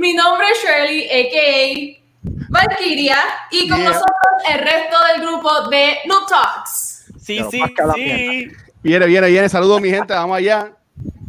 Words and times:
Mi 0.00 0.14
nombre 0.14 0.46
es 0.50 0.58
Shirley, 0.64 1.04
a.k.a. 1.10 2.00
Valkyria, 2.48 3.18
y 3.50 3.68
con 3.68 3.78
Yeah. 3.80 3.88
nosotros 3.90 4.16
el 4.48 4.58
resto 4.60 4.96
del 5.12 5.20
grupo 5.26 5.68
de 5.68 5.98
Noob 6.06 6.26
Talks. 6.26 7.04
Sí, 7.20 7.36
Pero 7.36 7.50
sí, 7.50 8.02
sí. 8.02 8.48
Viene, 8.82 9.04
viene, 9.06 9.28
viene. 9.28 9.48
Saludos, 9.50 9.78
mi 9.82 9.90
gente. 9.90 10.14
Vamos 10.14 10.38
allá. 10.38 10.72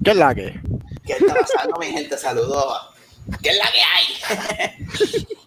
¿Qué 0.01 0.11
es 0.11 0.15
la 0.15 0.33
que? 0.33 0.57
¿Qué 1.05 1.13
está 1.13 1.33
pasando, 1.33 1.75
mi 1.81 1.87
gente? 1.87 2.17
Saludos. 2.17 2.93
¿Qué 3.43 3.49
es 3.49 3.57
la 3.57 3.71
que 3.71 3.79
hay? 3.79 5.25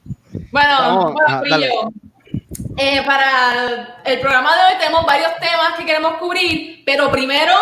Bueno, 0.51 0.71
Vamos, 0.79 1.13
bueno, 1.15 1.27
ajá, 1.27 1.89
eh, 2.77 3.03
para 3.05 3.99
el 4.05 4.21
programa 4.21 4.55
de 4.55 4.63
hoy 4.75 4.79
tenemos 4.79 5.05
varios 5.07 5.33
temas 5.41 5.75
que 5.77 5.85
queremos 5.85 6.15
cubrir, 6.19 6.83
pero 6.87 7.11
primero, 7.11 7.53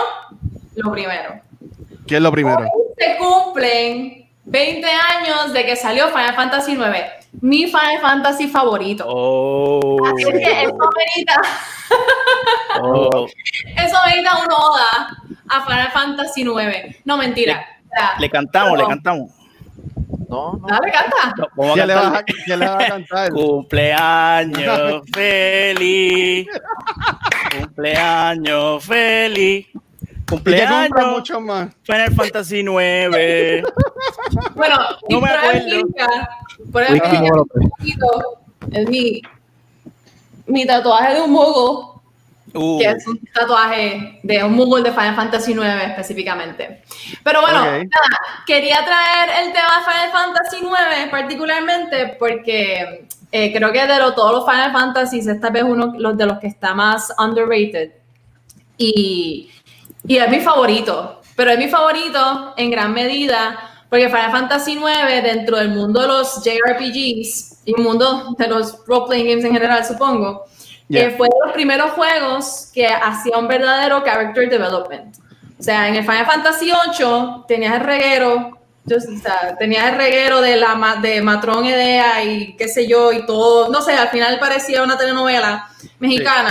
lo 0.74 0.92
primero. 0.92 1.40
¿Qué 2.06 2.16
es 2.16 2.20
lo 2.20 2.30
primero? 2.30 2.58
Hoy 2.60 2.94
se 2.98 3.16
cumplen 3.16 4.21
20 4.44 4.86
años 4.86 5.52
de 5.52 5.64
que 5.64 5.76
salió 5.76 6.08
Final 6.08 6.34
Fantasy 6.34 6.72
IX, 6.72 7.26
mi 7.40 7.66
Final 7.66 8.00
Fantasy 8.00 8.48
favorito. 8.48 9.04
Oh. 9.06 9.98
Así 10.06 10.22
es 10.22 10.28
que 10.30 10.62
eso 10.62 10.90
merita, 10.96 11.42
oh. 12.82 13.26
eso 13.76 13.96
merita 14.06 14.38
una 14.38 14.56
oda 14.56 15.16
a 15.48 15.64
Final 15.64 15.90
Fantasy 15.92 16.42
IX. 16.42 16.96
No, 17.04 17.16
mentira. 17.16 17.66
Sea, 17.94 18.14
Le 18.18 18.30
cantamos, 18.30 18.78
le 18.78 18.86
cantamos. 18.86 19.30
No, 20.32 20.54
no. 20.54 20.66
Dale, 20.66 20.90
canta. 20.90 21.28
A 21.28 21.74
¿Quién 21.74 21.86
le, 21.88 21.94
va 21.94 22.18
a, 22.18 22.22
quién 22.22 22.58
le 22.60 22.66
va 22.66 22.82
a 22.82 22.88
cantar? 22.88 23.30
Cumpleaños 23.32 25.02
feliz. 25.12 26.46
Cumpleaños 27.54 28.82
feliz. 28.82 29.66
Cumpleaños 30.36 31.06
mucho 31.10 31.40
más. 31.40 31.68
Final 31.82 32.12
Fantasy 32.14 32.62
9. 32.62 33.62
Bueno, 34.54 34.76
No 35.08 35.20
me 35.20 35.28
acuerdo. 35.30 35.60
Morote. 36.72 37.00
un 37.60 37.70
poquito, 37.70 38.06
es 38.70 38.88
mi, 38.88 39.20
mi 40.46 40.66
tatuaje 40.66 41.14
de 41.14 41.20
un 41.22 41.30
mogul, 41.32 41.88
Uh, 42.54 42.78
que 42.78 42.84
es 42.86 43.06
un 43.06 43.18
tatuaje 43.32 44.20
de 44.22 44.44
un 44.44 44.54
mogul 44.54 44.82
de 44.82 44.90
Final 44.90 45.14
Fantasy 45.16 45.52
IX 45.52 45.62
específicamente. 45.88 46.82
Pero 47.24 47.40
bueno, 47.40 47.60
Ok. 47.60 47.66
nada, 47.66 48.20
quería 48.46 48.84
traer 48.84 49.46
el 49.46 49.52
tema 49.54 49.78
de 49.78 49.84
Final 49.90 50.10
Fantasy 50.12 50.56
IX 50.58 51.10
particularmente 51.10 52.16
porque 52.18 53.06
eh, 53.30 53.52
creo 53.54 53.72
que 53.72 53.86
de 53.86 53.98
lo- 53.98 54.12
todos 54.12 54.32
los 54.32 54.44
Final 54.44 54.70
Fantasies, 54.70 55.26
esta 55.28 55.48
vez 55.48 55.62
uno 55.62 55.94
los 55.96 56.14
de 56.18 56.26
los 56.26 56.38
que 56.40 56.48
está 56.48 56.74
más 56.74 57.14
underrated. 57.18 57.92
Y, 58.76 59.50
y 60.06 60.16
es 60.16 60.28
mi 60.28 60.40
favorito, 60.40 61.20
pero 61.36 61.50
es 61.52 61.58
mi 61.58 61.68
favorito 61.68 62.54
en 62.56 62.70
gran 62.70 62.92
medida 62.92 63.58
porque 63.88 64.08
Final 64.08 64.30
Fantasy 64.32 64.72
IX 64.78 65.22
dentro 65.22 65.58
del 65.58 65.68
mundo 65.68 66.00
de 66.00 66.08
los 66.08 66.42
JRPGs 66.42 67.58
y 67.66 67.74
mundo 67.74 68.34
de 68.38 68.46
los 68.48 68.78
role-playing 68.86 69.28
games 69.28 69.44
en 69.44 69.52
general, 69.52 69.84
supongo, 69.84 70.44
Yeah. 70.88 71.04
eh, 71.08 71.14
fue 71.16 71.28
de 71.28 71.34
los 71.44 71.52
primeros 71.54 71.92
juegos 71.92 72.70
que 72.74 72.86
hacía 72.86 73.38
un 73.38 73.48
verdadero 73.48 74.02
character 74.04 74.50
development. 74.50 75.16
O 75.58 75.62
sea, 75.62 75.88
en 75.88 75.94
el 75.94 76.02
Final 76.02 76.26
Fantasy 76.26 76.66
VIII 76.66 77.44
tenías 77.48 77.74
el 77.76 77.80
reguero, 77.80 78.58
yo- 78.84 78.96
o 78.96 79.00
sea, 79.22 79.56
tenías 79.58 79.90
el 79.92 79.96
reguero 79.96 80.40
de 80.42 80.56
la 80.56 80.98
de 81.00 81.22
Matrón 81.22 81.64
Edea 81.64 82.22
y 82.24 82.56
qué 82.56 82.68
sé 82.68 82.86
yo 82.88 83.10
y 83.12 83.24
todo, 83.24 83.70
no 83.70 83.80
sé, 83.80 83.92
al 83.94 84.08
final 84.08 84.38
parecía 84.40 84.82
una 84.82 84.98
telenovela 84.98 85.68
mexicana. 85.98 86.50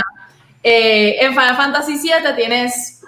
Eh, 0.62 1.18
en 1.20 1.32
Final 1.32 1.56
Fantasy 1.56 1.98
VII 2.00 2.34
tienes 2.34 3.01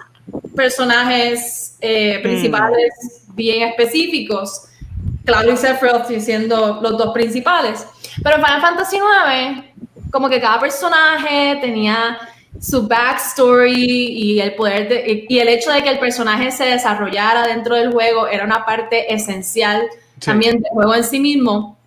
personajes 0.55 1.75
eh, 1.81 2.19
principales 2.23 2.93
bien 3.33 3.67
específicos, 3.69 4.63
Cloud 5.25 5.53
y 5.53 5.57
Sephiroth 5.57 6.07
siendo 6.19 6.79
los 6.81 6.97
dos 6.97 7.13
principales. 7.13 7.85
Pero 8.23 8.37
en 8.37 8.43
Final 8.45 8.61
Fantasy 8.61 8.97
IX, 8.97 9.63
como 10.11 10.29
que 10.29 10.39
cada 10.39 10.59
personaje 10.59 11.57
tenía 11.61 12.17
su 12.61 12.87
backstory 12.87 13.73
y 13.73 14.39
el 14.39 14.55
poder 14.55 14.87
de- 14.87 15.25
y 15.27 15.39
el 15.39 15.49
hecho 15.49 15.71
de 15.71 15.83
que 15.83 15.89
el 15.89 15.99
personaje 15.99 16.51
se 16.51 16.63
desarrollara 16.65 17.45
dentro 17.45 17.75
del 17.75 17.91
juego 17.91 18.27
era 18.27 18.45
una 18.45 18.65
parte 18.65 19.13
esencial 19.13 19.83
Sí. 20.19 20.27
también 20.27 20.61
del 20.61 20.71
juego 20.71 20.95
en 20.95 21.03
sí 21.03 21.19
mismo. 21.19 21.77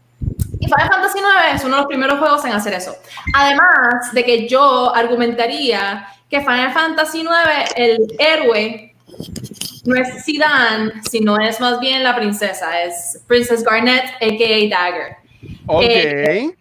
Y 0.61 0.67
Final 0.67 0.89
Fantasy 0.91 1.19
IX 1.21 1.55
es 1.57 1.65
uno 1.65 1.77
de 1.77 1.81
los 1.83 1.87
primeros 1.89 2.19
juegos 2.19 2.45
en 2.45 2.53
hacer 2.53 2.75
eso. 2.75 2.95
Además 3.35 4.13
de 4.13 4.25
que 4.25 4.47
yo 4.49 4.95
argumentaría 4.95 6.07
que 6.29 6.41
Final 6.41 6.73
Fantasy 6.73 7.21
IX, 7.21 7.73
el 7.77 8.17
héroe, 8.19 8.95
no 9.85 9.95
es 9.95 10.25
Zidane, 10.25 10.93
sino 11.09 11.39
es 11.41 11.61
más 11.61 11.81
bien 11.81 12.03
la 12.03 12.15
princesa, 12.17 12.83
es 12.83 13.23
Princess 13.27 13.63
Garnet, 13.65 14.05
a.k.a. 14.21 14.69
Dagger. 14.69 15.17
Ok. 15.67 15.83
Eh, 15.85 16.55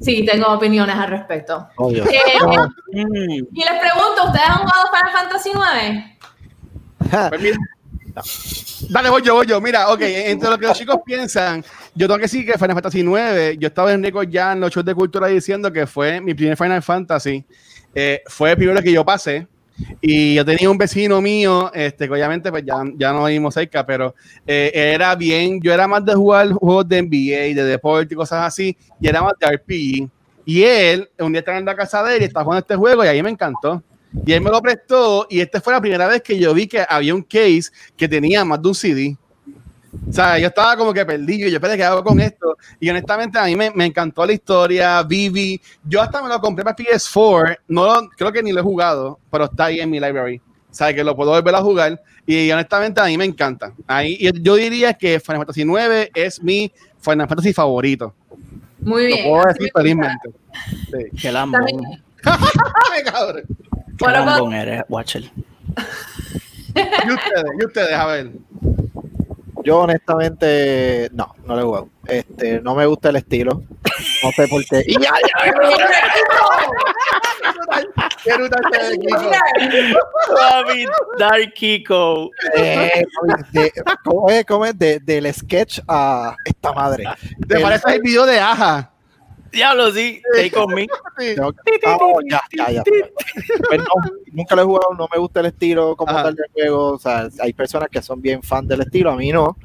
Sí, 0.00 0.24
tengo 0.24 0.46
opiniones 0.48 0.96
al 0.96 1.08
respecto. 1.08 1.68
Oh, 1.76 1.90
Dios. 1.90 2.06
Eh, 2.08 3.04
mm, 3.04 3.30
y 3.52 3.64
les 3.64 3.80
pregunto, 3.80 4.26
¿ustedes 4.26 4.48
han 4.48 4.58
jugado 4.58 4.88
Final 4.92 5.12
Fantasy 5.12 5.50
IX? 5.50 7.28
Pues 7.28 7.40
mira. 7.40 7.56
Dale, 8.88 9.10
voy 9.10 9.22
yo, 9.22 9.34
voy 9.34 9.46
yo. 9.46 9.60
Mira, 9.60 9.90
ok, 9.90 10.00
entre 10.00 10.48
lo 10.48 10.58
que 10.58 10.66
los 10.66 10.78
chicos 10.78 11.00
piensan, 11.04 11.64
yo 11.94 12.06
tengo 12.06 12.16
que 12.16 12.22
decir 12.22 12.46
que 12.46 12.54
Final 12.54 12.74
Fantasy 12.74 13.02
9, 13.02 13.56
yo 13.58 13.68
estaba 13.68 13.92
en 13.92 14.02
récord 14.02 14.28
ya 14.28 14.52
en 14.52 14.60
los 14.60 14.72
shows 14.72 14.86
de 14.86 14.94
cultura 14.94 15.26
diciendo 15.28 15.72
que 15.72 15.86
fue 15.86 16.20
mi 16.20 16.34
primer 16.34 16.56
Final 16.56 16.82
Fantasy. 16.82 17.44
Eh, 17.94 18.22
fue 18.26 18.50
el 18.50 18.56
primero 18.56 18.82
que 18.82 18.92
yo 18.92 19.04
pasé. 19.04 19.46
Y 20.00 20.34
yo 20.34 20.44
tenía 20.44 20.70
un 20.70 20.76
vecino 20.76 21.20
mío, 21.22 21.70
este, 21.72 22.06
que 22.06 22.12
obviamente 22.12 22.50
pues 22.50 22.64
ya, 22.64 22.82
ya 22.96 23.12
no 23.12 23.24
vivimos 23.24 23.54
cerca, 23.54 23.84
pero 23.84 24.14
eh, 24.46 24.70
era 24.74 25.14
bien, 25.14 25.60
yo 25.60 25.72
era 25.72 25.88
más 25.88 26.04
de 26.04 26.14
jugar 26.14 26.52
juegos 26.52 26.86
de 26.86 27.02
NBA, 27.02 27.54
de 27.54 27.64
deporte 27.64 28.12
y 28.12 28.16
cosas 28.16 28.44
así, 28.44 28.76
y 29.00 29.08
era 29.08 29.22
más 29.22 29.32
de 29.40 29.46
RPG. 29.46 30.10
Y 30.44 30.62
él, 30.62 31.08
un 31.18 31.32
día 31.32 31.40
estaba 31.40 31.58
en 31.58 31.64
la 31.64 31.74
casa 31.74 32.02
de 32.02 32.16
él 32.16 32.22
y 32.22 32.24
estaba 32.26 32.44
jugando 32.44 32.60
este 32.60 32.76
juego 32.76 33.04
y 33.04 33.08
ahí 33.08 33.22
me 33.22 33.30
encantó. 33.30 33.82
Y 34.26 34.32
él 34.32 34.40
me 34.40 34.50
lo 34.50 34.60
prestó 34.60 35.26
y 35.30 35.40
esta 35.40 35.60
fue 35.60 35.72
la 35.72 35.80
primera 35.80 36.08
vez 36.08 36.22
que 36.22 36.38
yo 36.38 36.52
vi 36.52 36.66
que 36.66 36.84
había 36.88 37.14
un 37.14 37.22
case 37.22 37.70
que 37.96 38.08
tenía 38.08 38.44
más 38.44 38.60
de 38.60 38.68
un 38.68 38.74
CD. 38.74 39.16
O 40.08 40.12
sea, 40.12 40.38
yo 40.38 40.48
estaba 40.48 40.76
como 40.76 40.92
que 40.94 41.04
perdido. 41.04 41.48
y 41.48 41.50
Yo, 41.50 41.56
espérate, 41.56 41.76
¿qué 41.78 41.84
hago 41.84 42.04
con 42.04 42.20
esto? 42.20 42.56
Y 42.78 42.88
honestamente, 42.90 43.38
a 43.38 43.44
mí 43.44 43.56
me, 43.56 43.70
me 43.72 43.86
encantó 43.86 44.24
la 44.24 44.32
historia. 44.32 45.02
Vivi. 45.02 45.60
Yo 45.84 46.00
hasta 46.00 46.22
me 46.22 46.28
lo 46.28 46.40
compré 46.40 46.64
para 46.64 46.76
PS4. 46.76 47.58
No 47.68 47.84
lo- 47.86 48.08
creo 48.10 48.30
que 48.32 48.42
ni 48.42 48.52
lo 48.52 48.60
he 48.60 48.62
jugado, 48.62 49.18
pero 49.30 49.46
está 49.46 49.64
ahí 49.66 49.80
en 49.80 49.90
mi 49.90 49.98
library. 49.98 50.38
O 50.70 50.74
sea, 50.74 50.94
que 50.94 51.02
lo 51.02 51.16
puedo 51.16 51.32
volver 51.32 51.54
a 51.54 51.60
jugar. 51.62 52.00
Y 52.24 52.50
honestamente, 52.52 53.00
a 53.00 53.06
mí 53.06 53.18
me 53.18 53.24
encanta. 53.24 53.72
Ahí, 53.88 54.16
y 54.20 54.40
yo 54.42 54.54
diría 54.54 54.94
que 54.94 55.18
Final 55.18 55.38
Fantasy 55.40 55.64
9 55.64 56.12
es 56.14 56.40
mi 56.40 56.70
Final 57.00 57.26
Fantasy 57.26 57.52
favorito. 57.52 58.14
Muy 58.80 59.02
Lo 59.10 59.16
bien. 59.16 59.28
puedo 59.28 59.46
así 59.48 59.58
decir 59.58 59.72
felizmente. 59.74 60.30
Sí. 60.62 61.18
qué 61.20 61.32
lambón. 61.32 61.66
Cabrón. 62.22 63.42
Qué 63.46 64.04
Bueno, 64.04 64.24
lambón 64.24 64.52
eres, 64.54 64.82
Watcher. 64.88 65.24
Y 66.74 67.10
ustedes, 67.12 67.44
y 67.60 67.64
ustedes, 67.64 67.92
a 67.94 68.06
ver. 68.06 68.30
Yo 69.64 69.78
honestamente, 69.80 71.08
no, 71.12 71.34
no 71.44 71.54
lo 71.54 71.60
he 71.60 71.64
jugado. 71.64 71.88
Este, 72.06 72.60
no 72.60 72.74
me 72.74 72.86
gusta 72.86 73.10
el 73.10 73.16
estilo. 73.16 73.62
No 74.22 74.30
sé 74.32 74.48
por 74.48 74.64
qué. 74.66 74.82
Y 74.86 74.94
ya, 74.94 75.10
ya, 75.10 75.52
Qué 78.24 78.34
brutal 78.36 78.60
se 78.72 78.90
ve, 78.90 78.98
Kiko. 78.98 79.18
Papi, 80.36 80.84
Dark 81.18 81.52
Kiko. 81.54 82.30
eh, 82.56 83.04
de- 83.52 83.72
¿Cómo 84.04 84.28
es? 84.30 84.44
¿Cómo 84.44 84.66
es? 84.66 84.78
De- 84.78 85.00
del 85.00 85.32
sketch 85.32 85.80
a 85.88 86.36
esta 86.44 86.72
madre. 86.72 87.04
¿Te 87.48 87.56
El- 87.56 87.62
parece 87.62 87.94
el 87.94 88.00
video 88.02 88.26
de 88.26 88.38
Aja? 88.40 88.90
Diablo, 89.52 89.90
sí, 89.92 90.22
take 90.34 90.56
on 90.58 90.74
me. 90.74 90.86
Ah, 91.84 91.96
oh, 92.00 92.20
ya, 92.28 92.40
ya, 92.56 92.70
ya. 92.70 92.82
Pues 92.84 93.78
no, 93.80 93.86
nunca 94.32 94.54
lo 94.56 94.62
he 94.62 94.64
jugado, 94.64 94.94
no 94.96 95.08
me 95.12 95.18
gusta 95.18 95.40
el 95.40 95.46
estilo 95.46 95.96
como 95.96 96.12
Ajá. 96.12 96.24
tal 96.24 96.34
del 96.36 96.46
juego. 96.52 96.92
O 96.92 96.98
sea, 96.98 97.28
hay 97.40 97.52
personas 97.52 97.88
que 97.90 98.00
son 98.02 98.20
bien 98.22 98.42
fan 98.42 98.66
del 98.68 98.82
estilo, 98.82 99.10
a 99.10 99.16
mí 99.16 99.32
no. 99.32 99.56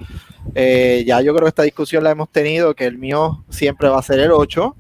Eh, 0.54 1.04
ya 1.06 1.22
yo 1.22 1.34
creo 1.34 1.46
que 1.46 1.50
esta 1.50 1.64
discusión 1.64 2.04
la 2.04 2.12
hemos 2.12 2.30
tenido, 2.30 2.74
que 2.76 2.86
el 2.86 2.98
mío 2.98 3.44
siempre 3.50 3.90
va 3.90 4.00
a 4.00 4.04
ser 4.04 4.20
el 4.20 4.32
8. 4.32 4.76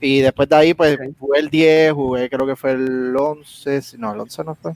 Y 0.00 0.20
después 0.20 0.48
de 0.48 0.56
ahí, 0.56 0.74
pues 0.74 0.98
jugué 1.18 1.38
el 1.40 1.48
10, 1.48 1.92
jugué 1.92 2.28
creo 2.28 2.46
que 2.46 2.56
fue 2.56 2.72
el 2.72 3.14
11, 3.16 3.80
si- 3.82 3.96
no, 3.96 4.12
el 4.12 4.20
11 4.20 4.44
no 4.44 4.54
fue, 4.54 4.72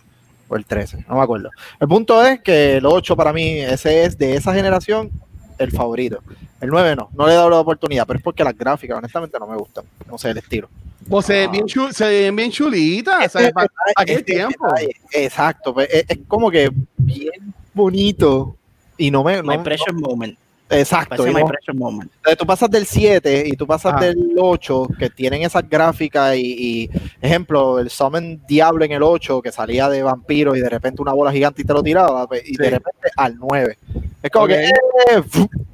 o 0.49 0.57
el 0.57 0.65
13, 0.65 1.05
no 1.09 1.17
me 1.17 1.23
acuerdo. 1.23 1.51
El 1.79 1.89
punto 1.89 2.25
es 2.25 2.41
que 2.41 2.77
el 2.79 2.87
8 2.87 3.15
para 3.17 3.33
mí, 3.33 3.59
ese 3.61 4.05
es 4.05 4.17
de 4.17 4.35
esa 4.37 4.55
generación, 4.55 5.11
el 5.61 5.71
favorito. 5.73 6.21
El 6.61 6.69
9 6.71 6.97
no, 6.97 7.09
no 7.15 7.27
le 7.27 7.33
he 7.33 7.37
dado 7.37 7.51
la 7.51 7.59
oportunidad, 7.61 8.07
pero 8.07 8.19
es 8.19 8.23
porque 8.23 8.43
las 8.45 8.57
gráficas, 8.57 8.99
honestamente, 8.99 9.39
no 9.39 9.47
me 9.47 9.57
gustan. 9.57 9.85
No 10.09 10.19
sé, 10.19 10.31
el 10.31 10.39
estilo. 10.39 10.69
Pues 11.09 11.27
se, 11.27 11.33
ven 11.35 11.51
bien 11.53 11.65
chul- 11.67 11.93
se 11.93 12.07
ven 12.07 12.37
bien 12.37 12.51
chulitas, 12.51 13.33
¿sabes? 13.33 13.53
¿Para, 13.53 13.69
para 13.95 14.05
qué 14.07 14.13
Este 14.15 14.35
tiempo? 14.35 14.67
Exacto, 15.13 15.73
pues, 15.75 15.89
es, 15.91 16.05
es 16.09 16.19
como 16.29 16.51
que 16.51 16.71
bien 16.97 17.55
bonito. 17.75 18.57
Y 18.97 19.11
no 19.11 19.25
me. 19.25 19.43
My 19.43 19.57
no- 19.57 19.63
precious 19.63 19.95
moment. 19.95 20.37
exacto. 20.69 21.25
My 21.25 21.33
no- 21.41 21.47
precious 21.47 21.75
moment. 21.77 22.11
Entonces, 22.17 22.39
tú 22.39 22.47
pasas 22.47 22.71
del 22.71 22.85
7 22.87 23.45
y 23.47 23.53
tú 23.57 23.67
pasas 23.67 23.95
Ah. 23.97 24.01
del 24.01 24.35
8, 24.39 24.89
que 24.99 25.09
tienen 25.09 25.43
esas 25.43 25.67
gráficas 25.69 26.37
y, 26.37 26.41
y, 26.85 26.91
ejemplo, 27.23 27.79
el 27.79 27.89
Summon 27.89 28.41
Diablo 28.47 28.85
en 28.85 28.93
el 28.93 29.03
8, 29.03 29.41
que 29.41 29.51
salía 29.53 29.89
de 29.89 30.03
vampiro 30.03 30.55
y 30.55 30.61
de 30.61 30.69
repente 30.69 31.01
una 31.01 31.15
bola 31.15 31.33
gigante 31.33 31.63
y 31.63 31.65
te 31.65 31.73
lo 31.73 31.83
tiraba, 31.83 32.27
pues, 32.29 32.43
y 32.47 32.57
de 32.57 32.71
repente 32.71 33.09
al 33.17 33.37
9. 33.39 33.79
Es 34.23 34.31
como 34.31 34.47
que, 34.47 34.65
eh, 34.65 34.73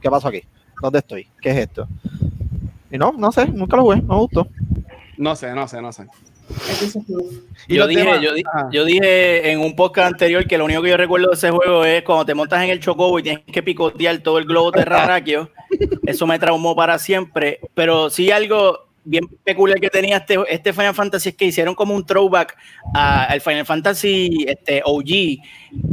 ¿qué 0.00 0.10
pasó 0.10 0.28
aquí? 0.28 0.42
¿Dónde 0.80 0.98
estoy? 1.00 1.26
¿Qué 1.40 1.50
es 1.50 1.56
esto? 1.56 1.88
Y 2.90 2.98
no, 2.98 3.12
no 3.16 3.32
sé, 3.32 3.46
nunca 3.48 3.76
lo 3.76 3.82
jugué, 3.82 3.96
no 3.96 4.14
me 4.14 4.20
gustó. 4.20 4.46
No 5.16 5.34
sé, 5.34 5.52
no 5.54 5.66
sé, 5.66 5.80
no 5.82 5.92
sé. 5.92 6.06
Y 7.66 7.74
Yo 7.74 7.86
dije, 7.88 8.02
temas- 8.04 8.20
yo, 8.20 8.30
Ajá. 8.54 8.68
yo 8.70 8.84
dije 8.84 9.50
en 9.50 9.58
un 9.60 9.74
podcast 9.74 10.12
anterior 10.12 10.46
que 10.46 10.56
lo 10.58 10.64
único 10.64 10.82
que 10.82 10.90
yo 10.90 10.96
recuerdo 10.96 11.28
de 11.28 11.34
ese 11.34 11.50
juego 11.50 11.84
es 11.84 12.02
cuando 12.04 12.24
te 12.24 12.34
montas 12.34 12.62
en 12.62 12.70
el 12.70 12.78
chocobo 12.80 13.18
y 13.18 13.22
tienes 13.24 13.44
que 13.44 13.62
picotear 13.62 14.18
todo 14.18 14.38
el 14.38 14.44
globo 14.44 14.70
terráqueo. 14.70 15.50
Eso 16.06 16.26
me 16.26 16.38
traumó 16.38 16.76
para 16.76 16.98
siempre. 17.00 17.58
Pero 17.74 18.10
sí 18.10 18.30
algo 18.30 18.85
bien 19.06 19.24
peculiar 19.44 19.80
que 19.80 19.88
tenía 19.88 20.18
este, 20.18 20.36
este 20.50 20.72
Final 20.72 20.94
Fantasy 20.94 21.30
es 21.30 21.36
que 21.36 21.46
hicieron 21.46 21.74
como 21.74 21.94
un 21.94 22.04
throwback 22.04 22.56
a- 22.94 23.24
al 23.24 23.40
Final 23.40 23.64
Fantasy 23.64 24.44
este, 24.48 24.82
OG, 24.84 25.38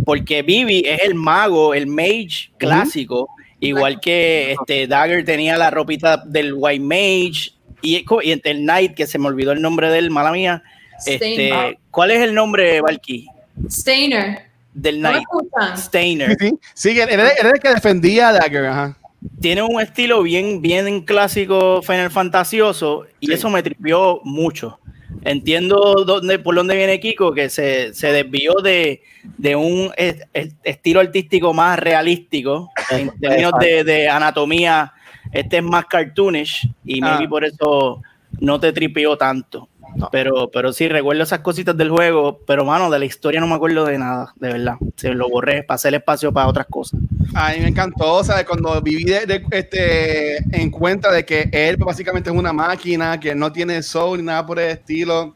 porque 0.06 0.42
Vivi 0.42 0.84
es 0.86 1.02
el 1.04 1.16
mago, 1.16 1.74
el 1.74 1.88
mage 1.88 2.52
clásico, 2.58 3.30
igual 3.60 4.00
que 4.02 4.54
este 4.60 4.88
Dagger 4.88 5.24
tenía 5.24 5.58
la 5.58 5.70
ropita 5.70 6.18
del 6.18 6.54
White 6.56 6.84
Mage 6.84 7.52
y, 7.82 8.04
y 8.24 8.32
el 8.44 8.58
Knight, 8.60 8.94
que 8.96 9.08
se 9.08 9.20
me 9.20 9.28
olvidó 9.28 9.52
el 9.52 9.62
nombre 9.62 9.90
de 9.90 10.00
él, 10.00 10.10
mala 10.10 10.32
mía. 10.32 10.64
Este, 11.06 11.78
¿Cuál 11.92 12.12
es 12.12 12.22
el 12.22 12.34
nombre, 12.34 12.82
Valky? 12.82 13.28
Steiner. 13.70 14.44
Del 14.74 15.02
¿No 15.02 15.12
me 15.12 15.22
Knight. 15.54 15.78
Steiner. 15.78 16.36
Sí, 16.40 16.52
sí. 16.74 17.00
Era 17.00 17.30
el 17.30 17.60
que 17.62 17.70
defendía 17.70 18.30
a 18.30 18.34
Dagger, 18.34 18.66
ajá. 18.66 18.98
Tiene 19.44 19.62
un 19.62 19.82
estilo 19.82 20.24
bien, 20.24 20.62
bien 20.62 21.02
clásico 21.02 21.82
Final 21.82 22.10
Fantasioso 22.12 23.08
y 23.20 23.28
Sí. 23.28 23.34
eso 23.34 23.50
me 23.50 23.62
tripió 23.62 24.22
mucho. 24.24 24.80
Entiendo 25.26 26.06
dónde, 26.08 26.40
por 26.40 26.56
dónde 26.56 26.78
viene 26.78 27.02
Kiko, 27.02 27.34
que 27.34 27.50
se, 27.50 27.94
se 27.94 28.14
desvió 28.14 28.54
de, 28.64 29.04
de 29.38 29.58
un 29.58 29.92
es- 29.98 30.24
es- 30.32 30.56
estilo 30.64 31.02
artístico 31.02 31.54
más 31.54 31.78
realístico 31.78 32.72
en 32.90 33.12
términos 33.20 33.52
de, 33.60 33.84
de 33.84 34.08
anatomía. 34.08 34.94
Este 35.34 35.58
es 35.58 35.64
más 35.64 35.88
cartoonish 35.88 36.66
y 36.86 37.04
Ah. 37.04 37.16
maybe 37.18 37.28
por 37.28 37.44
eso 37.44 38.02
no 38.40 38.62
te 38.62 38.72
tripió 38.72 39.18
tanto. 39.18 39.68
No. 39.96 40.10
Pero, 40.12 40.50
pero 40.52 40.74
sí, 40.74 40.88
recuerdo 40.88 41.24
esas 41.24 41.40
cositas 41.40 41.78
del 41.78 41.90
juego, 41.92 42.40
pero 42.48 42.66
mano, 42.66 42.90
de 42.90 42.98
la 43.00 43.06
historia 43.06 43.40
no 43.40 43.48
me 43.48 43.56
acuerdo 43.56 43.86
de 43.86 43.98
nada, 43.98 44.34
de 44.38 44.52
verdad. 44.54 44.76
Se 44.96 45.10
lo 45.14 45.30
borré 45.30 45.64
para 45.64 45.76
hacer 45.76 45.94
espacio 45.94 46.32
para 46.34 46.48
otras 46.48 46.66
cosas. 46.68 47.00
A 47.36 47.52
mí 47.52 47.60
me 47.60 47.68
encantó, 47.68 48.24
¿sabes? 48.24 48.46
Cuando 48.46 48.82
viví 48.82 49.04
de, 49.04 49.26
de- 49.26 49.46
este, 49.52 50.38
en 50.58 50.72
cuenta 50.72 51.12
de 51.12 51.24
que 51.24 51.48
él 51.52 51.78
básicamente 51.78 52.30
es 52.32 52.36
una 52.36 52.52
máquina, 52.54 53.20
que 53.20 53.36
no 53.36 53.52
tiene 53.52 53.84
soul 53.84 54.18
ni 54.20 54.24
nada 54.26 54.46
por 54.46 54.60
el 54.60 54.72
estilo. 54.72 55.36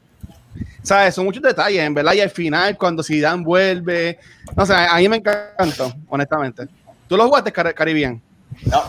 ¿Sabes? 0.82 1.14
Son 1.16 1.26
muchos 1.26 1.44
detalles, 1.44 1.82
en 1.84 1.94
verdad. 1.94 2.14
Y 2.14 2.22
al 2.22 2.30
final, 2.30 2.78
cuando 2.78 3.04
Zidane 3.04 3.44
vuelve. 3.44 4.18
No 4.56 4.66
sé, 4.66 4.74
a 4.74 4.96
mí 4.96 5.10
me 5.10 5.18
encantó, 5.18 5.94
honestamente. 6.08 6.68
¿Tú 7.08 7.18
lo 7.18 7.28
jugaste, 7.28 7.52
Car 7.52 7.74
Caribbean? 7.74 8.22
No. 8.66 8.82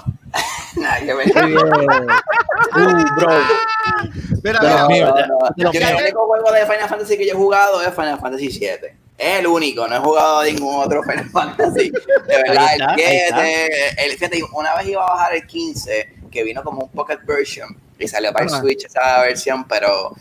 Nada 0.80 1.00
que. 1.00 1.14
Uh, 1.14 1.18
bro. 3.16 3.30
Mira, 4.42 4.60
De 4.60 4.88
mira. 4.88 5.08
No, 5.10 5.26
no, 5.26 5.38
no. 5.56 5.72
Yo 5.72 5.80
el 5.80 5.96
único 6.02 6.26
juego 6.26 6.52
de 6.52 6.66
Final 6.66 6.88
Fantasy 6.88 7.16
que 7.16 7.26
yo 7.26 7.32
he 7.32 7.36
jugado 7.36 7.82
es 7.82 7.94
Final 7.94 8.18
Fantasy 8.18 8.50
7. 8.50 8.96
Es 9.18 9.40
el 9.40 9.46
único, 9.48 9.88
no 9.88 9.96
he 9.96 9.98
jugado 9.98 10.44
ningún 10.44 10.76
otro 10.76 11.02
Final 11.02 11.28
Fantasy. 11.32 11.90
De 11.90 12.36
verdad, 12.36 12.66
está, 12.72 12.94
el 12.94 13.00
7, 13.00 14.04
el 14.04 14.18
7, 14.18 14.42
una 14.52 14.76
vez 14.76 14.86
iba 14.86 15.04
a 15.04 15.10
bajar 15.10 15.34
el 15.34 15.46
15, 15.46 16.14
que 16.30 16.44
vino 16.44 16.62
como 16.62 16.82
un 16.84 16.90
pocket 16.90 17.18
version 17.26 17.76
y 17.98 18.06
salió 18.06 18.32
para 18.32 18.44
el 18.44 18.52
Ajá. 18.52 18.60
Switch 18.60 18.84
esa 18.84 19.20
versión, 19.22 19.66
pero 19.66 20.14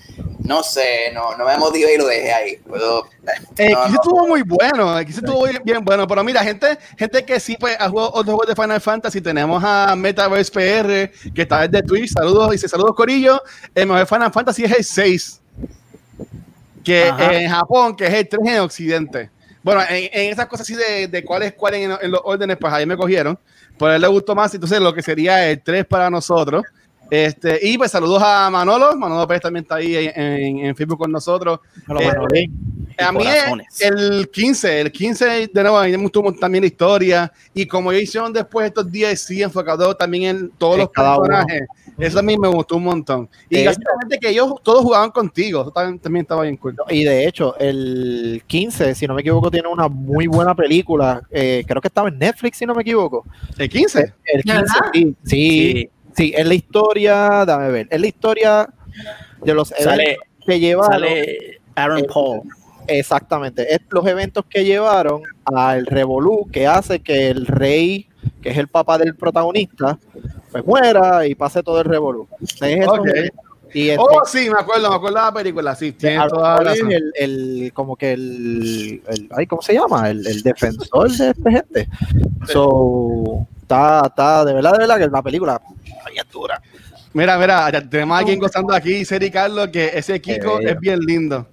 no 0.48 0.64
sé, 0.64 1.12
no, 1.14 1.36
no 1.36 1.46
me 1.46 1.58
motivé 1.58 1.96
y 1.96 1.98
lo 1.98 2.08
dejé 2.08 2.32
ahí. 2.32 2.56
Puedo, 2.58 3.10
El 3.58 3.74
no, 3.74 3.84
15 3.84 3.90
no. 3.90 3.96
estuvo 3.96 4.28
muy 4.28 4.42
bueno, 4.44 4.98
15 4.98 5.20
estuvo 5.20 5.44
bien, 5.46 5.62
bien 5.66 5.84
bueno, 5.84 6.08
pero 6.08 6.24
mira, 6.24 6.42
gente, 6.42 6.78
gente 6.98 7.26
que 7.26 7.38
sí 7.40 7.58
pues, 7.60 7.76
ha 7.78 7.90
jugado 7.90 8.10
otros 8.12 8.34
juegos 8.36 8.48
de 8.48 8.56
Final 8.56 8.80
Fantasy, 8.82 9.20
tenemos 9.20 9.62
a 9.64 9.94
Metaverse 9.98 10.52
PR, 10.52 11.32
que 11.34 11.42
está 11.42 11.68
desde 11.68 11.86
Twitch, 11.86 12.14
saludos, 12.14 12.52
dice 12.52 12.70
saludos 12.70 12.96
Corillo, 12.96 13.42
el 13.76 13.88
mejor 13.88 14.08
Final 14.08 14.32
Fantasy 14.32 14.64
es 14.64 14.72
el 14.72 14.84
6, 14.86 15.42
que 16.84 17.10
Ajá. 17.10 17.34
en 17.34 17.50
Japón, 17.50 17.96
que 17.98 18.06
es 18.08 18.14
el 18.14 18.30
3 18.30 18.42
en 18.48 18.60
Occidente. 18.60 19.30
Bueno, 19.62 19.82
en, 19.90 20.10
en 20.14 20.32
esas 20.32 20.46
cosas 20.46 20.62
así 20.66 20.76
de, 20.76 21.10
de 21.10 21.26
cuál 21.26 21.44
es 21.44 21.54
cuál 21.56 21.74
en, 21.74 21.92
en 22.02 22.10
los 22.12 22.22
órdenes, 22.24 22.56
pues 22.58 22.72
ahí 22.72 22.86
me 22.86 22.96
cogieron, 22.96 23.38
pero 23.78 23.92
a 23.92 23.96
él 23.96 24.02
le 24.02 24.08
gustó 24.08 24.34
más, 24.34 24.54
entonces 24.54 24.80
lo 24.80 24.94
que 24.94 25.02
sería 25.02 25.50
el 25.50 25.62
3 25.62 25.86
para 25.86 26.10
nosotros. 26.10 26.64
Este, 27.10 27.60
y 27.62 27.78
pues 27.78 27.92
saludos 27.92 28.22
a 28.26 28.50
Manolo, 28.50 28.96
Manolo 28.98 29.28
Pérez 29.28 29.42
también 29.44 29.64
está 29.64 29.76
ahí 29.76 29.96
en, 30.14 30.60
en- 30.60 30.76
Facebook 30.76 30.98
con 31.00 31.12
nosotros. 31.12 31.60
Eh, 31.88 32.08
Manolín. 32.08 32.78
A 33.00 33.12
mí 33.12 33.20
corazones. 33.20 33.82
el 33.82 34.30
15, 34.32 34.82
el 34.82 34.92
15 34.92 35.26
de 35.54 35.62
nuevo, 35.62 35.78
a 35.78 35.86
mí 35.86 35.92
me 35.92 35.98
gustó 35.98 36.24
también 36.40 36.64
la 36.64 36.68
historia 36.68 37.32
y 37.54 37.66
como 37.68 37.92
ellos 37.92 38.04
hicieron 38.04 38.34
después 38.34 38.66
estos 38.68 38.92
días, 38.92 39.20
sí, 39.20 39.42
enfocado 39.44 39.96
también 39.96 40.24
en 40.36 40.50
todos 40.58 40.74
En 40.76 40.80
los 40.82 40.90
cada 40.90 41.18
uno. 41.18 41.28
personajes, 41.28 41.62
eso 42.00 42.20
a 42.20 42.22
mí 42.24 42.36
me 42.38 42.48
gustó 42.48 42.78
un 42.78 42.84
montón. 42.86 43.30
Y 43.50 43.64
básicamente 43.66 44.18
que 44.20 44.30
ellos 44.30 44.52
todos 44.64 44.82
jugaban 44.84 45.12
contigo, 45.12 45.62
eso 45.62 45.72
también, 45.72 46.00
también 46.00 46.24
estaba 46.24 46.42
bien 46.44 46.58
cool. 46.58 46.76
Y 46.90 47.04
de 47.04 47.28
hecho, 47.28 47.56
el 47.60 48.42
15, 48.48 48.96
si 48.96 49.06
no 49.06 49.14
me 49.14 49.22
equivoco, 49.22 49.52
tiene 49.52 49.68
una 49.68 49.88
muy 49.88 50.26
buena 50.28 50.56
película. 50.56 51.22
eh, 51.30 51.64
creo 51.68 51.82
que 51.82 51.88
estaba 51.90 52.10
en 52.10 52.18
Netflix, 52.18 52.58
si 52.58 52.66
no 52.66 52.74
me 52.74 52.82
equivoco. 52.82 53.26
El 53.60 53.70
15, 53.70 54.00
El 54.26 54.42
¿De 54.42 54.44
15, 54.44 54.54
verdad? 54.58 54.76
sí, 54.94 55.16
sí, 55.24 55.90
sí, 56.18 56.34
es 56.36 56.46
la 56.46 56.54
historia, 56.56 57.46
dame 57.46 57.70
ver, 57.70 57.88
es 57.90 58.02
la 58.02 58.08
historia 58.08 58.68
de 59.44 59.54
los 59.54 59.70
Sale, 59.70 60.04
eventos 60.04 60.26
que 60.46 60.60
llevaron. 60.60 60.92
sale 60.92 61.60
Aaron 61.76 62.00
Eh, 62.00 62.08
Paul. 62.14 62.42
Exactamente, 62.88 63.74
es 63.74 63.80
los 63.90 64.06
eventos 64.08 64.46
que 64.50 64.64
llevaron 64.66 65.22
al 65.46 65.86
Revolú, 65.86 66.48
que 66.52 66.66
hace 66.68 67.00
que 67.02 67.30
el 67.30 67.46
rey, 67.46 68.08
que 68.42 68.50
es 68.50 68.58
el 68.58 68.68
papá 68.70 68.98
del 68.98 69.16
protagonista, 69.16 70.00
pues 70.52 70.66
muera 70.66 71.26
y 71.28 71.36
pase 71.36 71.62
todo 71.64 71.80
el 71.82 71.86
Revolú. 71.86 72.28
Es 72.42 72.62
esos 72.62 73.00
Ok. 73.00 73.08
eventos. 73.08 73.46
Y 73.78 73.90
este, 73.92 74.02
oh 74.04 74.26
sí, 74.26 74.50
me 74.50 74.60
acuerdo, 74.60 74.90
me 74.90 74.96
acuerdo 74.96 75.18
de 75.20 75.24
la 75.26 75.32
película, 75.32 75.76
sí, 75.76 75.92
tiene 75.92 76.28
toda 76.30 76.56
la 76.64 76.72
razón. 76.72 76.92
el, 76.92 77.12
el- 77.16 77.72
como 77.74 77.96
que 77.96 78.14
el, 78.14 79.02
el- 79.08 79.30
ay, 79.38 79.46
¿cómo 79.46 79.62
se 79.62 79.74
llama? 79.76 80.10
El, 80.10 80.26
el 80.26 80.42
defensor 80.42 81.12
de 81.12 81.30
esta 81.30 81.52
gente. 81.52 81.88
So, 82.52 83.46
está, 83.62 84.02
está, 84.08 84.46
de 84.46 84.54
verdad, 84.56 84.72
de 84.72 84.78
verdad 84.80 84.98
que 84.98 85.08
la 85.08 85.22
película 85.22 85.62
dura. 86.34 86.60
Mira, 87.14 87.38
mira, 87.38 87.72
tenemos 87.88 88.16
a 88.16 88.20
alguien 88.20 88.40
gozando 88.40 88.74
aquí, 88.74 88.94
dice 88.94 89.20
Ricardo, 89.20 89.72
que 89.72 89.92
ese 89.94 90.20
Kiko 90.20 90.60
es 90.60 90.80
bien 90.80 91.00
lindo. 91.00 91.48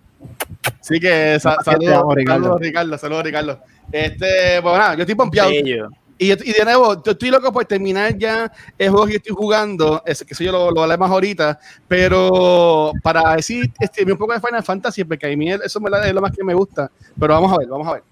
Así 0.80 0.98
que 0.98 1.38
sa- 1.40 1.58
Te 1.62 1.70
amo, 1.72 1.80
saludos, 1.82 2.14
Ricardo. 2.14 2.42
saludos, 2.44 2.60
Ricardo, 2.60 2.98
saludos, 2.98 3.24
Ricardo. 3.24 3.60
Este, 3.92 4.60
bueno, 4.60 4.78
nada, 4.78 4.94
yo 4.94 5.00
estoy 5.02 5.14
pompeado. 5.14 5.50
Bello. 5.50 5.88
Y, 6.24 6.32
y 6.32 6.52
de 6.52 6.64
nuevo, 6.64 7.02
yo 7.02 7.12
estoy 7.12 7.30
loco 7.30 7.52
por 7.52 7.64
terminar 7.64 8.16
ya 8.16 8.50
el 8.78 8.90
juego 8.90 9.06
que 9.06 9.16
estoy 9.16 9.34
jugando, 9.34 10.02
ese, 10.06 10.24
que 10.24 10.34
eso 10.34 10.44
yo 10.44 10.52
lo, 10.52 10.70
lo 10.70 10.82
haré 10.82 10.96
más 10.96 11.10
ahorita, 11.10 11.58
pero 11.88 12.92
para 13.02 13.34
decir 13.36 13.70
este, 13.80 14.10
un 14.10 14.16
poco 14.18 14.32
de 14.32 14.40
Final 14.40 14.62
Fantasy, 14.62 15.04
porque 15.04 15.32
a 15.32 15.36
mí 15.36 15.50
eso 15.50 15.80
me 15.80 15.90
es 16.08 16.12
lo 16.14 16.20
más 16.20 16.32
que 16.32 16.42
me 16.44 16.54
gusta. 16.54 16.90
Pero 17.18 17.34
vamos 17.34 17.52
a 17.52 17.58
ver, 17.58 17.68
vamos 17.68 17.86
a 17.88 17.92
ver. 17.94 18.02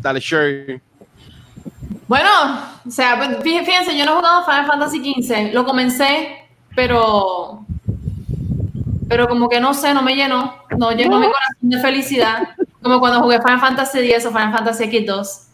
Dale, 0.00 0.20
sure. 0.20 0.80
Bueno, 2.08 2.28
o 2.86 2.90
sea, 2.90 3.16
pues, 3.16 3.30
fí- 3.40 3.64
fíjense, 3.64 3.96
yo 3.98 4.04
no 4.04 4.12
he 4.12 4.16
jugado 4.16 4.44
Final 4.44 4.66
Fantasy 4.66 5.14
XV. 5.22 5.52
Lo 5.52 5.64
comencé, 5.64 6.28
pero. 6.74 7.64
Pero 9.08 9.28
como 9.28 9.48
que 9.48 9.60
no 9.60 9.72
sé, 9.74 9.94
no 9.94 10.02
me 10.02 10.14
llenó. 10.14 10.54
No 10.76 10.90
llenó 10.92 11.18
mi 11.18 11.26
corazón 11.26 11.56
de 11.70 11.80
felicidad. 11.80 12.48
Como 12.82 13.00
cuando 13.00 13.20
jugué 13.22 13.40
Final 13.40 13.60
Fantasy 13.60 13.98
X 14.00 14.26
o 14.26 14.30
Final 14.30 14.52
Fantasy 14.52 14.84
X2. 14.84 15.45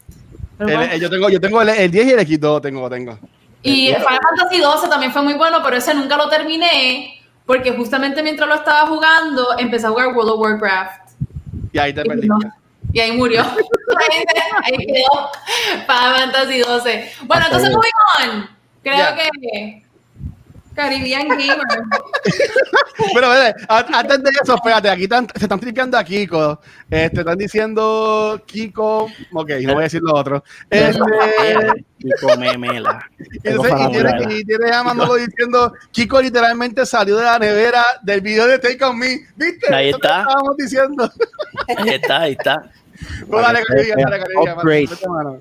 El- 0.68 0.82
el- 0.82 1.00
yo 1.00 1.10
tengo, 1.10 1.28
yo 1.28 1.40
tengo 1.40 1.62
el, 1.62 1.68
el 1.70 1.90
10 1.90 2.06
y 2.06 2.10
el 2.10 2.18
X2, 2.20 2.60
tengo, 2.62 2.88
tengo. 2.90 3.18
Y 3.62 3.88
Final 3.94 4.18
Fantasy 4.36 4.60
12 4.60 4.88
también 4.88 5.12
fue 5.12 5.22
muy 5.22 5.34
bueno, 5.34 5.58
pero 5.62 5.76
ese 5.76 5.94
nunca 5.94 6.16
lo 6.16 6.28
terminé. 6.28 7.18
Porque 7.46 7.72
justamente 7.72 8.22
mientras 8.22 8.48
lo 8.48 8.54
estaba 8.54 8.86
jugando, 8.86 9.58
empecé 9.58 9.86
a 9.86 9.90
jugar 9.90 10.08
World 10.14 10.30
of 10.32 10.40
Warcraft. 10.40 11.10
Y 11.72 11.78
ahí 11.78 11.92
te 11.92 12.02
Y, 12.02 12.04
perdí. 12.04 12.28
no, 12.28 12.38
y 12.92 13.00
ahí 13.00 13.12
murió. 13.12 13.42
ahí, 14.64 14.76
quedó 14.86 15.30
Final 15.86 16.16
Fantasy 16.16 16.58
12. 16.60 17.12
Bueno, 17.24 17.44
entonces 17.46 17.70
moving 17.70 18.30
on. 18.30 18.48
Creo 18.82 18.96
Ya. 18.96 19.14
que 19.16 19.82
Caribbean 20.74 21.28
Gamer. 21.28 21.58
Pero 23.14 23.26
a- 23.68 23.86
antes 23.98 24.22
de 24.22 24.30
eso, 24.42 24.54
espérate, 24.54 24.88
aquí 24.88 25.04
están- 25.04 25.26
se 25.34 25.44
están 25.44 25.60
tripeando 25.60 25.98
a 25.98 26.04
Kiko. 26.04 26.60
Este, 26.90 27.20
están 27.20 27.38
diciendo 27.38 28.42
Kiko. 28.46 29.04
Ok, 29.32 29.50
no 29.62 29.74
voy 29.74 29.82
a 29.82 29.84
decir 29.84 30.00
lo 30.02 30.14
otro. 30.14 30.42
Este, 30.70 30.98
Kiko 31.98 32.36
Memela. 32.38 33.04
y 33.18 33.48
entonces, 33.48 33.74
y 33.78 33.92
tiene, 33.92 34.34
y 34.34 34.44
tiene 34.44 34.70
a 34.72 34.82
Manolo 34.82 35.14
diciendo: 35.16 35.72
Kiko 35.90 36.20
literalmente 36.22 36.86
salió 36.86 37.16
de 37.16 37.24
la 37.24 37.38
nevera 37.38 37.84
del 38.02 38.20
video 38.20 38.46
de 38.46 38.58
Take 38.58 38.84
On 38.84 38.98
Me. 38.98 39.26
¿Viste? 39.36 39.74
Ahí 39.74 39.88
Eso 39.88 39.96
está. 39.98 40.20
estábamos 40.20 40.56
diciendo. 40.56 41.12
Ahí 41.76 41.88
está, 41.90 42.20
ahí 42.20 42.32
está. 42.32 42.70
Pues 43.28 43.42
dale, 43.44 43.62
Caribbean, 43.64 44.00
dale, 44.00 44.22
Caribbean. 44.24 45.40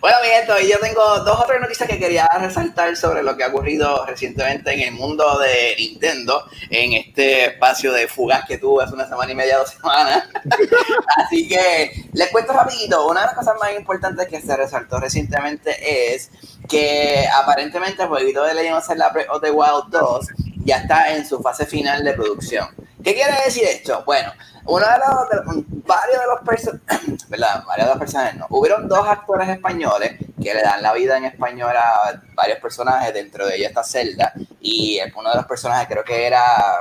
Bueno, 0.00 0.16
mi 0.22 0.28
gente, 0.28 0.68
yo 0.68 0.78
tengo 0.78 1.20
dos 1.20 1.40
o 1.40 1.44
tres 1.46 1.60
noticias 1.60 1.88
que 1.88 1.98
quería 1.98 2.28
resaltar 2.38 2.96
sobre 2.96 3.22
lo 3.22 3.36
que 3.36 3.44
ha 3.44 3.48
ocurrido 3.48 4.04
recientemente 4.06 4.72
en 4.72 4.80
el 4.80 4.92
mundo 4.92 5.38
de 5.38 5.74
Nintendo, 5.78 6.44
en 6.70 6.92
este 6.92 7.46
espacio 7.46 7.92
de 7.92 8.08
fugas 8.08 8.44
que 8.46 8.58
tuve 8.58 8.84
hace 8.84 8.94
una 8.94 9.08
semana 9.08 9.32
y 9.32 9.34
media, 9.34 9.58
dos 9.58 9.70
semanas. 9.70 10.24
Así 11.16 11.48
que 11.48 12.08
les 12.12 12.30
cuento 12.30 12.52
rapidito, 12.52 13.06
una 13.06 13.20
de 13.20 13.26
las 13.26 13.34
cosas 13.34 13.54
más 13.60 13.72
importantes 13.76 14.28
que 14.28 14.40
se 14.40 14.56
resaltó 14.56 14.98
recientemente 14.98 16.14
es 16.14 16.30
que 16.68 17.26
aparentemente 17.32 18.02
el 18.02 18.08
jueguito 18.08 18.44
de 18.44 18.54
Legend 18.54 18.76
of 18.76 18.86
Zelda 18.86 19.08
Breath 19.10 19.30
of 19.30 19.42
the 19.42 19.50
Wild 19.50 19.90
2 19.90 20.26
ya 20.64 20.78
está 20.78 21.14
en 21.14 21.26
su 21.26 21.40
fase 21.40 21.64
final 21.66 22.04
de 22.04 22.12
producción. 22.12 22.68
¿Qué 23.02 23.14
quiere 23.14 23.32
decir 23.44 23.64
esto? 23.64 24.02
Bueno, 24.04 24.32
uno 24.66 24.84
de 24.86 24.98
los, 24.98 25.28
de- 25.56 25.64
varios 25.86 26.20
de 26.20 26.26
los 26.26 26.40
personajes, 26.44 27.28
¿verdad? 27.28 27.64
Varios 27.64 27.86
de 27.86 27.92
los 27.94 27.98
personajes, 27.98 28.36
no. 28.36 28.46
Hubieron 28.50 28.88
dos 28.88 29.06
actores 29.08 29.48
españoles 29.48 30.18
que 30.42 30.54
le 30.54 30.62
dan 30.62 30.82
la 30.82 30.92
vida 30.92 31.16
en 31.16 31.24
español 31.24 31.74
a 31.76 32.20
varios 32.34 32.58
personajes, 32.58 33.12
dentro 33.14 33.46
de 33.46 33.56
ellos 33.56 33.68
está 33.68 33.82
Zelda, 33.84 34.32
y 34.60 34.98
uno 35.16 35.30
de 35.30 35.36
los 35.36 35.46
personajes 35.46 35.88
creo 35.88 36.04
que 36.04 36.26
era 36.26 36.80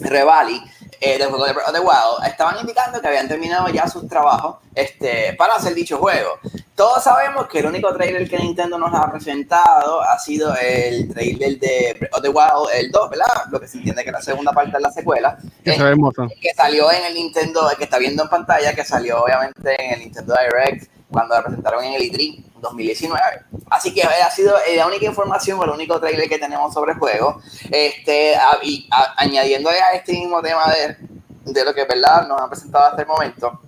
Revali, 0.00 0.60
eh, 1.00 1.18
del 1.18 1.28
juego 1.28 1.44
de 1.44 1.52
Breath 1.52 1.68
of 1.68 1.74
the 1.74 1.80
Wild, 1.80 2.26
estaban 2.26 2.58
indicando 2.60 3.00
que 3.00 3.08
habían 3.08 3.28
terminado 3.28 3.68
ya 3.68 3.86
sus 3.86 4.08
trabajos 4.08 4.56
este, 4.74 5.34
para 5.34 5.54
hacer 5.54 5.74
dicho 5.74 5.98
juego. 5.98 6.38
Todos 6.74 7.04
sabemos 7.04 7.46
que 7.46 7.58
el 7.58 7.66
único 7.66 7.92
trailer 7.94 8.28
que 8.28 8.38
Nintendo 8.38 8.78
nos 8.78 8.94
ha 8.94 9.10
presentado 9.10 10.00
ha 10.00 10.18
sido 10.18 10.54
el 10.56 11.12
trailer 11.12 11.58
de 11.58 11.96
Breath 11.98 12.14
of 12.14 12.22
the 12.22 12.28
Wild, 12.28 12.68
el 12.74 12.90
2, 12.90 13.10
¿verdad? 13.10 13.26
Lo 13.50 13.60
que 13.60 13.68
se 13.68 13.78
entiende 13.78 14.04
que 14.04 14.12
la 14.12 14.22
segunda 14.22 14.52
parte 14.52 14.72
de 14.72 14.80
la 14.80 14.90
secuela. 14.90 15.38
Que 15.62 15.74
hermoso. 15.74 16.26
que 16.40 16.54
salió 16.54 16.90
en 16.90 17.04
el 17.04 17.14
Nintendo, 17.14 17.70
que 17.76 17.84
está 17.84 17.98
viendo 17.98 18.22
en 18.22 18.28
pantalla, 18.30 18.74
que 18.74 18.84
salió 18.84 19.22
obviamente 19.22 19.84
en 19.84 19.92
el 19.92 20.00
Nintendo 20.00 20.34
Direct 20.34 20.99
cuando 21.10 21.34
la 21.34 21.42
presentaron 21.42 21.84
en 21.84 21.94
el 21.94 22.02
E 22.02 22.12
E3 22.12 22.44
2019. 22.60 23.20
Así 23.70 23.94
que 23.94 24.02
ha 24.02 24.30
sido 24.30 24.54
eh, 24.68 24.76
la 24.76 24.86
única 24.86 25.06
información 25.06 25.58
o 25.58 25.64
el 25.64 25.70
único 25.70 25.98
trailer 26.00 26.28
que 26.28 26.38
tenemos 26.38 26.72
sobre 26.72 26.92
el 26.92 26.98
juego. 26.98 27.40
Este, 27.70 28.34
y 28.62 28.88
añadiéndole 29.16 29.80
a 29.80 29.94
este 29.94 30.12
mismo 30.12 30.42
tema 30.42 30.72
de, 30.72 30.96
de 31.52 31.64
lo 31.64 31.74
que 31.74 31.84
verdad 31.84 32.26
nos 32.28 32.40
han 32.40 32.50
presentado 32.50 32.86
hasta 32.86 33.02
el 33.02 33.08
momento, 33.08 33.60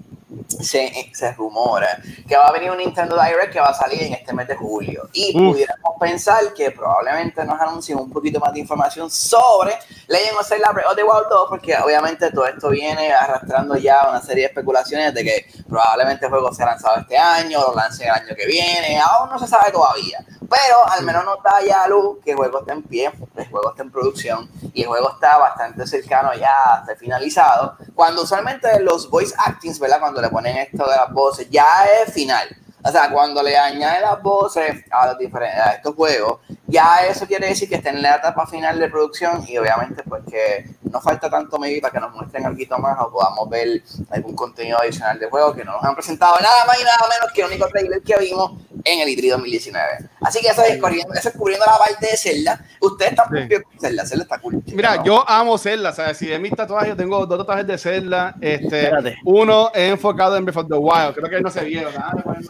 se, 0.61 1.11
se 1.13 1.33
rumora 1.33 1.99
que 2.27 2.37
va 2.37 2.49
a 2.49 2.53
venir 2.53 2.71
un 2.71 2.79
Nintendo 2.79 3.17
Direct 3.21 3.53
que 3.53 3.61
va 3.61 3.69
a 3.69 3.75
salir 3.75 4.03
en 4.03 4.15
este 4.15 4.33
mes 4.33 4.49
de 4.49 4.57
julio. 4.57 5.09
Y 5.13 5.37
Uf. 5.37 5.53
pudiéramos 5.53 5.93
pensar 6.01 6.55
que 6.55 6.71
probablemente 6.71 7.45
nos 7.45 7.61
anuncien 7.61 7.99
un 7.99 8.11
poquito 8.11 8.41
más 8.41 8.53
de 8.53 8.61
información 8.61 9.11
sobre 9.11 9.79
Legend 10.09 10.39
of 10.39 10.47
Zelda 10.47 10.73
Breath 10.73 10.89
of 10.89 10.97
the 10.97 11.03
Wild 11.03 11.29
2, 11.31 11.47
porque 11.49 11.77
obviamente 11.77 12.31
todo 12.31 12.47
esto 12.47 12.71
viene 12.71 13.13
arrastrando 13.13 13.77
ya 13.77 14.09
una 14.09 14.21
serie 14.21 14.45
de 14.45 14.49
especulaciones 14.49 15.15
de 15.15 15.25
que 15.25 15.47
probablemente 15.69 16.27
el 16.27 16.31
juego 16.31 16.53
sea 16.53 16.67
lanzado 16.67 17.01
este 17.01 17.17
año, 17.17 17.61
lo 17.61 17.75
lancen 17.75 18.09
el 18.09 18.15
año 18.15 18.35
que 18.37 18.47
viene, 18.47 19.01
aún 19.01 19.31
no 19.31 19.39
se 19.39 19.47
sabe 19.47 19.71
todavía. 19.71 20.25
Pero 20.53 20.87
al 20.87 21.03
menos 21.05 21.25
nos 21.25 21.43
da 21.43 21.63
ya 21.67 21.87
luz 21.87 22.19
que 22.23 22.33
el 22.33 22.37
juego 22.37 22.61
está 22.61 22.73
en 22.75 22.83
pie, 22.83 23.11
el 23.37 23.49
juego 23.49 23.71
está 23.71 23.83
en 23.85 23.91
producción 23.91 24.51
y 24.75 24.83
el 24.83 24.89
juego 24.89 25.13
está 25.13 25.39
bastante 25.39 25.87
cercano 25.87 26.35
ya 26.35 26.83
ser 26.85 26.99
finalizado. 26.99 27.77
Cuando 27.95 28.23
usualmente 28.23 28.81
los 28.81 29.09
voice 29.09 29.35
actings, 29.39 29.79
¿verdad? 29.79 30.01
Cuando 30.01 30.21
le 30.21 30.29
ponen 30.29 30.42
esto 30.47 30.89
de 30.89 30.97
las 30.97 31.13
voces, 31.13 31.49
ya 31.51 31.67
es 32.03 32.13
final. 32.13 32.49
O 32.85 32.91
sea, 32.91 33.11
cuando 33.11 33.43
le 33.43 33.57
añaden 33.57 34.03
las 34.03 34.21
voces 34.21 34.85
a, 34.91 35.07
los 35.07 35.19
diferentes, 35.19 35.61
a 35.61 35.73
estos 35.75 35.95
juegos, 35.95 36.41
ya 36.67 37.07
eso 37.07 37.27
quiere 37.27 37.47
decir 37.47 37.69
que 37.69 37.77
está 37.77 37.91
en 37.91 38.03
la 38.03 38.17
etapa 38.17 38.45
final 38.45 38.79
de 38.79 38.89
producción 38.89 39.45
y 39.47 39.57
obviamente 39.57 40.03
pues 40.03 40.23
que 40.29 40.67
no 40.91 41.01
falta 41.01 41.31
tanto 41.31 41.59
maybe 41.59 41.81
para 41.81 41.93
que 41.93 42.01
nos 42.01 42.13
muestren 42.13 42.45
algo 42.45 42.79
más 42.79 42.99
o 43.01 43.13
podamos 43.13 43.49
ver 43.49 43.83
algún 44.11 44.35
contenido 44.35 44.79
adicional 44.81 45.19
del 45.19 45.31
juego 45.31 45.55
que 45.55 45.65
no 45.65 45.73
nos 45.73 45.85
han 45.85 45.95
presentado 45.95 46.35
nada 46.41 46.65
más 46.67 46.81
y 46.81 46.85
nada 46.85 46.99
menos 47.09 47.33
que 47.33 47.43
el 47.43 47.47
único 47.49 47.69
trailer 47.69 48.03
que 48.03 48.17
vimos 48.19 48.53
en 48.85 49.01
el 49.01 49.09
E3 49.09 49.31
2019. 49.31 49.87
Así 50.21 50.41
que 50.41 50.49
eso 50.49 50.63
es, 50.63 50.79
corriendo, 50.79 51.13
eso 51.15 51.29
es 51.29 51.35
cubriendo 51.37 51.65
la 51.67 51.79
parte 51.79 52.07
de 52.07 52.17
Zelda. 52.17 52.65
Ustedes 52.81 53.13
están 53.13 53.27
Sí. 53.49 53.63
con 53.63 53.81
Zelda, 53.81 54.07
Zelda 54.07 54.23
está 54.25 54.39
cool. 54.39 54.63
Mira, 54.67 54.97
¿no? 54.97 55.05
yo 55.05 55.29
amo 55.29 55.57
Zelda, 55.59 55.93
¿sabes? 55.93 56.17
Si 56.19 56.27
de 56.27 56.39
mis 56.39 56.53
tatuajes, 56.55 56.91
yo 56.91 56.97
tengo 56.97 57.25
dos 57.27 57.39
tatuajes 57.39 57.67
de 57.67 57.79
Zelda. 57.79 58.35
Este, 58.41 58.85
Espérate. 58.85 59.17
uno 59.25 59.71
es 59.75 59.91
enfocado 59.91 60.37
en 60.37 60.45
Breath 60.45 60.59
of 60.59 60.69
the 60.69 60.75
Wild. 60.77 61.15
Creo 61.15 61.29
que 61.31 61.41
no 61.41 61.51
se 61.51 61.65
vieron. 61.65 61.93
Ah, 61.97 62.15
así. 62.39 62.49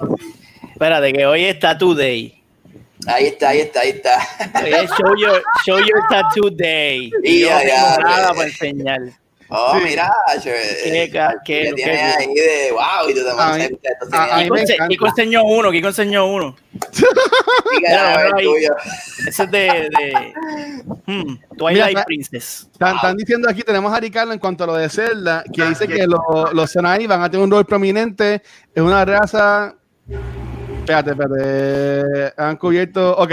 Espérate, 0.73 1.13
que 1.13 1.27
hoy 1.27 1.45
es 1.45 1.59
Tattoo 1.61 1.95
Day. 1.95 2.39
Ahí 3.07 3.27
está, 3.27 3.49
ahí 3.49 3.61
está, 3.61 3.81
ahí 3.81 3.91
está. 3.91 4.19
Show 4.97 5.17
your, 5.19 5.43
show 5.67 5.79
your 5.79 6.03
Tattoo 6.09 6.51
Day. 6.51 7.11
Y 7.25 7.41
yo 7.41 7.51
no 7.51 7.59
Ya, 7.59 7.61
tengo 7.61 7.69
ya, 7.69 7.99
nada 7.99 8.29
ya. 8.29 8.35
para 8.35 8.49
enseñar. 8.49 9.01
Oh, 9.55 9.77
Sí. 9.79 9.85
mira, 9.85 10.11
Qué 10.43 11.11
ca- 11.13 11.35
qué- 11.45 11.73
que 11.77 11.85
bien. 11.85 11.99
ahí 11.99 12.35
de 12.35 12.73
wow 12.73 13.11
y 13.11 13.15
tú 13.15 13.21
te 13.21 13.25
tiene- 14.49 14.89
mí 14.89 14.89
Kiko, 14.89 15.07
enseñó 15.09 15.45
uno, 15.45 15.71
Kiko 15.71 15.89
enseñó 15.89 16.27
uno. 16.27 16.57
Ese 19.29 19.43
es 19.45 19.51
de, 19.51 19.89
de 19.91 20.35
hmm, 21.07 21.37
Twilight 21.59 21.89
Mira, 21.89 22.05
Princess. 22.05 22.69
Están, 22.73 22.97
están 22.97 23.17
diciendo 23.17 23.49
aquí, 23.49 23.63
tenemos 23.63 23.93
a 23.93 24.01
Ricardo 24.01 24.33
en 24.33 24.39
cuanto 24.39 24.65
a 24.65 24.67
lo 24.69 24.75
de 24.77 24.89
Zelda, 24.89 25.45
que 25.53 25.65
dice 25.65 25.87
que 25.87 26.07
lo- 26.07 26.51
los 26.53 26.71
Senai 26.71 27.07
van 27.07 27.23
a 27.23 27.31
tener 27.31 27.45
un 27.45 27.51
rol 27.51 27.67
prominente. 27.67 28.43
Es 28.75 28.83
una 28.83 29.05
raza. 29.05 29.75
Espérate, 30.81 31.11
espérate. 31.11 32.33
Han 32.37 32.57
cubierto. 32.57 33.17
Ok. 33.19 33.33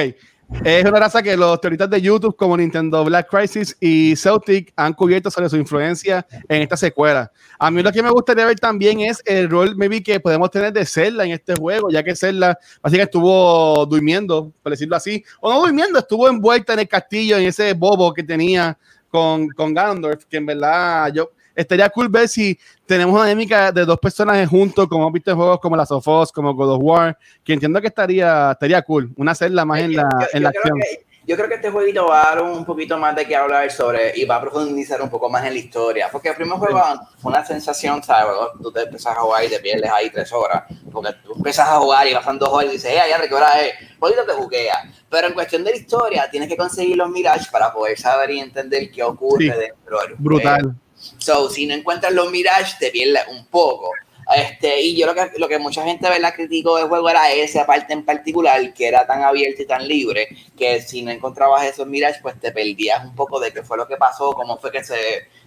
Es 0.64 0.84
una 0.84 1.00
raza 1.00 1.22
que 1.22 1.38
los 1.38 1.62
teoristas 1.62 1.90
de 1.90 2.02
YouTube, 2.02 2.36
como 2.36 2.58
Nintendo 2.58 3.06
Black 3.06 3.30
Crisis 3.30 3.78
y 3.80 4.16
Celtic, 4.16 4.74
han 4.76 4.94
cubierto 4.94 5.30
sobre 5.30 5.48
su 5.48 5.58
influencia 5.58 6.26
en 6.48 6.64
esta 6.64 6.76
secuela. 6.76 7.32
A 7.60 7.70
mí 7.70 7.84
lo 7.84 7.92
que 7.92 8.02
me 8.02 8.10
gustaría 8.10 8.46
ver 8.46 8.60
también 8.60 9.00
es 9.00 9.22
el 9.26 9.50
rol, 9.50 9.76
maybe, 9.76 10.02
que 10.02 10.20
podemos 10.20 10.50
tener 10.50 10.74
de 10.74 10.86
Zelda 10.86 11.24
en 11.24 11.32
este 11.32 11.56
juego, 11.56 11.92
ya 11.92 12.04
que 12.04 12.16
Zelda 12.16 12.58
básicamente 12.82 13.18
estuvo 13.18 13.86
durmiendo, 13.86 14.52
por 14.64 14.72
decirlo 14.72 14.96
así, 14.96 15.24
o 15.40 15.54
no 15.54 15.62
durmiendo, 15.62 16.00
estuvo 16.00 16.28
envuelta 16.28 16.74
en 16.74 16.80
el 16.80 16.88
castillo, 16.88 17.38
en 17.38 17.48
ese 17.48 17.74
bobo 17.74 18.12
que 18.12 18.24
tenía 18.24 18.78
con, 19.08 19.50
con 19.50 19.74
Ganondorf, 19.74 20.26
que 20.26 20.38
en 20.38 20.48
verdad 20.48 21.14
yo 21.14 21.32
estaría 21.60 21.90
cool 21.90 22.10
ver 22.10 22.28
si 22.28 22.58
tenemos 22.86 23.14
una 23.16 23.26
dinámica 23.26 23.72
de 23.72 23.86
dos 23.86 24.00
personajes 24.00 24.48
juntos, 24.50 24.88
como 24.88 25.04
hemos 25.04 25.14
visto 25.14 25.32
en 25.32 25.38
juegos 25.38 25.60
como 25.60 25.76
Last 25.76 25.92
of 25.92 26.08
Us, 26.08 26.32
como 26.32 26.54
God 26.54 26.72
of 26.76 26.80
War, 26.82 27.18
que 27.44 27.54
entiendo 27.54 27.80
que 27.82 27.88
estaría, 27.88 28.52
estaría 28.52 28.82
cool, 28.82 29.12
una 29.18 29.36
Zelda 29.36 29.66
más 29.66 29.80
en 29.82 29.96
la, 29.96 30.04
Yo- 30.04 30.20
yo- 30.22 30.28
en 30.34 30.44
la 30.44 30.50
yo 30.52 30.62
creo 30.62 30.74
acción. 30.76 30.80
que- 30.80 31.10
yo 31.28 31.36
creo 31.36 31.48
que 31.48 31.56
este 31.56 31.70
jueguito 31.70 32.08
va 32.08 32.22
a 32.24 32.36
dar 32.36 32.42
un 32.42 32.66
poquito 32.66 32.98
más 32.98 33.16
de 33.16 33.28
qué 33.28 33.36
hablar 33.36 33.70
sobre 33.70 34.14
y 34.16 34.26
va 34.26 34.38
a 34.38 34.42
profundizar 34.42 35.00
un 35.00 35.10
poco 35.12 35.30
más 35.30 35.46
en 35.46 35.54
la 35.54 35.60
historia. 35.60 36.10
Porque 36.12 36.30
el 36.30 36.36
primer 36.36 36.58
juego 36.58 36.82
fue 37.20 37.32
una 37.32 37.46
sensación, 37.46 38.02
¿sabes? 38.02 38.34
Tú 38.60 38.72
te 38.72 38.82
empiezas 38.82 39.16
a 39.16 39.20
jugar 39.20 39.44
y 39.46 39.50
te 39.50 39.60
pierdes 39.60 39.92
ahí 39.92 40.10
tres 40.10 40.34
horas. 40.34 40.64
Porque 40.92 41.12
tú 41.24 41.34
empiezas 41.36 41.70
a 41.70 41.76
jugar 41.78 42.08
y 42.08 42.16
pasan 42.16 42.40
dos 42.40 42.50
horas 42.50 42.70
y 42.72 42.74
dices, 42.78 42.92
¡eh, 42.94 43.02
ya 43.08 43.22
¿qué 43.28 43.36
hora 43.36 43.50
es! 43.62 43.74
Jueguito 44.00 44.26
te 44.26 44.34
juguea. 44.34 44.92
Pero 45.08 45.28
en 45.28 45.34
cuestión 45.34 45.64
de 45.64 45.70
la 45.70 45.78
historia, 45.78 46.28
tienes 46.32 46.50
que 46.50 46.58
conseguir 46.58 46.98
los 46.98 47.10
Mirage 47.12 47.46
para 47.52 47.72
poder 47.72 47.96
saber 48.00 48.32
y 48.32 48.40
entender 48.40 48.90
qué 48.90 49.04
ocurre 49.04 49.44
Sí. 49.44 49.50
dentro 49.52 50.00
del 50.02 50.16
Brutal. 50.18 50.62
juego. 50.64 50.76
So, 51.18 51.50
si 51.50 51.66
no 51.66 51.74
encuentras 51.74 52.14
los 52.14 52.30
Mirage, 52.32 52.74
te 52.80 52.92
pierdes 52.92 53.24
un 53.30 53.46
poco. 53.48 53.92
Este, 54.36 54.80
y 54.82 54.96
yo 54.96 55.08
lo 55.08 55.16
que, 55.16 55.32
lo 55.40 55.48
que 55.48 55.58
mucha 55.58 55.84
gente 55.84 56.08
¿verdad? 56.08 56.34
criticó 56.36 56.78
del 56.78 56.88
juego 56.88 57.10
era 57.10 57.32
esa 57.32 57.66
parte 57.66 57.94
en 57.94 58.06
particular, 58.06 58.74
que 58.76 58.88
era 58.88 59.08
tan 59.08 59.24
abierta 59.24 59.64
y 59.64 59.66
tan 59.66 59.88
libre, 59.88 60.28
que 60.56 60.84
si 60.84 61.02
no 61.02 61.10
encontrabas 61.10 61.66
esos 61.66 61.88
Mirage, 61.88 62.20
pues 62.22 62.40
te 62.40 62.52
perdías 62.52 63.04
un 63.04 63.16
poco 63.16 63.40
de 63.40 63.52
qué 63.52 63.64
fue 63.64 63.76
lo 63.78 63.88
que 63.88 63.98
pasó, 63.98 64.32
cómo 64.34 64.60
fue 64.60 64.72
que 64.72 64.84
se, 64.84 64.96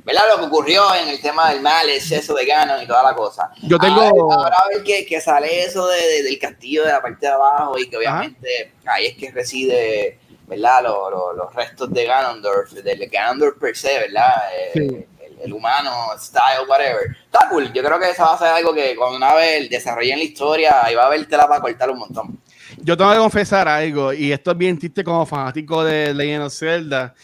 ¿verdad? 0.05 0.23
Lo 0.33 0.39
que 0.41 0.47
ocurrió 0.47 0.83
en 0.97 1.09
el 1.11 1.21
tema 1.21 1.51
del 1.53 1.61
mal, 1.61 1.89
el 1.89 1.95
exceso 1.97 2.35
de 2.35 2.45
Ganon 2.45 2.83
y 2.83 2.87
toda 2.89 3.05
la 3.05 3.15
cosa. 3.15 3.53
Yo 3.63 3.79
tengo- 3.79 4.01
Ahora, 4.03 4.35
ahora 4.35 4.57
a 4.65 4.69
ver 4.69 4.83
que, 4.83 5.07
que 5.07 5.21
sale 5.21 5.63
eso 5.63 5.87
de, 5.87 6.01
de- 6.05 6.23
del 6.25 6.39
castillo 6.41 6.85
de 6.85 6.91
la 6.91 7.01
parte 7.01 7.25
de 7.27 7.33
abajo 7.33 7.79
y 7.79 7.89
que 7.89 7.99
obviamente 7.99 8.73
ahí 8.87 9.07
es 9.07 9.17
que 9.17 9.31
reside, 9.31 10.19
¿verdad? 10.49 10.83
Lo- 10.83 11.09
lo- 11.09 11.33
los 11.35 11.55
restos 11.55 11.89
de 11.93 12.05
Ganondorf, 12.05 12.73
del 12.73 13.09
Ganondorf 13.09 13.59
per 13.61 13.77
se, 13.77 13.97
¿verdad? 14.01 14.35
Eh, 14.57 14.71
Sí. 14.75 15.07
El, 15.43 15.53
humano, 15.53 15.91
style, 16.19 16.67
whatever. 16.69 17.17
Está 17.25 17.49
cool. 17.49 17.73
Yo 17.73 17.83
creo 17.83 17.99
que 17.99 18.11
eso 18.11 18.23
va 18.23 18.35
a 18.35 18.39
ser 18.39 18.49
algo 18.49 18.73
que 18.75 18.95
cuando 18.97 19.17
una 19.17 19.35
vez 19.35 19.69
desarrollen 19.69 20.19
la 20.19 20.25
historia, 20.25 20.85
ahí 20.85 20.95
va 20.95 21.05
a 21.05 21.07
haber 21.07 21.27
tela 21.27 21.47
para 21.49 21.61
cortar 21.61 21.91
un 21.91 21.99
montón. 21.99 22.39
Yo 22.79 22.97
tengo 22.97 23.13
que 23.13 23.19
confesar 23.19 23.69
algo, 23.69 24.13
y 24.13 24.33
esto 24.33 24.51
es 24.51 24.59
bien 24.59 24.79
triste 24.79 25.05
como 25.05 25.25
fanático 25.27 25.85
de 25.85 26.13
Legend 26.15 26.45
of 26.45 26.53
Zelda. 26.53 27.15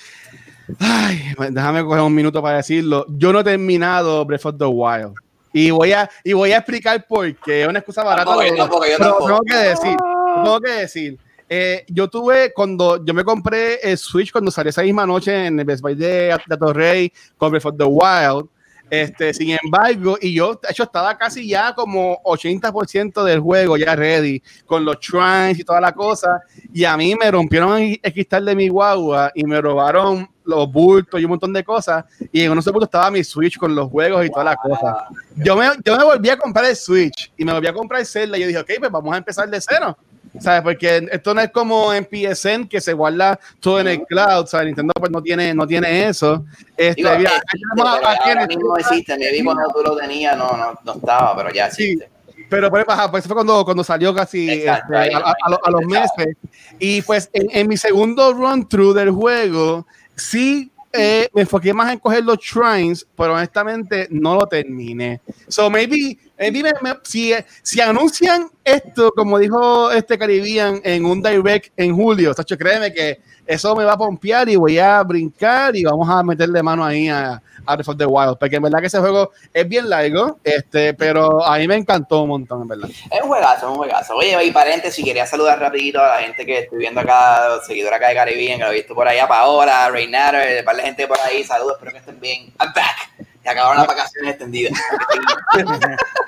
Ay, 0.79 1.35
déjame 1.51 1.83
coger 1.83 2.03
un 2.03 2.15
minuto 2.15 2.43
para 2.43 2.59
decirlo. 2.59 3.07
Yo 3.09 3.33
no 3.33 3.41
he 3.41 3.45
terminado 3.45 4.25
Breath 4.25 4.47
of 4.47 4.59
the 4.59 4.67
Wild. 4.67 5.15
Y 5.53 5.71
voy 5.71 5.93
a, 5.93 6.09
y 6.23 6.35
voy 6.35 6.53
a 6.53 6.59
explicar 6.59 7.07
por 7.07 7.35
qué. 7.37 7.63
Es 7.63 7.69
una 7.69 7.79
excusa 7.79 8.05
barata. 8.05 8.31
Tampoco, 8.57 8.87
yo 8.87 8.97
pero 8.99 9.17
tengo 9.19 9.41
que 9.41 9.57
decir, 9.57 9.97
tengo 10.45 10.61
que 10.61 10.71
decir. 10.71 11.19
Eh, 11.49 11.85
yo 11.89 12.09
tuve 12.09 12.53
cuando 12.53 13.03
yo 13.05 13.15
me 13.15 13.25
compré 13.25 13.81
el 13.81 13.97
Switch 13.97 14.31
cuando 14.31 14.51
salió 14.51 14.71
esa 14.71 14.83
misma 14.83 15.07
noche 15.07 15.47
en 15.47 15.59
el 15.59 15.65
Best 15.65 15.83
Buy 15.83 15.95
de, 15.95 16.39
de 16.47 16.57
Torrey 16.57 17.13
con 17.37 17.51
Breath 17.51 17.67
of 17.67 17.77
the 17.79 17.85
Wild. 17.85 18.49
Este, 18.91 19.35
sin 19.35 19.57
embargo, 19.63 20.17
y 20.21 20.33
yo, 20.33 20.55
de 20.55 20.69
hecho, 20.71 20.85
estaba 20.85 21.17
casi 21.17 21.47
ya 21.47 21.75
como 21.75 22.23
80% 22.23 23.23
del 23.23 23.41
juego 23.41 23.77
ya 23.77 23.95
ready, 23.95 24.43
con 24.65 24.85
los 24.85 24.97
shrines 24.99 25.59
y 25.59 25.65
toda 25.65 25.81
la 25.81 25.93
cosa, 25.93 26.41
y 26.73 26.85
a 26.85 26.97
mí 26.97 27.15
me 27.15 27.31
rompieron 27.31 27.79
el 27.79 28.13
cristal 28.15 28.47
de 28.47 28.57
mi 28.57 28.69
guagua 28.69 29.31
y 29.35 29.45
me 29.45 29.61
robaron 29.61 30.29
los 30.43 30.73
bultos 30.73 31.21
y 31.21 31.25
un 31.25 31.31
montón 31.31 31.53
de 31.53 31.63
cosas, 31.63 32.07
y 32.33 32.43
en 32.43 32.51
unos 32.51 32.65
segundos 32.65 32.87
estaba 32.87 33.11
mi 33.11 33.23
Switch 33.23 33.59
con 33.59 33.75
los 33.75 33.91
juegos 33.91 34.25
y 34.25 34.31
toda 34.31 34.45
la 34.45 34.57
cosa. 34.57 35.09
Yo 35.37 35.55
me, 35.55 35.69
yo 35.85 35.99
me 35.99 36.05
volví 36.05 36.31
a 36.31 36.39
comprar 36.39 36.65
el 36.65 36.77
Switch, 36.77 37.31
y 37.37 37.45
me 37.45 37.53
volví 37.53 37.67
a 37.67 37.75
comprar 37.75 38.01
el 38.01 38.07
Zelda, 38.07 38.39
y 38.39 38.41
yo 38.41 38.47
dije, 38.47 38.61
ok, 38.61 38.71
pues 38.79 38.91
vamos 38.91 39.13
a 39.13 39.19
empezar 39.19 39.51
de 39.51 39.61
cero. 39.61 39.99
¿Sabes? 40.41 40.63
Porque 40.63 41.09
esto 41.11 41.35
no 41.35 41.41
es 41.41 41.51
como 41.51 41.93
en 41.93 42.05
PSN 42.11 42.69
que 42.69 42.81
se 42.81 42.93
guarda 42.93 43.39
todo 43.61 43.81
en 43.81 43.89
el 43.89 44.03
cloud, 44.03 44.47
¿sabes? 44.47 44.67
Nintendo 44.67 44.93
pues 44.99 45.11
no 45.11 45.23
tiene, 45.23 45.55
no 45.55 45.67
tiene 45.67 46.07
eso. 46.09 46.45
Este, 46.77 47.03
Digo, 47.03 47.11
mira, 47.19 47.31
existe, 47.37 47.67
en 47.81 47.87
ahora 47.87 48.43
el- 48.43 48.49
mismo 48.49 48.77
existe. 48.77 49.19
Me 49.19 49.33
vi 49.33 49.43
cuando 49.43 49.69
tú 49.75 49.83
lo 49.83 49.97
tenías, 49.97 50.37
no, 50.37 50.57
no, 50.57 50.79
no 50.85 50.93
estaba, 50.95 51.37
pero 51.37 51.53
ya 51.53 51.71
Sí, 51.71 51.93
existe. 51.93 52.09
pero 52.49 52.71
pues, 52.71 52.85
ajá, 52.89 53.11
pues 53.11 53.25
fue 53.27 53.35
cuando, 53.35 53.65
cuando 53.65 53.83
salió 53.83 54.15
casi 54.15 54.51
Exacto, 54.51 54.95
este, 55.01 55.15
a, 55.15 55.19
a- 55.19 55.35
a 55.43 55.51
lo- 55.51 55.61
a 55.65 55.71
los 55.71 55.83
meses. 55.87 56.37
Y 56.79 57.03
pues 57.03 57.31
en, 57.33 57.49
en 57.51 57.69
mi 57.69 57.77
segundo 57.77 58.33
run 58.33 58.69
through 58.69 58.95
del 58.95 59.11
juego, 59.11 59.87
sí 60.15 60.71
eh, 60.93 61.29
me 61.35 61.43
enfoqué 61.43 61.73
más 61.75 61.93
en 61.93 61.99
coger 61.99 62.25
los 62.25 62.39
shrines, 62.39 63.07
pero 63.17 63.35
honestamente 63.35 64.07
no 64.11 64.35
lo 64.37 64.47
terminé. 64.47 65.21
So 65.49 65.69
maybe, 65.71 66.19
maybe 66.39 66.63
me- 66.63 66.73
me- 66.83 66.99
si, 67.03 67.33
si 67.63 67.81
anuncian 67.81 68.49
esto, 68.65 69.13
como 69.15 69.39
dijo 69.39 69.91
este 69.91 70.17
Caribbean 70.19 70.81
en 70.85 71.05
un 71.05 71.23
direct 71.23 71.73
en 71.77 71.95
julio, 71.95 72.33
Sacho, 72.35 72.57
créeme 72.57 72.93
que 72.93 73.21
eso 73.49 73.75
me 73.75 73.85
va 73.85 73.95
a 73.95 73.99
pompear 73.99 74.47
y 74.51 74.57
voy 74.57 74.79
a 74.79 75.03
brincar 75.03 75.75
y 75.75 75.83
vamos 75.83 76.07
a 76.09 76.23
meterle 76.23 76.63
mano 76.63 76.85
ahí 76.85 77.09
a, 77.09 77.43
a 77.65 77.75
Breath 77.77 77.89
of 77.89 77.97
the 77.97 78.05
Wild, 78.05 78.37
porque 78.39 78.57
en 78.57 78.63
verdad 78.63 78.81
que 78.81 78.89
ese 78.89 78.99
juego 78.99 79.33
es 79.55 79.67
bien 79.67 79.89
largo, 79.89 80.39
este, 80.45 80.93
pero 80.93 81.43
a 81.43 81.57
mí 81.57 81.67
me 81.67 81.77
encantó 81.77 82.23
un 82.25 82.29
montón, 82.29 82.63
en 82.63 82.69
verdad. 82.69 82.91
Es 83.11 83.23
un 83.23 83.29
juegazo, 83.29 83.67
es 83.67 83.73
un 83.73 83.77
juegazo. 83.77 84.17
Oye, 84.17 84.45
y 84.45 84.51
paréntesis, 84.51 85.03
quería 85.03 85.25
saludar 85.25 85.59
rapidito 85.59 85.99
a 85.99 86.09
la 86.09 86.19
gente 86.21 86.45
que 86.45 86.59
estoy 86.59 86.79
viendo 86.79 87.01
acá, 87.01 87.49
los 87.49 87.67
seguidores 87.67 87.97
acá 87.97 88.09
de 88.09 88.15
Caribbean, 88.17 88.59
que 88.59 88.65
lo 88.65 88.71
he 88.71 88.75
visto 88.75 88.95
por 88.95 89.09
ahí, 89.09 89.19
a 89.19 89.27
Paola, 89.27 89.89
Reinato, 89.91 90.37
eh, 90.37 90.63
par 90.63 90.77
de 90.77 90.83
gente 90.83 91.07
por 91.07 91.19
ahí, 91.21 91.43
saludos, 91.43 91.77
espero 91.77 91.93
que 91.93 91.99
estén 91.99 92.21
bien. 92.21 92.53
I'm 92.61 92.73
back. 92.75 93.29
Se 93.43 93.49
acabaron 93.49 93.79
las 93.79 93.87
vacaciones 93.87 94.31
extendidas. 94.33 94.79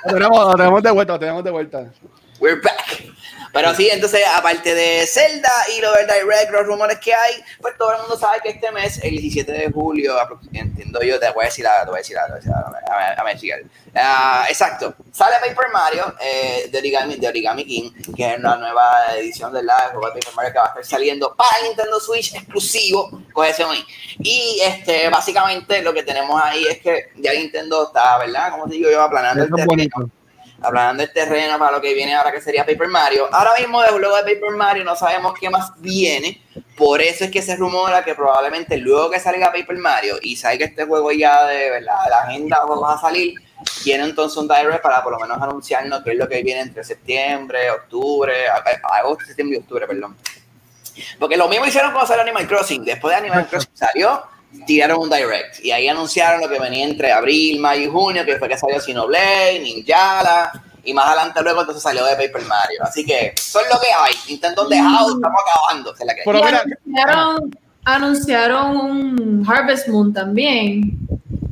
Lo 0.06 0.14
tenemos, 0.14 0.38
lo 0.38 0.54
tenemos 0.54 0.82
de 0.82 0.90
vuelta, 0.90 1.12
lo 1.12 1.18
tenemos 1.18 1.44
de 1.44 1.50
vuelta. 1.50 1.92
We're 2.40 2.58
back. 2.62 3.12
Pero 3.52 3.74
sí, 3.74 3.88
entonces, 3.90 4.22
aparte 4.34 4.74
de 4.74 5.06
Zelda 5.06 5.50
y 5.76 5.80
lo 5.80 5.92
del 5.92 6.06
Direct, 6.06 6.52
los 6.52 6.66
rumores 6.66 6.98
que 6.98 7.12
hay, 7.12 7.34
pues 7.60 7.76
todo 7.76 7.92
el 7.92 8.00
mundo 8.00 8.16
sabe 8.16 8.38
que 8.42 8.50
este 8.50 8.70
mes, 8.70 9.02
el 9.02 9.10
17 9.10 9.50
de 9.50 9.70
julio, 9.70 10.14
entiendo 10.52 11.00
yo, 11.02 11.18
te 11.18 11.30
voy 11.30 11.44
a 11.44 11.46
decir 11.46 11.66
algo, 11.66 11.84
te 11.84 11.90
voy 11.90 11.98
a 11.98 12.02
decir 12.02 12.18
algo, 12.18 12.38
te 12.38 12.48
voy 12.48 12.52
a 12.52 12.52
decir 12.52 12.52
algo, 12.54 12.92
a 12.92 13.24
ver, 13.24 13.64
a. 13.94 14.42
Ah, 14.42 14.46
exacto, 14.48 14.94
sale 15.10 15.36
Paper 15.40 15.70
Mario 15.72 16.14
eh, 16.20 16.68
de, 16.70 16.78
Origami, 16.78 17.16
de 17.16 17.28
Origami 17.28 17.64
King, 17.64 17.90
que 18.14 18.32
es 18.32 18.38
una 18.38 18.56
nueva 18.56 19.16
edición 19.16 19.52
del 19.52 19.68
juego 19.90 20.06
de 20.06 20.20
Paper 20.20 20.34
Mario 20.36 20.52
que 20.52 20.58
va 20.58 20.64
a 20.66 20.68
estar 20.68 20.84
saliendo 20.84 21.34
para 21.34 21.66
Nintendo 21.66 21.98
Switch 21.98 22.34
exclusivo, 22.34 23.22
ese 23.48 23.64
hoy. 23.64 23.84
Y 24.18 24.60
este, 24.62 25.08
básicamente 25.08 25.82
lo 25.82 25.92
que 25.92 26.02
tenemos 26.02 26.40
ahí 26.40 26.66
es 26.66 26.78
que 26.78 27.10
ya 27.16 27.32
Nintendo 27.32 27.86
está, 27.86 28.18
¿verdad? 28.18 28.50
Como 28.52 28.68
te 28.68 28.74
digo 28.74 28.90
yo, 28.90 29.02
aplanando 29.02 29.44
el 29.44 29.50
terreno. 29.50 30.10
Hablando 30.62 31.02
del 31.02 31.12
terreno 31.12 31.58
para 31.58 31.72
lo 31.72 31.80
que 31.80 31.94
viene 31.94 32.14
ahora 32.14 32.32
que 32.32 32.40
sería 32.40 32.66
Paper 32.66 32.88
Mario. 32.88 33.28
Ahora 33.32 33.52
mismo 33.58 33.82
de 33.82 33.98
luego 33.98 34.16
de 34.16 34.34
Paper 34.34 34.52
Mario 34.52 34.84
no 34.84 34.96
sabemos 34.96 35.34
qué 35.38 35.50
más 35.50 35.72
viene, 35.78 36.42
por 36.76 37.00
eso 37.00 37.24
es 37.24 37.30
que 37.30 37.42
se 37.42 37.56
rumora 37.56 38.04
que 38.04 38.14
probablemente 38.14 38.76
luego 38.76 39.10
que 39.10 39.20
salga 39.20 39.52
Paper 39.52 39.76
Mario 39.76 40.16
y 40.22 40.36
salga 40.36 40.66
este 40.66 40.84
juego 40.84 41.12
ya 41.12 41.46
de 41.46 41.70
verdad, 41.70 41.98
la 42.08 42.22
agenda 42.22 42.56
juegos 42.58 42.94
a 42.94 43.00
salir, 43.00 43.34
tiene 43.82 44.04
entonces 44.04 44.36
un 44.38 44.48
direct 44.48 44.82
para 44.82 45.02
por 45.02 45.12
lo 45.12 45.18
menos 45.18 45.40
anunciarnos 45.40 46.02
qué 46.02 46.12
es 46.12 46.18
lo 46.18 46.28
que 46.28 46.42
viene 46.42 46.60
entre 46.60 46.84
septiembre, 46.84 47.70
octubre, 47.70 48.48
agosto, 48.48 49.24
septiembre 49.26 49.58
y 49.58 49.60
octubre, 49.60 49.86
perdón. 49.86 50.16
Porque 51.18 51.36
lo 51.36 51.48
mismo 51.48 51.66
hicieron 51.66 51.92
con 51.92 52.06
salió 52.06 52.22
Animal 52.22 52.46
Crossing. 52.46 52.84
Después 52.84 53.12
de 53.12 53.18
Animal 53.18 53.46
Crossing 53.48 53.70
salió, 53.74 54.22
tiraron 54.66 55.00
un 55.00 55.10
direct. 55.10 55.64
Y 55.64 55.70
ahí 55.72 55.88
anunciaron 55.88 56.40
lo 56.40 56.48
que 56.48 56.58
venía 56.58 56.84
entre 56.84 57.12
abril, 57.12 57.60
mayo 57.60 57.82
y 57.82 57.90
junio, 57.90 58.24
que 58.24 58.38
fue 58.38 58.48
que 58.48 58.58
salió 58.58 58.80
Xenoblade, 58.80 59.60
Ninjala. 59.60 60.52
Y 60.82 60.94
más 60.94 61.06
adelante 61.06 61.42
luego 61.42 61.60
entonces 61.60 61.82
salió 61.82 62.04
de 62.04 62.12
Paper 62.12 62.42
Mario. 62.46 62.80
Así 62.82 63.04
que 63.04 63.34
son 63.40 63.62
lo 63.72 63.78
que 63.80 63.88
hay. 63.88 64.14
Nintendo 64.28 64.66
dejado, 64.68 65.14
estamos 65.14 65.40
acabando. 65.46 65.94
Se 65.96 66.04
la 66.04 66.14
Pero 66.24 66.38
Y 66.38 66.42
mira, 66.42 66.60
anunciaron, 66.62 67.56
anunciaron 67.84 68.76
un 68.76 69.44
Harvest 69.46 69.88
Moon 69.88 70.12
también. 70.12 70.98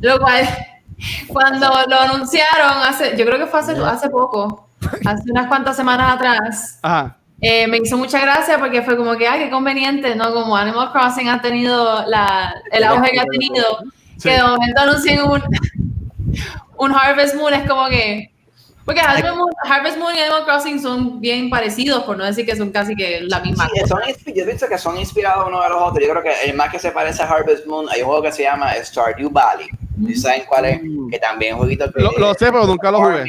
Lo 0.01 0.19
cual, 0.19 0.49
cuando 1.29 1.69
lo 1.89 2.01
anunciaron, 2.01 2.83
hace, 2.85 3.17
yo 3.17 3.25
creo 3.27 3.39
que 3.39 3.47
fue 3.47 3.61
hace, 3.61 3.73
hace 3.73 4.09
poco, 4.09 4.69
hace 5.05 5.31
unas 5.31 5.47
cuantas 5.49 5.77
semanas 5.77 6.17
atrás, 6.17 6.79
ajá. 6.83 7.19
Eh, 7.41 7.67
me 7.69 7.79
hizo 7.79 7.97
mucha 7.97 8.21
gracia 8.21 8.59
porque 8.59 8.83
fue 8.83 8.97
como 8.97 9.17
que, 9.17 9.29
ay, 9.29 9.45
qué 9.45 9.51
conveniente, 9.51 10.15
¿no? 10.17 10.33
Como 10.33 10.57
Animal 10.57 10.91
Crossing 10.93 11.29
ha 11.29 11.41
tenido 11.41 12.05
la, 12.07 12.55
el 12.73 12.85
auge 12.85 13.13
que 13.13 13.21
ha 13.21 13.25
tenido, 13.25 13.79
Sí. 14.17 14.29
que 14.29 14.35
de 14.35 14.43
momento 14.43 14.81
anuncien 14.81 15.23
un, 15.23 15.41
un 16.79 16.93
Harvest 16.93 17.37
Moon, 17.37 17.55
es 17.55 17.69
como 17.69 17.87
que... 17.89 18.33
Porque 18.89 19.03
Harvest 19.03 19.37
Moon, 19.37 19.51
Harvest 19.69 19.99
Moon 19.99 20.15
y 20.17 20.19
Animal 20.21 20.45
Crossing 20.47 20.81
son 20.81 21.21
bien 21.21 21.51
parecidos, 21.51 22.05
por 22.05 22.17
no 22.17 22.25
decir 22.25 22.47
que 22.47 22.57
son 22.57 22.71
casi 22.71 22.97
que 22.97 23.21
la 23.21 23.39
misma 23.41 23.69
Sí, 23.75 23.83
son, 23.87 24.01
inspi- 24.01 24.33
yo 24.35 24.47
pienso 24.47 24.67
que 24.67 24.79
son 24.79 24.97
inspirados 24.97 25.47
uno 25.47 25.63
de 25.63 25.69
los 25.69 25.83
otros. 25.83 26.03
Yo 26.03 26.11
creo 26.11 26.23
que 26.23 26.33
el 26.51 26.57
más 26.57 26.71
que 26.71 26.79
se 26.79 26.91
parece 26.91 27.23
a 27.23 27.27
Harvest 27.27 27.67
Moon, 27.67 27.87
hay 27.91 28.01
un 28.01 28.07
juego 28.07 28.23
que 28.23 28.33
se 28.33 28.45
llama 28.45 28.73
Stardew 28.83 29.29
Valley. 29.31 29.69
¿Y 30.07 30.15
¿Saben 30.15 30.45
cuál 30.49 30.65
es? 30.65 30.81
Que 31.11 31.19
también 31.19 31.51
es 31.51 31.55
un 31.55 31.59
jueguito 31.61 31.93
que... 31.93 32.01
Lo, 32.01 32.13
lo 32.13 32.33
sé, 32.33 32.47
pero 32.51 32.67
nunca 32.67 32.91
lo 32.91 32.99
jugué. 33.01 33.25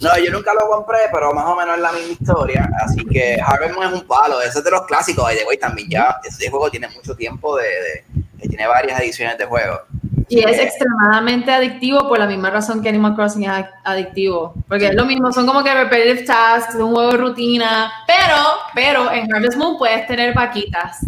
No, 0.00 0.16
yo 0.18 0.30
nunca 0.30 0.52
lo 0.54 0.68
compré, 0.68 0.98
pero 1.12 1.32
más 1.34 1.46
o 1.46 1.56
menos 1.56 1.74
es 1.76 1.82
la 1.82 1.90
misma 1.92 2.12
historia. 2.12 2.70
Así 2.84 3.04
que 3.06 3.36
Harvest 3.44 3.74
Moon 3.74 3.88
es 3.88 4.00
un 4.00 4.06
palo. 4.06 4.40
Ese 4.42 4.58
es 4.58 4.64
de 4.64 4.70
los 4.70 4.82
clásicos. 4.86 5.24
Way, 5.24 5.58
también 5.58 5.88
ya 5.90 6.20
ese 6.24 6.48
juego 6.50 6.70
tiene 6.70 6.86
mucho 6.88 7.16
tiempo 7.16 7.56
de, 7.56 7.64
de- 7.64 8.04
de- 8.36 8.48
tiene 8.48 8.66
varias 8.68 9.00
ediciones 9.00 9.36
de 9.38 9.44
juego. 9.46 9.80
Y 10.34 10.40
es 10.50 10.58
extremadamente 10.58 11.52
adictivo 11.52 12.08
por 12.08 12.18
la 12.18 12.26
misma 12.26 12.50
razón 12.50 12.82
que 12.82 12.88
Animal 12.88 13.14
Crossing 13.14 13.44
es 13.44 13.48
ad- 13.50 13.66
adictivo. 13.84 14.54
Porque 14.68 14.86
es 14.88 14.94
lo 14.94 15.04
mismo, 15.04 15.32
son 15.32 15.46
como 15.46 15.62
que 15.62 15.72
repetitive 15.74 16.22
tasks, 16.24 16.74
un 16.76 16.92
juego 16.94 17.10
de 17.12 17.16
rutina. 17.18 17.92
Pero, 18.06 18.36
pero 18.74 19.12
en 19.12 19.32
Harvest 19.34 19.56
Moon 19.56 19.76
puedes 19.78 20.06
tener 20.06 20.34
vaquitas. 20.34 20.98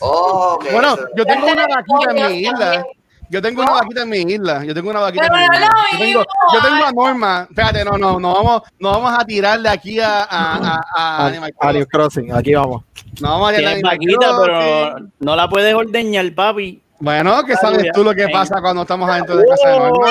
Oh, 0.00 0.54
ok, 0.56 0.66
Bueno, 0.72 0.96
yo 1.16 1.24
tengo 1.24 1.46
una 1.46 1.54
tener 1.64 1.68
vaquita 1.76 2.10
en 2.26 2.32
mi 2.32 2.38
isla. 2.40 2.84
Yo 3.30 3.40
tengo 3.40 3.62
una 3.62 3.72
vaquita 3.72 4.02
en 4.02 4.08
mi 4.10 4.18
isla. 4.18 4.64
Yo 4.64 4.74
tengo 4.74 4.90
una 4.90 5.00
vaquita 5.00 5.22
Pero 5.22 5.36
en 5.36 5.40
mi 5.42 5.46
no 5.48 5.54
isla. 5.54 5.66
es 5.66 5.70
lo 5.72 5.92
Yo 5.92 5.98
tengo, 5.98 6.04
mismo, 6.06 6.24
yo 6.52 6.60
tengo 6.62 6.84
a. 6.84 6.92
Norma. 6.92 7.46
Espérate, 7.48 7.84
no, 7.84 7.96
no, 7.96 8.20
no 8.20 8.34
vamos, 8.34 8.62
no 8.78 8.90
vamos 8.90 9.12
a 9.18 9.24
tirarle 9.24 9.68
aquí 9.70 10.00
a, 10.00 10.22
a, 10.24 10.56
a, 10.56 10.80
a 10.96 11.26
Animal 11.28 11.54
Crossing. 11.90 12.32
Aquí 12.34 12.54
vamos. 12.54 12.82
No 13.20 13.30
vamos 13.30 13.52
a 13.52 13.56
Animal 13.56 13.80
vaquita, 13.82 14.36
pero 14.44 14.94
no 15.20 15.36
la 15.36 15.48
puedes 15.48 15.74
ordeñar, 15.74 16.30
papi. 16.34 16.81
Bueno, 17.02 17.42
¿qué 17.44 17.56
sabes 17.56 17.90
tú 17.92 18.04
lo 18.04 18.14
que 18.14 18.28
pasa 18.28 18.60
cuando 18.60 18.82
estamos 18.82 19.10
adentro 19.10 19.36
de 19.36 19.44
casa 19.44 19.70
de 19.70 19.78
Norma? 19.80 20.06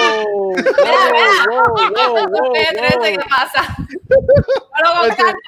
Espérate, 2.53 3.11
¿qué 3.13 3.25
pasa? 3.29 3.77
Bueno, 4.11 4.99
con 4.99 5.09
calma. 5.15 5.39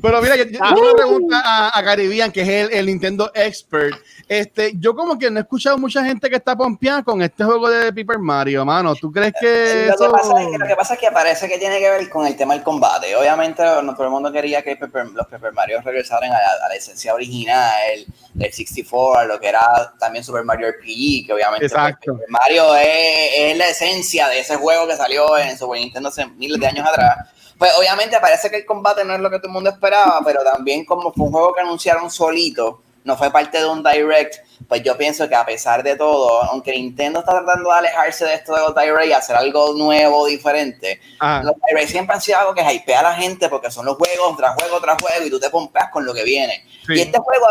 Pero 0.00 0.22
mira, 0.22 0.36
yo, 0.36 0.44
yo 0.44 0.50
tengo 0.50 0.80
una 0.80 0.94
pregunta 0.94 1.42
a, 1.44 1.78
a 1.78 1.84
Caribbean, 1.84 2.30
que 2.30 2.42
es 2.42 2.48
el, 2.48 2.72
el 2.72 2.86
Nintendo 2.86 3.30
Expert. 3.34 3.96
Este, 4.28 4.72
yo 4.76 4.94
como 4.94 5.18
que 5.18 5.30
no 5.30 5.38
he 5.38 5.42
escuchado 5.42 5.78
mucha 5.78 6.04
gente 6.04 6.28
que 6.28 6.36
está 6.36 6.54
pompeada 6.54 7.02
con 7.02 7.22
este 7.22 7.44
juego 7.44 7.70
de 7.70 7.92
Paper 7.92 8.18
Mario, 8.18 8.64
mano. 8.64 8.94
¿Tú 8.94 9.10
crees 9.10 9.32
que 9.40 9.86
Lo 9.88 9.96
que, 9.96 10.10
pasa 10.10 10.40
es 10.42 10.46
que, 10.46 10.58
lo 10.58 10.66
que 10.66 10.76
pasa 10.76 10.94
es 10.94 11.00
que 11.00 11.10
parece 11.10 11.48
que 11.48 11.58
tiene 11.58 11.78
que 11.78 11.88
ver 11.88 12.10
con 12.10 12.26
el 12.26 12.36
tema 12.36 12.52
del 12.52 12.62
combate. 12.62 13.16
Obviamente, 13.16 13.62
no 13.82 13.94
todo 13.94 14.04
el 14.04 14.10
mundo 14.10 14.30
quería 14.30 14.62
que 14.62 14.78
los 14.78 15.26
Paper 15.26 15.52
Mario 15.52 15.80
regresaran 15.80 16.30
a 16.30 16.34
la, 16.34 16.66
a 16.66 16.68
la 16.68 16.74
esencia 16.74 17.14
original 17.14 18.06
del 18.34 18.52
64, 18.52 19.20
a 19.20 19.24
lo 19.24 19.40
que 19.40 19.48
era 19.48 19.94
también 19.98 20.22
Super 20.22 20.44
Mario 20.44 20.68
RPG, 20.68 21.26
que 21.26 21.32
obviamente 21.32 21.68
pues, 21.68 21.72
Exacto. 21.72 22.12
Paper 22.12 22.28
Mario 22.28 22.76
es, 22.76 23.30
es 23.38 23.56
la 23.56 23.68
esencia 23.68 24.28
de 24.28 24.40
ese 24.40 24.56
juego 24.56 24.86
que 24.86 24.96
salió 24.96 25.38
en 25.38 25.56
Super 25.56 25.80
Nintendo 25.80 26.10
hace 26.10 26.26
miles 26.26 26.60
de 26.60 26.66
años 26.66 26.86
atrás. 26.86 27.28
Pues 27.58 27.72
obviamente 27.76 28.16
parece 28.20 28.48
que 28.50 28.56
el 28.56 28.64
combate 28.64 29.04
no 29.04 29.14
es 29.14 29.20
lo 29.20 29.30
que 29.30 29.38
todo 29.38 29.48
el 29.48 29.52
mundo 29.54 29.70
esperaba, 29.70 30.20
pero 30.24 30.42
también 30.44 30.84
como 30.84 31.12
fue 31.12 31.26
un 31.26 31.32
juego 31.32 31.52
que 31.52 31.60
anunciaron 31.60 32.10
solito, 32.10 32.80
no 33.04 33.16
fue 33.16 33.30
parte 33.30 33.58
de 33.58 33.66
un 33.66 33.82
direct, 33.82 34.36
pues 34.68 34.82
yo 34.82 34.96
pienso 34.96 35.28
que 35.28 35.34
a 35.34 35.44
pesar 35.46 35.82
de 35.82 35.96
todo, 35.96 36.42
aunque 36.44 36.72
Nintendo 36.72 37.20
está 37.20 37.32
tratando 37.32 37.70
de 37.70 37.76
alejarse 37.76 38.24
de 38.26 38.34
esto 38.34 38.54
de 38.54 38.60
los 38.60 38.74
direct 38.74 39.06
y 39.06 39.12
hacer 39.12 39.34
algo 39.34 39.72
nuevo, 39.74 40.26
diferente, 40.26 41.00
Ah, 41.18 41.40
los 41.42 41.54
direct 41.66 41.90
siempre 41.90 42.14
han 42.14 42.20
sido 42.20 42.38
algo 42.38 42.54
que 42.54 42.62
hypea 42.62 43.00
a 43.00 43.04
la 43.04 43.14
gente 43.14 43.48
porque 43.48 43.70
son 43.70 43.86
los 43.86 43.96
juegos 43.96 44.36
tras 44.36 44.54
juego 44.54 44.80
tras 44.80 45.00
juego 45.02 45.26
y 45.26 45.30
tú 45.30 45.40
te 45.40 45.50
pompeas 45.50 45.90
con 45.90 46.04
lo 46.04 46.14
que 46.14 46.22
viene. 46.22 46.64
sí. 46.86 46.94
Y 46.94 47.00
este 47.00 47.18
juego 47.18 47.46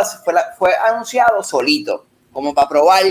fue 0.58 0.74
anunciado 0.76 1.44
solito, 1.44 2.06
como 2.32 2.54
para 2.54 2.70
probar, 2.70 3.04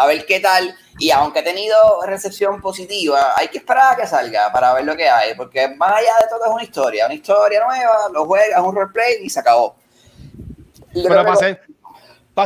a 0.00 0.06
ver 0.06 0.24
qué 0.24 0.40
tal. 0.40 0.74
Y 0.98 1.10
aunque 1.10 1.40
ha 1.40 1.44
tenido 1.44 1.76
recepción 2.06 2.60
positiva, 2.60 3.34
hay 3.36 3.48
que 3.48 3.58
esperar 3.58 3.92
a 3.92 3.96
que 3.96 4.06
salga 4.06 4.50
para 4.50 4.72
ver 4.72 4.84
lo 4.84 4.96
que 4.96 5.08
hay, 5.08 5.34
porque 5.34 5.68
más 5.76 5.92
allá 5.92 6.12
de 6.22 6.28
todo 6.28 6.46
es 6.46 6.50
una 6.50 6.62
historia, 6.62 7.04
una 7.06 7.14
historia 7.14 7.62
nueva, 7.64 8.08
lo 8.12 8.24
juegas, 8.24 8.60
un 8.62 8.74
roleplay 8.74 9.22
y 9.22 9.28
se 9.28 9.40
acabó. 9.40 9.76
Pero 10.92 11.08
para 11.08 11.36
ser, 11.36 11.62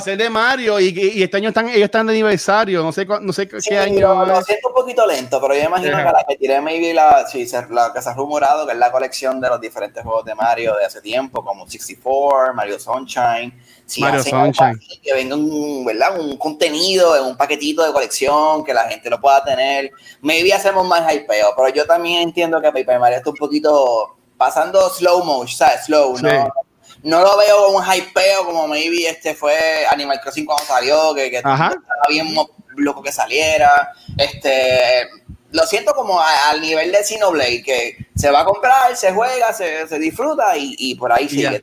ser 0.01 0.17
de 0.19 0.31
Mario 0.31 0.79
y, 0.81 0.87
y 0.89 1.23
este 1.23 1.37
año 1.37 1.49
están, 1.49 1.69
ellos 1.69 1.83
están 1.85 2.07
de 2.07 2.13
aniversario, 2.13 2.83
no 2.83 2.93
sé, 2.93 3.07
no 3.07 3.33
sé 3.33 3.49
qué 3.49 3.61
Sí, 3.61 3.75
año 3.75 4.25
lo, 4.25 4.43
siento 4.43 4.69
un 4.69 4.75
poquito 4.75 5.07
lento, 5.07 5.41
pero 5.41 5.55
yo 5.55 5.63
imagino 5.65 5.97
Ajá. 5.97 6.07
que 6.07 6.13
la 6.13 6.25
que 6.29 6.37
tiré 6.37 6.61
maybe 6.61 6.93
la, 6.95 7.27
sí, 7.27 7.47
la 7.71 7.93
que 7.93 8.03
se 8.03 8.09
ha 8.09 8.15
rumorado, 8.15 8.67
que 8.67 8.73
es 8.73 8.79
la 8.79 8.91
colección 8.93 9.41
de 9.41 9.49
los 9.49 9.61
diferentes 9.61 10.03
juegos 10.03 10.25
de 10.25 10.35
Mario 10.35 10.75
de 10.77 10.85
hace 10.85 11.01
tiempo, 11.01 11.45
como 11.45 11.67
64, 11.67 12.55
Mario 12.55 12.79
Sunshine. 12.79 13.53
Si 13.87 14.01
Mario 14.01 14.23
Sunshine. 14.23 14.79
que 15.03 15.13
venga 15.13 15.37
un, 15.37 15.85
¿verdad? 15.85 16.19
un 16.19 16.37
contenido 16.39 17.17
en 17.17 17.25
un 17.25 17.37
paquetito 17.37 17.85
de 17.85 17.93
colección, 17.93 18.65
que 18.65 18.73
la 18.73 18.89
gente 18.89 19.11
lo 19.11 19.21
pueda 19.21 19.45
tener. 19.45 19.91
Maybe 20.23 20.53
hacemos 20.53 20.87
más 20.87 21.13
hypeo, 21.13 21.49
pero 21.57 21.69
yo 21.69 21.85
también 21.85 22.23
entiendo 22.23 22.61
que 22.61 22.73
Paper 22.73 22.99
Mario 22.99 23.19
está 23.19 23.31
un 23.31 23.37
poquito 23.37 24.17
pasando 24.37 24.89
slow 24.91 25.23
motion, 25.25 25.49
¿sabes? 25.49 25.85
Slow, 25.85 26.17
Sí. 26.17 26.25
¿no? 26.25 26.53
No 27.05 27.21
lo 27.23 27.37
veo 27.37 27.67
como 27.67 27.79
un 27.79 27.85
hypeo 27.85 28.45
como 28.45 28.67
maybe 28.67 29.07
este 29.09 29.35
fue 29.35 29.87
Animal 29.90 30.21
Crossing 30.21 30.45
cuando 30.47 30.64
salió, 30.64 31.14
que, 31.14 31.31
que 31.31 31.37
estaba 31.37 32.07
bien 32.09 32.35
loco 32.77 33.03
que 33.03 33.12
saliera. 33.12 33.93
Este, 34.17 35.09
lo 35.53 35.64
siento 35.67 35.93
como 35.95 36.19
a- 36.19 36.51
al 36.51 36.61
nivel 36.61 36.90
de 36.90 37.05
Xenoblade, 37.05 37.62
que 37.62 37.97
se 38.17 38.31
va 38.31 38.40
a 38.40 38.45
comprar, 38.45 38.97
se 38.97 39.12
juega, 39.12 39.53
se, 39.53 39.87
se 39.87 39.99
disfruta 39.99 40.57
y, 40.57 40.75
y 40.79 40.95
por 40.97 41.12
ahí 41.12 41.29
sigue. 41.29 41.62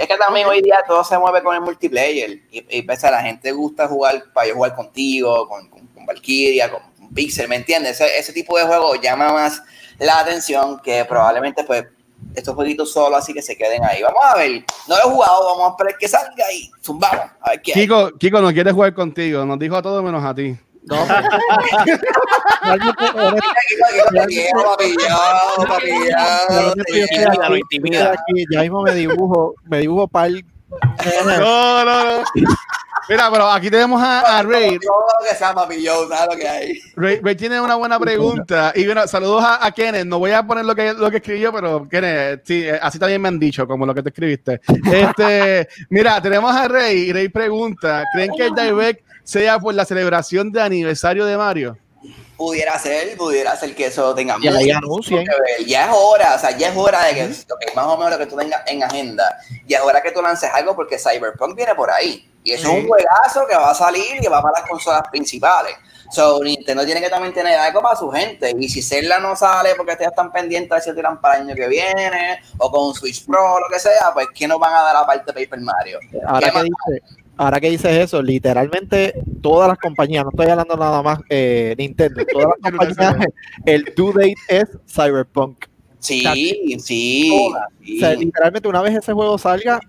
Es 0.00 0.08
que 0.08 0.16
también 0.16 0.46
hoy 0.46 0.60
día 0.62 0.78
todo 0.86 1.04
se 1.04 1.16
mueve 1.18 1.42
con 1.42 1.54
el 1.54 1.60
multiplayer 1.60 2.30
y, 2.50 2.64
y 2.78 2.82
pese 2.82 3.06
a 3.06 3.10
la 3.12 3.22
gente 3.22 3.52
gusta 3.52 3.86
jugar 3.86 4.24
para 4.32 4.48
yo 4.48 4.54
jugar 4.54 4.74
contigo, 4.74 5.46
con, 5.48 5.68
con, 5.68 5.86
con 5.88 6.06
Valkyria, 6.06 6.70
con, 6.70 6.82
con 6.98 7.14
Pixel, 7.14 7.48
¿me 7.48 7.56
entiendes? 7.56 8.00
Ese, 8.00 8.18
ese 8.18 8.32
tipo 8.32 8.56
de 8.58 8.64
juego 8.64 8.94
llama 8.96 9.32
más 9.32 9.62
la 9.98 10.18
atención 10.20 10.80
que 10.82 11.04
probablemente 11.04 11.64
pues 11.64 11.84
estos 12.34 12.54
jueguitos 12.54 12.92
solo 12.92 13.16
así 13.16 13.32
que 13.32 13.42
se 13.42 13.56
queden 13.56 13.84
ahí. 13.84 14.02
Vamos 14.02 14.20
a 14.22 14.36
ver, 14.36 14.64
no 14.88 14.96
lo 14.96 15.00
he 15.00 15.14
jugado, 15.14 15.46
vamos 15.46 15.66
a 15.66 15.70
esperar 15.70 15.98
que 15.98 16.08
salga 16.08 16.52
y 16.52 16.70
zumbamos, 16.82 17.26
a 17.40 17.50
ver 17.50 17.62
qué 17.62 17.72
hay. 17.74 17.80
Kiko, 17.82 18.10
Kiko 18.18 18.40
no 18.40 18.52
quiere 18.52 18.72
jugar 18.72 18.94
contigo, 18.94 19.44
nos 19.44 19.58
dijo 19.58 19.76
a 19.76 19.82
todos 19.82 20.02
menos 20.02 20.24
a 20.24 20.34
ti. 20.34 20.56
No, 20.82 20.96
pues, 21.06 21.10
ya 28.50 28.62
mismo 28.62 28.82
me 28.82 28.94
dibujo, 28.94 29.54
me 29.64 29.80
dibujo 29.80 30.08
par 30.08 30.30
No, 30.30 31.84
no, 31.84 31.84
no. 31.84 32.24
Mira, 33.10 33.28
pero 33.28 33.50
aquí 33.50 33.68
tenemos 33.68 34.00
a, 34.00 34.38
a 34.38 34.42
Ray. 34.44 34.70
Yo 34.70 34.78
lo 34.78 35.28
que 35.28 35.34
sea, 35.34 35.52
papi, 35.52 35.82
yo, 35.82 36.08
¿sabes 36.08 36.32
lo 36.32 36.40
que 36.40 36.48
hay? 36.48 36.80
Ray. 36.94 37.18
Ray 37.20 37.34
tiene 37.34 37.60
una 37.60 37.74
buena 37.74 37.98
pregunta. 37.98 38.72
Y 38.72 38.86
bueno, 38.86 39.04
saludos 39.08 39.42
a, 39.42 39.66
a 39.66 39.72
Kenneth. 39.72 40.06
No 40.06 40.20
voy 40.20 40.30
a 40.30 40.46
poner 40.46 40.64
lo 40.64 40.76
que, 40.76 40.94
lo 40.94 41.10
que 41.10 41.16
escribió, 41.16 41.52
pero 41.52 41.88
Kenneth, 41.88 42.42
sí, 42.44 42.62
eh, 42.68 42.78
así 42.80 43.00
también 43.00 43.20
me 43.20 43.26
han 43.26 43.40
dicho, 43.40 43.66
como 43.66 43.84
lo 43.84 43.92
que 43.92 44.04
te 44.04 44.10
escribiste. 44.10 44.60
Este, 44.92 45.68
mira, 45.88 46.22
tenemos 46.22 46.54
a 46.54 46.68
Ray. 46.68 47.08
Y 47.08 47.12
Ray 47.12 47.28
pregunta: 47.30 48.04
¿Creen 48.14 48.30
que 48.36 48.46
el 48.46 48.54
Direct 48.54 49.04
sea 49.24 49.58
por 49.58 49.74
la 49.74 49.84
celebración 49.84 50.52
de 50.52 50.62
aniversario 50.62 51.26
de 51.26 51.36
Mario? 51.36 51.78
Pudiera 52.40 52.78
ser, 52.78 53.18
pudiera 53.18 53.54
ser 53.54 53.74
que 53.74 53.84
eso 53.84 54.14
tenga 54.14 54.34
Y 54.40 54.48
ahí 54.48 54.72
mucho 54.84 55.10
que 55.10 55.16
ver. 55.18 55.66
Ya 55.66 55.84
es 55.84 55.92
hora, 55.94 56.36
o 56.36 56.38
sea, 56.38 56.56
ya 56.56 56.70
es 56.70 56.76
hora 56.76 57.04
de 57.04 57.12
que, 57.12 57.24
ok, 57.26 57.76
más 57.76 57.84
o 57.84 57.98
menos 57.98 58.12
lo 58.12 58.18
que 58.18 58.24
tú 58.24 58.34
tengas 58.34 58.62
en 58.66 58.82
agenda, 58.82 59.38
ya 59.66 59.76
es 59.76 59.84
hora 59.84 60.00
que 60.00 60.10
tú 60.10 60.22
lances 60.22 60.48
algo 60.54 60.74
porque 60.74 60.98
Cyberpunk 60.98 61.54
viene 61.54 61.74
por 61.74 61.90
ahí. 61.90 62.26
Y 62.42 62.52
eso 62.52 62.68
es 62.68 62.82
un 62.82 62.88
juegazo 62.88 63.46
que 63.46 63.54
va 63.54 63.72
a 63.72 63.74
salir 63.74 64.16
y 64.16 64.20
que 64.20 64.30
va 64.30 64.40
para 64.40 64.58
las 64.58 64.70
consolas 64.70 65.02
principales. 65.10 65.76
So, 66.10 66.42
Nintendo 66.42 66.86
tiene 66.86 67.02
que 67.02 67.10
también 67.10 67.34
tener 67.34 67.58
algo 67.58 67.82
para 67.82 67.94
su 67.94 68.10
gente. 68.10 68.54
Y 68.58 68.70
si 68.70 68.80
Zelda 68.80 69.18
no 69.18 69.36
sale 69.36 69.74
porque 69.76 69.92
ustedes 69.92 70.08
están 70.08 70.32
pendientes 70.32 70.82
de 70.82 70.90
si 70.90 70.96
tiran 70.96 71.20
para 71.20 71.36
el 71.36 71.42
año 71.42 71.54
que 71.54 71.68
viene, 71.68 72.40
o 72.56 72.70
con 72.70 72.94
Switch 72.94 73.26
Pro, 73.26 73.60
lo 73.60 73.68
que 73.70 73.78
sea, 73.78 74.14
pues 74.14 74.28
¿qué 74.34 74.48
nos 74.48 74.58
van 74.58 74.74
a 74.74 74.80
dar 74.80 74.96
aparte 74.96 75.30
de 75.30 75.44
Paper 75.44 75.60
Mario? 75.60 75.98
Ahora 76.26 76.50
¿Qué 76.50 76.58
que, 76.58 76.62
dice, 76.62 77.19
ahora 77.40 77.58
que 77.58 77.70
dices 77.70 77.96
eso, 77.96 78.20
literalmente 78.20 79.14
todas 79.40 79.66
las 79.66 79.78
compañías, 79.78 80.24
no 80.24 80.30
estoy 80.30 80.48
hablando 80.48 80.76
nada 80.76 81.02
más 81.02 81.20
eh, 81.30 81.74
Nintendo, 81.78 82.22
todas 82.30 82.48
las 82.62 82.70
compañías, 82.76 83.26
el 83.64 83.84
due 83.96 84.12
date 84.12 84.34
es 84.48 84.68
Cyberpunk. 84.86 85.64
Sí, 86.00 86.76
sí. 86.78 87.30
O 87.32 87.98
sea, 87.98 88.12
sí. 88.12 88.26
literalmente 88.26 88.68
una 88.68 88.82
vez 88.82 88.94
ese 88.94 89.14
juego 89.14 89.38
salga, 89.38 89.80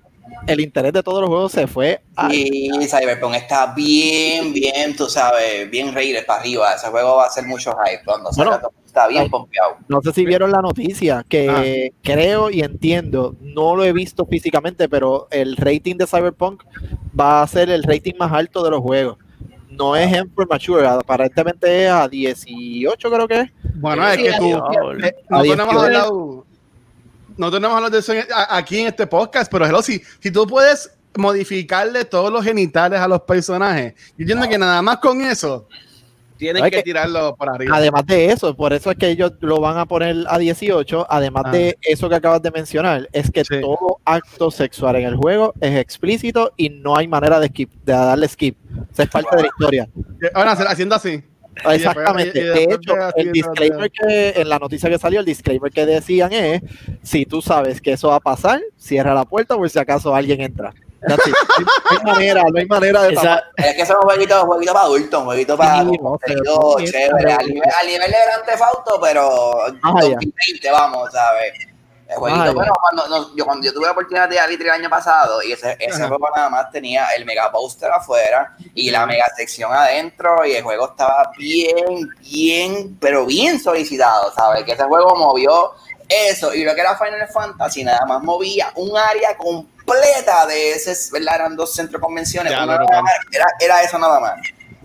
el 0.47 0.59
interés 0.59 0.93
de 0.93 1.03
todos 1.03 1.21
los 1.21 1.29
juegos 1.29 1.51
se 1.51 1.67
fue 1.67 2.01
a... 2.15 2.33
Y 2.33 2.69
Cyberpunk 2.87 3.35
está 3.35 3.73
bien, 3.73 4.53
bien, 4.53 4.95
tú 4.95 5.07
sabes, 5.07 5.69
bien 5.69 5.93
rated 5.93 6.25
para 6.25 6.39
arriba. 6.39 6.73
Ese 6.73 6.87
juego 6.87 7.17
va 7.17 7.25
a 7.25 7.29
ser 7.29 7.45
mucho 7.45 7.75
hype. 7.83 8.03
Cuando 8.03 8.31
salga, 8.31 8.57
Bueno, 8.57 8.69
está 8.85 9.07
bien 9.07 9.29
pompeado. 9.29 9.77
No 9.87 10.01
sé 10.01 10.11
si 10.13 10.25
vieron 10.25 10.51
la 10.51 10.61
noticia, 10.61 11.25
que 11.27 11.93
creo 12.03 12.49
y 12.49 12.61
entiendo, 12.61 13.35
no 13.41 13.75
lo 13.75 13.83
he 13.83 13.93
visto 13.93 14.25
físicamente, 14.25 14.89
pero 14.89 15.27
el 15.31 15.55
rating 15.57 15.95
de 15.95 16.07
Cyberpunk 16.07 16.63
va 17.17 17.41
a 17.41 17.47
ser 17.47 17.69
el 17.69 17.83
rating 17.83 18.13
más 18.17 18.31
alto 18.31 18.63
de 18.63 18.71
los 18.71 18.81
juegos. 18.81 19.17
No 19.69 19.95
es 19.95 20.11
en 20.13 20.29
for 20.31 20.47
mature, 20.49 20.85
aparentemente 20.85 21.85
es 21.85 21.91
a 21.91 22.07
18 22.07 23.09
creo 23.09 23.27
que 23.27 23.39
es. 23.39 23.51
Bueno, 23.75 24.05
es 24.09 24.17
que 24.17 24.33
tú. 24.37 24.49
Eh, 25.01 25.15
no 25.29 25.43
hemos 25.43 25.43
18. 25.43 25.79
hablado. 25.79 26.05
Nosotros 26.07 26.45
no 27.37 27.47
hemos 27.47 27.71
hablado 27.71 27.89
de 27.89 27.99
eso 27.99 28.13
en- 28.13 28.25
a- 28.33 28.57
aquí 28.57 28.79
en 28.79 28.87
este 28.87 29.07
podcast, 29.07 29.51
pero 29.51 29.65
hello, 29.65 29.81
si, 29.81 30.01
si 30.19 30.31
tú 30.31 30.45
puedes 30.47 30.91
modificarle 31.17 32.05
todos 32.05 32.31
los 32.31 32.43
genitales 32.43 32.99
a 32.99 33.07
los 33.07 33.21
personajes, 33.21 33.93
yo 34.17 34.23
entiendo 34.23 34.47
que 34.47 34.57
nada 34.57 34.81
más 34.81 34.97
con 34.97 35.21
eso 35.21 35.67
tienes 36.37 36.63
Hay 36.63 36.71
que, 36.71 36.77
que- 36.77 36.83
tirarlo 36.83 37.35
por 37.35 37.49
arriba. 37.49 37.75
Además 37.77 38.03
de 38.07 38.31
eso, 38.31 38.55
por 38.55 38.73
eso 38.73 38.89
es 38.91 38.97
que 38.97 39.09
ellos 39.09 39.33
lo 39.41 39.59
van 39.59 39.77
a 39.77 39.85
poner 39.85 40.15
a 40.27 40.37
18, 40.39 41.05
además 41.09 41.43
Ah. 41.47 41.51
de 41.51 41.77
eso 41.81 42.09
que 42.09 42.15
acabas 42.15 42.41
de 42.41 42.49
mencionar, 42.49 43.07
es 43.11 43.29
que 43.29 43.43
Sí. 43.43 43.61
todo 43.61 43.99
acto 44.05 44.49
sexual 44.49 44.95
en 44.95 45.05
el 45.05 45.15
juego 45.17 45.53
es 45.61 45.77
explícito 45.77 46.51
y 46.57 46.69
no 46.69 46.97
hay 46.97 47.07
manera 47.07 47.39
de, 47.39 47.47
skip, 47.47 47.71
de 47.85 47.93
darle 47.93 48.27
skip. 48.27 48.57
O 48.91 48.95
sea, 48.95 49.05
es 49.05 49.11
parte 49.11 49.35
de 49.35 49.41
la 49.43 49.47
historia. 49.49 49.89
Ahora, 50.33 50.53
haciendo 50.53 50.95
así. 50.95 51.23
Exactamente. 51.71 52.39
y 52.39 52.43
de 52.43 52.49
después 52.51 52.77
hecho, 52.77 52.93
de 52.95 53.21
el 53.21 53.31
disclaimer 53.31 53.91
que 53.91 54.29
en 54.35 54.49
la 54.49 54.59
noticia 54.59 54.89
que 54.89 54.97
salió, 54.97 55.19
el 55.19 55.25
disclaimer 55.25 55.71
que 55.71 55.85
decían 55.85 56.31
es: 56.33 56.61
si 57.03 57.25
tú 57.25 57.41
sabes 57.41 57.81
que 57.81 57.93
eso 57.93 58.09
va 58.09 58.15
a 58.15 58.19
pasar, 58.19 58.61
cierra 58.77 59.13
la 59.13 59.25
puerta 59.25 59.55
por 59.55 59.69
si 59.69 59.79
acaso 59.79 60.15
alguien 60.15 60.41
entra. 60.41 60.73
No 61.01 61.15
hay 61.15 62.03
manera, 62.05 62.43
no 62.43 62.59
hay 62.59 62.65
manera 62.67 63.01
de 63.03 63.13
Esa, 63.13 63.43
Es 63.57 63.75
que 63.75 63.85
son 63.85 63.97
jueguitos, 64.01 64.43
jueguitos 64.43 64.73
para 64.73 64.85
adultos, 64.85 65.19
un 65.19 65.25
jueguito 65.25 65.57
para 65.57 65.81
Sí, 65.81 65.97
no, 66.43 66.75
chévere. 66.77 67.33
Al 67.33 67.47
nivel, 67.47 67.69
al 67.79 67.87
nivel 67.87 68.11
de 68.11 68.17
Grand 68.23 68.45
Theft 68.45 68.61
Auto, 68.61 68.99
pero 69.01 69.63
allá. 69.63 70.15
2020, 70.15 70.71
vamos, 70.71 71.11
¿sabes? 71.11 71.53
El 72.11 72.17
jueguito, 72.17 72.53
bueno, 72.53 72.73
cuando, 72.73 73.07
no, 73.07 73.35
yo, 73.37 73.45
cuando 73.45 73.65
yo 73.65 73.73
tuve 73.73 73.85
la 73.85 73.93
oportunidad 73.93 74.27
de 74.27 74.35
ir 74.35 74.41
a 74.41 74.47
Litri 74.47 74.65
el 74.65 74.73
año 74.73 74.89
pasado, 74.89 75.41
y 75.41 75.53
ese, 75.53 75.77
ese 75.79 76.07
juego 76.09 76.27
nada 76.35 76.49
más 76.49 76.69
tenía 76.69 77.05
el 77.15 77.23
mega 77.23 77.49
poster 77.49 77.89
afuera 77.89 78.53
y 78.75 78.91
la 78.91 79.05
mega 79.05 79.25
sección 79.33 79.71
adentro, 79.71 80.45
y 80.45 80.51
el 80.51 80.63
juego 80.63 80.89
estaba 80.89 81.31
bien, 81.37 82.09
bien, 82.19 82.97
pero 82.99 83.25
bien 83.25 83.61
solicitado, 83.61 84.33
¿sabes? 84.33 84.65
Que 84.65 84.73
ese 84.73 84.83
juego 84.83 85.15
movió 85.15 85.71
eso, 86.09 86.53
y 86.53 86.65
lo 86.65 86.75
que 86.75 86.81
era 86.81 86.97
Final 86.97 87.29
Fantasy 87.29 87.85
nada 87.85 88.05
más 88.05 88.21
movía 88.21 88.73
un 88.75 88.97
área 88.97 89.37
completa 89.37 90.45
de 90.47 90.73
ese, 90.73 90.93
¿verdad? 91.13 91.35
Eran 91.35 91.55
dos 91.55 91.73
centros 91.73 92.01
de 92.01 92.05
convenciones, 92.05 92.51
Ya, 92.51 92.63
era, 92.63 93.45
era 93.57 93.83
eso 93.83 93.97
nada 93.97 94.19
más. 94.19 94.33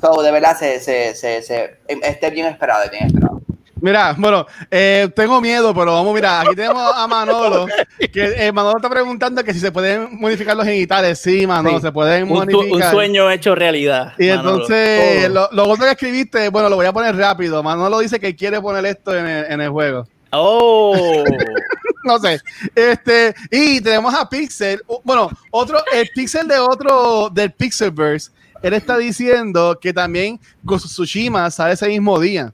So, 0.01 0.23
de 0.23 0.31
verdad, 0.31 0.57
se, 0.57 0.79
se, 0.79 1.13
se, 1.17 1.43
se, 1.43 1.81
este 1.89 2.27
es 2.29 2.33
bien 2.33 2.47
esperado, 2.47 2.85
es 2.85 2.91
bien 2.93 3.07
esperado. 3.07 3.41
Mira, 3.81 4.15
bueno, 4.17 4.47
eh, 4.71 5.09
tengo 5.15 5.41
miedo, 5.41 5.75
pero 5.75 5.93
vamos, 5.93 6.15
mira, 6.15 6.41
aquí 6.41 6.55
tenemos 6.57 6.83
a 6.95 7.07
Manolo, 7.09 7.67
que 8.13 8.47
eh, 8.47 8.51
Manolo 8.53 8.79
está 8.79 8.89
preguntando 8.89 9.45
que 9.45 9.53
si 9.53 9.61
se 9.61 9.71
pueden 9.71 10.19
modificar 10.19 10.57
los 10.57 10.65
genitales. 10.65 11.21
Sí, 11.21 11.47
Manolo, 11.47 11.77
Sí. 11.77 11.83
se 11.83 11.93
pueden 11.93 12.23
un, 12.25 12.31
modificar. 12.31 12.71
un 12.73 12.83
sueño 12.91 13.31
hecho 13.31 13.55
realidad. 13.55 14.15
Y 14.19 14.29
Manolo. 14.29 14.51
entonces, 14.53 15.31
lo, 15.31 15.49
lo 15.53 15.65
otro 15.69 15.85
que 15.85 15.91
escribiste, 15.93 16.49
bueno, 16.49 16.71
lo 16.71 16.77
voy 16.77 16.87
a 16.87 16.93
poner 16.93 17.15
rápido. 17.17 17.63
Manolo 17.63 17.99
dice 17.99 18.19
que 18.19 18.35
quiere 18.35 18.61
poner 18.63 18.87
esto 18.87 19.15
en 19.17 19.27
el, 19.27 19.45
en 19.53 19.61
el 19.61 19.69
juego. 19.71 20.07
Oh, 20.33 21.25
No 22.05 22.19
sé. 22.21 22.41
Este, 22.75 23.35
y 23.51 23.81
tenemos 23.81 24.15
a 24.15 24.29
Pixel. 24.29 24.81
Bueno, 25.03 25.29
otro, 25.51 25.79
el 25.93 26.09
Pixel 26.15 26.47
de 26.47 26.57
otro, 26.59 27.29
del 27.31 27.53
Pixelverse, 27.53 28.31
él 28.63 28.73
está 28.75 28.97
diciendo 28.97 29.77
que 29.81 29.93
también 29.93 30.41
of 30.67 30.85
Tsushima 30.85 31.51
sale 31.51 31.75
ese 31.75 31.89
mismo 31.89 32.19
día. 32.21 32.53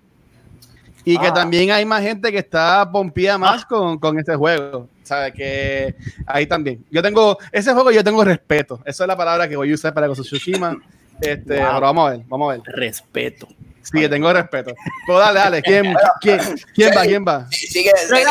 Y 1.04 1.18
que 1.18 1.26
Ah. 1.28 1.34
también 1.34 1.70
hay 1.72 1.84
más 1.84 2.02
gente 2.02 2.30
que 2.30 2.38
está 2.38 2.88
pompía 2.90 3.36
más 3.38 3.64
con, 3.66 3.98
con 3.98 4.18
este 4.18 4.34
juego. 4.36 4.88
¿Sabe? 5.02 5.32
Que 5.32 5.94
ahí 6.26 6.46
también. 6.46 6.84
Yo 6.90 7.02
tengo, 7.02 7.36
ese 7.50 7.72
juego 7.72 7.90
yo 7.90 8.04
tengo 8.04 8.22
respeto. 8.24 8.80
Esa 8.84 9.04
es 9.04 9.08
la 9.08 9.16
palabra 9.16 9.48
que 9.48 9.56
voy 9.56 9.70
a 9.70 9.74
usar 9.74 9.92
para 9.92 10.06
Ghost 10.06 10.20
of 10.20 10.26
Tsushima. 10.26 10.76
Este, 11.20 11.56
Wow. 11.58 11.66
pero 11.68 11.80
vamos 11.80 12.06
a 12.08 12.10
ver, 12.12 12.20
vamos 12.28 12.48
a 12.50 12.56
ver. 12.56 12.62
respeto. 12.74 13.48
Sí, 13.82 13.98
que 13.98 14.08
tengo 14.08 14.32
respeto. 14.32 14.72
Pues 15.06 15.18
dale, 15.18 15.38
dale. 15.40 15.62
¿Quién, 15.62 15.94
quién, 16.20 16.38
quién 16.72 16.90
va? 16.96 17.02
¿Quién 17.02 17.24
va? 17.26 17.46
Sí, 17.50 17.66
Sigue. 17.66 17.90
Sigue- 17.96 18.24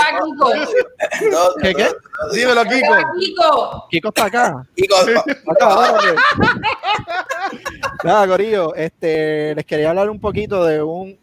Kiko. 1.19 1.53
¿Qué, 1.61 1.73
qué? 1.75 1.83
todo- 1.85 2.31
Dímelo, 2.33 2.63
Kiko. 2.63 2.95
Kiko. 3.19 3.87
Kiko 3.91 4.07
está 4.07 4.25
acá. 4.25 4.65
Kiko, 4.75 4.95
Acá. 4.95 6.15
Nada, 8.03 8.27
Corillo, 8.27 8.73
este, 8.75 9.53
les 9.55 9.65
quería 9.65 9.89
hablar 9.89 10.09
un 10.09 10.19
poquito 10.19 10.63
de 10.65 10.81
un 10.81 11.17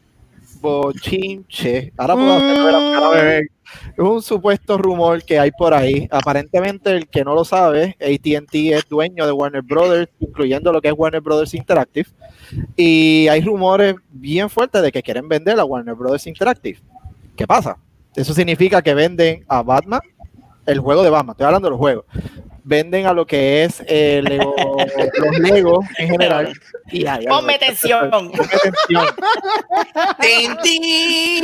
bochinche. 0.60 1.92
Ahora 1.96 2.14
puedo. 2.14 3.14
Es 3.14 3.98
un 3.98 4.22
supuesto 4.22 4.78
rumor 4.78 5.22
que 5.22 5.38
hay 5.38 5.50
por 5.50 5.74
ahí. 5.74 6.08
Aparentemente, 6.10 6.90
el 6.90 7.08
que 7.08 7.24
no 7.24 7.34
lo 7.34 7.44
sabe, 7.44 7.96
ATT 8.00 8.54
es 8.54 8.88
dueño 8.88 9.26
de 9.26 9.32
Warner 9.32 9.62
Brothers, 9.62 10.10
incluyendo 10.20 10.72
lo 10.72 10.80
que 10.80 10.88
es 10.88 10.94
Warner 10.96 11.20
Brothers 11.20 11.54
Interactive. 11.54 12.08
Y 12.76 13.28
hay 13.28 13.40
rumores 13.42 13.96
bien 14.10 14.48
fuertes 14.48 14.82
de 14.82 14.92
que 14.92 15.02
quieren 15.02 15.28
vender 15.28 15.58
a 15.60 15.64
Warner 15.64 15.94
Brothers 15.94 16.26
Interactive. 16.26 16.78
¿Qué 17.36 17.46
pasa? 17.46 17.76
Eso 18.14 18.32
significa 18.34 18.82
que 18.82 18.94
venden 18.94 19.44
a 19.48 19.62
Batman, 19.62 20.00
el 20.66 20.80
juego 20.80 21.02
de 21.02 21.10
Batman, 21.10 21.34
estoy 21.34 21.46
hablando 21.46 21.66
de 21.66 21.70
los 21.70 21.78
juegos. 21.78 22.04
Venden 22.68 23.06
a 23.06 23.14
lo 23.14 23.26
que 23.26 23.64
es 23.64 23.82
eh, 23.86 24.20
Lego- 24.22 24.54
los 25.16 25.38
Lego 25.38 25.80
en 25.96 26.08
general. 26.10 26.52
Y 26.90 27.06
hay 27.06 27.24
algo- 27.24 27.40
Ponme 27.40 27.58
tensión. 27.58 28.10
Ponme 28.10 28.32
tensión. 28.32 29.06
¡Tin, 30.20 30.54
tin! 30.62 31.42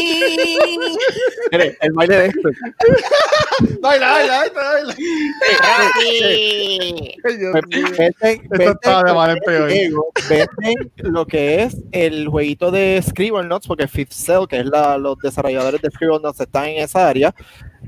Mire, 1.51 1.79
el 1.81 1.93
baile 1.95 2.17
de 2.17 2.27
esto. 2.27 2.49
Baila, 3.81 4.11
baila, 4.11 4.45
baila, 4.55 4.95
venden 10.29 10.93
lo 10.99 11.27
que 11.27 11.63
es 11.63 11.77
el 11.93 12.29
jueguito 12.29 12.71
de 12.71 13.03
Scribblenauts, 13.07 13.67
porque 13.67 13.89
Fifth 13.89 14.13
Cell, 14.13 14.47
que 14.49 14.61
es 14.61 14.67
la, 14.67 14.99
los 14.99 15.19
desarrolladores 15.19 15.81
de 15.81 15.91
Scribblenauts, 15.91 16.41
están 16.41 16.67
en 16.67 16.83
esa 16.85 17.09
área, 17.09 17.35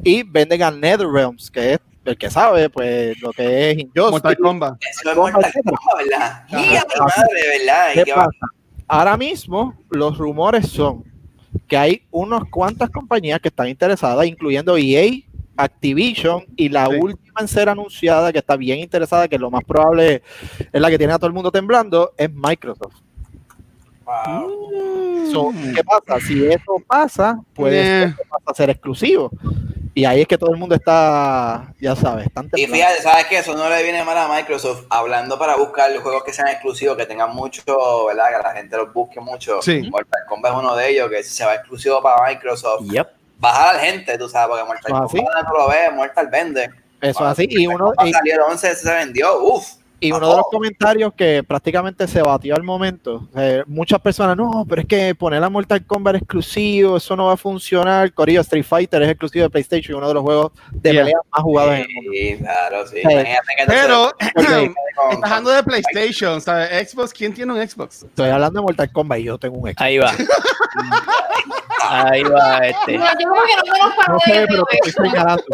y 0.04 0.22
venden 0.22 0.62
a 0.62 0.70
NetherRealms, 0.70 1.50
que 1.50 1.74
es 1.74 1.80
el 2.06 2.16
que 2.18 2.30
sabe, 2.30 2.70
pues 2.70 3.20
lo 3.20 3.32
que 3.32 3.70
es 3.70 3.78
Injustice. 3.78 4.10
Mortal 4.10 4.36
Kombat. 4.38 4.74
Eso 4.90 5.10
es 5.10 5.16
Mortal 5.16 5.52
Kombat, 5.64 6.08
¿verdad? 6.10 6.44
¡Y 6.50 6.54
a 6.54 6.58
mi 6.60 7.00
madre, 7.00 7.58
¿verdad? 7.58 7.86
¿Qué 7.94 8.00
¿Y 8.00 8.04
qué 8.04 8.12
va? 8.12 8.24
pasa? 8.26 8.46
Ahora 8.88 9.16
mismo 9.16 9.74
los 9.90 10.16
rumores 10.16 10.68
son 10.68 11.04
que 11.66 11.76
hay 11.76 12.02
unas 12.10 12.44
cuantas 12.50 12.88
compañías 12.90 13.40
que 13.40 13.48
están 13.48 13.68
interesadas, 13.68 14.26
incluyendo 14.26 14.76
EA, 14.76 15.10
Activision 15.56 16.44
y 16.54 16.68
la 16.68 16.86
Sí. 16.86 16.96
última 17.00 17.40
en 17.40 17.48
ser 17.48 17.68
anunciada, 17.68 18.30
que 18.32 18.38
está 18.38 18.56
bien 18.56 18.78
interesada, 18.78 19.26
que 19.26 19.38
lo 19.38 19.50
más 19.50 19.64
probable 19.64 20.22
es 20.72 20.80
la 20.80 20.90
que 20.90 20.98
tiene 20.98 21.14
a 21.14 21.18
todo 21.18 21.26
el 21.28 21.32
mundo 21.32 21.50
temblando, 21.50 22.12
es 22.16 22.30
Microsoft. 22.32 22.94
Wow. 24.04 25.30
So, 25.32 25.50
¿Qué 25.74 25.82
pasa? 25.82 26.20
Si 26.24 26.46
eso 26.46 26.76
pasa, 26.86 27.40
puede 27.54 27.82
Yeah. 27.82 28.00
ser 28.08 28.16
que 28.16 28.22
pasa 28.28 28.44
a 28.50 28.54
ser 28.54 28.70
exclusivo. 28.70 29.30
Y 29.98 30.04
ahí 30.04 30.20
es 30.20 30.28
que 30.28 30.36
todo 30.36 30.52
el 30.52 30.58
mundo 30.58 30.74
está, 30.74 31.72
ya 31.80 31.96
sabes, 31.96 32.26
están 32.26 32.50
Y 32.54 32.66
fíjate, 32.66 33.00
¿sabes 33.02 33.24
qué? 33.28 33.38
Eso 33.38 33.54
no 33.54 33.66
le 33.70 33.82
viene 33.82 34.04
mal 34.04 34.18
a 34.18 34.28
Microsoft 34.28 34.84
hablando 34.90 35.38
para 35.38 35.56
buscar 35.56 35.90
los 35.90 36.02
juegos 36.02 36.22
que 36.22 36.34
sean 36.34 36.48
exclusivos, 36.48 36.98
que 36.98 37.06
tengan 37.06 37.34
mucho, 37.34 37.62
¿verdad? 38.06 38.26
Que 38.36 38.42
la 38.42 38.52
gente 38.52 38.76
los 38.76 38.92
busque 38.92 39.20
mucho. 39.20 39.62
Sí. 39.62 39.88
Mortal 39.90 40.20
Kombat 40.28 40.52
es 40.52 40.58
uno 40.58 40.76
de 40.76 40.90
ellos, 40.90 41.08
que 41.10 41.24
si 41.24 41.30
se 41.34 41.46
va 41.46 41.54
exclusivo 41.54 42.02
para 42.02 42.28
Microsoft, 42.28 42.82
Yep. 42.90 43.08
baja 43.38 43.70
a 43.70 43.72
la 43.72 43.78
gente, 43.80 44.18
tú 44.18 44.28
sabes, 44.28 44.48
porque 44.50 44.64
Mortal 44.64 44.92
Ah. 44.94 45.06
Kombat 45.10 45.44
no 45.48 45.56
lo 45.56 45.68
ves, 45.70 45.92
Mortal 45.94 46.28
vende. 46.28 46.70
Eso 47.00 47.24
es 47.24 47.30
así. 47.30 47.46
Y 47.48 47.66
uno, 47.66 47.92
y- 48.04 48.12
salió 48.12 48.34
el 48.34 48.40
11 48.42 48.76
se 48.76 48.92
vendió, 48.92 49.40
uff. 49.40 49.66
Y 49.98 50.12
uno 50.12 50.28
de 50.28 50.36
los 50.36 50.46
comentarios 50.50 51.14
que 51.14 51.42
prácticamente 51.42 52.06
se 52.06 52.20
batió 52.20 52.54
al 52.54 52.62
momento, 52.62 53.28
eh, 53.34 53.62
muchas 53.66 53.98
personas, 54.00 54.36
no, 54.36 54.66
pero 54.68 54.82
es 54.82 54.86
que 54.86 55.14
poner 55.14 55.42
a 55.42 55.48
Mortal 55.48 55.84
Kombat 55.86 56.16
exclusivo, 56.16 56.98
eso 56.98 57.16
no 57.16 57.26
va 57.26 57.32
a 57.32 57.36
funcionar. 57.38 58.12
Corillo 58.12 58.42
Street 58.42 58.62
Fighter 58.64 59.02
es 59.02 59.08
exclusivo 59.08 59.44
de 59.44 59.50
PlayStation, 59.50 59.96
uno 59.96 60.08
de 60.08 60.14
los 60.14 60.22
juegos 60.22 60.52
de 60.70 60.92
Yeah. 60.92 61.02
pelea 61.02 61.18
más 61.32 61.42
jugados 61.42 61.72
en 61.74 61.80
el 61.80 61.86
mundo. 61.94 62.10
Sí, 62.12 62.36
claro, 62.38 62.86
sí. 62.86 63.02
Pero, 63.66 64.14
estás 65.12 65.30
hablando 65.30 65.50
de 65.50 65.62
PlayStation, 65.62 66.40
¿sabes? 66.42 66.90
Xbox, 66.90 67.12
¿quién 67.14 67.32
tiene 67.32 67.52
un 67.54 67.66
Xbox? 67.68 68.02
Estoy 68.02 68.28
hablando 68.28 68.60
de 68.60 68.64
Mortal 68.64 68.92
Kombat 68.92 69.18
y 69.20 69.24
yo 69.24 69.38
tengo 69.38 69.56
un 69.56 69.62
Xbox. 69.70 69.80
Ahí 69.80 69.98
va. 69.98 70.12
Ahí 71.88 72.22
va 72.24 72.58
este. 72.58 72.98
No, 72.98 73.04
yo 73.04 73.30
creo 73.30 73.42
que 73.46 73.56
no 73.56 73.72
conozco 73.72 74.00
a 74.02 74.12
No 74.12 74.18
nadie 74.26 74.34
sé, 74.34 74.40
que 74.40 74.46
pero 74.48 74.64
te 74.64 74.76
estoy 74.88 75.08
señalando. 75.08 75.44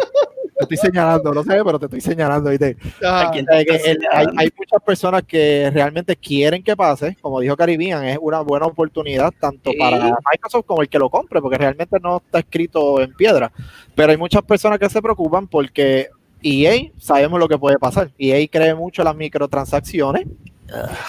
Te 0.67 0.75
estoy 0.75 0.89
señalando, 0.91 1.33
no 1.33 1.43
sé, 1.43 1.61
pero 1.63 1.79
te 1.79 1.85
estoy 1.85 2.01
señalando. 2.01 2.49
¿viste? 2.49 2.77
Ah, 3.03 3.31
hay, 3.31 4.49
muchas 4.57 4.81
personas 4.85 5.23
que 5.23 5.69
realmente 5.73 6.15
quieren 6.15 6.63
que 6.63 6.75
pase, 6.75 7.17
como 7.21 7.39
dijo 7.39 7.55
Caribbean, 7.55 8.05
es 8.05 8.17
una 8.21 8.41
buena 8.41 8.65
oportunidad 8.65 9.33
tanto 9.39 9.71
Sí. 9.71 9.77
para 9.77 10.17
Microsoft 10.31 10.65
como 10.65 10.81
el 10.81 10.89
que 10.89 10.99
lo 10.99 11.09
compre, 11.09 11.41
porque 11.41 11.57
realmente 11.57 11.97
no 12.01 12.17
está 12.17 12.39
escrito 12.39 13.01
en 13.01 13.13
piedra. 13.13 13.51
Pero 13.95 14.11
hay 14.11 14.17
muchas 14.17 14.43
personas 14.43 14.79
que 14.79 14.89
se 14.89 15.01
preocupan 15.01 15.47
porque 15.47 16.09
EA 16.41 16.91
sabemos 16.97 17.39
lo 17.39 17.47
que 17.47 17.57
puede 17.57 17.77
pasar. 17.77 18.11
EA 18.17 18.47
cree 18.47 18.75
mucho 18.75 19.01
en 19.01 19.05
las 19.05 19.15
microtransacciones, 19.15 20.27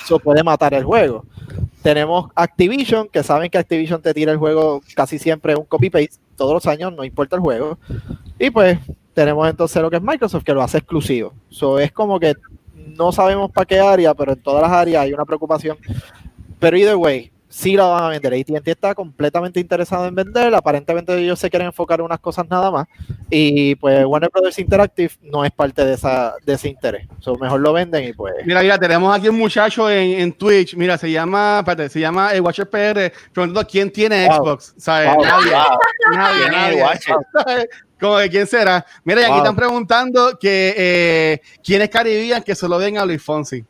eso 0.05 0.19
puede 0.19 0.43
matar 0.43 0.75
el 0.75 0.85
juego. 0.85 1.25
Tenemos 1.83 2.31
Activision, 2.35 3.09
que 3.09 3.23
saben 3.23 3.51
que 3.51 3.59
Activision 3.59 4.01
te 4.01 4.15
tira 4.15 4.33
el 4.33 4.39
juego 4.39 4.81
casi 4.95 5.19
siempre 5.19 5.55
un 5.55 5.65
copy-paste 5.65 6.17
todos 6.37 6.55
los 6.55 6.67
años, 6.67 6.93
no 6.93 7.05
importa 7.05 7.37
el 7.37 7.43
juego. 7.43 7.79
Y 8.39 8.51
pues 8.51 8.79
tenemos 9.15 9.49
entonces 9.49 9.81
lo 9.81 9.91
que 9.91 9.97
es 9.97 10.03
Microsoft, 10.03 10.45
que 10.45 10.53
lo 10.53 10.63
hace 10.63 10.79
exclusivo. 10.79 11.33
So, 11.49 11.79
es 11.79 11.93
como 11.93 12.19
que 12.21 12.35
no 12.75 13.13
sabemos 13.13 13.51
para 13.51 13.65
qué 13.65 13.81
área, 13.81 14.15
pero 14.15 14.33
en 14.33 14.43
todas 14.43 14.63
las 14.63 14.71
áreas 14.71 15.03
hay 15.05 15.13
una 15.13 15.25
preocupación. 15.25 15.79
Pero 16.59 16.77
either 16.77 16.97
way, 16.97 17.31
sí 17.49 17.77
la 17.77 17.85
van 17.87 18.05
a 18.05 18.09
vender. 18.09 18.35
AT&T 18.35 18.71
está 18.71 18.95
completamente 18.95 19.61
interesado 19.61 20.07
en 20.07 20.15
vender. 20.15 20.55
Aparentemente 20.55 21.17
ellos 21.17 21.39
se 21.39 21.49
quieren 21.49 21.67
enfocar 21.67 22.01
en 22.01 22.07
unas 22.07 22.19
cosas 22.19 22.47
nada 22.51 22.71
más. 22.71 22.89
Y 23.31 23.77
pues 23.77 24.05
Warner 24.05 24.31
Brothers 24.33 24.59
Interactive 24.59 25.13
no 25.23 25.45
es 25.45 25.53
parte 25.53 25.85
de, 25.85 25.95
esa, 25.95 26.35
de 26.45 26.55
ese 26.55 26.69
interés. 26.69 27.07
So, 27.21 27.37
mejor 27.37 27.61
lo 27.61 27.73
venden 27.73 28.05
y 28.09 28.13
pues... 28.13 28.35
Mira, 28.45 28.61
mira, 28.61 28.79
tenemos 28.79 29.17
aquí 29.17 29.29
un 29.29 29.39
muchacho 29.39 29.89
en, 29.91 30.21
en 30.21 30.33
Twitch. 30.33 30.75
Mira, 30.75 30.99
se 30.99 31.11
llama, 31.11 31.59
espérate, 31.61 31.89
se 31.89 32.01
llama 32.01 32.33
el 32.33 32.41
Watcher 32.41 32.69
PR, 32.69 33.13
preguntando 33.33 33.67
quién 33.69 33.91
tiene 33.93 34.27
Wow. 34.29 34.37
Xbox. 34.37 34.75
¿Sabes? 34.77 35.15
Wow. 35.15 35.25
Nadie, 35.25 35.53
Wow. 35.53 36.17
nadie, 36.17 36.41
¿Quién 36.41 36.55
es 36.55 37.09
el 37.09 37.15
nadie. 37.47 37.69
Como 38.05 38.19
de 38.19 38.29
quién 38.31 38.47
será. 38.47 38.85
Mira, 39.05 39.21
y 39.21 39.25
aquí 39.25 39.31
Wow. 39.33 39.39
están 39.41 39.57
preguntando 39.57 40.39
que 40.39 40.75
eh, 40.77 41.41
quién 41.65 41.81
es 41.83 41.89
Caribbean 41.89 42.43
que 42.43 42.55
solo 42.55 42.77
ven 42.79 42.99
a 42.99 43.05
Luis 43.07 43.23
Fonsi. 43.23 43.65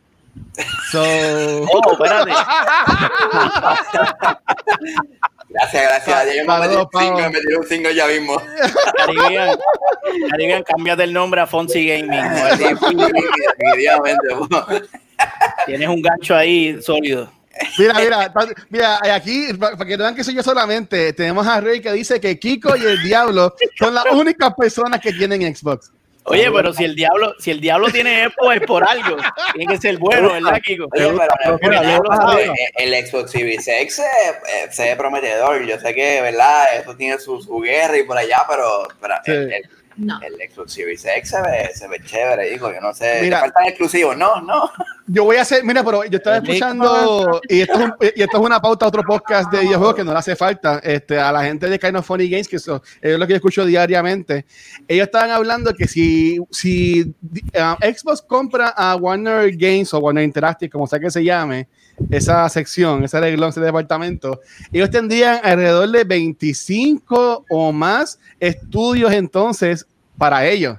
So, 0.90 1.03
Oh, 1.03 1.92
espérate. 1.92 2.33
Gracias, 5.49 5.83
gracias. 5.85 6.27
Ya 6.27 6.35
yo 6.35 6.44
me 6.47 6.59
metí 6.66 6.75
un 6.75 6.88
single, 6.90 7.23
Pau. 7.23 7.31
me 7.33 7.40
tiré 7.40 7.57
un 7.57 7.66
single 7.66 7.94
ya 7.94 8.07
mismo. 8.09 8.42
Caribbean, 8.97 9.57
Caribbean, 10.31 10.62
cámbiate 10.64 11.05
el 11.05 11.12
nombre 11.12 11.40
a 11.40 11.47
Fonsi 11.47 11.87
Gaming. 11.87 12.11
definitivamente. 12.59 14.29
Tienes 15.66 15.88
un 15.88 16.03
gancho 16.03 16.35
ahí 16.35 16.83
sólido. 16.83 17.31
Mira, 17.79 17.95
mira, 17.95 18.33
mira, 18.71 18.99
aquí, 19.14 19.53
para 19.55 19.77
que 19.77 19.97
no 19.97 20.05
vean 20.05 20.14
que 20.14 20.25
soy 20.25 20.35
yo 20.35 20.43
solamente, 20.43 21.12
tenemos 21.12 21.47
a 21.47 21.61
Rey 21.61 21.81
que 21.81 21.93
dice 21.93 22.21
que 22.21 22.38
Kiko 22.38 22.77
y 22.77 22.85
el 22.85 23.03
Diablo 23.03 23.55
son 23.79 23.95
las 23.95 24.07
únicas 24.12 24.53
personas 24.55 25.01
que 25.01 25.12
tienen 25.12 25.55
Xbox. 25.55 25.90
Oye, 26.27 26.51
pero 26.51 26.73
si 26.73 26.85
el 26.85 26.95
diablo, 26.95 27.35
si 27.38 27.51
el 27.51 27.61
diablo 27.61 27.90
tiene 27.90 28.25
Expo 28.25 28.51
es 28.51 28.62
por 28.62 28.83
algo. 28.88 29.19
Tiene 29.53 29.75
que 29.75 29.79
ser 29.79 29.99
bueno, 29.99 30.33
¿verdad, 30.33 30.59
Kiko? 30.62 30.85
Oye, 30.85 30.90
pero, 31.09 31.19
pero 31.19 31.59
pero 31.61 31.83
mira, 31.83 32.01
el, 32.79 33.07
Xbox 33.07 33.31
Series 33.31 33.69
X 33.69 33.97
se, 33.97 34.03
eh, 34.05 34.69
se 34.71 34.85
ve 34.85 34.97
prometedor. 34.97 35.62
Yo 35.67 35.79
sé 35.79 35.93
que, 35.93 36.23
¿verdad? 36.23 36.64
Eso 36.81 36.97
tiene 36.97 37.19
su, 37.19 37.43
su 37.43 37.59
guerra 37.61 37.99
y 37.99 38.05
por 38.05 38.17
allá, 38.17 38.38
pero, 38.49 38.88
pero 39.03 39.14
Sí. 39.27 39.33
el, 39.33 39.53
el- 39.53 39.69
No. 39.97 40.19
el 40.23 40.51
Xbox 40.51 40.73
Series 40.73 41.05
X 41.05 41.29
se 41.29 41.43
ve, 41.43 41.71
se 41.75 41.87
ve 41.88 42.01
chévere, 42.05 42.49
digo. 42.51 42.73
Yo 42.73 42.81
no 42.81 42.95
sé. 42.95 43.19
Mira. 43.21 43.40
faltan 43.40 43.67
exclusivos. 43.67 44.17
No, 44.17 44.40
no. 44.40 44.71
Yo 45.07 45.25
voy 45.25 45.37
a 45.37 45.43
hacer, 45.43 45.62
mira, 45.64 45.85
pero 45.85 46.03
yo 46.05 46.17
estaba 46.17 46.37
escuchando, 46.38 47.40
y 47.49 47.61
esto, 47.61 47.75
es 47.75 47.85
un- 47.85 47.95
y 48.17 48.23
esto 48.23 48.38
es 48.38 48.43
una 48.43 48.59
pauta 48.59 48.87
otro 48.87 49.03
podcast 49.03 49.53
de 49.53 49.61
videojuegos 49.61 49.97
que 49.97 50.05
no 50.05 50.12
le 50.12 50.19
hace 50.19 50.35
falta 50.35 50.79
este, 50.83 51.19
a 51.19 51.31
la 51.31 51.45
gente 51.45 51.69
de 51.69 51.79
Kind 51.79 51.97
of 51.97 52.07
Funny 52.07 52.27
Games, 52.31 52.49
que 52.49 52.57
eso, 52.57 52.83
es 53.03 53.19
lo 53.19 53.27
que 53.27 53.33
yo 53.33 53.37
escucho 53.37 53.67
diariamente. 53.67 54.47
Ellos 54.88 55.05
estaban 55.05 55.31
hablando 55.31 55.75
que 55.75 55.87
si, 55.87 56.38
si 56.51 57.03
uh, 57.03 57.85
Xbox 57.95 58.23
compra 58.23 58.69
a 58.69 58.97
Warner 58.97 59.55
Games 59.55 59.93
o 59.93 59.99
Warner 59.99 60.25
Interactive, 60.25 60.71
como 60.71 60.87
sea 60.87 60.99
que 60.99 61.11
se 61.11 61.23
llame, 61.23 61.69
esa 62.11 62.49
sección, 62.49 63.05
ese 63.05 63.21
reglón, 63.21 63.51
ese 63.51 63.61
departamento, 63.61 64.40
ellos 64.73 64.88
tendrían 64.88 65.38
alrededor 65.43 65.90
de 65.90 66.05
25 66.05 67.45
o 67.51 67.73
más 67.73 68.19
estudios 68.40 69.12
entonces 69.12 69.87
para 70.17 70.47
ellos. 70.47 70.79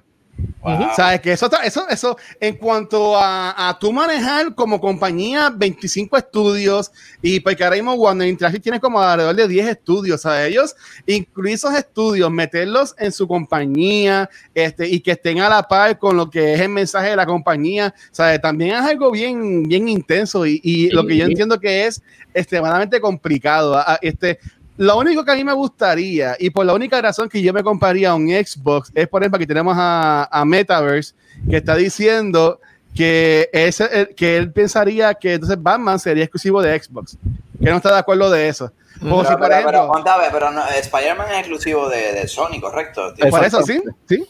Wow. 0.61 0.89
¿Sabes? 0.95 1.21
Que 1.21 1.31
eso, 1.31 1.49
eso, 1.63 1.87
eso, 1.87 2.17
en 2.39 2.55
cuanto 2.57 3.15
a, 3.17 3.69
a 3.69 3.77
tú 3.79 3.93
manejar 3.93 4.53
como 4.55 4.81
compañía 4.81 5.49
25 5.55 6.17
estudios 6.17 6.91
y 7.21 7.39
porque 7.39 7.63
ahora 7.63 7.75
mismo 7.75 7.93
Warner 7.93 8.27
Interactive 8.27 8.61
tiene 8.63 8.79
como 8.79 8.99
alrededor 8.99 9.35
de 9.35 9.47
10 9.47 9.67
estudios, 9.69 10.21
¿sabes? 10.21 10.49
Ellos 10.49 10.75
incluir 11.05 11.53
esos 11.53 11.73
estudios, 11.75 12.31
meterlos 12.31 12.95
en 12.97 13.11
su 13.11 13.27
compañía 13.27 14.29
este, 14.53 14.87
y 14.89 14.99
que 15.01 15.11
estén 15.11 15.39
a 15.39 15.47
la 15.49 15.63
par 15.63 15.97
con 15.99 16.17
lo 16.17 16.29
que 16.29 16.55
es 16.55 16.59
el 16.61 16.69
mensaje 16.69 17.11
de 17.11 17.15
la 17.15 17.25
compañía, 17.27 17.93
¿sabes? 18.11 18.41
También 18.41 18.71
es 18.75 18.81
algo 18.81 19.11
bien, 19.11 19.63
bien 19.63 19.87
intenso 19.87 20.45
y, 20.47 20.59
y 20.63 20.89
lo 20.89 21.05
que 21.05 21.15
yo 21.15 21.25
Sí. 21.25 21.31
entiendo 21.31 21.59
que 21.59 21.85
es 21.85 22.01
extremadamente 22.33 22.99
complicado. 22.99 23.75
A- 23.75 23.93
a- 23.93 23.99
Este, 24.01 24.39
lo 24.77 24.97
único 24.97 25.23
que 25.23 25.31
a 25.31 25.35
mí 25.35 25.43
me 25.43 25.53
gustaría, 25.53 26.35
y 26.39 26.49
por 26.49 26.65
la 26.65 26.73
única 26.73 27.01
razón 27.01 27.29
que 27.29 27.41
yo 27.41 27.53
me 27.53 27.63
compraría 27.63 28.13
un 28.13 28.27
Xbox, 28.27 28.91
es 28.93 29.07
por 29.07 29.21
ejemplo 29.21 29.39
que 29.39 29.47
tenemos 29.47 29.75
a, 29.77 30.27
a 30.31 30.45
Metaverse, 30.45 31.13
que 31.49 31.57
está 31.57 31.75
diciendo 31.75 32.59
que, 32.95 33.49
ese, 33.51 33.87
eh, 33.91 34.13
que 34.15 34.37
él 34.37 34.51
pensaría 34.51 35.13
que 35.13 35.33
entonces 35.33 35.61
Batman 35.61 35.99
sería 35.99 36.23
exclusivo 36.23 36.61
de 36.61 36.81
Xbox. 36.81 37.17
que 37.61 37.69
no 37.69 37.77
está 37.77 37.93
de 37.93 37.99
acuerdo 37.99 38.29
de 38.31 38.47
eso. 38.47 38.71
Como 38.99 39.17
Pero, 39.17 39.29
si, 39.29 39.35
por 39.35 39.41
pero, 39.41 39.53
ejemplo, 39.53 39.97
a 39.97 40.31
pero 40.31 40.51
no, 40.51 40.67
Spider-Man 40.67 41.27
es 41.31 41.39
exclusivo 41.39 41.89
de, 41.89 42.13
de 42.13 42.27
Sony, 42.27 42.61
¿correcto? 42.61 43.13
por 43.29 43.43
eso 43.43 43.61
sí, 43.63 43.81
sí. 44.07 44.25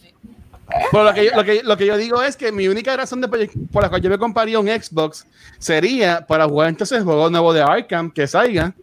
Pero 0.91 1.03
lo 1.03 1.13
que, 1.13 1.25
yo, 1.25 1.31
lo, 1.36 1.43
que, 1.43 1.62
lo 1.63 1.77
que 1.77 1.86
yo 1.86 1.97
digo 1.97 2.23
es 2.23 2.36
que 2.36 2.51
mi 2.51 2.67
única 2.67 2.97
razón 2.97 3.21
de, 3.21 3.27
por 3.71 3.84
la 3.84 3.89
cual 3.89 4.01
yo 4.01 4.10
me 4.10 4.17
compraría 4.17 4.60
un 4.60 4.67
Xbox 4.67 5.27
sería 5.60 6.25
para 6.25 6.47
jugar 6.47 6.69
entonces 6.69 6.97
el 6.97 7.03
juego 7.03 7.29
nuevo 7.29 7.53
de 7.53 7.62
Arkham 7.62 8.12
que 8.12 8.25
salga. 8.25 8.73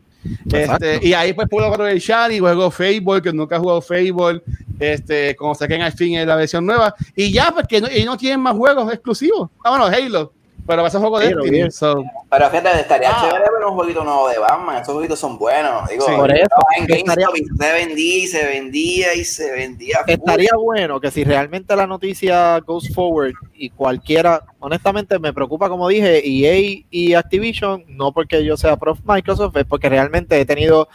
Este, 0.51 1.01
y 1.07 1.13
ahí 1.15 1.33
pues 1.33 1.49
puedo 1.49 1.67
aprovechar 1.67 2.31
y 2.33 2.39
juego 2.39 2.71
Fable, 2.71 3.23
que 3.23 3.33
nunca 3.33 3.57
he 3.57 3.59
jugado 3.59 3.81
Fable, 3.81 4.43
este, 4.79 5.35
como 5.37 5.55
saquen 5.55 5.83
al 5.83 5.93
fin 5.93 6.17
en 6.17 6.29
la 6.29 6.37
versión 6.37 6.67
nueva. 6.67 6.95
Y 7.17 7.33
ya, 7.33 7.53
porque 7.53 7.81
no, 7.81 7.89
y 7.91 8.05
no 8.05 8.17
tienen 8.17 8.41
más 8.41 8.57
juegos 8.57 8.93
exclusivos. 8.93 9.51
Ah, 9.65 9.71
bueno, 9.71 9.87
Halo, 9.87 10.33
pero 10.67 10.83
va 10.83 10.89
a 10.89 10.91
ser 10.91 11.01
juego 11.01 11.19
de 11.19 11.35
Destiny. 11.35 11.71
So, 11.71 12.05
Pero 12.31 12.49
fíjate, 12.51 12.81
estaría 12.81 13.11
Ah. 13.11 13.21
chévere 13.21 13.45
ver 13.59 13.67
un 13.67 13.75
jueguito 13.75 14.05
nuevo 14.05 14.29
de 14.29 14.39
Batman. 14.39 14.77
Esos 14.81 14.95
jueguitos 14.95 15.19
son 15.19 15.39
buenos. 15.39 15.89
Digo, 15.89 16.07
Sí. 16.07 16.13
Por 16.17 16.31
eso, 16.35 16.49
en 16.79 16.91
estaría- 16.91 17.27
se 17.59 17.73
vendía 17.73 18.17
y 18.17 18.27
se 18.27 18.45
vendía 18.47 19.15
y 19.15 19.25
se 19.25 19.53
vendía. 19.53 19.99
full. 20.05 20.11
Estaría 20.15 20.51
bueno 20.57 21.01
que 21.01 21.11
si 21.11 21.25
realmente 21.25 21.75
la 21.77 21.87
noticia 21.87 22.59
goes 22.61 22.93
forward 22.95 23.33
y 23.55 23.71
cualquiera, 23.71 24.43
honestamente 24.61 25.19
me 25.19 25.33
preocupa 25.33 25.69
como 25.69 25.89
dije, 25.89 26.23
EA 26.27 26.85
y 26.91 27.15
Activision, 27.15 27.85
no 27.89 28.13
porque 28.13 28.45
yo 28.45 28.57
sea 28.57 28.77
pro 28.77 28.97
Microsoft, 29.05 29.57
es 29.57 29.65
porque 29.65 29.89
realmente 29.89 30.41
he 30.41 30.45
tenido 30.45 30.89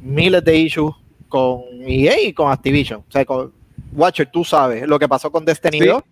miles 0.00 0.44
de 0.44 0.56
issues 0.56 0.94
con 1.28 1.62
EA 1.86 2.20
y 2.20 2.32
con 2.32 2.50
Activision. 2.52 3.00
O 3.08 3.10
sea, 3.12 3.24
con 3.24 3.52
Watcher, 3.92 4.28
tú 4.30 4.44
sabes 4.44 4.86
lo 4.86 4.98
que 4.98 5.08
pasó 5.08 5.30
con 5.32 5.44
Destiny 5.44 5.80
Sí. 5.80 5.86
2. 5.86 6.02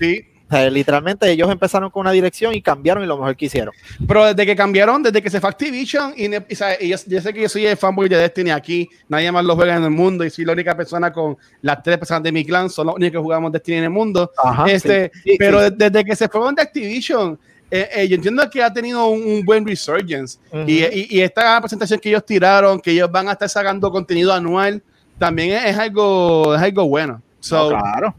sí. 0.00 0.20
O 0.46 0.56
sea, 0.56 0.68
literalmente 0.70 1.28
ellos 1.30 1.50
empezaron 1.50 1.90
con 1.90 2.00
una 2.02 2.12
dirección 2.12 2.54
y 2.54 2.60
cambiaron 2.60 3.02
y 3.02 3.06
lo 3.06 3.16
mejor 3.16 3.34
que 3.34 3.46
hicieron. 3.46 3.72
Pero 4.06 4.26
desde 4.26 4.44
que 4.46 4.54
cambiaron, 4.54 5.02
desde 5.02 5.22
que 5.22 5.30
se 5.30 5.40
fue 5.40 5.48
Activision, 5.48 6.12
y, 6.16 6.26
y, 6.26 6.38
y 6.80 6.88
yo, 6.88 6.96
yo 7.06 7.20
sé 7.20 7.32
que 7.32 7.40
yo 7.42 7.48
soy 7.48 7.66
el 7.66 7.76
fanboy 7.78 8.08
de 8.10 8.16
Destiny 8.18 8.50
aquí, 8.50 8.88
nadie 9.08 9.32
más 9.32 9.44
lo 9.44 9.56
juega 9.56 9.76
en 9.76 9.84
el 9.84 9.90
mundo, 9.90 10.22
y 10.24 10.30
soy 10.30 10.44
la 10.44 10.52
única 10.52 10.76
persona 10.76 11.12
con 11.12 11.36
las 11.62 11.82
tres 11.82 11.96
personas 11.98 12.22
de 12.22 12.30
mi 12.30 12.44
clan, 12.44 12.68
son 12.68 12.86
los 12.88 12.96
únicos 12.96 13.12
que 13.18 13.22
jugamos 13.22 13.52
Destiny 13.52 13.78
en 13.78 13.84
el 13.84 13.90
mundo. 13.90 14.30
Ajá, 14.36 14.66
este, 14.70 15.10
sí, 15.24 15.36
pero 15.38 15.58
sí. 15.64 15.70
de- 15.76 15.88
desde 15.90 16.04
que 16.04 16.14
se 16.14 16.28
fueron 16.28 16.54
de 16.54 16.62
Activision, 16.62 17.38
eh, 17.70 17.88
eh, 17.96 18.08
yo 18.08 18.16
entiendo 18.16 18.48
que 18.50 18.62
ha 18.62 18.70
tenido 18.72 19.06
un, 19.08 19.22
un 19.22 19.44
buen 19.44 19.66
resurgence. 19.66 20.38
Ujú. 20.52 20.64
y, 20.68 20.84
y- 20.84 21.06
y 21.10 21.20
esta 21.22 21.58
presentación 21.60 21.98
que 21.98 22.10
ellos 22.10 22.24
tiraron, 22.24 22.78
que 22.80 22.90
ellos 22.90 23.10
van 23.10 23.28
a 23.28 23.32
estar 23.32 23.48
sacando 23.48 23.90
contenido 23.90 24.32
anual, 24.32 24.82
también 25.18 25.52
es, 25.52 25.64
es 25.70 25.78
algo, 25.78 26.54
es 26.54 26.60
algo 26.60 26.86
bueno. 26.86 27.22
So, 27.44 27.70
No, 27.70 27.78
claro. 27.78 28.14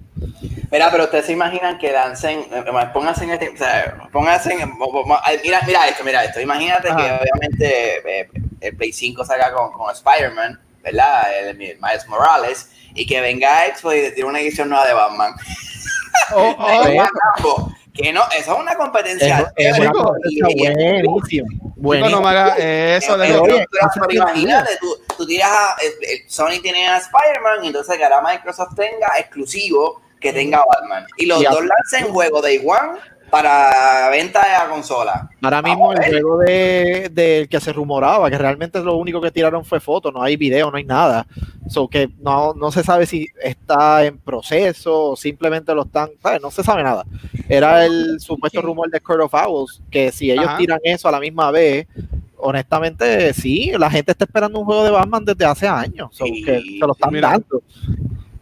Mira, 0.72 0.92
pero 0.92 1.06
ustedes 1.06 1.26
se 1.26 1.34
imaginan 1.34 1.80
que 1.80 1.92
lancen, 1.92 2.40
eh, 2.42 2.64
eh, 2.68 2.90
pónganse 2.94 3.24
en 3.24 3.32
este, 3.32 3.50
o 3.50 3.58
sea, 3.58 3.98
pónganse 4.12 4.54
en, 4.54 4.72
mira, 5.44 5.62
mira 5.66 5.88
esto, 5.88 6.04
mira 6.04 6.24
esto. 6.24 6.40
Imagínate 6.42 6.90
Ajá. 6.90 6.98
que 6.98 7.12
obviamente 7.24 8.20
eh, 8.22 8.30
el 8.62 8.76
Play 8.78 8.94
5 8.94 9.26
salga 9.26 9.52
con, 9.52 9.72
con 9.72 9.92
Spider-Man, 9.92 10.60
¿verdad? 10.84 11.24
El, 11.40 11.58
Miles 11.58 12.08
Morales, 12.08 12.70
y 12.94 13.06
que 13.08 13.20
venga 13.20 13.66
Xbox 13.76 13.96
y 13.96 14.12
tire 14.14 14.26
una 14.28 14.40
edición 14.40 14.70
nueva 14.70 14.86
de 14.86 14.94
Batman. 14.94 15.34
oh, 16.36 16.56
oh, 17.46 17.72
que 17.94 18.14
no, 18.14 18.22
eso 18.38 18.54
es 18.54 18.60
una 18.60 18.76
competencia. 18.76 19.52
Es, 19.56 19.68
es 19.74 19.80
una 19.80 19.88
chico, 19.88 20.04
competencia 20.04 20.48
Y- 20.50 21.00
y- 21.00 21.04
buenísima. 21.08 21.48
Chico, 21.94 22.10
no 22.10 22.22
me 22.22 22.30
hagas 22.30 22.58
eso. 22.60 23.18
de 23.18 23.28
Pero, 23.28 23.42
Oye, 23.44 23.54
pero- 23.54 23.66
pero 23.72 23.86
hace 23.88 24.00
tiempo. 24.08 24.30
imagínate, 24.30 24.78
tú, 24.82 24.98
tú 25.18 25.26
tiras 25.26 25.50
a, 25.52 25.76
eh, 25.84 25.88
eh, 26.02 26.24
Sony 26.28 26.60
tiene 26.62 26.88
a 26.88 26.98
Spider-Man 26.98 27.64
y 27.64 27.68
entonces 27.68 27.98
que 27.98 28.04
ahora 28.04 28.22
Microsoft 28.22 28.76
tenga 28.76 29.08
exclusivo 29.18 30.02
que 30.20 30.34
tenga 30.34 30.64
Batman. 30.66 31.06
Y 31.18 31.26
los 31.28 31.42
Y 31.42 31.46
dos 31.46 31.64
lancen 31.66 32.12
juego 32.12 32.42
de 32.42 32.60
One 32.66 33.00
para 33.30 34.10
venta 34.12 34.42
de 34.46 34.52
la 34.54 34.70
consola. 34.70 35.30
Ahora 35.42 35.62
mismo 35.62 35.94
el 35.94 36.04
juego 36.04 36.38
de, 36.40 37.10
del 37.12 37.50
que 37.50 37.60
se 37.60 37.74
rumoraba, 37.74 38.30
que 38.30 38.38
realmente 38.38 38.80
lo 38.80 38.96
único 38.98 39.20
que 39.20 39.32
tiraron 39.32 39.66
fue 39.66 39.80
fotos, 39.80 40.14
no 40.14 40.22
hay 40.22 40.38
video, 40.38 40.72
no 40.72 40.78
hay 40.78 40.84
nada. 40.84 41.26
So 41.68 41.88
que 41.88 42.10
no, 42.20 42.54
no 42.54 42.72
se 42.72 42.84
sabe 42.84 43.06
si 43.06 43.28
está 43.42 44.06
en 44.06 44.20
proceso 44.20 45.12
o 45.12 45.16
simplemente 45.16 45.74
lo 45.74 45.84
están, 45.84 46.10
¿sabes? 46.22 46.42
No 46.42 46.52
se 46.52 46.64
sabe 46.64 46.84
nada. 46.84 47.04
Era 47.50 47.86
el 47.86 48.20
supuesto 48.20 48.62
rumor 48.62 48.90
de 48.90 49.02
Court 49.02 49.22
of 49.24 49.34
Owls, 49.34 49.82
que 49.90 50.12
si 50.12 50.32
ellos 50.32 50.46
Ajá. 50.48 50.58
tiran 50.58 50.80
eso 50.84 51.08
a 51.08 51.12
la 51.12 51.20
misma 51.20 51.52
vez, 51.52 51.88
honestamente 52.38 53.34
sí, 53.34 53.72
la 53.78 53.90
gente 53.90 54.12
está 54.12 54.26
esperando 54.26 54.60
un 54.60 54.66
juego 54.66 54.84
de 54.84 54.92
Batman 54.92 55.26
desde 55.26 55.46
hace 55.46 55.68
años, 55.68 56.10
so 56.12 56.26
Sí. 56.26 56.44
que 56.44 56.62
se 56.62 56.86
lo 56.86 56.94
están 56.94 57.12
Mira, 57.12 57.30
dando. 57.32 57.62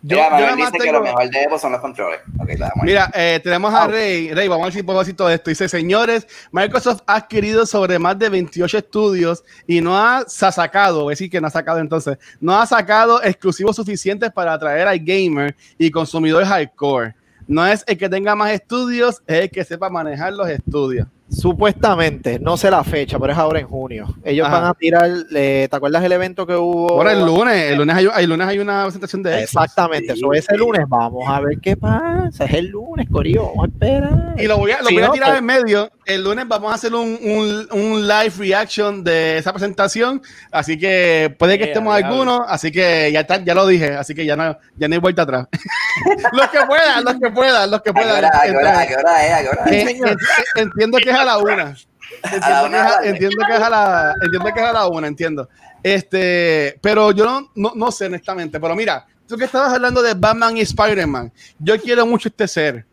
Yo, 0.06 0.18
Mira, 0.18 0.50
yo 0.50 0.56
dice 0.58 0.78
que 0.80 0.92
lo 0.92 1.02
mejor 1.02 1.30
de 1.30 1.44
Evo 1.44 1.58
son 1.58 1.72
los 1.72 1.80
controles. 1.80 2.20
Ok, 2.38 2.50
la 2.60 2.68
damos 2.68 2.82
ahí. 2.82 2.86
Mira, 2.88 3.10
eh, 3.14 3.40
tenemos 3.42 3.74
a 3.74 3.88
Rey. 3.88 4.34
Rey, 4.34 4.50
vamos 4.50 4.64
a 4.64 4.66
ver 4.66 4.74
si 4.74 4.84
puedo 4.84 5.00
decir 5.00 5.16
todo 5.16 5.30
esto. 5.30 5.50
Dice, 5.50 5.70
señores, 5.70 6.28
Microsoft 6.52 7.04
ha 7.08 7.16
adquirido 7.16 7.66
sobre 7.66 7.98
más 8.00 8.20
de 8.20 8.28
28 8.28 8.80
estudios 8.80 9.46
y 9.66 9.80
no 9.80 9.98
ha 9.98 10.26
sa- 10.28 10.52
sacado, 10.52 11.10
es 11.10 11.18
decir, 11.20 11.32
que 11.32 11.40
no 11.40 11.48
ha 11.48 11.52
sacado 11.52 11.80
entonces, 11.80 12.18
no 12.42 12.54
ha 12.60 12.66
sacado 12.66 13.24
exclusivos 13.24 13.78
suficientes 13.78 14.30
para 14.32 14.52
atraer 14.54 14.90
al 14.90 15.00
gamer 15.00 15.56
y 15.78 15.90
consumidor 15.90 16.44
hardcore. 16.44 17.16
No 17.48 17.66
es 17.66 17.84
el 17.88 17.98
que 17.98 18.10
tenga 18.10 18.36
más 18.36 18.52
estudios, 18.52 19.22
es 19.26 19.42
el 19.44 19.50
que 19.50 19.64
sepa 19.64 19.90
manejar 19.90 20.34
los 20.34 20.50
estudios. 20.50 21.08
Supuestamente, 21.30 22.38
no 22.40 22.58
sé 22.58 22.70
la 22.70 22.84
fecha, 22.84 23.18
pero 23.18 23.34
es 23.34 23.40
ahora 23.40 23.60
en 23.60 23.68
junio. 23.68 24.08
Ellos 24.24 24.46
Ajá. 24.48 24.60
van 24.60 24.70
a 24.70 24.74
tirar, 24.76 25.10
eh, 25.36 25.68
¿te 25.70 25.76
acuerdas 25.76 26.04
el 26.04 26.12
evento 26.12 26.46
que 26.46 26.56
hubo? 26.56 26.92
Ahora 26.92 27.14
el 27.14 27.26
lunes, 27.26 27.72
el 27.72 27.78
lunes 27.78 27.96
hay, 27.96 28.08
el 28.24 28.30
lunes 28.30 28.48
hay 28.48 28.60
una 28.60 28.84
presentación 28.84 29.24
de 29.24 29.32
Xbox. 29.32 29.44
Exactamente, 29.44 30.14
Sí, 30.14 30.20
eso 30.20 30.34
es 30.34 30.50
el 30.50 30.58
lunes. 30.58 30.82
Vamos 30.88 31.24
a 31.28 31.40
ver 31.40 31.58
qué 31.60 31.76
pasa. 31.76 32.46
Es 32.46 32.54
el 32.54 32.68
lunes, 32.68 33.08
Corillo. 33.12 33.48
Vamos 33.48 33.66
a 33.66 33.68
esperar. 33.68 34.36
Y 34.38 34.48
lo 34.48 34.58
voy 34.58 34.72
a, 34.72 34.78
lo 34.82 34.90
voy 34.92 35.02
a 35.02 35.12
tirar 35.12 35.30
pues- 35.30 35.40
en 35.40 35.46
medio. 35.46 35.90
El 36.06 36.22
lunes 36.24 36.46
vamos 36.48 36.70
a 36.72 36.76
hacer 36.76 36.94
un, 36.94 37.18
un- 37.24 37.68
un 37.72 38.08
live 38.08 38.34
reaction 38.38 39.04
de 39.06 39.38
esa 39.38 39.54
presentación. 39.54 40.22
Así 40.52 40.78
que 40.78 41.34
puede 41.40 41.54
que 41.58 41.64
Yeah, 41.64 41.74
estemos 41.74 41.96
algunos. 41.96 42.42
Así 42.50 42.72
que 42.74 43.10
ya 43.14 43.22
está, 43.22 43.42
ya 43.42 43.56
lo 43.56 43.66
dije. 43.66 43.94
Así 43.96 44.14
que 44.14 44.26
ya 44.26 44.36
no, 44.36 44.58
ya 44.76 44.88
no 44.90 44.96
hay 44.96 45.00
vuelta 45.00 45.22
atrás. 45.22 45.48
los 46.34 46.50
que 46.50 46.60
puedan, 46.68 47.04
los 47.06 47.14
que 47.16 47.30
puedan, 47.32 47.72
los 47.72 47.82
que 47.82 47.90
¿A 47.92 47.94
qué 47.94 48.54
puedan. 48.54 50.18
entiendo 50.58 50.98
que 50.98 51.13
es 51.14 51.20
a 51.20 51.26
la 51.26 51.38
una. 51.38 51.76
Entiendo, 53.04 53.42
es 53.42 53.44
a, 53.44 53.48
que 53.48 53.56
es 53.56 53.62
a 53.62 53.70
la 53.70 54.14
entiendo 54.22 54.54
que 54.54 54.60
es 54.60 54.66
a 54.66 54.74
la 54.74 54.88
una, 54.88 55.08
entiendo. 55.08 55.50
Este, 55.82 56.78
pero 56.82 57.12
yo 57.12 57.26
no, 57.26 57.52
no, 57.56 57.74
no 57.76 57.92
sé 57.92 58.06
honestamente. 58.06 58.60
Pero 58.60 58.76
mira, 58.76 59.06
tú 59.28 59.38
que 59.38 59.46
estabas 59.46 59.74
hablando 59.74 60.02
de 60.02 60.14
Batman 60.14 60.58
y 60.58 60.62
Spider-Man, 60.62 61.32
yo 61.60 61.80
quiero 61.80 62.06
mucho 62.06 62.30
este 62.30 62.48
ser. 62.48 62.86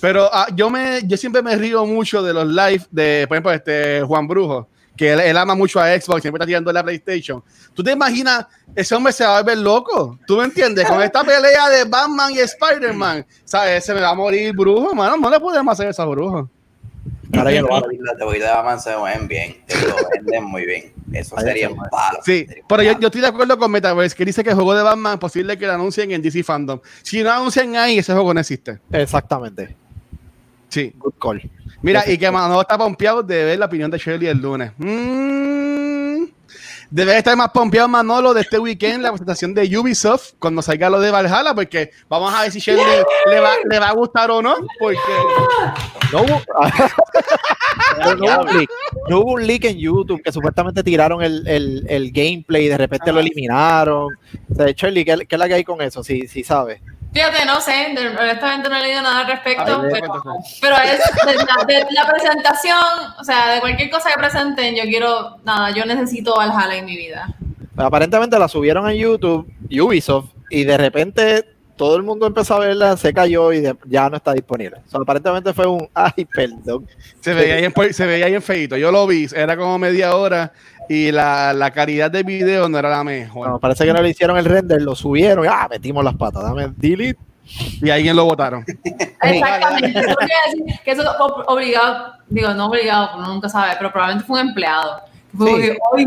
Pero 0.00 0.28
ah, 0.32 0.46
yo 0.54 0.70
me, 0.70 1.02
yo 1.04 1.16
siempre 1.16 1.42
me 1.42 1.56
río 1.56 1.84
mucho 1.86 2.22
de 2.22 2.32
los 2.32 2.46
live 2.46 2.84
de, 2.90 3.26
por 3.28 3.36
ejemplo, 3.36 3.52
este 3.52 4.02
Juan 4.02 4.26
Brujo, 4.26 4.68
que 4.96 5.12
él, 5.12 5.20
él 5.20 5.36
ama 5.36 5.54
mucho 5.54 5.80
a 5.80 5.88
Xbox, 5.88 6.22
siempre 6.22 6.38
está 6.38 6.46
tirando 6.46 6.72
la 6.72 6.82
PlayStation. 6.82 7.42
¿Tú 7.74 7.82
te 7.82 7.92
imaginas? 7.92 8.46
Ese 8.74 8.94
hombre 8.94 9.12
se 9.12 9.24
va 9.24 9.38
a 9.38 9.42
ver 9.42 9.58
loco. 9.58 10.18
¿Tú 10.26 10.36
me 10.36 10.44
entiendes? 10.44 10.86
Con 10.86 11.02
esta 11.02 11.22
pelea 11.22 11.68
de 11.68 11.84
Batman 11.84 12.32
y 12.32 12.38
Spider-Man, 12.38 13.26
¿sabes? 13.44 13.84
Se 13.84 13.94
me 13.94 14.00
va 14.00 14.10
a 14.10 14.14
morir 14.14 14.52
brujo, 14.54 14.94
mano. 14.94 15.16
No 15.16 15.30
le 15.30 15.40
podemos 15.40 15.72
hacer 15.72 15.88
eso 15.88 16.02
a 16.02 16.06
brujo. 16.06 16.48
Ahora 17.38 17.52
ya 17.52 17.62
lo 17.62 17.68
Los 17.68 17.76
hago. 17.78 18.24
boiles 18.26 18.42
de 18.42 18.48
Batman 18.54 18.80
se 18.80 18.90
ven 18.96 19.28
bien. 19.28 19.56
Te 19.66 19.74
lo 19.86 19.96
venden 20.14 20.44
muy 20.44 20.64
bien. 20.66 20.92
Eso 21.12 21.36
sería 21.38 21.68
un 21.68 21.76
palo. 21.90 22.18
Sí, 22.24 22.46
pero 22.68 22.82
yo, 22.82 22.98
yo 22.98 23.06
estoy 23.08 23.20
de 23.20 23.26
acuerdo 23.28 23.58
con 23.58 23.70
Metaverse, 23.70 24.16
que 24.16 24.24
dice 24.24 24.42
que 24.42 24.50
el 24.50 24.56
juego 24.56 24.74
de 24.74 24.82
Batman 24.82 25.14
es 25.14 25.18
posible 25.20 25.56
que 25.56 25.66
lo 25.66 25.72
anuncien 25.74 26.10
en 26.10 26.22
DC 26.22 26.42
Fandom. 26.42 26.80
Si 27.02 27.22
no 27.22 27.30
anuncian 27.30 27.76
ahí, 27.76 27.98
ese 27.98 28.12
juego 28.12 28.34
no 28.34 28.40
existe. 28.40 28.78
Exactamente. 28.90 29.76
Sí. 30.68 30.92
Good 30.96 31.14
call. 31.20 31.50
Mira, 31.82 32.02
y 32.10 32.18
que 32.18 32.30
Manolo 32.30 32.62
está 32.62 32.76
pompeado 32.78 33.22
de 33.22 33.44
ver 33.44 33.58
la 33.58 33.66
opinión 33.66 33.90
de 33.90 33.98
Shirley 33.98 34.26
el 34.28 34.38
lunes. 34.38 34.72
Mm. 34.78 35.33
Debe 36.90 37.16
estar 37.16 37.36
más 37.36 37.50
pompeado 37.50 37.88
Manolo 37.88 38.34
de 38.34 38.42
este 38.42 38.58
weekend, 38.58 39.02
la 39.02 39.10
presentación 39.10 39.54
de 39.54 39.78
Ubisoft, 39.78 40.34
cuando 40.38 40.62
salga 40.62 40.90
lo 40.90 41.00
de 41.00 41.10
Valhalla, 41.10 41.54
porque 41.54 41.90
vamos 42.08 42.32
a 42.32 42.42
ver 42.42 42.52
si 42.52 42.60
Shirley 42.60 42.84
le 43.30 43.40
va, 43.40 43.52
le 43.68 43.78
va 43.78 43.88
a 43.88 43.94
gustar 43.94 44.30
o 44.30 44.42
no, 44.42 44.56
porque 44.78 44.98
No 46.12 46.22
hubo, 46.22 46.42
no 48.18 48.34
hubo 48.34 48.42
un 48.42 48.58
leak. 48.58 48.70
No 49.08 49.20
hubo 49.20 49.32
un 49.32 49.46
leak 49.46 49.64
en 49.64 49.78
YouTube 49.78 50.22
que 50.22 50.32
supuestamente 50.32 50.82
tiraron 50.82 51.22
el, 51.22 51.46
el, 51.48 51.84
el 51.88 52.12
gameplay 52.12 52.66
y 52.66 52.68
de 52.68 52.78
repente 52.78 53.12
lo 53.12 53.20
eliminaron. 53.20 54.12
O 54.50 54.54
sea, 54.54 54.72
Charlie, 54.74 55.04
¿qué, 55.04 55.26
qué 55.26 55.34
es 55.34 55.38
la 55.38 55.48
que 55.48 55.54
hay 55.54 55.64
con 55.64 55.80
eso? 55.80 56.04
Si 56.04 56.26
sí, 56.28 56.44
sabes. 56.44 56.80
Fíjate, 57.14 57.44
no 57.46 57.60
sé, 57.60 57.94
de- 57.94 58.08
honestamente 58.08 58.68
no 58.68 58.76
he 58.76 58.82
leído 58.82 59.00
nada 59.00 59.20
al 59.20 59.26
respecto, 59.28 59.62
A 59.62 59.82
pero, 59.82 59.88
cuéntame. 60.08 60.36
pero 60.60 60.76
es 60.78 60.98
de 61.26 61.34
la, 61.36 61.64
de 61.64 61.86
la 61.92 62.06
presentación, 62.08 62.76
o 63.20 63.22
sea, 63.24 63.52
de 63.54 63.60
cualquier 63.60 63.88
cosa 63.88 64.10
que 64.10 64.18
presenten, 64.18 64.74
yo 64.74 64.82
quiero, 64.82 65.36
nada, 65.44 65.70
yo 65.70 65.84
necesito 65.84 66.34
Valhalla 66.36 66.74
en 66.74 66.84
mi 66.84 66.96
vida. 66.96 67.32
Aparentemente 67.76 68.38
la 68.38 68.48
subieron 68.48 68.88
en 68.90 68.96
YouTube, 68.96 69.48
Ubisoft, 69.80 70.30
y 70.50 70.64
de 70.64 70.76
repente 70.76 71.44
todo 71.76 71.96
el 71.96 72.04
mundo 72.04 72.26
empezó 72.26 72.54
a 72.54 72.60
verla, 72.60 72.96
se 72.96 73.12
cayó 73.12 73.52
y 73.52 73.60
de- 73.60 73.76
ya 73.86 74.08
no 74.08 74.16
está 74.16 74.32
disponible. 74.32 74.78
O 74.86 74.90
sea, 74.90 75.00
aparentemente 75.00 75.52
fue 75.52 75.66
un, 75.66 75.88
ay, 75.94 76.24
perdón. 76.24 76.86
se 77.20 77.34
veía 77.34 77.54
ahí 77.56 77.64
en, 77.64 77.94
se 77.94 78.06
veía 78.06 78.26
ahí 78.26 78.34
en 78.34 78.42
feito. 78.42 78.76
Yo 78.76 78.92
lo 78.92 79.06
vi, 79.06 79.26
era 79.34 79.56
como 79.56 79.76
media 79.78 80.14
hora 80.16 80.52
y 80.88 81.10
la, 81.12 81.52
la 81.52 81.70
calidad 81.70 82.10
del 82.10 82.24
video 82.24 82.68
no 82.68 82.78
era 82.78 82.90
la 82.90 83.04
mejor. 83.04 83.34
Bueno, 83.46 83.58
parece 83.58 83.84
que 83.84 83.92
no 83.92 84.02
le 84.02 84.10
hicieron 84.10 84.36
el 84.36 84.44
render, 84.44 84.82
lo 84.82 84.94
subieron 84.94 85.44
y 85.44 85.48
ah, 85.48 85.66
metimos 85.70 86.04
las 86.04 86.14
patas, 86.14 86.42
dame 86.42 86.68
delete. 86.76 87.18
Y 87.82 87.90
alguien 87.90 88.16
lo 88.16 88.24
votaron. 88.24 88.64
Exactamente, 89.22 90.00
eso 90.00 90.08
decir 90.08 90.80
que 90.84 90.90
eso 90.90 91.02
es 91.02 91.08
ob- 91.08 91.44
obligado, 91.46 92.14
digo, 92.28 92.54
no 92.54 92.66
obligado, 92.66 93.18
uno 93.18 93.28
nunca 93.34 93.48
sabe, 93.48 93.72
pero 93.78 93.92
probablemente 93.92 94.26
fue 94.26 94.40
un 94.40 94.48
empleado. 94.48 95.00
Fue 95.36 95.50
Sí. 95.50 95.60
que, 95.62 95.78
"Ay, 95.96 96.06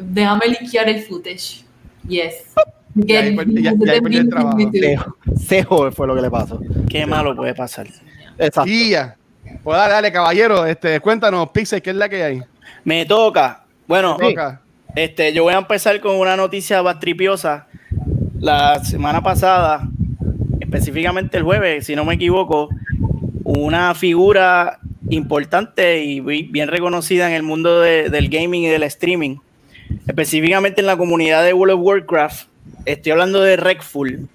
déjame 0.00 0.46
liquear 0.60 0.88
el 0.88 1.02
footage. 1.04 1.64
Yes. 2.08 2.34
Ya 2.96 3.20
ahí 3.20 3.34
perdió 3.34 4.20
el 4.20 4.28
trabajo. 4.28 4.58
Cejo 5.40 5.90
fue 5.90 6.06
lo 6.06 6.14
que 6.14 6.22
le 6.22 6.30
pasó. 6.30 6.60
Qué 6.88 7.06
malo 7.06 7.34
puede 7.34 7.54
pasar. 7.54 7.86
Exacto. 8.38 8.70
Y 8.70 8.90
ya. 8.90 9.16
Pues 9.62 9.76
dale, 9.78 9.92
dale, 9.94 10.12
caballero, 10.12 10.64
este, 10.66 11.00
cuéntanos, 11.00 11.48
Pixel, 11.50 11.80
¿qué 11.82 11.90
es 11.90 11.96
la 11.96 12.08
que 12.08 12.22
hay? 12.22 12.42
Me 12.84 13.04
toca. 13.06 13.63
Bueno, 13.86 14.16
este, 14.94 15.32
yo 15.32 15.42
voy 15.44 15.54
a 15.54 15.58
empezar 15.58 16.00
con 16.00 16.16
una 16.16 16.36
noticia 16.36 16.80
bastripiosa. 16.82 17.66
La 18.40 18.82
semana 18.84 19.22
pasada, 19.22 19.88
específicamente 20.60 21.36
el 21.38 21.42
jueves, 21.44 21.86
si 21.86 21.96
no 21.96 22.04
me 22.04 22.14
equivoco, 22.14 22.68
una 23.44 23.94
figura 23.94 24.78
importante 25.10 26.02
y 26.02 26.20
bi- 26.20 26.44
bien 26.44 26.68
reconocida 26.68 27.28
en 27.28 27.34
el 27.34 27.42
mundo 27.42 27.80
de- 27.80 28.08
del 28.10 28.28
gaming 28.28 28.64
y 28.64 28.68
del 28.68 28.82
streaming, 28.84 29.36
específicamente 30.06 30.80
en 30.80 30.86
la 30.86 30.96
comunidad 30.96 31.44
de 31.44 31.52
World 31.52 31.74
of 31.74 31.80
Warcraft. 31.82 32.48
Estoy 32.86 33.12
hablando 33.12 33.40
de 33.42 33.56
Redfall. 33.56 34.28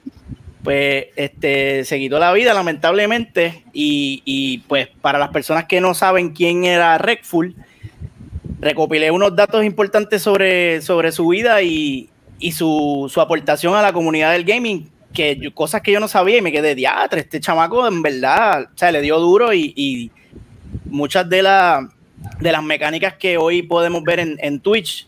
Pues 0.63 1.05
este 1.15 1.85
se 1.85 1.97
quitó 1.99 2.19
la 2.19 2.33
vida, 2.33 2.53
lamentablemente. 2.53 3.63
Y, 3.73 4.21
y, 4.25 4.59
pues 4.67 4.87
para 5.01 5.17
las 5.17 5.29
personas 5.29 5.65
que 5.65 5.79
no 5.81 5.93
saben 5.93 6.29
quién 6.33 6.65
era 6.65 6.97
Redfall, 6.97 7.55
recopilé 8.61 9.11
unos 9.11 9.35
datos 9.35 9.63
importantes 9.63 10.21
sobre, 10.21 10.81
sobre 10.81 11.11
su 11.11 11.27
vida 11.27 11.61
y, 11.61 12.09
y 12.39 12.51
su, 12.51 13.09
su 13.11 13.21
aportación 13.21 13.75
a 13.75 13.81
la 13.81 13.93
comunidad 13.93 14.31
del 14.33 14.43
gaming, 14.43 14.89
que 15.13 15.37
yo- 15.37 15.53
cosas 15.53 15.81
que 15.81 15.91
yo 15.91 15.99
no 15.99 16.07
sabía 16.07 16.37
y 16.37 16.41
me 16.41 16.51
quedé 16.51 16.75
diatre. 16.75 17.21
Este 17.21 17.39
chamaco, 17.39 17.87
en 17.87 18.01
verdad, 18.01 18.63
o 18.73 18.77
sea, 18.77 18.91
le 18.91 19.01
dio 19.01 19.19
duro 19.19 19.53
y, 19.53 19.73
y 19.75 20.11
muchas 20.85 21.27
de, 21.29 21.41
la- 21.43 21.89
de 22.39 22.51
las 22.51 22.63
mecánicas 22.63 23.13
que 23.15 23.37
hoy 23.37 23.61
podemos 23.63 24.03
ver 24.03 24.19
en, 24.19 24.37
en 24.41 24.59
Twitch, 24.59 25.07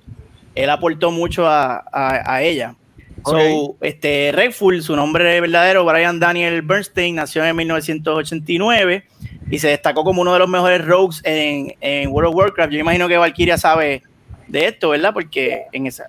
él 0.55 0.69
aportó 0.69 1.11
mucho 1.11 1.45
a, 1.47 1.83
a- 1.91 2.33
a 2.35 2.41
ella. 2.43 2.75
So, 3.23 3.37
Ok. 3.37 3.77
este, 3.81 4.31
Redfall, 4.33 4.81
su 4.81 4.95
nombre 4.95 5.39
verdadero, 5.41 5.85
Brian 5.85 6.19
Daniel 6.19 6.63
Bernstein, 6.63 7.15
nació 7.15 7.45
en 7.45 7.55
1989 7.55 9.05
y 9.51 9.59
se 9.59 9.67
destacó 9.67 10.03
como 10.03 10.21
uno 10.21 10.33
de 10.33 10.39
los 10.39 10.49
mejores 10.49 10.83
rogues 10.83 11.21
en, 11.23 11.75
en 11.81 12.09
World 12.09 12.29
of 12.29 12.35
Warcraft. 12.35 12.73
Yo 12.73 12.79
imagino 12.79 13.07
que 13.07 13.17
Valkyria 13.17 13.57
sabe 13.57 14.01
de 14.47 14.67
esto, 14.67 14.89
¿verdad? 14.89 15.13
Porque 15.13 15.65
en 15.71 15.85
esa, 15.85 16.07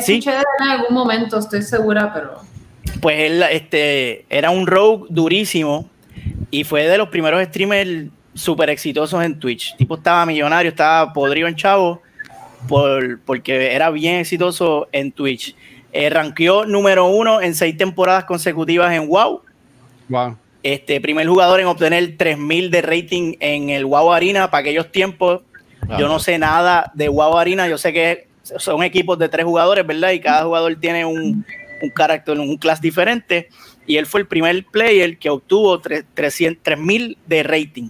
Sí. 0.00 0.14
Escuché 0.14 0.30
de 0.30 0.38
él 0.38 0.44
en 0.64 0.68
algún 0.68 0.94
momento, 0.94 1.38
estoy 1.38 1.62
segura, 1.62 2.12
pero. 2.14 2.40
pues 3.00 3.18
él 3.20 3.42
este, 3.50 4.24
era 4.30 4.50
un 4.50 4.66
rogue 4.66 5.06
durísimo 5.10 5.88
y 6.50 6.64
fue 6.64 6.88
de 6.88 6.96
los 6.98 7.08
primeros 7.08 7.42
streamers 7.44 8.10
súper 8.34 8.70
exitosos 8.70 9.22
en 9.22 9.38
Twitch. 9.38 9.76
tipo 9.76 9.96
estaba 9.96 10.24
millonario, 10.24 10.70
estaba 10.70 11.12
podrido 11.12 11.46
en 11.46 11.56
chavo 11.56 12.00
por, 12.68 13.20
porque 13.20 13.74
era 13.74 13.90
bien 13.90 14.16
exitoso 14.16 14.88
en 14.92 15.12
Twitch. 15.12 15.54
Eh, 15.92 16.08
rankeó 16.08 16.64
número 16.64 17.06
uno 17.06 17.42
en 17.42 17.54
seis 17.54 17.76
temporadas 17.76 18.24
consecutivas 18.24 18.94
en 18.94 19.08
WoW. 19.08 19.42
Wow. 20.08 20.38
Este, 20.62 21.00
primer 21.00 21.26
jugador 21.26 21.60
en 21.60 21.66
obtener 21.66 22.16
3000 22.16 22.70
de 22.70 22.82
rating 22.82 23.34
en 23.40 23.70
el 23.70 23.84
WoW 23.84 24.12
Arena 24.12 24.50
para 24.50 24.60
aquellos 24.60 24.92
tiempos. 24.92 25.40
Yo 25.98 26.06
no 26.08 26.20
sé 26.20 26.38
nada 26.38 26.92
de 26.94 27.08
WoW 27.08 27.36
Arena, 27.38 27.66
yo 27.68 27.76
sé 27.76 27.92
que 27.92 28.28
son 28.58 28.82
equipos 28.84 29.18
de 29.18 29.28
tres 29.28 29.44
jugadores, 29.44 29.84
¿verdad? 29.86 30.12
Y 30.12 30.20
cada 30.20 30.44
jugador 30.44 30.76
tiene 30.76 31.04
un, 31.04 31.44
un 31.82 31.90
carácter, 31.90 32.38
un 32.38 32.56
class 32.56 32.80
diferente. 32.80 33.48
Y 33.86 33.96
él 33.96 34.06
fue 34.06 34.20
el 34.20 34.26
primer 34.28 34.64
player 34.66 35.18
que 35.18 35.28
obtuvo 35.28 35.80
tre- 35.82 36.04
300 36.14 36.62
3000 36.62 37.18
de 37.26 37.42
rating. 37.42 37.88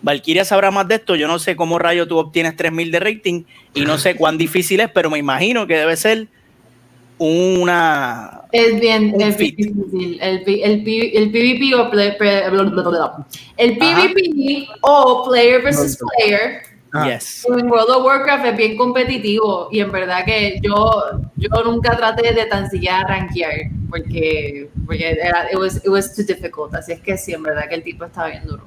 Valkyria 0.00 0.44
sabrá 0.44 0.70
más 0.70 0.86
de 0.88 0.96
esto. 0.96 1.16
Yo 1.16 1.26
no 1.28 1.38
sé 1.38 1.54
cómo 1.56 1.78
rayo 1.78 2.06
tú 2.06 2.18
obtienes 2.18 2.56
3000 2.56 2.90
de 2.92 3.00
rating 3.00 3.42
y 3.74 3.82
no 3.82 3.98
sé 3.98 4.14
cuán 4.16 4.38
difícil 4.38 4.80
es, 4.80 4.88
pero 4.90 5.10
me 5.10 5.18
imagino 5.18 5.66
que 5.66 5.76
debe 5.76 5.96
ser 5.96 6.28
una. 7.24 8.42
Es 8.52 8.78
bien, 8.80 9.12
Un 9.14 9.20
es 9.22 9.36
bien 9.36 9.56
difícil. 9.56 10.18
El, 10.20 10.42
el, 10.46 10.62
el 11.14 11.30
PvP 11.30 11.74
o 11.74 11.90
play- 11.90 12.16
el 13.56 13.78
PvP 13.78 14.68
o 14.82 15.24
player 15.28 15.62
versus 15.62 15.96
player 15.98 16.62
Ah. 16.94 17.08
Yes. 17.08 17.46
en 17.48 17.70
World 17.70 17.88
of 17.88 18.04
Warcraft 18.04 18.44
es 18.48 18.54
bien 18.58 18.76
competitivo 18.76 19.68
y 19.72 19.80
en 19.80 19.90
verdad 19.90 20.26
que 20.26 20.58
yo, 20.62 21.02
yo 21.36 21.48
nunca 21.64 21.96
traté 21.96 22.34
de 22.34 22.44
tan 22.44 22.68
siquiera 22.68 23.02
rankear 23.08 23.70
porque, 23.88 24.68
porque 24.84 25.10
era, 25.12 25.46
it, 25.50 25.56
was, 25.58 25.76
it 25.76 25.88
was 25.88 26.14
too 26.14 26.22
difficult. 26.22 26.74
Así 26.74 26.92
es 26.92 27.00
que 27.00 27.16
sí, 27.16 27.32
en 27.32 27.42
verdad 27.44 27.66
que 27.66 27.76
el 27.76 27.82
tipo 27.82 28.04
estaba 28.04 28.28
bien 28.28 28.44
duro. 28.46 28.64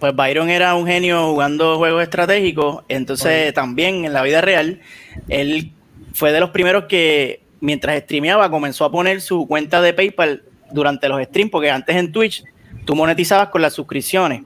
Pues 0.00 0.16
Byron 0.16 0.48
era 0.48 0.74
un 0.74 0.86
genio 0.86 1.28
jugando 1.32 1.76
juegos 1.76 2.02
estratégicos, 2.02 2.82
entonces 2.88 3.52
también 3.52 4.06
en 4.06 4.14
la 4.14 4.22
vida 4.22 4.40
real, 4.40 4.80
él 5.28 5.72
fue 6.14 6.32
de 6.32 6.40
los 6.40 6.48
primeros 6.50 6.84
que 6.84 7.42
mientras 7.60 7.98
streameaba 8.02 8.50
comenzó 8.50 8.84
a 8.84 8.90
poner 8.92 9.20
su 9.20 9.46
cuenta 9.46 9.80
de 9.80 9.92
PayPal 9.92 10.42
durante 10.72 11.08
los 11.08 11.22
streams, 11.22 11.50
porque 11.50 11.70
antes 11.70 11.96
en 11.96 12.12
Twitch 12.12 12.44
tú 12.84 12.94
monetizabas 12.94 13.48
con 13.48 13.62
las 13.62 13.72
suscripciones, 13.74 14.42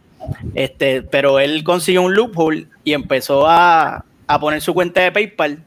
este, 0.55 1.03
pero 1.03 1.39
él 1.41 1.65
consiguió 1.65 2.03
un 2.03 2.15
loophole 2.15 2.67
y 2.85 2.93
empezó 2.93 3.47
a, 3.49 4.05
a 4.27 4.41
poner 4.41 4.61
su 4.61 4.75
cuenta 4.75 5.01
de 5.01 5.13
PayPal 5.13 5.63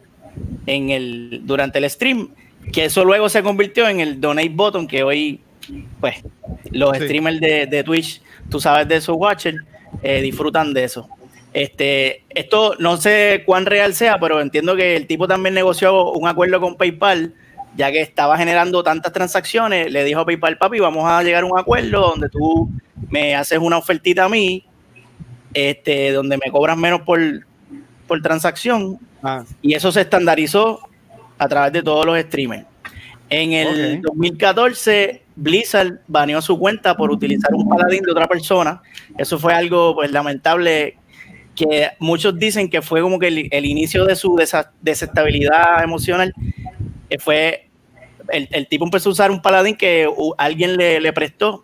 en 0.66 0.90
el, 0.90 1.42
durante 1.44 1.80
el 1.80 1.90
stream, 1.90 2.30
que 2.72 2.86
eso 2.86 3.04
luego 3.04 3.30
se 3.30 3.44
convirtió 3.44 3.88
en 3.90 4.00
el 4.00 4.22
donate 4.22 4.50
button 4.50 4.88
que 4.88 5.04
hoy, 5.04 5.42
pues, 6.00 6.24
los 6.72 6.98
Sí. 6.98 7.04
streamers 7.06 7.40
de, 7.40 7.66
de 7.68 7.84
Twitch, 7.84 8.22
tú 8.50 8.60
sabes 8.60 8.88
de 8.88 8.96
esos 8.98 9.16
watchers, 9.18 9.58
eh, 10.02 10.22
disfrutan 10.22 10.74
de 10.74 10.86
eso. 10.86 11.08
Este, 11.54 12.24
esto 12.30 12.76
no 12.80 12.98
sé 12.98 13.44
cuán 13.46 13.66
real 13.66 13.94
sea, 13.94 14.20
pero 14.20 14.42
entiendo 14.42 14.76
que 14.76 14.96
el 14.96 15.08
tipo 15.08 15.28
también 15.28 15.54
negoció 15.54 16.12
un 16.12 16.28
acuerdo 16.28 16.60
con 16.60 16.76
PayPal, 16.76 17.34
ya 17.76 17.92
que 17.92 18.02
estaba 18.02 18.38
generando 18.38 18.84
tantas 18.84 19.14
transacciones, 19.14 19.92
le 19.92 20.04
dijo 20.04 20.22
a 20.22 20.26
PayPal, 20.26 20.58
papi, 20.58 20.80
vamos 20.80 21.06
a 21.10 21.22
llegar 21.24 21.44
a 21.44 21.46
un 21.48 21.58
acuerdo 21.58 22.10
donde 22.10 22.30
tú 22.30 22.70
me 23.10 23.36
haces 23.36 23.60
una 23.60 23.78
ofertita 23.78 24.26
a 24.26 24.30
mí, 24.30 24.66
este, 25.54 26.12
donde 26.12 26.38
me 26.44 26.52
cobras 26.52 26.78
menos 26.78 27.02
por, 27.02 27.20
por 28.08 28.22
transacción, 28.22 29.00
Ah, 29.24 29.46
y 29.62 29.74
eso 29.74 29.92
se 29.92 30.02
estandarizó 30.02 30.82
a 31.38 31.48
través 31.48 31.72
de 31.72 31.82
todos 31.82 32.06
los 32.06 32.20
streamers. 32.20 32.66
En 33.30 33.54
el 33.54 34.00
Ok. 34.00 34.06
2014, 34.08 35.24
Blizzard 35.36 36.02
baneó 36.08 36.42
su 36.42 36.60
cuenta 36.60 36.96
por 36.96 37.10
utilizar 37.10 37.54
un 37.54 37.68
paladín 37.68 38.04
de 38.04 38.12
otra 38.12 38.28
persona. 38.28 38.82
Eso 39.18 39.40
fue 39.40 39.54
algo 39.54 39.96
pues, 39.96 40.12
lamentable 40.12 40.98
que 41.56 41.90
muchos 42.00 42.38
dicen 42.38 42.70
que 42.70 42.82
fue 42.82 43.02
como 43.02 43.20
que 43.20 43.28
el, 43.28 43.48
el 43.52 43.66
inicio 43.66 44.06
de 44.06 44.16
su 44.16 44.36
desestabilidad 44.82 45.84
emocional. 45.84 46.34
eh, 47.10 47.18
fue 47.20 47.70
el, 48.30 48.48
el 48.52 48.68
tipo 48.68 48.86
empezó 48.86 49.10
a 49.10 49.12
usar 49.12 49.32
un 49.32 49.42
paladín 49.42 49.76
que 49.76 50.08
alguien 50.38 50.78
le, 50.78 51.00
le 51.00 51.14
prestó 51.14 51.64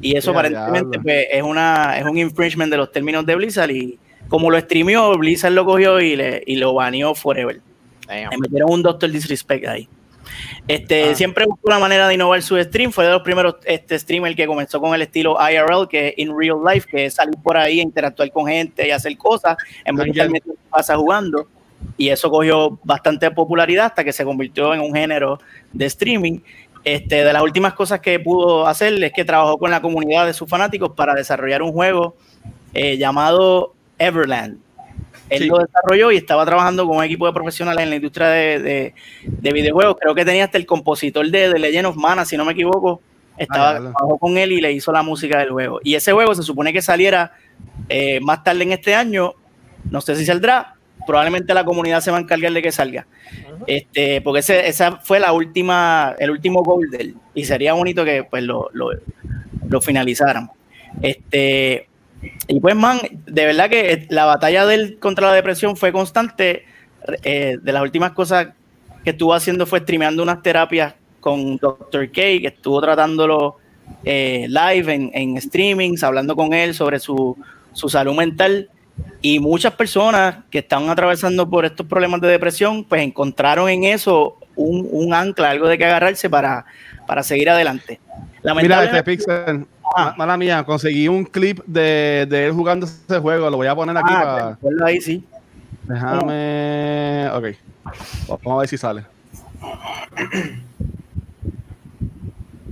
y 0.00 0.16
eso 0.16 0.32
aparentemente 0.32 0.98
pues, 0.98 1.26
es, 1.30 1.42
una, 1.42 1.98
es 1.98 2.04
un 2.04 2.18
infringement 2.18 2.70
de 2.70 2.76
los 2.76 2.90
términos 2.90 3.24
de 3.24 3.36
Blizzard 3.36 3.70
y 3.70 3.98
como 4.28 4.50
lo 4.50 4.58
streameó, 4.58 5.16
Blizzard 5.16 5.52
lo 5.52 5.64
cogió 5.64 6.00
y, 6.00 6.16
le, 6.16 6.42
y 6.46 6.56
lo 6.56 6.74
baneó 6.74 7.14
forever. 7.14 7.60
Le 8.08 8.38
metieron 8.38 8.72
un 8.72 8.82
Doctor 8.82 9.10
Disrespect 9.10 9.66
ahí. 9.66 9.88
Este, 10.68 11.10
Ah. 11.10 11.14
Siempre 11.14 11.44
buscó 11.46 11.68
una 11.68 11.78
manera 11.78 12.08
de 12.08 12.14
innovar 12.14 12.42
su 12.42 12.60
stream. 12.62 12.92
Fue 12.92 13.04
de 13.04 13.10
los 13.10 13.22
primeros 13.22 13.56
este, 13.64 13.98
streamers 13.98 14.36
que 14.36 14.46
comenzó 14.46 14.80
con 14.80 14.94
el 14.94 15.02
estilo 15.02 15.36
IRL, 15.40 15.88
que 15.88 16.08
es 16.08 16.14
in 16.18 16.36
real 16.36 16.58
life, 16.64 16.88
que 16.88 17.06
es 17.06 17.14
salir 17.14 17.36
por 17.42 17.56
ahí, 17.56 17.80
interactuar 17.80 18.30
con 18.30 18.46
gente 18.46 18.86
y 18.86 18.90
hacer 18.90 19.16
cosas, 19.16 19.56
en 19.84 19.96
vez 19.96 20.12
de 20.12 20.22
estar 20.22 20.56
casa 20.70 20.96
jugando. 20.96 21.46
Y 21.96 22.08
eso 22.08 22.30
cogió 22.30 22.78
bastante 22.84 23.30
popularidad 23.30 23.86
hasta 23.86 24.04
que 24.04 24.12
se 24.12 24.24
convirtió 24.24 24.72
en 24.72 24.80
un 24.80 24.94
género 24.94 25.40
de 25.72 25.86
streaming. 25.86 26.40
Este, 26.84 27.22
de 27.22 27.32
las 27.32 27.42
últimas 27.42 27.74
cosas 27.74 28.00
que 28.00 28.18
pudo 28.18 28.66
hacer 28.66 29.02
es 29.04 29.12
que 29.12 29.24
trabajó 29.24 29.56
con 29.56 29.70
la 29.70 29.80
comunidad 29.80 30.26
de 30.26 30.32
sus 30.32 30.48
fanáticos 30.48 30.90
para 30.96 31.14
desarrollar 31.14 31.62
un 31.62 31.72
juego 31.72 32.16
eh, 32.74 32.96
llamado 32.96 33.74
Everland. 33.98 34.58
Él 35.32 35.42
Sí. 35.44 35.48
lo 35.48 35.58
desarrolló 35.58 36.10
y 36.12 36.16
estaba 36.16 36.44
trabajando 36.46 36.86
con 36.86 36.96
un 36.98 37.04
equipo 37.04 37.26
de 37.26 37.32
profesionales 37.32 37.82
en 37.82 37.90
la 37.90 37.96
industria 37.96 38.28
de, 38.28 38.58
de- 38.60 38.94
de 39.24 39.52
videojuegos. 39.52 39.96
Creo 40.00 40.14
que 40.14 40.24
tenía 40.24 40.44
hasta 40.44 40.58
el 40.58 40.66
compositor 40.66 41.28
de, 41.30 41.48
de 41.52 41.58
Legend 41.58 41.86
of 41.86 41.96
Mana, 41.96 42.24
si 42.24 42.36
no 42.36 42.44
me 42.44 42.52
equivoco. 42.52 43.00
Estaba, 43.38 43.70
Ah, 43.70 43.74
trabajó 43.80 44.18
con 44.18 44.36
él 44.36 44.52
y 44.52 44.60
le 44.60 44.72
hizo 44.72 44.92
la 44.92 45.02
música 45.02 45.38
del 45.38 45.50
juego. 45.50 45.80
Y 45.82 45.94
ese 45.94 46.12
juego 46.12 46.34
se 46.34 46.42
supone 46.42 46.72
que 46.72 46.82
saliera 46.82 47.32
eh, 47.88 48.20
más 48.20 48.44
tarde 48.44 48.62
en 48.62 48.72
este 48.72 48.94
año. 48.94 49.32
No 49.90 50.00
sé 50.00 50.14
si 50.16 50.24
saldrá. 50.26 50.74
Probablemente 51.06 51.52
la 51.54 51.64
comunidad 51.64 52.00
se 52.00 52.10
va 52.12 52.18
a 52.18 52.20
encargar 52.20 52.52
de 52.52 52.62
que 52.62 52.70
salga. 52.70 53.06
Este, 53.66 54.20
porque 54.20 54.40
ese, 54.40 54.68
esa 54.68 54.98
fue 54.98 55.18
la 55.18 55.32
última, 55.32 56.14
el 56.18 56.30
último 56.30 56.62
goal 56.62 56.90
de 56.90 56.98
él. 56.98 57.14
Y 57.34 57.44
sería 57.44 57.72
bonito 57.72 58.04
que 58.04 58.22
pues 58.22 58.44
lo, 58.44 58.68
lo, 58.72 58.90
lo 59.68 59.80
finalizaran. 59.80 60.50
Este, 61.00 61.88
y 62.48 62.60
pues, 62.60 62.74
man, 62.76 63.00
de 63.26 63.46
verdad 63.46 63.68
que 63.68 64.06
la 64.10 64.24
batalla 64.24 64.66
de 64.66 64.74
él 64.74 64.98
contra 65.00 65.28
la 65.28 65.34
depresión 65.34 65.76
fue 65.76 65.92
constante. 65.92 66.64
Eh, 67.24 67.58
de 67.60 67.72
las 67.72 67.82
últimas 67.82 68.12
cosas 68.12 68.48
que 69.02 69.10
estuvo 69.10 69.34
haciendo 69.34 69.66
fue 69.66 69.80
streameando 69.80 70.22
unas 70.22 70.40
terapias 70.40 70.94
con 71.18 71.56
Dr. 71.56 72.06
K, 72.08 72.14
que 72.14 72.46
estuvo 72.46 72.80
tratándolo 72.80 73.56
eh, 74.04 74.46
live 74.48 74.94
en, 74.94 75.10
en 75.12 75.40
streamings, 75.40 76.04
hablando 76.04 76.36
con 76.36 76.52
él 76.52 76.74
sobre 76.74 77.00
su, 77.00 77.36
su 77.72 77.88
salud 77.88 78.14
mental. 78.14 78.68
Y 79.20 79.40
muchas 79.40 79.74
personas 79.74 80.36
que 80.50 80.58
están 80.58 80.88
atravesando 80.88 81.48
por 81.48 81.64
estos 81.64 81.86
problemas 81.86 82.20
de 82.20 82.28
depresión, 82.28 82.84
pues 82.84 83.02
encontraron 83.02 83.68
en 83.68 83.84
eso 83.84 84.36
un, 84.54 84.86
un 84.90 85.14
ancla, 85.14 85.50
algo 85.50 85.66
de 85.66 85.78
que 85.78 85.84
agarrarse 85.84 86.28
para, 86.28 86.66
para 87.06 87.22
seguir 87.22 87.50
adelante. 87.50 88.00
Mira, 88.42 88.84
este 88.84 89.02
Pixel, 89.02 89.66
ah. 89.96 90.14
mala 90.16 90.36
mía, 90.36 90.64
conseguí 90.64 91.08
un 91.08 91.24
clip 91.24 91.60
de, 91.66 92.26
de, 92.28 92.46
él 92.46 92.52
jugando 92.52 92.86
ese 92.86 93.18
juego, 93.18 93.50
lo 93.50 93.56
voy 93.56 93.66
a 93.66 93.74
poner 93.74 93.96
aquí 93.96 94.12
ah, 94.12 94.56
para... 94.60 94.86
Ahí 94.86 95.00
sí. 95.00 95.24
Déjame... 95.84 97.28
Ok, 97.34 97.46
vamos 98.28 98.46
a 98.46 98.60
ver 98.60 98.68
si 98.68 98.78
sale. 98.78 99.04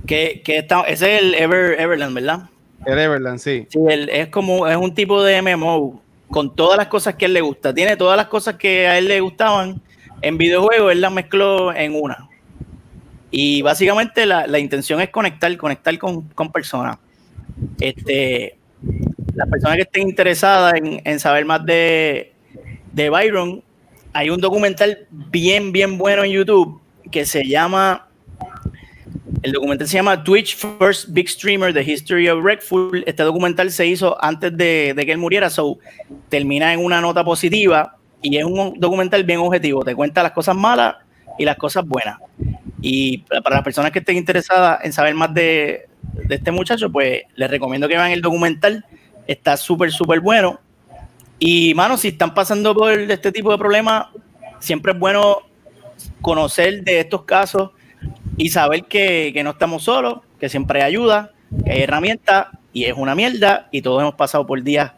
que, 0.05 0.41
que 0.43 0.57
está, 0.57 0.81
ese 0.81 1.15
es 1.15 1.21
el 1.21 1.33
Ever, 1.35 1.79
Everland, 1.79 2.13
¿verdad? 2.13 2.49
El 2.85 2.99
Everland, 2.99 3.39
sí. 3.39 3.67
Sí, 3.69 3.79
es 3.87 4.27
como, 4.29 4.67
es 4.67 4.77
un 4.77 4.93
tipo 4.93 5.23
de 5.23 5.41
MMO 5.41 6.01
con 6.29 6.55
todas 6.55 6.77
las 6.77 6.87
cosas 6.87 7.15
que 7.15 7.25
a 7.25 7.27
él 7.27 7.33
le 7.33 7.41
gusta. 7.41 7.73
Tiene 7.73 7.97
todas 7.97 8.17
las 8.17 8.27
cosas 8.27 8.55
que 8.55 8.87
a 8.87 8.97
él 8.97 9.07
le 9.07 9.19
gustaban 9.19 9.81
en 10.21 10.37
videojuegos, 10.37 10.91
él 10.91 11.01
las 11.01 11.11
mezcló 11.11 11.73
en 11.73 11.95
una. 11.95 12.29
Y 13.29 13.61
básicamente 13.61 14.25
la, 14.25 14.47
la 14.47 14.59
intención 14.59 14.99
es 15.01 15.09
conectar, 15.09 15.55
conectar 15.57 15.97
con, 15.97 16.23
con, 16.29 16.51
personas. 16.51 16.97
Este, 17.79 18.57
las 19.33 19.49
personas 19.49 19.77
que 19.77 19.83
estén 19.83 20.09
interesadas 20.09 20.73
en, 20.75 21.19
saber 21.19 21.45
más 21.45 21.65
de, 21.65 22.33
de 22.91 23.09
Byron, 23.09 23.63
hay 24.13 24.29
un 24.29 24.41
documental 24.41 25.07
bien, 25.09 25.71
bien 25.71 25.97
bueno 25.97 26.23
en 26.23 26.31
YouTube 26.31 26.81
que 27.09 27.25
se 27.25 27.43
llama 27.45 28.07
el 29.43 29.53
documental 29.53 29.87
se 29.87 29.95
llama 29.95 30.23
Twitch 30.23 30.55
First 30.55 31.09
Big 31.09 31.27
Streamer, 31.27 31.73
The 31.73 31.81
History 31.81 32.29
of 32.29 32.43
Redfall. 32.43 33.03
Este 33.07 33.23
documental 33.23 33.71
se 33.71 33.87
hizo 33.87 34.23
antes 34.23 34.55
de, 34.55 34.93
que 34.95 35.11
él 35.11 35.17
muriera, 35.17 35.49
so 35.49 35.79
termina 36.29 36.73
en 36.73 36.83
una 36.83 37.01
nota 37.01 37.23
positiva 37.23 37.97
y 38.21 38.37
es 38.37 38.45
un 38.45 38.79
documental 38.79 39.23
bien 39.23 39.39
objetivo. 39.39 39.83
Te 39.83 39.95
cuenta 39.95 40.21
las 40.21 40.33
cosas 40.33 40.55
malas 40.55 40.95
y 41.39 41.45
las 41.45 41.57
cosas 41.57 41.85
buenas. 41.87 42.19
Y 42.81 43.19
para 43.43 43.55
las 43.55 43.63
personas 43.63 43.91
que 43.91 43.99
estén 43.99 44.17
interesadas 44.17 44.79
en 44.83 44.93
saber 44.93 45.15
más 45.15 45.33
de, 45.33 45.87
de 46.13 46.35
este 46.35 46.51
muchacho, 46.51 46.91
pues 46.91 47.23
les 47.35 47.49
recomiendo 47.49 47.87
que 47.87 47.95
vean 47.95 48.11
el 48.11 48.21
documental. 48.21 48.85
Está 49.27 49.57
súper, 49.57 49.91
súper 49.91 50.19
bueno. 50.19 50.59
Y, 51.39 51.73
mano, 51.73 51.97
si 51.97 52.09
están 52.09 52.33
pasando 52.33 52.75
por 52.75 52.93
este 52.93 53.31
tipo 53.31 53.51
de 53.51 53.57
problemas, 53.57 54.07
siempre 54.59 54.93
es 54.93 54.99
bueno 54.99 55.39
conocer 56.21 56.83
de 56.83 56.99
estos 56.99 57.23
casos 57.23 57.71
y 58.37 58.49
saber 58.49 58.85
que, 58.85 59.39
no 59.43 59.51
estamos 59.51 59.83
solos, 59.83 60.19
que 60.39 60.49
siempre 60.49 60.81
hay 60.81 60.89
ayuda, 60.89 61.31
que 61.65 61.71
hay 61.71 61.81
herramientas 61.81 62.47
y 62.73 62.85
es 62.85 62.93
una 62.95 63.15
mierda 63.15 63.67
y 63.71 63.81
todos 63.81 64.01
hemos 64.01 64.15
pasado 64.15 64.45
por 64.45 64.61
días 64.61 64.91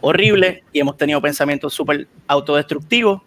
horribles 0.00 0.62
y 0.72 0.80
hemos 0.80 0.96
tenido 0.96 1.20
pensamientos 1.20 1.74
súper 1.74 2.06
autodestructivos. 2.26 3.22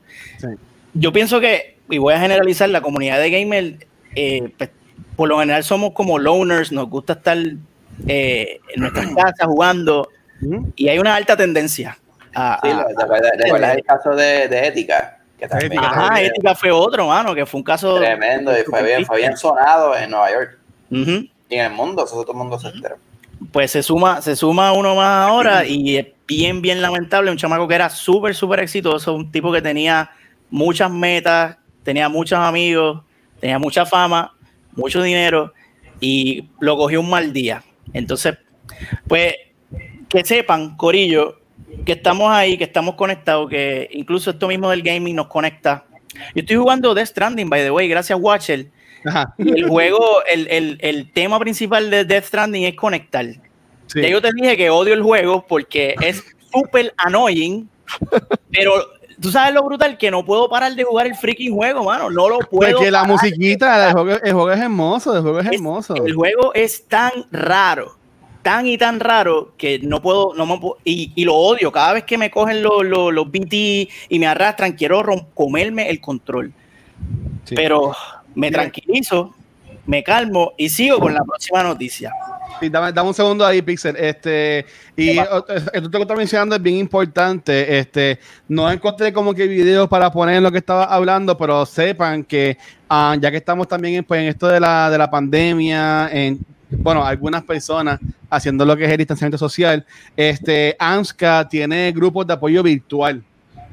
Yo 0.93 1.11
pienso 1.11 1.39
que, 1.39 1.77
y 1.89 1.97
voy 1.97 2.13
a 2.13 2.19
generalizar, 2.19 2.69
la 2.69 2.81
comunidad 2.81 3.19
de 3.19 3.29
gamers, 3.29 3.85
eh, 4.15 4.49
pues, 4.57 4.69
por 5.15 5.29
lo 5.29 5.39
general 5.39 5.63
somos 5.63 5.91
como 5.93 6.19
loners, 6.19 6.71
nos 6.71 6.89
gusta 6.89 7.13
estar 7.13 7.37
eh, 8.07 8.59
en 8.73 8.81
nuestras 8.81 9.07
casas 9.15 9.47
jugando 9.47 10.07
y 10.75 10.89
hay 10.89 10.99
una 10.99 11.15
alta 11.15 11.37
tendencia. 11.37 11.97
A, 12.33 12.59
sí, 12.63 12.69
el 12.69 13.83
caso 13.83 14.15
de, 14.15 14.47
de 14.47 14.67
Ética? 14.67 15.17
Ajá, 15.77 16.21
Ética 16.21 16.55
fue 16.55 16.71
otro, 16.71 17.07
mano, 17.07 17.33
que 17.33 17.45
fue 17.45 17.59
un 17.59 17.63
caso. 17.63 17.97
Tremendo, 17.97 18.57
y 18.57 18.63
fue 18.63 18.83
bien, 18.83 19.05
fue 19.05 19.17
bien 19.17 19.35
sonado 19.35 19.95
en 19.95 20.09
Nueva 20.09 20.31
York. 20.31 20.57
Y 20.91 21.55
en 21.55 21.65
el 21.65 21.71
mundo, 21.71 22.05
eso 22.05 22.21
todo 22.21 22.31
el 22.31 22.37
mundo 22.37 22.59
se 22.59 22.69
enteró. 22.69 22.95
Pues 23.51 23.71
se 23.71 23.81
suma, 23.81 24.21
se 24.21 24.35
suma 24.35 24.71
uno 24.71 24.95
más 24.95 25.27
ahora 25.27 25.65
y 25.65 25.97
es 25.97 26.07
bien, 26.27 26.61
bien 26.61 26.81
lamentable. 26.81 27.31
Un 27.31 27.37
chamaco 27.37 27.67
que 27.67 27.75
era 27.75 27.89
súper, 27.89 28.35
súper 28.35 28.59
exitoso, 28.59 29.13
un 29.13 29.31
tipo 29.31 29.51
que 29.51 29.61
tenía 29.61 30.11
muchas 30.49 30.91
metas, 30.91 31.57
tenía 31.83 32.07
muchos 32.07 32.37
amigos, 32.37 33.01
tenía 33.39 33.57
mucha 33.57 33.85
fama, 33.85 34.33
mucho 34.75 35.01
dinero 35.01 35.53
y 35.99 36.49
lo 36.59 36.77
cogió 36.77 36.99
un 36.99 37.09
mal 37.09 37.33
día. 37.33 37.63
Entonces, 37.93 38.37
pues 39.07 39.35
que 40.09 40.25
sepan, 40.25 40.75
Corillo, 40.75 41.39
que 41.85 41.93
estamos 41.93 42.31
ahí, 42.31 42.57
que 42.57 42.65
estamos 42.65 42.95
conectados, 42.95 43.49
que 43.49 43.87
incluso 43.91 44.31
esto 44.31 44.47
mismo 44.47 44.69
del 44.69 44.81
gaming 44.81 45.15
nos 45.15 45.27
conecta. 45.27 45.85
Yo 46.35 46.41
estoy 46.41 46.57
jugando 46.57 46.93
Death 46.93 47.07
Stranding, 47.07 47.49
by 47.49 47.63
the 47.63 47.71
way, 47.71 47.87
gracias 47.87 48.19
Watcher. 48.19 48.67
Y 49.37 49.49
el 49.59 49.67
juego, 49.67 50.23
el, 50.31 50.47
el, 50.49 50.77
el, 50.81 51.11
tema 51.11 51.39
principal 51.39 51.89
de 51.89 52.05
Death 52.05 52.25
Stranding 52.25 52.65
es 52.65 52.75
conectar. 52.75 53.25
yo 53.95 54.21
te 54.21 54.29
dije 54.35 54.57
que 54.57 54.69
odio 54.69 54.93
el 54.93 55.01
juego 55.01 55.45
porque 55.47 55.95
es 56.01 56.23
súper 56.53 56.93
annoying, 56.97 57.67
pero 58.51 58.73
tú 59.21 59.31
sabes 59.31 59.53
lo 59.53 59.63
brutal 59.63 59.97
que 59.97 60.11
no 60.11 60.25
puedo 60.25 60.49
parar 60.49 60.73
de 60.75 60.83
jugar 60.83 61.07
el 61.07 61.15
freaking 61.15 61.53
juego, 61.53 61.83
mano. 61.83 62.09
No 62.09 62.27
lo 62.27 62.39
puedo. 62.39 62.71
Porque 62.73 62.91
la 62.91 63.03
musiquita, 63.05 63.87
el 63.87 63.93
juego, 63.93 64.09
el 64.23 64.33
juego, 64.33 64.51
es 64.51 64.59
hermoso, 64.59 65.15
el 65.15 65.21
juego 65.21 65.39
es 65.39 65.47
hermoso. 65.47 65.95
el 65.95 66.13
juego 66.13 66.53
es 66.53 66.87
tan 66.87 67.11
raro 67.31 68.01
tan 68.41 68.65
y 68.65 68.77
tan 68.77 68.99
raro 68.99 69.53
que 69.57 69.79
no 69.79 70.01
puedo, 70.01 70.33
no 70.33 70.45
me 70.45 70.59
y, 70.83 71.11
y, 71.15 71.25
lo 71.25 71.35
odio. 71.35 71.71
Cada 71.71 71.93
vez 71.93 72.03
que 72.05 72.17
me 72.17 72.31
cogen 72.31 72.63
los, 72.63 72.83
los, 72.83 73.13
los 73.13 73.29
BT 73.29 73.53
y 73.53 74.19
me 74.19 74.27
arrastran, 74.27 74.73
quiero 74.73 75.03
comerme 75.33 75.89
el 75.89 76.01
control. 76.01 76.51
Pero 77.49 77.95
me 78.35 78.51
tranquilizo, 78.51 79.33
me 79.85 80.03
calmo 80.03 80.53
y 80.57 80.69
sigo 80.69 80.99
con 80.99 81.13
la 81.13 81.23
próxima 81.23 81.63
noticia. 81.63 82.11
Sí, 82.59 82.69
dame, 82.69 82.91
dame, 82.91 83.09
un 83.09 83.13
segundo 83.13 83.45
ahí, 83.45 83.61
Pixel. 83.61 83.95
Este, 83.95 84.65
y 84.95 85.17
esto 85.17 85.89
que 85.91 86.01
estás 86.01 86.17
mencionando 86.17 86.55
es 86.55 86.61
bien 86.61 86.77
importante. 86.77 87.79
Este, 87.79 88.19
no 88.47 88.69
encontré 88.71 89.11
como 89.11 89.33
que 89.33 89.47
videos 89.47 89.87
para 89.87 90.11
poner 90.11 90.41
lo 90.41 90.51
que 90.51 90.59
estaba 90.59 90.85
hablando, 90.85 91.37
pero 91.37 91.65
sepan 91.65 92.23
que 92.23 92.57
ah, 92.89 93.15
ya 93.19 93.31
que 93.31 93.37
estamos 93.37 93.67
también 93.67 93.95
en, 93.95 94.03
pues, 94.03 94.21
en 94.21 94.27
esto 94.27 94.47
de 94.47 94.59
la, 94.59 94.89
de 94.89 94.97
la 94.97 95.09
pandemia, 95.09 96.09
en, 96.11 96.39
bueno, 96.69 97.05
algunas 97.05 97.43
personas 97.43 97.99
haciendo 98.29 98.65
lo 98.65 98.75
que 98.75 98.85
es 98.85 98.91
el 98.91 98.97
distanciamiento 98.97 99.37
social, 99.37 99.85
este, 100.15 100.75
ANSCA 100.77 101.47
tiene 101.47 101.91
grupos 101.91 102.27
de 102.27 102.33
apoyo 102.33 102.61
virtual. 102.61 103.23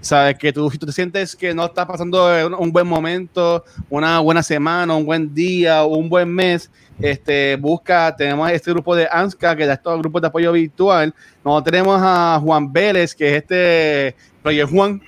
Sabes 0.00 0.38
que 0.38 0.52
tú, 0.52 0.70
si 0.70 0.78
tú 0.78 0.86
te 0.86 0.92
sientes 0.92 1.34
que 1.34 1.52
no 1.52 1.66
estás 1.66 1.84
pasando 1.84 2.28
un 2.58 2.70
buen 2.70 2.86
momento, 2.86 3.64
una 3.90 4.20
buena 4.20 4.44
semana, 4.44 4.94
un 4.94 5.04
buen 5.04 5.34
día, 5.34 5.82
un 5.84 6.08
buen 6.08 6.32
mes, 6.32 6.70
este, 7.00 7.56
busca, 7.56 8.14
tenemos 8.16 8.50
este 8.50 8.70
grupo 8.72 8.96
de 8.96 9.08
ANSCA 9.10 9.56
que 9.56 9.66
da 9.66 9.74
estos 9.74 9.98
grupos 9.98 10.22
de 10.22 10.28
apoyo 10.28 10.52
virtual. 10.52 11.14
Nosotros 11.44 11.64
tenemos 11.72 12.00
a 12.02 12.40
Juan 12.42 12.72
Vélez, 12.72 13.14
que 13.14 13.28
es 13.28 13.42
este 13.42 14.16
Project 14.42 14.70
Juan, 14.70 15.00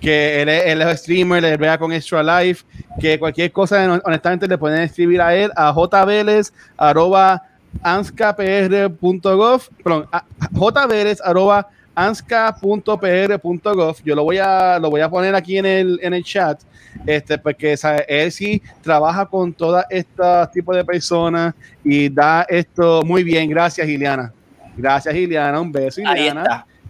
que 0.00 0.42
él 0.42 0.48
es, 0.48 0.66
el 0.66 0.96
streamer, 0.96 1.42
le 1.42 1.56
vea 1.56 1.78
con 1.78 1.92
Extra 1.92 2.22
Life, 2.22 2.64
que 3.00 3.18
cualquier 3.18 3.50
cosa, 3.52 4.00
honestamente, 4.04 4.46
le 4.46 4.58
pueden 4.58 4.82
escribir 4.82 5.20
a 5.20 5.34
él 5.34 5.50
a 5.56 5.72
jvélez, 5.72 6.52
arroba 6.76 7.42
anskpr.gov, 7.82 9.62
perdón, 9.82 10.08
jvélez, 10.52 11.20
arroba 11.22 11.68
anska.pr.gov. 11.94 13.96
Yo 14.04 14.14
lo 14.14 14.24
voy 14.24 14.38
a 14.38 14.78
lo 14.78 14.90
voy 14.90 15.00
a 15.00 15.08
poner 15.08 15.34
aquí 15.34 15.58
en 15.58 15.66
el, 15.66 15.98
en 16.02 16.14
el 16.14 16.24
chat, 16.24 16.60
este, 17.06 17.38
porque 17.38 17.76
él 18.08 18.32
sí 18.32 18.62
trabaja 18.82 19.26
con 19.26 19.52
todas 19.52 19.84
estas 19.90 20.50
tipos 20.52 20.76
de 20.76 20.84
personas 20.84 21.54
y 21.82 22.08
da 22.08 22.46
esto 22.48 23.02
muy 23.04 23.22
bien. 23.22 23.48
Gracias, 23.50 23.88
Iliana. 23.88 24.32
Gracias, 24.76 25.14
Iliana. 25.14 25.60
Un 25.60 25.72
beso. 25.72 26.00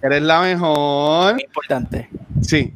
Eres 0.02 0.22
la 0.22 0.40
mejor. 0.40 1.40
importante. 1.40 2.08
Sí. 2.42 2.72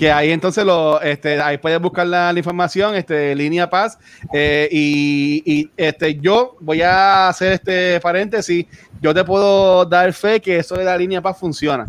Que 0.00 0.10
ahí 0.10 0.30
entonces 0.30 0.64
lo, 0.64 0.98
este, 1.02 1.38
ahí 1.42 1.58
puedes 1.58 1.78
buscar 1.78 2.06
la, 2.06 2.32
información, 2.34 2.94
este, 2.94 3.34
línea 3.34 3.68
paz. 3.68 3.98
Eh, 4.32 4.66
y, 4.72 5.42
y, 5.44 5.70
este, 5.76 6.14
yo 6.14 6.56
voy 6.58 6.80
a 6.80 7.28
hacer 7.28 7.52
este 7.52 8.00
paréntesis. 8.00 8.64
Yo 9.02 9.12
te 9.12 9.22
puedo 9.24 9.84
dar 9.84 10.10
fe 10.14 10.40
que 10.40 10.56
eso 10.56 10.74
de 10.76 10.84
la 10.84 10.96
línea 10.96 11.20
paz 11.20 11.38
funciona. 11.38 11.86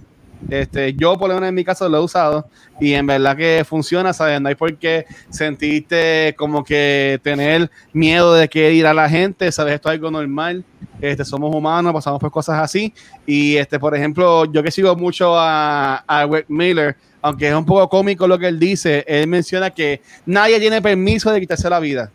Este, 0.50 0.94
yo 0.94 1.18
por 1.18 1.30
lo 1.30 1.36
menos 1.36 1.50
en 1.50 1.56
mi 1.56 1.64
caso 1.64 1.88
lo 1.88 1.98
he 1.98 2.02
usado 2.02 2.48
y 2.80 2.94
en 2.94 3.06
verdad 3.06 3.38
que 3.38 3.64
funciona, 3.66 4.12
¿sabes? 4.12 4.42
No 4.42 4.50
hay 4.50 4.56
por 4.56 4.76
qué 4.78 5.06
sentirte 5.30 6.36
como 6.38 6.64
que 6.64 7.20
tener 7.24 7.70
miedo 7.94 8.34
de 8.34 8.50
que 8.50 8.74
ir 8.74 8.88
a 8.88 8.94
la 8.94 9.08
gente, 9.08 9.52
¿sabes? 9.52 9.76
Esto 9.76 9.90
es 9.90 9.94
algo 9.94 10.10
normal, 10.10 10.66
este, 11.00 11.24
somos 11.24 11.56
humanos, 11.56 11.94
pasamos 11.94 12.20
por 12.20 12.32
cosas 12.32 12.60
así 12.60 12.94
y 13.26 13.56
este, 13.58 13.80
por 13.80 13.96
ejemplo, 13.96 14.46
yo 14.52 14.64
que 14.64 14.72
sigo 14.72 14.96
mucho 14.96 15.38
a, 15.38 16.04
a 16.08 16.28
Miller, 16.48 16.98
aunque 17.22 17.48
es 17.48 17.56
un 17.56 17.66
poco 17.66 17.88
cómico 17.90 18.28
lo 18.28 18.38
que 18.38 18.48
él 18.48 18.60
dice, 18.60 19.04
él 19.08 19.28
menciona 19.28 19.70
que 19.70 20.02
nadie 20.26 20.60
tiene 20.60 20.82
permiso 20.82 21.32
de 21.32 21.40
quitarse 21.40 21.70
la 21.70 21.80
vida 21.80 22.12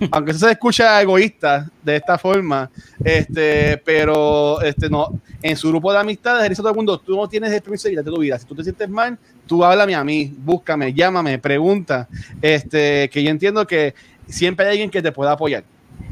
aunque 0.10 0.32
eso 0.32 0.46
se 0.46 0.52
escucha 0.52 1.00
egoísta 1.00 1.70
de 1.82 1.96
esta 1.96 2.18
forma, 2.18 2.70
este, 3.02 3.78
pero 3.78 4.60
este, 4.62 4.88
no, 4.88 5.20
en 5.42 5.56
su 5.56 5.68
grupo 5.68 5.92
de 5.92 5.98
amistades, 5.98 6.48
dice 6.48 6.62
todo 6.62 6.70
el 6.70 6.76
mundo, 6.76 6.98
tú 6.98 7.16
no 7.16 7.28
tienes 7.28 7.52
el 7.52 7.62
permiso 7.62 7.88
de 7.88 8.02
tu 8.02 8.18
vida. 8.18 8.38
Si 8.38 8.46
tú 8.46 8.54
te 8.54 8.62
sientes 8.62 8.88
mal, 8.88 9.18
tú 9.46 9.64
háblame 9.64 9.94
a 9.94 10.04
mí, 10.04 10.34
búscame, 10.36 10.92
llámame, 10.92 11.38
pregunta. 11.38 12.08
Este, 12.40 13.08
que 13.10 13.22
yo 13.22 13.30
entiendo 13.30 13.66
que 13.66 13.94
siempre 14.28 14.66
hay 14.66 14.72
alguien 14.72 14.90
que 14.90 15.02
te 15.02 15.12
pueda 15.12 15.32
apoyar. 15.32 15.64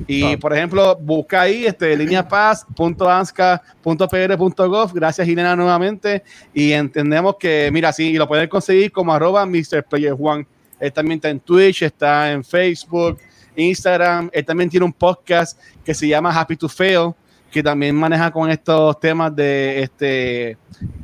Y 0.07 0.36
por 0.36 0.53
ejemplo, 0.53 0.97
busca 1.01 1.43
ahí 1.43 1.64
este, 1.66 1.97
lineapaz.ansca.pr.gov. 1.97 4.93
Gracias, 4.95 5.26
Gilena, 5.26 5.55
nuevamente. 5.57 6.22
Y 6.53 6.72
entendemos 6.72 7.36
que, 7.38 7.70
mira, 7.72 7.93
sí, 7.93 8.11
y 8.11 8.16
lo 8.16 8.26
pueden 8.26 8.49
conseguir 8.49 8.90
como 8.93 9.12
arroba 9.12 9.47
Mr. 9.47 9.84
Player 9.88 10.12
Juan. 10.14 10.47
Él 10.80 10.93
también 10.93 11.16
está 11.18 11.28
en 11.30 11.38
Twitch, 11.40 11.82
está 11.82 12.32
en 12.32 12.43
Facebook, 12.45 13.18
Instagram. 13.55 14.28
Él 14.32 14.45
también 14.45 14.68
tiene 14.68 14.84
un 14.86 14.93
podcast 14.93 15.59
que 15.84 15.95
se 15.95 16.09
llama 16.09 16.36
Happy 16.38 16.57
to 16.57 16.68
Fail, 16.68 17.12
que 17.51 17.62
también 17.62 17.95
maneja 17.95 18.30
con 18.32 18.51
estos 18.51 18.99
temas 18.99 19.34
de, 19.36 19.82
este, 19.82 20.57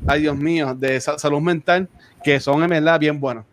ay 0.07 0.23
Dios 0.23 0.37
mío, 0.37 0.75
de 0.75 1.01
sa- 1.01 1.19
salud 1.19 1.41
mental, 1.41 1.89
que 2.25 2.41
son 2.41 2.63
en 2.65 2.71
verdad 2.71 2.99
bien 2.99 3.21
buenos. 3.21 3.45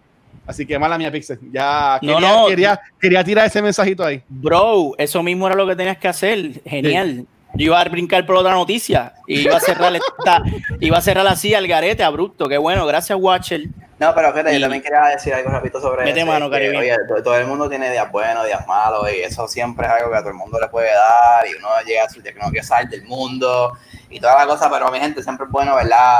Así 0.47 0.65
que 0.65 0.77
mala 0.77 0.97
mía, 0.97 1.11
Pixel. 1.11 1.39
Ya 1.51 1.97
quería, 1.99 2.19
no. 2.19 2.47
quería, 2.47 2.81
quería 2.99 3.23
tirar 3.23 3.47
ese 3.47 3.61
mensajito 3.61 4.03
ahí. 4.03 4.21
Bro, 4.29 4.93
eso 4.97 5.21
mismo 5.23 5.47
era 5.47 5.55
lo 5.55 5.67
que 5.67 5.75
tenías 5.75 5.97
que 5.97 6.07
hacer. 6.07 6.61
Genial. 6.65 7.25
Yo 7.57 7.67
iba 7.67 7.79
a 7.79 7.83
brincar 7.85 8.25
por 8.25 8.35
otra 8.35 8.51
noticia 8.51 9.13
y 9.27 9.39
iba 9.41 9.55
a 9.55 9.59
cerrar 9.61 9.95
esta, 9.95 10.43
iba 10.81 10.97
a 10.97 11.01
cerrar 11.01 11.25
así 11.27 11.53
al 11.53 11.67
garete, 11.67 12.03
abrupto. 12.03 12.49
Qué 12.49 12.57
bueno, 12.57 12.85
gracias, 12.85 13.17
Watcher. 13.19 13.61
No, 13.97 14.13
pero 14.13 14.33
fíjate, 14.33 14.51
Y- 14.51 14.55
yo 14.55 14.61
también 14.61 14.83
quería 14.83 15.05
decir 15.05 15.33
algo 15.33 15.49
rapidito 15.51 15.79
sobre 15.79 16.03
Mete 16.03 16.19
eso, 16.19 16.27
mano, 16.27 16.49
que. 16.49 16.77
Oye, 16.77 16.97
todo 17.23 17.37
el 17.37 17.47
mundo 17.47 17.69
tiene 17.69 17.89
días 17.89 18.11
buenos, 18.11 18.45
días 18.45 18.67
malos, 18.67 19.07
y 19.09 19.21
eso 19.21 19.47
siempre 19.47 19.87
es 19.87 19.93
algo 19.93 20.11
que 20.11 20.17
a 20.17 20.19
todo 20.19 20.31
el 20.31 20.35
mundo 20.35 20.59
le 20.59 20.67
puede 20.67 20.89
dar, 20.93 21.47
y 21.47 21.53
uno 21.57 21.69
llega 21.87 22.03
a 22.03 22.09
su 22.09 22.21
día 22.21 22.33
que 22.33 22.39
no 22.39 22.49
quiere 22.49 22.67
salir 22.67 22.89
del 22.89 23.05
mundo, 23.05 23.71
y 24.09 24.19
toda 24.19 24.37
la 24.37 24.45
cosa, 24.47 24.69
pero 24.69 24.91
mi 24.91 24.99
gente, 24.99 25.23
siempre 25.23 25.45
es 25.45 25.51
bueno, 25.53 25.75
¿verdad? 25.77 26.19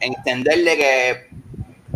Entenderle 0.00 0.76
que 0.76 1.28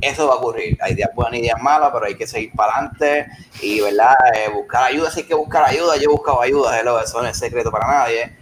eso 0.01 0.27
va 0.27 0.35
a 0.35 0.37
ocurrir. 0.37 0.79
Hay 0.81 0.95
días 0.95 1.11
buenos 1.15 1.39
y 1.39 1.43
días 1.43 1.61
malos, 1.61 1.91
pero 1.93 2.07
hay 2.07 2.17
que 2.17 2.27
seguir 2.27 2.53
para 2.53 2.75
adelante, 2.75 3.27
y, 3.61 3.81
¿verdad? 3.81 4.15
Eh, 4.35 4.51
buscar 4.53 4.85
ayuda, 4.85 5.11
si 5.11 5.21
hay 5.21 5.27
que 5.27 5.35
buscar 5.35 5.65
ayuda, 5.65 5.97
yo 5.97 6.03
he 6.03 6.09
buscado 6.09 6.43
ayuda, 6.43 6.79
hello, 6.79 7.01
eso 7.01 7.23
no 7.23 7.29
es 7.29 7.39
secreto 7.39 7.71
para 7.71 7.87
nadie 7.87 8.37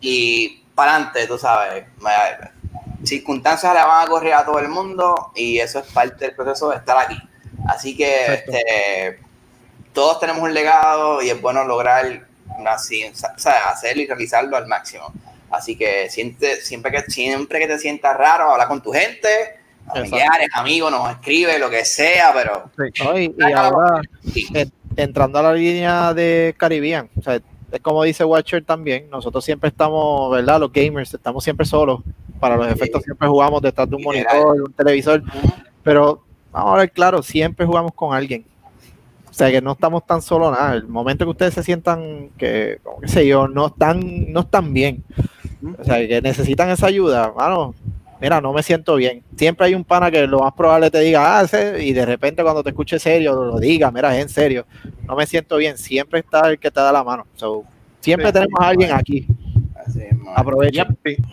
y 0.00 0.62
para 0.74 0.96
adelante, 0.96 1.26
tú 1.26 1.38
sabes. 1.38 1.84
circunstancias 3.04 3.72
le 3.72 3.80
van 3.80 4.02
a 4.02 4.04
ocurrir 4.04 4.34
a 4.34 4.44
todo 4.44 4.58
el 4.58 4.68
mundo 4.68 5.32
y 5.34 5.58
eso 5.58 5.78
es 5.78 5.86
parte 5.86 6.26
del 6.26 6.34
proceso 6.34 6.70
de 6.70 6.76
estar 6.76 6.96
aquí. 6.98 7.18
Así 7.68 7.96
que 7.96 8.34
este, 8.34 9.20
todos 9.92 10.20
tenemos 10.20 10.42
un 10.42 10.52
legado 10.52 11.22
y 11.22 11.30
es 11.30 11.40
bueno 11.40 11.64
lograr 11.64 12.26
así, 12.66 13.04
hacerlo 13.04 14.02
y 14.02 14.06
realizarlo 14.06 14.56
al 14.56 14.66
máximo. 14.66 15.12
Así 15.50 15.76
que 15.76 16.08
siente, 16.10 16.56
siempre, 16.62 16.90
que, 16.90 17.10
siempre 17.10 17.58
que 17.58 17.66
te 17.66 17.78
sientas 17.78 18.16
raro, 18.16 18.50
habla 18.50 18.66
con 18.66 18.82
tu 18.82 18.90
gente, 18.90 19.60
familiares, 19.86 20.48
amigos, 20.54 20.90
nos 20.90 21.10
escribe, 21.10 21.58
lo 21.58 21.68
que 21.70 21.84
sea, 21.84 22.32
pero 22.34 22.70
¿no? 23.04 23.18
Y, 23.18 23.34
y 23.38 23.52
ahora 23.52 24.00
sí, 24.32 24.46
entrando 24.96 25.38
a 25.38 25.42
la 25.42 25.52
línea 25.52 26.14
de 26.14 26.54
Caribbean, 26.56 27.08
o 27.16 27.22
sea, 27.22 27.40
es 27.70 27.80
como 27.80 28.02
dice 28.02 28.24
Watcher 28.24 28.64
también, 28.64 29.08
nosotros 29.10 29.44
siempre 29.44 29.68
estamos, 29.68 30.30
¿verdad? 30.30 30.60
Los 30.60 30.72
gamers, 30.72 31.14
estamos 31.14 31.42
siempre 31.42 31.64
solos. 31.66 32.00
Para 32.38 32.56
los 32.56 32.66
Sí. 32.66 32.72
efectos 32.72 33.02
siempre 33.04 33.28
jugamos 33.28 33.62
detrás 33.62 33.88
de 33.88 33.96
un 33.96 34.02
monitor, 34.02 34.60
un 34.62 34.72
televisor, 34.72 35.22
pero 35.82 36.22
vamos 36.50 36.74
a 36.74 36.78
ver 36.78 36.90
claro, 36.90 37.22
siempre 37.22 37.64
jugamos 37.64 37.92
con 37.94 38.14
alguien. 38.14 38.44
O 39.30 39.34
sea 39.34 39.50
que 39.50 39.62
no 39.62 39.72
estamos 39.72 40.04
tan 40.04 40.20
solos 40.20 40.52
nada. 40.52 40.74
El 40.74 40.86
momento 40.88 41.24
que 41.24 41.30
ustedes 41.30 41.54
se 41.54 41.62
sientan 41.62 42.28
que, 42.36 42.78
como 42.82 43.00
qué 43.00 43.08
sé 43.08 43.26
yo, 43.26 43.48
no 43.48 43.68
están, 43.68 44.30
no 44.32 44.40
están 44.40 44.74
bien. 44.74 45.02
O 45.78 45.84
sea, 45.84 46.06
que 46.06 46.20
necesitan 46.20 46.68
esa 46.68 46.88
ayuda, 46.88 47.32
mano. 47.34 47.74
Mira, 48.22 48.40
no 48.40 48.52
me 48.52 48.62
siento 48.62 48.94
bien. 48.94 49.24
Siempre 49.36 49.66
hay 49.66 49.74
un 49.74 49.82
pana 49.82 50.08
que 50.08 50.24
lo 50.28 50.38
más 50.38 50.52
probable 50.52 50.92
te 50.92 51.00
diga, 51.00 51.40
ah, 51.40 51.42
ese", 51.42 51.84
y 51.84 51.92
de 51.92 52.06
repente 52.06 52.42
cuando 52.44 52.62
te 52.62 52.70
escuche 52.70 52.98
serio, 53.00 53.34
lo 53.44 53.58
diga, 53.58 53.90
mira, 53.90 54.16
es 54.16 54.22
en 54.22 54.28
serio. 54.28 54.64
No 55.08 55.16
me 55.16 55.26
siento 55.26 55.56
bien. 55.56 55.76
Siempre 55.76 56.20
está 56.20 56.48
el 56.48 56.58
que 56.60 56.70
te 56.70 56.78
da 56.80 56.92
la 56.92 57.02
mano. 57.02 57.26
So, 57.34 57.64
siempre 58.00 58.28
Sí. 58.28 58.32
tenemos 58.34 58.60
a 58.60 58.68
alguien 58.68 58.92
aquí. 58.92 59.26
Así. 59.86 60.00
Aprovecha. 60.34 60.86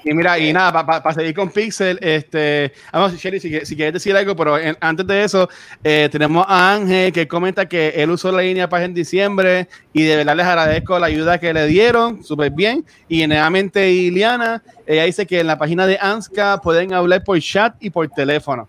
Y 0.04 0.14
mira, 0.14 0.38
y 0.40 0.52
nada, 0.54 0.86
para 0.86 1.14
seguir 1.14 1.34
con 1.34 1.50
Pixel, 1.50 1.98
este, 2.02 2.72
vamos, 2.92 3.14
Sherry, 3.16 3.40
si, 3.40 3.66
si 3.66 3.76
quieres 3.76 3.94
decir 3.94 4.16
algo, 4.16 4.36
pero 4.36 4.58
en- 4.58 4.78
antes 4.82 5.06
de 5.08 5.24
eso, 5.24 5.50
eh, 5.84 6.10
tenemos 6.12 6.46
a 6.48 6.74
Ángel 6.74 7.12
que 7.14 7.28
comenta 7.28 7.68
que 7.68 7.90
él 7.96 8.10
usó 8.12 8.32
la 8.32 8.42
línea 8.42 8.68
paz 8.70 8.84
en 8.84 8.94
diciembre 8.94 9.68
y 9.94 10.04
de 10.04 10.18
verdad 10.18 10.36
les 10.36 10.46
agradezco 10.46 11.00
la 11.00 11.08
ayuda 11.08 11.40
que 11.40 11.54
le 11.54 11.66
dieron, 11.68 12.24
súper 12.24 12.52
bien. 12.52 12.86
Y 13.08 13.26
nuevamente 13.28 13.92
Iliana, 13.92 14.62
ella 14.86 15.04
dice 15.06 15.26
que 15.26 15.40
en 15.40 15.48
la 15.48 15.58
página 15.58 15.88
de 15.88 15.98
ANSCA 16.02 16.60
pueden 16.62 16.94
hablar 16.94 17.24
por 17.24 17.40
chat 17.40 17.76
y 17.80 17.90
por 17.90 18.08
teléfono. 18.10 18.68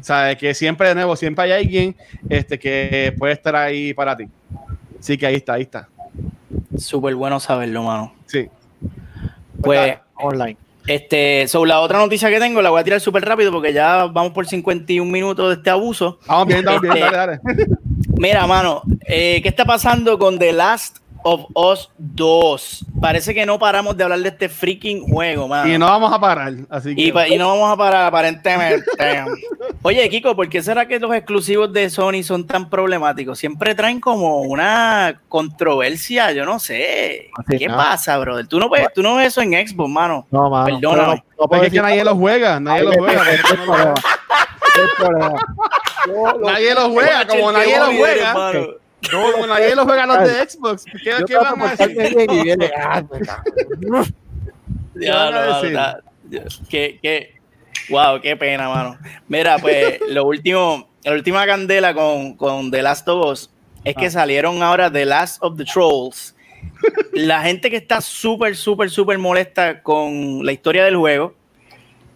O 0.00 0.02
sea, 0.02 0.34
que 0.36 0.54
siempre, 0.54 0.88
de 0.88 0.94
nuevo, 0.96 1.14
siempre 1.14 1.44
hay 1.44 1.52
alguien 1.52 1.94
este, 2.28 2.58
que 2.58 3.14
puede 3.18 3.32
estar 3.32 3.54
ahí 3.54 3.94
para 3.94 4.16
ti. 4.16 4.24
Sí, 4.98 5.16
que 5.16 5.26
ahí 5.26 5.36
está, 5.36 5.52
ahí 5.54 5.62
está. 5.62 5.88
Súper 6.76 7.14
bueno 7.14 7.38
saberlo, 7.38 7.82
mano. 7.84 8.12
Sí. 8.26 8.48
Pues, 9.64 9.98
Online. 10.16 10.56
este, 10.86 11.48
sobre 11.48 11.70
la 11.70 11.80
otra 11.80 11.98
noticia 11.98 12.28
que 12.30 12.38
tengo, 12.38 12.60
la 12.62 12.70
voy 12.70 12.80
a 12.80 12.84
tirar 12.84 13.00
súper 13.00 13.24
rápido 13.24 13.50
porque 13.52 13.72
ya 13.72 14.06
vamos 14.06 14.32
por 14.32 14.46
51 14.46 15.10
minutos 15.10 15.48
de 15.48 15.54
este 15.54 15.70
abuso. 15.70 16.18
Vamos 16.26 16.46
bien, 16.48 16.64
vamos 16.64 16.82
bien, 16.82 16.94
Este, 16.96 17.10
dale, 17.16 17.40
dale. 17.44 17.66
Mira, 18.16 18.46
mano, 18.46 18.82
eh, 19.06 19.40
¿qué 19.42 19.48
está 19.48 19.64
pasando 19.64 20.18
con 20.18 20.38
The 20.38 20.52
Last 20.52 20.98
of 21.24 21.46
Us 21.54 21.90
2? 21.98 22.84
Parece 23.00 23.34
que 23.34 23.44
no 23.44 23.58
paramos 23.58 23.96
de 23.96 24.04
hablar 24.04 24.20
de 24.20 24.28
este 24.28 24.48
freaking 24.48 25.02
juego, 25.08 25.48
mano. 25.48 25.72
Y 25.72 25.76
no 25.78 25.86
vamos 25.86 26.12
a 26.12 26.20
parar, 26.20 26.52
así 26.70 26.94
que... 26.94 27.00
Y, 27.02 27.12
pa- 27.12 27.26
y 27.26 27.36
no 27.36 27.48
vamos 27.48 27.72
a 27.72 27.76
parar 27.76 28.06
aparentemente. 28.06 28.84
Oye, 29.82 30.08
Kiko, 30.08 30.36
¿por 30.36 30.48
qué 30.48 30.62
será 30.62 30.86
que 30.86 30.98
los 31.00 31.12
exclusivos 31.14 31.72
de 31.72 31.90
Sony 31.90 32.22
son 32.22 32.46
tan 32.46 32.70
problemáticos? 32.70 33.38
Siempre 33.38 33.74
traen 33.74 34.00
como 34.00 34.42
una 34.42 35.20
controversia, 35.28 36.32
yo 36.32 36.44
no 36.44 36.58
sé. 36.58 37.30
Así, 37.36 37.58
¿Qué 37.58 37.68
¿no? 37.68 37.76
pasa, 37.76 38.16
brother? 38.18 38.46
Tú 38.46 38.58
no, 38.60 38.68
ves, 38.68 38.86
tú 38.94 39.02
no 39.02 39.16
ves 39.16 39.28
eso 39.28 39.40
en 39.42 39.52
Xbox, 39.66 39.90
mano. 39.90 40.26
No, 40.30 40.48
mano. 40.50 40.66
Perdóname. 40.66 41.24
No, 41.38 41.48
Porque 41.48 41.66
es 41.66 41.72
que 41.72 41.80
nadie 41.82 42.04
lo 42.04 42.14
juega, 42.16 42.60
nadie 42.60 42.84
lo 42.84 42.92
juega. 42.92 43.22
Nadie 46.42 46.74
lo 46.74 46.90
juega, 46.90 47.26
como 47.26 47.52
nadie 47.52 47.78
lo 47.78 47.86
juega. 47.86 48.34
Como 49.10 49.46
nadie 49.46 49.74
lo 49.74 49.84
juega 49.84 50.06
los 50.06 50.18
de 50.20 50.48
Xbox. 50.48 50.84
¿Qué, 50.84 51.10
yo 51.18 51.26
qué 51.26 51.36
van 51.36 51.60
a 51.60 51.70
decir? 51.70 51.94
portarme 51.96 52.26
bien 52.26 52.30
y 52.30 52.42
viene, 52.42 52.70
ah, 52.76 53.02
qué- 57.02 57.34
wow, 57.90 58.20
qué 58.20 58.36
pena, 58.36 58.68
mano. 58.68 58.98
Mira, 59.28 59.58
pues 59.58 59.98
lo 60.08 60.24
último, 60.24 60.88
la 61.04 61.12
última 61.12 61.46
candela 61.46 61.94
con, 61.94 62.34
con 62.36 62.70
The 62.70 62.82
Last 62.82 63.08
of 63.08 63.26
Us 63.26 63.50
es 63.84 63.94
que 63.94 64.06
Ah. 64.06 64.10
salieron 64.10 64.62
ahora 64.62 64.90
The 64.90 65.04
Last 65.04 65.42
of 65.42 65.56
the 65.56 65.64
Trolls. 65.64 66.34
La 67.12 67.42
gente 67.42 67.70
que 67.70 67.76
está 67.76 68.00
súper, 68.00 68.56
súper, 68.56 68.90
súper 68.90 69.18
molesta 69.18 69.82
con 69.82 70.44
la 70.44 70.52
historia 70.52 70.84
del 70.84 70.96
juego, 70.96 71.34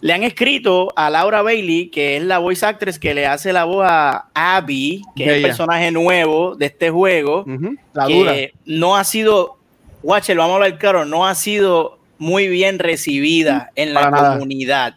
le 0.01 0.13
han 0.13 0.23
escrito 0.23 0.93
a 0.95 1.11
Laura 1.11 1.43
Bailey, 1.43 1.89
que 1.89 2.17
es 2.17 2.23
la 2.23 2.39
voice 2.39 2.65
actress 2.65 2.99
que 2.99 3.15
le 3.15 3.27
hace 3.27 3.53
la 3.53 3.65
voz 3.65 3.85
a 3.89 4.29
Abby, 4.35 5.03
que 5.17 5.25
es 5.25 5.31
el 5.31 5.43
personaje 5.43 5.91
nuevo 5.91 6.55
de 6.55 6.67
este 6.67 6.91
juego 6.91 7.45
La 7.93 8.07
que 8.07 8.15
dura. 8.15 8.35
no 8.65 8.97
ha 8.97 9.05
sido, 9.05 9.59
Watcher, 10.03 10.37
vamos 10.37 10.53
a 10.53 10.55
hablar 10.57 10.79
claro, 10.79 11.05
no 11.05 11.27
ha 11.27 11.35
sido 11.35 11.99
muy 12.19 12.49
bien 12.49 12.79
recibida 12.79 13.71
en 13.75 13.95
la 13.95 14.11
nada. 14.11 14.35
comunidad. 14.35 14.97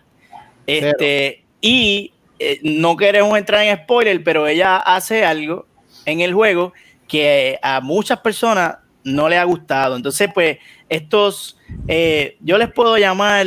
Este, 0.67 1.43
y 1.61 2.13
eh, 2.39 2.59
no 2.63 2.95
queremos 2.95 3.37
entrar 3.37 3.63
en 3.63 3.77
spoiler, 3.77 4.23
pero 4.23 4.47
ella 4.47 4.77
hace 4.77 5.25
algo 5.25 5.65
en 6.05 6.21
el 6.21 6.33
juego 6.33 6.73
que 7.07 7.59
a 7.61 7.81
muchas 7.81 8.19
personas 8.19 8.77
no 9.03 9.27
le 9.29 9.37
ha 9.37 9.43
gustado. 9.43 9.95
Entonces, 9.95 10.29
pues, 10.33 10.57
estos, 10.89 11.57
eh, 11.87 12.37
yo 12.41 12.57
les 12.57 12.71
puedo 12.71 12.97
llamar, 12.97 13.45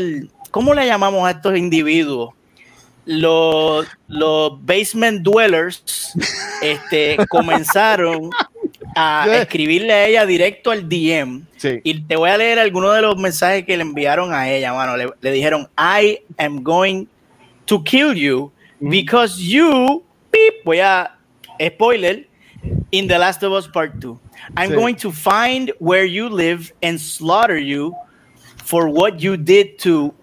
¿cómo 0.55 0.73
le 0.73 0.87
llamamos 0.87 1.27
a 1.27 1.33
estos 1.33 1.59
individuos? 1.59 2.33
Los, 3.07 3.89
los 4.07 4.65
basement 4.65 5.21
dwellers 5.21 6.15
este, 6.63 7.17
comenzaron 7.29 8.31
a 8.95 9.27
escribirle 9.43 9.93
a 9.93 10.07
ella 10.07 10.25
directo 10.25 10.71
al 10.71 10.89
DM. 10.89 11.43
Sí. 11.57 11.81
Y 11.83 12.03
te 12.03 12.15
voy 12.15 12.31
a 12.31 12.37
leer 12.37 12.61
algunos 12.61 12.95
de 12.95 13.03
los 13.03 13.17
mensajes 13.17 13.65
que 13.65 13.77
le 13.77 13.83
enviaron 13.83 14.33
a 14.33 14.49
ella, 14.49 14.73
mano. 14.73 14.97
Le, 14.97 15.09
le 15.21 15.33
dijeron, 15.33 15.69
I 15.77 16.21
am 16.39 16.63
going 16.63 17.07
to 17.67 17.83
kill 17.83 18.15
you 18.15 18.53
because 18.79 19.43
you, 19.43 20.05
beep, 20.31 20.65
voy 20.65 20.79
a, 20.79 21.19
spoiler, 21.61 22.29
in 22.93 23.09
The 23.09 23.19
Last 23.19 23.43
of 23.43 23.53
Us 23.53 23.67
Part 23.67 23.99
2. 24.01 24.17
I'm 24.57 24.71
Sí. 24.71 24.75
going 24.77 24.95
to 24.99 25.11
find 25.11 25.73
where 25.81 26.05
you 26.05 26.29
live 26.29 26.73
and 26.81 27.01
slaughter 27.01 27.59
you 27.59 27.93
for 28.65 28.89
what 28.89 29.21
you 29.21 29.37
did 29.37 29.81
to, 29.81 30.15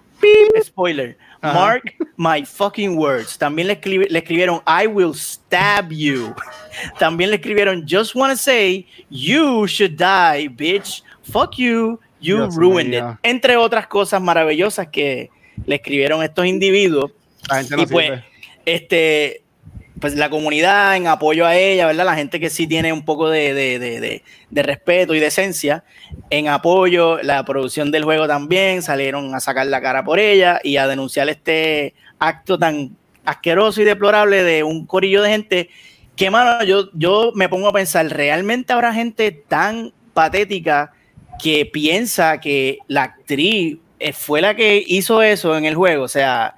spoiler, 0.63 1.17
Ajá. 1.41 1.53
mark 1.53 1.95
my 2.17 2.45
fucking 2.45 2.97
words. 2.97 3.37
También 3.37 3.67
le, 3.67 3.79
escribi- 3.79 4.07
le 4.09 4.19
escribieron, 4.19 4.61
I 4.67 4.87
will 4.87 5.13
stab 5.13 5.91
you. 5.91 6.33
También 6.99 7.29
le 7.29 7.37
escribieron, 7.37 7.85
just 7.87 8.15
wanna 8.15 8.35
say, 8.35 8.85
you 9.09 9.67
should 9.67 9.95
die, 9.97 10.47
bitch. 10.49 11.03
Fuck 11.23 11.57
you, 11.57 11.99
you 12.19 12.37
Dios 12.37 12.55
ruined 12.55 12.93
it. 12.93 13.03
Entre 13.23 13.55
otras 13.57 13.87
cosas 13.87 14.21
maravillosas 14.21 14.87
que 14.87 15.29
le 15.65 15.75
escribieron 15.75 16.23
estos 16.23 16.45
individuos. 16.45 17.11
La 17.49 17.57
gente 17.57 17.75
no 17.75 17.83
y 17.83 17.85
pues, 17.87 18.05
sirve. 18.05 18.23
este, 18.65 19.40
pues 20.01 20.15
la 20.15 20.31
comunidad 20.31 20.97
en 20.97 21.07
apoyo 21.07 21.45
a 21.45 21.55
ella, 21.55 21.85
¿verdad? 21.85 22.05
La 22.05 22.15
gente 22.15 22.39
que 22.39 22.49
sí 22.49 22.65
tiene 22.65 22.91
un 22.91 23.05
poco 23.05 23.29
de, 23.29 23.53
de, 23.53 23.77
de, 23.77 24.23
de, 24.49 24.63
respeto 24.63 25.13
y 25.13 25.19
decencia, 25.19 25.83
en 26.31 26.47
apoyo, 26.47 27.21
la 27.21 27.45
producción 27.45 27.91
del 27.91 28.03
juego 28.03 28.27
también, 28.27 28.81
salieron 28.81 29.35
a 29.35 29.39
sacar 29.39 29.67
la 29.67 29.79
cara 29.79 30.03
por 30.03 30.17
ella 30.17 30.59
y 30.63 30.77
a 30.77 30.87
denunciar 30.87 31.29
este 31.29 31.93
acto 32.17 32.57
tan 32.57 32.97
asqueroso 33.25 33.79
y 33.79 33.85
deplorable 33.85 34.43
de 34.43 34.63
un 34.63 34.87
corillo 34.87 35.21
de 35.21 35.29
gente 35.29 35.69
que, 36.15 36.31
mano, 36.31 36.63
yo, 36.63 36.89
yo 36.93 37.31
me 37.35 37.47
pongo 37.47 37.67
a 37.67 37.73
pensar, 37.73 38.07
¿realmente 38.07 38.73
habrá 38.73 38.93
gente 38.93 39.31
tan 39.31 39.93
patética 40.15 40.93
que 41.41 41.67
piensa 41.67 42.39
que 42.39 42.79
la 42.87 43.03
actriz 43.03 43.77
eh, 43.99 44.13
fue 44.13 44.41
la 44.41 44.55
que 44.55 44.83
hizo 44.85 45.21
eso 45.21 45.55
en 45.55 45.65
el 45.65 45.75
juego? 45.75 46.05
O 46.05 46.09
sea, 46.09 46.55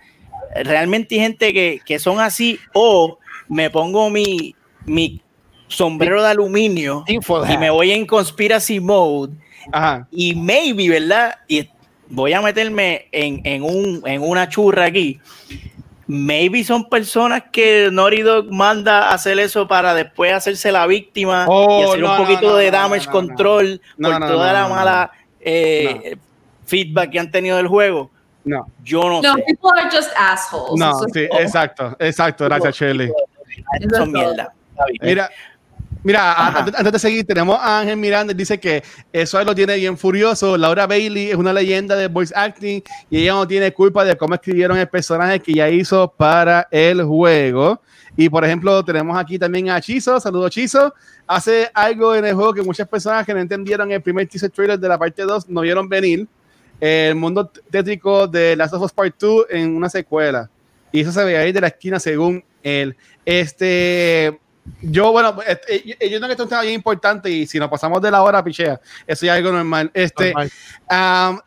realmente 0.56 1.16
hay 1.16 1.22
gente 1.22 1.54
que, 1.54 1.82
que 1.86 2.00
son 2.00 2.22
así 2.22 2.58
o 2.74 3.20
me 3.48 3.70
pongo 3.70 4.10
mi, 4.10 4.56
mi 4.86 5.22
sombrero 5.68 6.22
de 6.22 6.30
aluminio 6.30 7.04
y 7.08 7.58
me 7.58 7.70
voy 7.70 7.92
en 7.92 8.06
conspiracy 8.06 8.80
mode 8.80 9.34
y 10.12 10.36
maybe, 10.36 10.90
¿verdad? 10.90 11.36
Y 11.48 11.70
voy 12.10 12.34
a 12.34 12.42
meterme 12.42 13.08
en, 13.12 13.42
en, 13.44 13.64
un, 13.64 14.02
en 14.06 14.22
una 14.22 14.50
churra 14.50 14.86
aquí. 14.86 15.20
Maybe 16.06 16.64
son 16.64 16.90
personas 16.90 17.44
que 17.52 17.90
Norido 17.92 18.44
manda 18.44 19.10
a 19.10 19.14
hacer 19.14 19.40
eso 19.40 19.68
para 19.68 19.94
después 19.94 20.34
hacerse 20.34 20.72
la 20.72 20.86
víctima 20.86 21.46
y 21.48 21.50
oh, 21.50 21.92
hacer 21.92 22.04
un 22.04 22.18
poquito 22.18 22.58
de 22.58 22.72
damage 22.72 23.08
control 23.08 23.82
por 24.00 24.20
toda 24.20 24.52
la 24.52 24.68
mala 24.68 25.12
eh, 25.40 26.18
feedback 26.66 27.12
que 27.12 27.20
han 27.20 27.32
tenido 27.32 27.56
del 27.58 27.68
juego. 27.68 28.12
No. 28.44 28.68
Yo 28.84 29.02
no, 29.04 29.22
no 29.22 29.36
sé. 29.36 29.44
people 29.48 29.70
are 29.80 29.90
just 29.90 30.10
assholes. 30.18 30.78
No, 30.78 31.00
sí, 31.14 31.22
exacto, 31.32 31.96
exacto, 31.98 32.44
gracias, 32.44 32.76
Shirley. 32.76 33.10
Son 33.92 34.12
mierda. 34.12 34.54
Mira, 35.02 35.30
Mira, 36.04 36.60
antes, 36.60 36.92
de 36.92 37.00
seguir, 37.00 37.26
tenemos 37.26 37.58
a 37.58 37.80
Ángel 37.80 37.96
Miranda, 37.96 38.34
dice 38.34 38.60
que 38.60 38.84
eso 39.14 39.42
lo 39.42 39.56
tiene 39.56 39.78
bien 39.78 39.98
furioso. 39.98 40.58
Laura 40.58 40.86
Bailey 40.86 41.30
es 41.30 41.38
una 41.38 41.54
leyenda 41.54 41.96
de 41.96 42.10
voice 42.10 42.34
acting 42.36 42.82
y 43.10 43.20
ella 43.20 43.32
no 43.32 43.48
tiene 43.48 43.72
culpa 43.72 44.04
de 44.04 44.18
cómo 44.18 44.36
escribieron 44.36 44.78
el 44.78 44.90
personaje 44.90 45.40
que 45.40 45.54
ya 45.54 45.70
hizo 45.70 46.10
para 46.10 46.68
el 46.72 47.04
juego. 47.04 47.80
Y 48.18 48.28
por 48.28 48.44
ejemplo, 48.44 48.84
tenemos 48.84 49.18
aquí 49.18 49.40
también 49.40 49.70
a 49.70 49.80
Chizo. 49.80 50.20
Saludos, 50.20 50.52
Chizo. 50.52 50.94
Hace 51.26 51.72
algo 51.74 52.14
en 52.14 52.26
el 52.26 52.34
juego 52.34 52.54
que 52.54 52.62
muchas 52.64 52.88
personas 52.88 53.26
que 53.26 53.34
no 53.34 53.40
entendieron 53.40 53.90
el 53.90 54.02
primer 54.02 54.28
teaser 54.28 54.52
trailer 54.52 54.78
de 54.78 54.90
la 54.90 54.98
parte 54.98 55.22
2 55.22 55.48
no 55.48 55.62
vieron 55.62 55.88
venir. 55.88 56.28
El 56.82 57.16
mundo 57.16 57.50
tétrico 57.72 58.28
de 58.28 58.58
Last 58.58 58.74
of 58.74 58.82
Us 58.82 58.92
Part 58.92 59.16
2 59.18 59.46
en 59.52 59.74
una 59.74 59.88
secuela. 59.88 60.50
Y 60.94 61.02
eso 61.02 61.12
se 61.12 61.24
ve 61.26 61.38
ahí 61.38 61.52
de 61.52 61.60
la 61.60 61.68
esquina 61.68 62.00
según 62.00 62.42
él. 62.62 62.96
Este, 63.26 64.40
yo, 64.82 65.12
bueno, 65.12 65.38
este, 65.46 65.76
eh, 65.76 66.10
yo 66.10 66.20
creo 66.20 66.28
que 66.28 66.32
esto 66.32 66.44
es 66.44 66.46
un 66.46 66.50
tema 66.50 66.62
bien 66.62 66.76
importante 66.76 67.30
y 67.30 67.46
si 67.48 67.60
nos 67.60 67.70
pasamos 67.70 68.02
de 68.02 68.12
la 68.12 68.22
hora, 68.22 68.44
pichea, 68.44 68.80
eso 69.06 69.26
ya 69.26 69.34
es 69.34 69.38
algo 69.40 69.52
normal. 69.52 69.92
Este, 69.94 70.34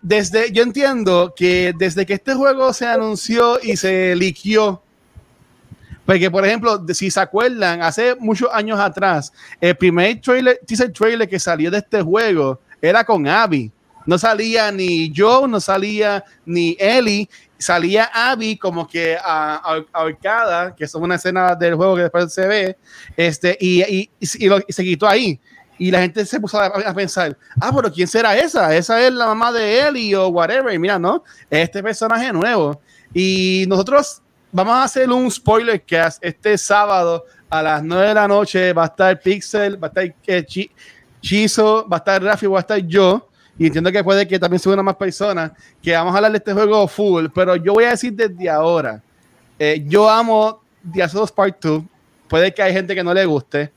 desde, 0.03 0.53
yo 0.53 0.62
entiendo 0.62 1.32
que 1.34 1.72
desde 1.78 2.05
que 2.05 2.14
este 2.14 2.34
juego 2.34 2.72
se 2.72 2.86
anunció 2.86 3.59
y 3.62 3.76
se 3.76 4.14
liquió, 4.16 4.82
porque, 6.05 6.30
por 6.30 6.47
ejemplo, 6.47 6.84
si 6.92 7.11
se 7.11 7.20
acuerdan, 7.20 7.82
hace 7.82 8.14
muchos 8.16 8.49
años 8.53 8.78
atrás, 8.78 9.32
el 9.61 9.76
primer 9.76 10.20
trailer, 10.20 10.61
teaser 10.66 10.92
trailer 10.92 11.28
que 11.28 11.40
salió 11.40 11.70
de 11.70 11.78
este 11.78 12.03
juego 12.03 12.61
era 12.80 13.05
con 13.05 13.26
Abby. 13.26 13.72
No 14.07 14.16
salía 14.16 14.70
ni 14.70 15.12
Joe, 15.14 15.49
no 15.49 15.59
salía 15.59 16.22
ni 16.44 16.76
Ellie, 16.78 17.28
salía 17.59 18.11
Abby 18.13 18.57
como 18.57 18.87
que 18.87 19.17
ahorcada, 19.23 20.75
que 20.75 20.85
es 20.85 20.95
una 20.95 21.17
escena 21.17 21.55
del 21.55 21.75
juego 21.75 21.97
que 21.97 22.03
después 22.03 22.33
se 22.33 22.47
ve, 22.47 22.77
este, 23.17 23.57
y, 23.61 23.83
y, 23.83 24.11
y, 24.21 24.27
se 24.27 24.85
quitó 24.85 25.09
ahí. 25.09 25.41
Y 25.79 25.91
la 25.91 26.01
gente 26.01 26.25
se 26.25 26.41
puso 26.41 26.59
a, 26.59 26.95
pensar, 26.95 27.37
ah, 27.61 27.71
pero 27.75 27.93
¿quién 27.93 28.09
será 28.09 28.35
esa? 28.37 28.75
Esa 28.75 29.07
es 29.07 29.13
la 29.13 29.27
mamá 29.27 29.53
de 29.53 29.87
Ellie 29.87 30.17
o 30.17 30.29
whatever. 30.29 30.73
Y 30.73 30.79
mira, 30.79 30.99
¿no? 30.99 31.23
Este 31.51 31.83
personaje 31.83 32.33
nuevo. 32.33 32.81
Y 33.13 33.67
nosotros 33.69 34.23
vamos 34.53 34.75
a 34.75 34.85
hacer 34.85 35.11
un 35.11 35.31
spoiler 35.31 35.85
cast 35.85 36.25
este 36.25 36.57
sábado 36.57 37.27
a 37.51 37.63
las 37.63 37.83
9 37.83 38.09
de 38.09 38.15
la 38.15 38.27
noche. 38.27 38.73
Va 38.73 38.85
a 38.85 38.87
estar 38.87 39.21
Pixel, 39.21 39.83
va 39.83 39.89
a 39.89 40.01
estar 40.01 40.05
eh, 40.27 40.69
va 41.93 41.97
a 41.97 41.99
estar 41.99 42.23
Rafi, 42.23 42.47
va 42.47 42.59
a 42.59 42.61
estar 42.61 42.79
yo 42.79 43.29
y 43.59 43.67
entiendo 43.67 43.91
que 43.91 44.05
puede 44.05 44.27
que 44.27 44.39
también 44.39 44.61
suban 44.61 44.85
más 44.85 44.97
personas, 44.97 45.53
que 45.83 45.93
vamos 45.93 46.13
a 46.13 46.17
hablar 46.17 46.33
de 46.33 46.39
este 46.39 46.53
juego 46.53 46.87
full, 46.89 47.27
pero 47.35 47.57
yo 47.57 47.75
voy 47.75 47.85
a 47.85 47.91
decir 47.91 48.13
desde 48.13 48.49
ahora, 48.51 49.03
eh, 49.59 49.83
yo 49.87 50.09
amo 50.09 50.63
The 50.93 50.99
Last 51.01 51.35
Part 51.35 51.57
2, 51.63 51.83
puede 52.29 52.53
que 52.53 52.63
hay 52.63 52.73
gente 52.73 52.95
que 52.95 53.03
no 53.03 53.15
le 53.15 53.25
guste, 53.25 53.73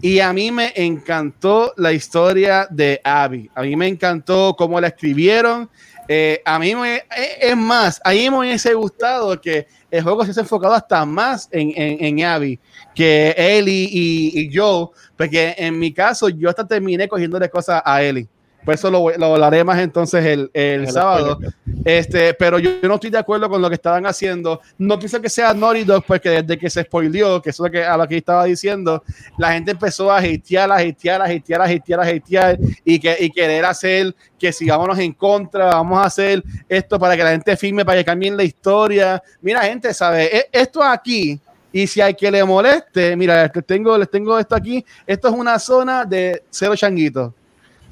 y 0.00 0.18
a 0.20 0.32
mí 0.32 0.50
me 0.50 0.72
encantó 0.74 1.72
la 1.76 1.92
historia 1.92 2.66
de 2.70 3.00
Abby, 3.04 3.50
a 3.54 3.62
mí 3.62 3.76
me 3.76 3.86
encantó 3.86 4.56
cómo 4.56 4.80
la 4.80 4.88
escribieron, 4.88 5.70
eh, 6.08 6.42
a 6.44 6.58
mí 6.58 6.74
me, 6.74 6.96
eh, 6.96 7.38
es 7.40 7.56
más, 7.56 8.00
a 8.02 8.10
mí 8.10 8.28
me 8.30 8.38
hubiese 8.38 8.74
gustado 8.74 9.40
que 9.40 9.68
el 9.92 10.02
juego 10.02 10.24
se 10.24 10.32
haya 10.32 10.42
enfocado 10.42 10.74
hasta 10.74 11.04
más 11.04 11.48
en, 11.52 11.72
en, 11.76 12.04
en 12.04 12.24
Abby 12.24 12.58
que 12.94 13.32
Ellie 13.36 13.88
y, 13.92 14.40
y 14.40 14.50
Joe, 14.52 14.88
porque 15.16 15.54
en 15.56 15.78
mi 15.78 15.92
caso 15.92 16.28
yo 16.28 16.48
hasta 16.48 16.66
terminé 16.66 17.06
cogiéndole 17.06 17.48
cosas 17.48 17.80
a 17.84 18.02
Ellie. 18.02 18.26
Pues 18.64 18.80
eso 18.80 18.90
lo, 18.90 19.10
lo 19.16 19.26
hablaré 19.34 19.64
más 19.64 19.78
entonces 19.78 20.24
el, 20.24 20.50
el, 20.52 20.90
sábado. 20.90 21.38
Este, 21.84 22.34
pero 22.34 22.58
yo, 22.58 22.70
no 22.82 22.94
estoy 22.94 23.10
de 23.10 23.18
acuerdo 23.18 23.48
con 23.48 23.62
lo 23.62 23.68
que 23.68 23.74
estaban 23.74 24.04
haciendo. 24.06 24.60
No 24.78 24.98
pienso 24.98 25.20
que 25.20 25.30
sea 25.30 25.54
Naughty 25.54 25.84
Dog, 25.84 26.04
porque 26.06 26.30
desde 26.30 26.58
que 26.58 26.68
se 26.68 26.82
spoileó, 26.82 27.40
que 27.40 27.50
eso 27.50 27.64
es 27.64 27.72
lo 27.72 27.72
que, 27.72 27.84
a 27.84 27.96
lo 27.96 28.06
que 28.06 28.18
estaba 28.18 28.44
diciendo, 28.44 29.02
la 29.38 29.52
gente 29.52 29.70
empezó 29.70 30.10
a 30.10 30.18
hatear, 30.18 30.70
a 30.70 30.76
hatear, 30.76 31.22
a 31.22 31.24
hatear, 31.24 31.60
a 31.62 31.64
hatear, 31.64 32.00
a 32.00 32.06
hatear 32.06 32.58
y, 32.84 32.98
que, 32.98 33.16
y 33.20 33.30
querer 33.30 33.64
hacer 33.64 34.14
que 34.38 34.52
sigámonos 34.52 34.98
en 34.98 35.12
contra, 35.12 35.66
vamos 35.66 35.98
a 35.98 36.04
hacer 36.04 36.42
esto 36.68 36.98
para 36.98 37.16
que 37.16 37.22
la 37.22 37.30
gente 37.30 37.56
firme, 37.56 37.84
para 37.84 37.98
que 37.98 38.04
cambien 38.04 38.36
la 38.36 38.44
historia. 38.44 39.22
Mira, 39.40 39.62
gente, 39.62 39.92
¿sabe? 39.92 40.24
E, 40.34 40.48
esto 40.52 40.82
aquí, 40.82 41.38
y 41.72 41.86
si 41.86 42.00
hay 42.00 42.14
que 42.14 42.30
le 42.30 42.42
moleste, 42.44 43.14
mira, 43.16 43.50
les 43.54 43.66
tengo, 43.66 43.96
les 43.96 44.10
tengo 44.10 44.38
esto 44.38 44.54
aquí. 44.54 44.84
Esto 45.06 45.28
es 45.28 45.34
una 45.34 45.58
zona 45.58 46.04
de 46.04 46.42
cero 46.50 46.74
changuitos. 46.74 47.32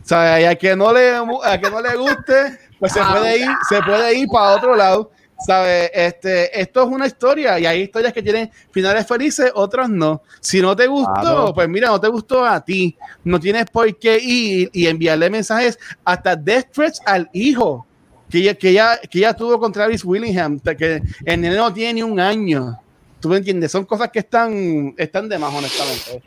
O 0.08 0.14
sea, 0.16 0.40
y 0.40 0.44
a 0.44 0.54
que 0.54 0.74
no 0.74 0.90
le, 0.90 1.16
a 1.44 1.60
que 1.60 1.70
no 1.70 1.82
le 1.82 1.94
guste, 1.94 2.58
pues 2.78 2.92
se 2.92 3.00
puede 3.04 3.40
ir, 3.40 3.48
se 3.68 3.82
puede 3.82 4.18
ir 4.18 4.26
para 4.32 4.56
otro 4.56 4.74
lado. 4.74 5.10
¿Sabe? 5.46 5.90
Este, 5.92 6.58
esto 6.58 6.82
es 6.82 6.88
una 6.88 7.06
historia 7.06 7.60
y 7.60 7.66
hay 7.66 7.82
historias 7.82 8.14
que 8.14 8.22
tienen 8.22 8.50
finales 8.70 9.06
felices, 9.06 9.52
otras 9.54 9.90
no. 9.90 10.22
Si 10.40 10.62
no 10.62 10.74
te 10.74 10.86
gustó, 10.86 11.52
pues 11.54 11.68
mira, 11.68 11.88
no 11.88 12.00
te 12.00 12.08
gustó 12.08 12.42
a 12.42 12.64
ti. 12.64 12.96
No 13.22 13.38
tienes 13.38 13.66
por 13.66 13.98
qué 13.98 14.18
ir 14.18 14.70
y 14.72 14.86
enviarle 14.86 15.28
mensajes 15.28 15.78
hasta 16.02 16.34
death 16.34 16.72
threats 16.72 17.02
al 17.04 17.28
hijo 17.34 17.86
que 18.30 18.42
ya, 18.42 18.54
que 18.54 18.72
ya, 18.72 18.98
que 18.98 19.18
ya 19.20 19.34
tuvo 19.34 19.60
con 19.60 19.72
Travis 19.72 20.04
Willingham, 20.06 20.58
que 20.58 21.02
el 21.26 21.40
nene 21.40 21.54
no 21.54 21.70
tiene 21.70 21.92
ni 21.92 22.02
un 22.02 22.18
año. 22.18 22.80
¿Tú 23.20 23.28
me 23.28 23.36
entiendes? 23.36 23.70
Son 23.72 23.84
cosas 23.84 24.10
que 24.10 24.20
están, 24.20 24.94
están 24.96 25.28
de 25.28 25.38
más, 25.38 25.54
honestamente. 25.54 26.22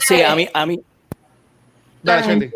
sí, 0.00 0.20
a 0.20 0.34
mí, 0.34 0.48
a 0.52 0.66
mí, 0.66 0.80
la, 2.04 2.22
gente, 2.22 2.52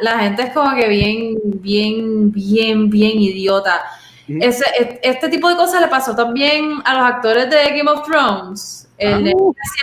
la, 0.00 0.18
gente 0.18 0.42
es 0.42 0.52
como 0.52 0.74
que 0.76 0.86
bien, 0.88 1.38
bien, 1.44 2.30
bien, 2.30 2.90
bien 2.90 3.20
idiota. 3.20 3.82
Ese, 4.28 4.64
este 5.02 5.28
tipo 5.28 5.48
de 5.48 5.56
cosas 5.56 5.80
le 5.80 5.88
pasó 5.88 6.14
también 6.14 6.80
a 6.84 6.94
los 6.94 7.04
actores 7.04 7.50
de 7.50 7.64
Game 7.76 7.90
of 7.90 8.06
Thrones. 8.06 8.88
El 8.98 9.24
de, 9.24 9.34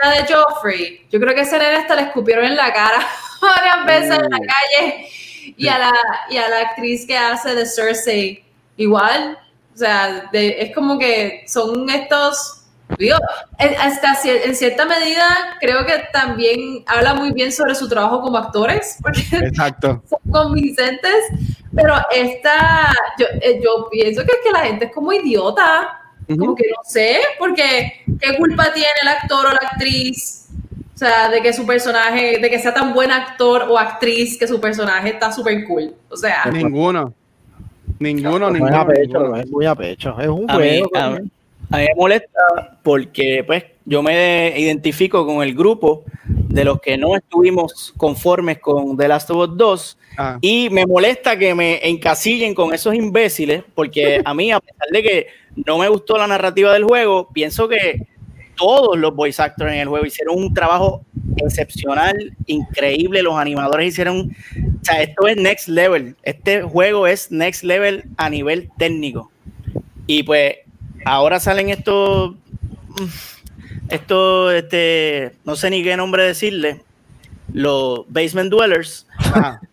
ah. 0.04 0.10
de 0.12 0.34
Joffrey. 0.34 1.08
Yo 1.12 1.20
creo 1.20 1.34
que 1.34 1.42
ese 1.42 1.58
nene 1.58 1.78
hasta 1.78 1.96
le 1.96 2.04
escupieron 2.04 2.46
en 2.46 2.56
la 2.56 2.72
cara 2.72 3.00
varias 3.42 3.86
veces 3.86 4.24
en 4.24 4.30
la 4.30 4.38
uh. 4.38 4.48
calle. 4.48 5.10
Y 5.58 5.68
a 5.68 5.80
la, 5.80 5.92
y 6.30 6.38
a 6.38 6.48
la 6.50 6.60
actriz 6.60 7.08
que 7.08 7.18
hace 7.18 7.56
de 7.56 7.66
Cersei, 7.66 8.44
igual. 8.78 9.40
O 9.74 9.78
sea, 9.78 10.30
es 10.32 10.74
como 10.74 11.00
que 11.00 11.44
son 11.48 11.90
estos 11.90 12.57
Digo, 12.98 13.18
hasta 13.58 14.14
en 14.24 14.56
cierta 14.56 14.86
medida 14.86 15.58
creo 15.60 15.86
que 15.86 15.94
también 16.14 16.84
habla 16.88 17.14
muy 17.14 17.34
bien 17.34 17.52
sobre 17.52 17.76
su 17.76 17.90
trabajo 17.90 18.22
como 18.22 18.38
actores, 18.38 18.98
porque 19.02 19.22
Exacto. 19.32 20.02
son 20.10 20.32
convincentes, 20.32 21.26
pero 21.76 21.96
esta, 22.12 22.94
yo, 23.20 23.26
eh, 23.42 23.60
yo 23.64 23.88
pienso 23.92 24.22
que 24.22 24.32
es 24.32 24.40
que 24.44 24.52
la 24.52 24.66
gente 24.66 24.86
es 24.86 24.94
como 24.94 25.12
idiota, 25.12 26.00
como 26.28 26.56
que 26.56 26.64
no 26.70 26.82
sé, 26.84 27.20
porque 27.38 28.04
qué 28.20 28.38
culpa 28.38 28.74
tiene 28.74 28.90
el 29.02 29.08
actor 29.10 29.48
o 29.48 29.50
la 29.52 29.70
actriz, 29.70 30.48
o 30.96 30.98
sea, 30.98 31.30
de 31.30 31.42
que 31.42 31.54
su 31.54 31.66
personaje, 31.66 32.40
de 32.40 32.50
que 32.50 32.58
sea 32.58 32.74
tan 32.74 32.94
buen 32.94 33.12
actor 33.12 33.66
o 33.70 33.78
actriz 33.78 34.38
que 34.38 34.48
su 34.48 34.60
personaje 34.62 35.10
está 35.10 35.32
súper 35.32 35.66
cool, 35.66 35.94
o 36.10 36.18
sea. 36.18 36.46
Ninguno. 36.46 37.14
Ninguno, 38.00 38.50
ninguno. 38.50 39.36
Es 39.36 39.50
muy 39.50 39.66
a 39.66 39.76
pecho, 39.76 40.20
es 40.20 40.28
un 40.28 40.48
juego. 40.48 40.90
A 41.70 41.78
mí 41.78 41.84
me 41.84 41.96
molesta 41.96 42.80
porque 42.82 43.44
pues 43.46 43.66
yo 43.86 44.02
me 44.02 44.54
identifico 44.58 45.26
con 45.26 45.44
el 45.44 45.54
grupo 45.54 46.04
de 46.26 46.64
los 46.64 46.80
que 46.80 46.98
no 46.98 47.16
estuvimos 47.16 47.94
conformes 47.98 48.60
con 48.60 48.96
The 48.98 49.08
Last 49.08 49.30
of 49.30 49.50
Us 49.50 49.58
2 49.58 49.98
ah. 50.18 50.38
y 50.42 50.70
me 50.70 50.86
molesta 50.86 51.38
que 51.38 51.54
me 51.54 51.80
encasillen 51.88 52.56
con 52.56 52.74
esos 52.74 52.96
imbéciles 52.96 53.64
porque 53.76 54.22
a 54.24 54.34
mí 54.34 54.52
a 54.52 54.60
pesar 54.60 54.88
de 54.92 55.04
que 55.04 55.28
no 55.66 55.78
me 55.78 55.90
gustó 55.90 56.18
la 56.18 56.28
narrativa 56.28 56.74
del 56.74 56.86
juego, 56.86 57.30
pienso 57.34 57.68
que 57.68 58.08
todos 58.58 58.98
los 58.98 59.16
voice 59.16 59.42
actors 59.42 59.72
en 59.72 59.80
el 59.80 59.88
juego 59.88 60.06
hicieron 60.06 60.38
un 60.38 60.54
trabajo 60.54 61.06
excepcional, 61.38 62.36
increíble. 62.48 63.22
Los 63.22 63.36
animadores 63.36 63.90
hicieron, 63.90 64.36
o 64.82 64.86
sea, 64.86 65.02
esto 65.02 65.28
es 65.28 65.38
next 65.38 65.68
level. 65.68 66.16
Este 66.24 66.64
juego 66.64 67.08
es 67.08 67.32
next 67.32 67.64
level 67.64 68.04
a 68.18 68.30
nivel 68.30 68.70
técnico. 68.78 69.32
Y 70.08 70.24
pues 70.24 70.56
ahora 71.06 71.40
salen 71.40 71.70
estos, 71.70 72.36
estos, 73.90 74.54
este, 74.54 75.36
no 75.46 75.56
sé 75.56 75.70
ni 75.70 75.84
qué 75.84 75.98
nombre 75.98 76.24
decirle, 76.24 76.82
los 77.54 78.06
basement 78.08 78.52
dwellers. 78.52 79.08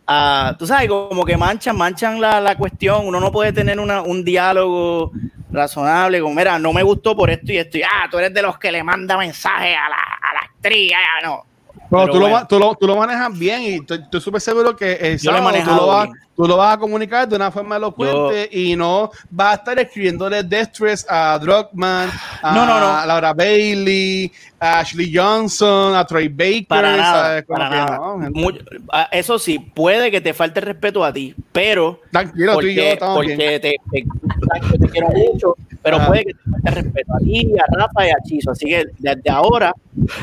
Ah, 0.07 0.55
tú 0.59 0.67
sabes, 0.67 0.87
como 0.87 1.25
que 1.25 1.35
manchan, 1.35 1.79
manchan 1.79 2.21
la, 2.21 2.39
la 2.39 2.59
cuestión. 2.59 3.07
Uno 3.07 3.21
no 3.21 3.33
puede 3.33 3.55
tener 3.55 3.81
una, 3.81 4.03
un 4.03 4.23
diálogo 4.23 5.13
razonable, 5.51 6.21
como, 6.21 6.35
mira, 6.35 6.59
no 6.59 6.75
me 6.75 6.83
gustó 6.83 7.17
por 7.17 7.31
esto 7.31 7.53
y 7.53 7.57
esto, 7.57 7.79
y, 7.79 7.83
ah, 7.83 8.07
tú 8.11 8.19
eres 8.19 8.35
de 8.35 8.43
los 8.43 8.59
que 8.59 8.71
le 8.71 8.83
manda 8.83 9.17
mensaje 9.17 9.75
a 9.75 9.89
la, 9.89 9.97
a 9.97 10.35
la 10.35 10.41
actriz, 10.41 10.93
ah, 10.95 11.25
no. 11.25 11.45
Pero, 11.89 12.07
tú, 12.11 12.19
lo, 12.19 12.47
tú, 12.47 12.59
lo, 12.59 12.75
tú, 12.75 12.87
lo, 12.87 12.97
manejas 12.97 13.39
bien 13.39 13.63
y 13.63 13.75
estoy 13.77 14.21
súper 14.21 14.41
seguro 14.41 14.75
que 14.77 14.95
el 14.95 15.19
sábado, 15.19 15.53
tú, 15.65 15.75
lo 15.75 15.87
vas, 15.87 16.09
tú, 16.37 16.47
lo 16.47 16.57
vas, 16.57 16.75
a 16.75 16.79
comunicar 16.79 17.29
de 17.29 17.37
una 17.37 17.51
forma 17.51 17.77
elocuente 17.77 18.49
Yo, 18.53 18.59
y 18.59 18.77
no 18.77 19.11
vas 19.31 19.53
a 19.53 19.55
estar 19.55 19.79
escribiéndole 19.79 20.43
Destress 20.43 21.07
a 21.09 21.39
Druckmann, 21.39 22.11
a 22.43 22.55
no, 22.55 22.67
no, 22.67 22.81
no. 22.81 23.07
Laura 23.07 23.33
Bailey, 23.33 24.31
a 24.59 24.81
Ashley 24.81 25.15
Johnson, 25.15 25.95
a 25.95 26.05
Troy 26.05 26.29
Baker. 26.29 26.67
Para 26.67 26.97
nada, 26.97 27.43
para 27.43 27.71
nada. 27.71 27.97
No, 27.97 28.31
Muy, 28.31 28.65
eso 29.13 29.39
sí, 29.39 29.59
puede 29.59 30.11
que 30.11 30.21
te 30.21 30.35
falte 30.35 30.61
respeto 30.61 31.05
a 31.05 31.13
ti, 31.13 31.35
pero 31.53 32.01
Tranquilo, 32.11 32.55
porque, 32.55 32.67
tú 32.67 32.73
y 32.73 32.75
yo 32.77 32.83
estamos 32.83 33.17
porque 33.17 33.37
bien. 33.37 33.61
te, 33.61 33.61
te, 33.61 33.77
te, 33.91 34.79
te, 34.79 34.89
quiero 34.89 35.09
mucho, 35.09 35.57
pero 35.83 36.07
puede 36.07 36.25
que 36.25 36.35
te 36.35 36.51
falte 36.51 36.71
respeto 36.71 37.13
a 37.15 37.19
ti, 37.19 37.53
a 37.59 37.77
Rafa 37.77 38.07
y 38.07 38.11
a 38.11 38.17
Chizo. 38.25 38.51
Así 38.51 38.67
que 38.67 38.85
desde 38.99 39.31
ahora, 39.31 39.73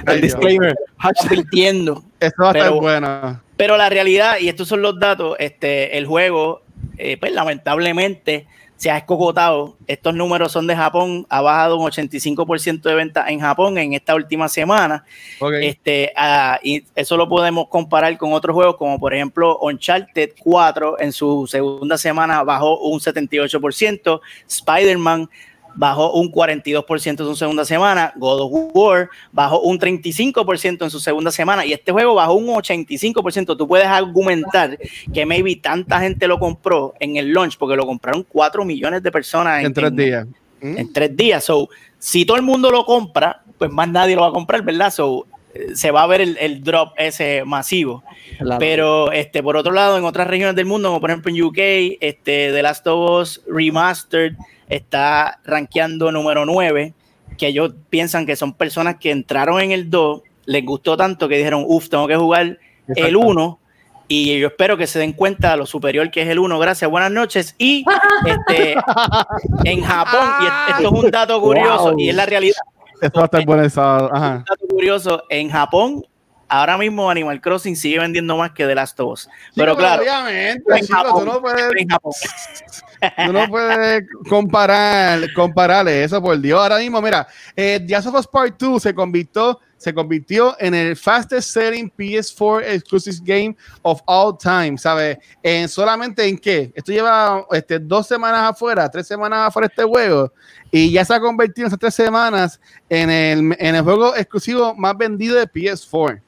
Ay, 0.06 0.16
el 0.16 0.22
disclaimer, 0.22 0.76
advirtiendo. 0.98 2.04
Eso 2.20 2.36
va 2.40 2.52
a 2.52 2.52
estar 2.52 2.72
bueno. 2.72 3.42
Pero 3.62 3.78
la 3.78 3.90
realidad, 3.90 4.40
y 4.40 4.50
estos 4.50 4.68
son 4.68 4.82
los 4.82 5.00
datos, 5.00 5.36
este, 5.38 5.96
el 5.96 6.08
juego, 6.08 6.64
eh, 6.98 7.18
pues 7.18 7.32
lamentablemente 7.32 8.48
se 8.76 8.90
ha 8.90 8.98
escocotado. 8.98 9.78
Estos 9.86 10.16
números 10.16 10.52
son 10.52 10.66
de 10.66 10.76
Japón, 10.76 11.28
ha 11.30 11.42
bajado 11.42 11.78
un 11.78 11.86
85% 11.86 12.82
de 12.82 12.96
ventas 12.96 13.30
en 13.30 13.40
Japón 13.40 13.78
en 13.78 13.94
esta 13.94 14.16
última 14.16 14.50
semana. 14.50 15.06
Okay. 15.40 15.68
Este, 15.68 16.12
uh, 16.18 16.58
y 16.64 16.84
eso 16.96 17.16
lo 17.18 17.30
podemos 17.30 17.68
comparar 17.68 18.18
con 18.18 18.34
otros 18.34 18.56
juegos, 18.56 18.78
como 18.78 19.00
por 19.00 19.14
ejemplo 19.14 19.60
Uncharted 19.60 20.32
4 20.40 21.00
en 21.00 21.14
su 21.14 21.46
segunda 21.46 22.00
semana 22.00 22.42
bajó 22.42 22.80
un 22.80 23.00
78%, 23.00 24.22
Spider-Man 24.48 25.30
bajó 25.76 26.14
un 26.14 26.32
42% 26.32 27.08
en 27.08 27.18
su 27.18 27.36
segunda 27.36 27.66
semana, 27.66 28.14
God 28.16 28.42
of 28.42 28.52
War 28.74 29.10
bajó 29.32 29.62
un 29.62 29.80
35% 29.80 30.84
en 30.84 30.90
su 30.90 31.00
segunda 31.00 31.32
semana 31.32 31.66
y 31.66 31.74
este 31.74 31.92
juego 31.92 32.16
bajó 32.16 32.34
un 32.34 32.48
85%. 32.48 33.58
Tú 33.58 33.68
puedes 33.68 33.88
argumentar 33.88 34.78
que 35.14 35.26
maybe 35.26 35.56
tanta 35.56 36.00
gente 36.00 36.28
lo 36.28 36.40
compró 36.40 36.94
en 37.00 37.18
el 37.18 37.34
launch 37.34 37.58
porque 37.58 37.76
lo 37.76 37.86
compraron 37.86 38.26
4 38.28 38.66
millones 38.66 39.04
de 39.04 39.12
personas 39.12 39.60
en, 39.60 39.68
en 39.68 39.74
tres 39.74 39.96
días. 39.96 40.28
En, 40.62 40.78
en 40.78 40.94
tres 40.94 41.16
días. 41.16 41.44
So, 41.44 41.70
si 41.98 42.26
todo 42.26 42.38
el 42.38 42.44
mundo 42.44 42.72
lo 42.72 42.86
compra, 42.86 43.42
pues 43.58 43.72
más 43.72 43.88
nadie 43.90 44.16
lo 44.16 44.22
va 44.22 44.30
a 44.30 44.32
comprar, 44.32 44.64
¿verdad? 44.64 44.92
So, 44.92 45.28
se 45.74 45.92
va 45.92 46.04
a 46.04 46.08
ver 46.08 46.22
el, 46.22 46.38
el 46.40 46.64
drop 46.64 46.94
ese 46.98 47.44
masivo. 47.46 48.04
Claro. 48.38 48.60
Pero 48.60 49.12
este, 49.12 49.44
por 49.44 49.58
otro 49.58 49.72
lado, 49.72 49.98
en 49.98 50.06
otras 50.06 50.28
regiones 50.28 50.56
del 50.56 50.66
mundo, 50.66 50.90
como 50.90 51.02
por 51.02 51.10
ejemplo 51.10 51.32
en 51.32 51.42
UK, 51.42 51.58
este, 52.00 52.52
The 52.52 52.62
Last 52.62 52.88
of 52.88 53.22
Us 53.22 53.42
Remastered 53.48 54.36
está 54.70 55.40
rankeando 55.44 56.12
número 56.12 56.46
9, 56.46 56.94
que 57.38 57.48
ellos 57.48 57.74
piensan 57.90 58.26
que 58.26 58.36
son 58.36 58.54
personas 58.54 58.98
que 58.98 59.12
entraron 59.12 59.60
en 59.62 59.72
el 59.72 59.90
2, 59.90 60.22
les 60.46 60.66
gustó 60.66 60.98
tanto 60.98 61.28
que 61.28 61.38
dijeron, 61.38 61.64
uff, 61.68 61.90
tengo 61.90 62.08
que 62.08 62.16
jugar 62.16 62.60
Exacto. 62.88 63.06
el 63.08 63.16
1. 63.16 63.60
Y 64.08 64.38
yo 64.40 64.48
espero 64.48 64.76
que 64.76 64.88
se 64.88 65.00
den 65.00 65.14
cuenta 65.14 65.52
de 65.52 65.58
lo 65.58 65.66
superior 65.66 66.12
que 66.12 66.22
es 66.22 66.28
el 66.28 66.40
1. 66.40 66.60
Gracias, 66.60 66.92
buenas 66.92 67.12
noches. 67.12 67.56
Y 67.58 67.86
este, 68.26 68.76
en 69.64 69.82
Japón, 69.82 70.28
y 70.42 70.72
esto 70.72 70.94
es 70.94 71.04
un 71.04 71.12
dato 71.12 71.40
curioso, 71.40 71.92
wow. 71.92 72.00
y 72.00 72.10
es 72.10 72.16
la 72.16 72.26
realidad. 72.26 72.58
Esto 73.02 73.20
va 73.20 73.24
a 73.24 73.26
estar 73.26 73.46
bueno 73.46 73.64
esa, 73.64 73.98
ajá. 74.06 74.36
Un 74.38 74.44
dato 74.46 74.68
curioso, 74.70 75.24
en 75.30 75.50
Japón 75.50 76.04
ahora 76.52 76.78
mismo 76.78 77.10
Animal 77.10 77.40
Crossing 77.40 77.76
sigue 77.76 77.98
vendiendo 77.98 78.36
más 78.38 78.52
que 78.52 78.68
The 78.68 78.76
Last 78.76 79.00
of 79.00 79.14
Us. 79.14 79.30
Pero 79.56 79.76
claro, 79.76 80.04
obviamente, 80.04 80.64
en 80.68 80.82
chico, 80.82 80.98
Japón, 80.98 81.26
tú 81.26 81.32
no 81.32 81.42
puedes, 81.42 81.72
en 81.78 81.88
Japón. 81.88 82.14
no 83.32 83.48
puedes 83.50 84.04
comparar, 84.30 85.34
compararle 85.34 86.04
eso 86.04 86.22
por 86.22 86.40
Dios. 86.40 86.60
Ahora 86.60 86.78
mismo, 86.78 87.02
mira, 87.02 87.28
eh, 87.56 87.80
The 87.86 87.94
Last 87.94 88.08
of 88.08 88.16
Us 88.16 88.28
Part 88.28 88.60
2 88.60 88.82
se 88.82 88.94
convirtió, 88.94 89.60
se 89.78 89.94
convirtió 89.94 90.56
en 90.60 90.76
el 90.76 90.96
fastest 90.96 91.50
selling 91.50 91.92
PS4 91.92 92.64
exclusive 92.68 93.18
game 93.24 93.56
of 93.82 94.02
all 94.06 94.38
time, 94.38 94.78
¿sabes? 94.78 95.18
En 95.42 95.68
solamente 95.68 96.28
en 96.28 96.38
qué? 96.38 96.72
Esto 96.76 96.92
lleva 96.92 97.46
este, 97.52 97.80
dos 97.80 98.08
semanas 98.08 98.52
afuera, 98.52 98.90
tres 98.90 99.08
semanas 99.08 99.48
afuera 99.48 99.68
este 99.68 99.84
juego, 99.84 100.32
y 100.70 100.92
ya 100.92 101.04
se 101.04 101.14
ha 101.14 101.20
convertido 101.20 101.66
en 101.66 101.68
esas 101.68 101.80
tres 101.80 101.96
semanas 101.96 102.60
en 102.90 103.10
el, 103.10 103.56
en 103.60 103.76
el 103.76 103.82
juego 103.82 104.16
exclusivo 104.16 104.76
más 104.76 104.96
vendido 104.98 105.36
de 105.36 105.48
PS4. 105.48 106.22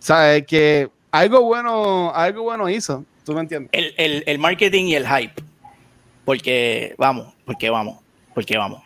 ¿Sabes? 0.00 0.46
Que 0.46 0.90
algo 1.10 1.42
bueno, 1.42 2.12
algo 2.14 2.42
bueno 2.42 2.68
hizo. 2.68 3.04
¿Tú 3.24 3.34
me 3.34 3.40
entiendes? 3.40 3.70
El, 3.72 4.24
el 4.26 4.38
marketing 4.38 4.86
y 4.86 4.94
el 4.96 5.06
hype. 5.06 5.49
Porque 6.30 6.94
vamos, 6.96 7.34
porque 7.44 7.70
vamos, 7.70 7.98
porque 8.32 8.56
vamos. 8.56 8.80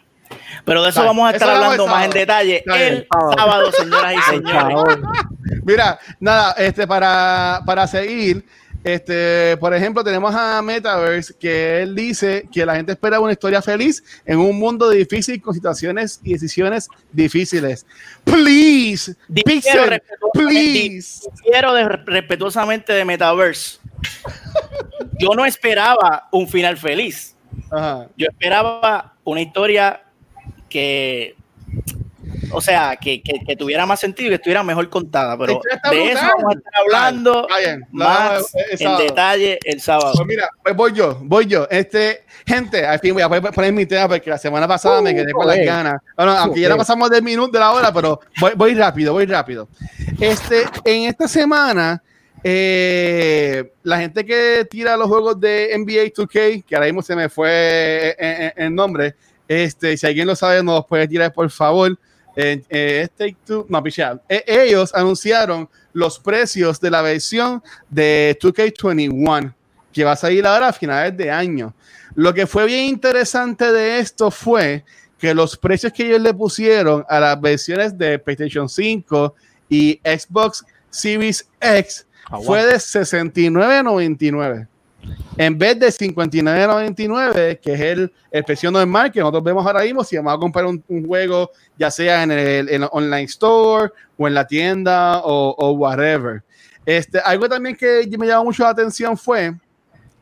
Pero 0.64 0.82
de 0.82 0.88
eso 0.88 1.01
Dale, 1.01 1.09
vamos 1.09 1.28
a 1.28 1.34
estar 1.34 1.51
hablando 1.51 1.86
más 1.86 2.07
en 2.07 2.11
detalle 2.11 2.64
Dale, 2.64 2.88
el 2.88 3.07
sábado, 3.36 3.70
señoras 3.70 4.14
y 4.14 4.30
señores. 4.30 4.99
Mira, 5.62 5.99
nada, 6.20 6.53
este 6.53 6.86
para, 6.86 7.61
para 7.66 7.86
seguir, 7.86 8.47
este, 8.82 9.59
por 9.59 9.74
ejemplo, 9.74 10.03
tenemos 10.03 10.34
a 10.34 10.62
Metaverse 10.62 11.34
que 11.38 11.82
él 11.82 11.95
dice 11.95 12.49
que 12.51 12.64
la 12.64 12.76
gente 12.76 12.92
espera 12.92 13.20
una 13.20 13.32
historia 13.32 13.61
feliz 13.61 14.03
en 14.24 14.38
un 14.38 14.59
mundo 14.59 14.88
difícil 14.88 15.42
con 15.42 15.53
situaciones 15.53 16.20
y 16.24 16.32
decisiones 16.32 16.88
difíciles. 17.12 17.84
Please, 18.24 19.14
Pixel, 19.45 20.03
please. 20.32 21.28
Quiero 21.42 21.74
de, 21.74 21.90
respetuosamente 21.90 22.95
de 22.95 23.05
Metaverse. 23.05 23.80
Yo 25.18 25.34
no 25.34 25.45
esperaba 25.45 26.28
un 26.32 26.49
final 26.49 26.78
feliz. 26.78 27.34
Ajá. 27.75 28.09
Yo 28.16 28.27
esperaba 28.31 29.14
una 29.25 29.41
historia 29.41 30.03
que 30.68 31.37
o 32.51 32.61
sea, 32.61 32.97
que, 32.97 33.22
que, 33.22 33.41
que, 33.47 33.57
tuviera 33.57 33.87
más 33.87 34.01
sentido 34.01 34.27
y 34.27 34.31
que 34.31 34.35
estuviera 34.37 34.62
mejor 34.62 34.89
contada. 34.89 35.37
Pero 35.37 35.61
de 35.91 36.12
eso 36.12 36.22
vamos 36.22 36.55
a 36.55 36.59
estar 36.59 36.72
hablando 36.83 37.47
bien, 37.59 37.87
más 37.91 38.53
en 38.55 38.97
detalle 38.99 39.59
el 39.64 39.81
sábado. 39.81 40.12
Pues 40.14 40.27
mira, 40.27 40.49
pues 40.62 40.77
voy 40.77 40.93
yo, 40.93 41.18
voy 41.22 41.47
yo. 41.47 41.66
Este, 41.70 42.25
gente, 42.47 42.87
al 42.87 42.99
fin 43.01 43.14
voy 43.14 43.22
a 43.22 43.29
poner 43.29 43.72
mi 43.72 43.87
tema 43.87 44.09
porque 44.09 44.31
la 44.31 44.39
semana 44.39 44.68
pasada 44.68 45.01
uh, 45.01 45.03
me 45.03 45.14
quedé 45.14 45.33
con 45.33 45.47
las 45.47 45.59
ganas. 45.59 46.01
Bueno, 46.16 46.33
aunque 46.33 46.61
ya 46.61 46.68
no 46.68 46.77
pasamos 46.77 47.11
del 47.11 47.22
minuto 47.22 47.53
de 47.53 47.59
la 47.59 47.72
hora, 47.72 47.93
pero 47.93 48.20
voy, 48.41 48.53
voy 48.57 48.75
rápido, 48.75 49.12
voy 49.12 49.27
rápido. 49.27 49.68
Este, 50.20 50.64
en 50.85 51.09
esta 51.09 51.29
semana, 51.29 52.03
eh, 52.45 53.72
la 53.82 53.99
gente 53.99 54.24
que 54.24 54.66
tira 54.70 54.97
los 54.97 55.09
juegos 55.09 55.40
de 55.40 55.74
NBA 55.76 56.12
2K, 56.12 56.64
que 56.64 56.76
ahora 56.76 56.86
mismo 56.86 57.03
se 57.03 57.16
me 57.16 57.28
fue 57.28 58.14
el 58.57 58.74
nombre, 58.74 59.16
este, 59.49 59.97
si 59.97 60.07
alguien 60.07 60.26
lo 60.26 60.36
sabe, 60.36 60.62
nos 60.62 60.86
puede 60.86 61.09
tirar, 61.09 61.32
por 61.32 61.51
favor. 61.51 61.99
Eh, 62.36 62.62
eh. 62.68 63.09
Eh, 64.28 64.45
ellos 64.47 64.95
anunciaron 64.95 65.68
los 65.92 66.18
precios 66.18 66.80
de 66.80 66.90
la 66.90 67.03
versión 67.03 67.62
de 67.88 68.36
2K21 68.40 69.55
que 69.92 70.03
va 70.03 70.12
a 70.12 70.16
salir 70.16 70.45
ahora 70.45 70.68
a 70.68 70.72
finales 70.72 71.16
de 71.16 71.30
año. 71.30 71.72
Lo 72.16 72.34
que 72.34 72.47
fue 72.47 72.66
bien 72.66 72.86
interesante 72.86 73.70
de 73.70 74.01
esto 74.01 74.30
fue 74.30 74.84
que 75.18 75.32
los 75.32 75.57
precios 75.57 75.92
que 75.92 76.07
ellos 76.07 76.20
le 76.20 76.34
pusieron 76.34 77.05
a 77.09 77.20
las 77.20 77.40
versiones 77.40 77.97
de 77.97 78.18
PlayStation 78.18 78.68
5 78.68 79.34
y 79.68 80.01
Xbox 80.05 80.64
Series 80.90 81.49
X 81.61 82.07
fue 82.45 82.64
de 82.64 82.77
69.99 82.77 84.68
en 85.37 85.59
vez 85.59 85.79
de 85.79 85.89
59.99, 85.89 87.61
que 87.61 87.72
es 87.75 87.81
el, 87.81 88.12
el 88.31 88.45
precio 88.45 88.70
normal 88.70 89.11
que 89.11 89.20
nosotros 89.20 89.43
vemos 89.43 89.66
ahora 89.66 89.83
mismo, 89.83 90.05
si 90.05 90.16
vamos 90.16 90.35
a 90.35 90.39
comprar 90.39 90.66
un, 90.66 90.83
un 90.89 91.07
juego, 91.07 91.51
ya 91.77 91.91
sea 91.91 92.22
en 92.22 92.31
el, 92.31 92.68
en 92.68 92.83
el, 92.83 92.89
online 92.93 93.25
store 93.25 93.93
o 94.16 94.29
en 94.29 94.35
la 94.35 94.47
tienda 94.47 95.20
o, 95.25 95.55
o, 95.59 95.72
whatever. 95.72 96.43
Este, 96.87 97.18
algo 97.18 97.49
también 97.49 97.77
que 97.77 98.09
me 98.16 98.27
llamó 98.27 98.45
mucho 98.45 98.62
la 98.62 98.70
atención 98.70 99.16
fue 99.16 99.55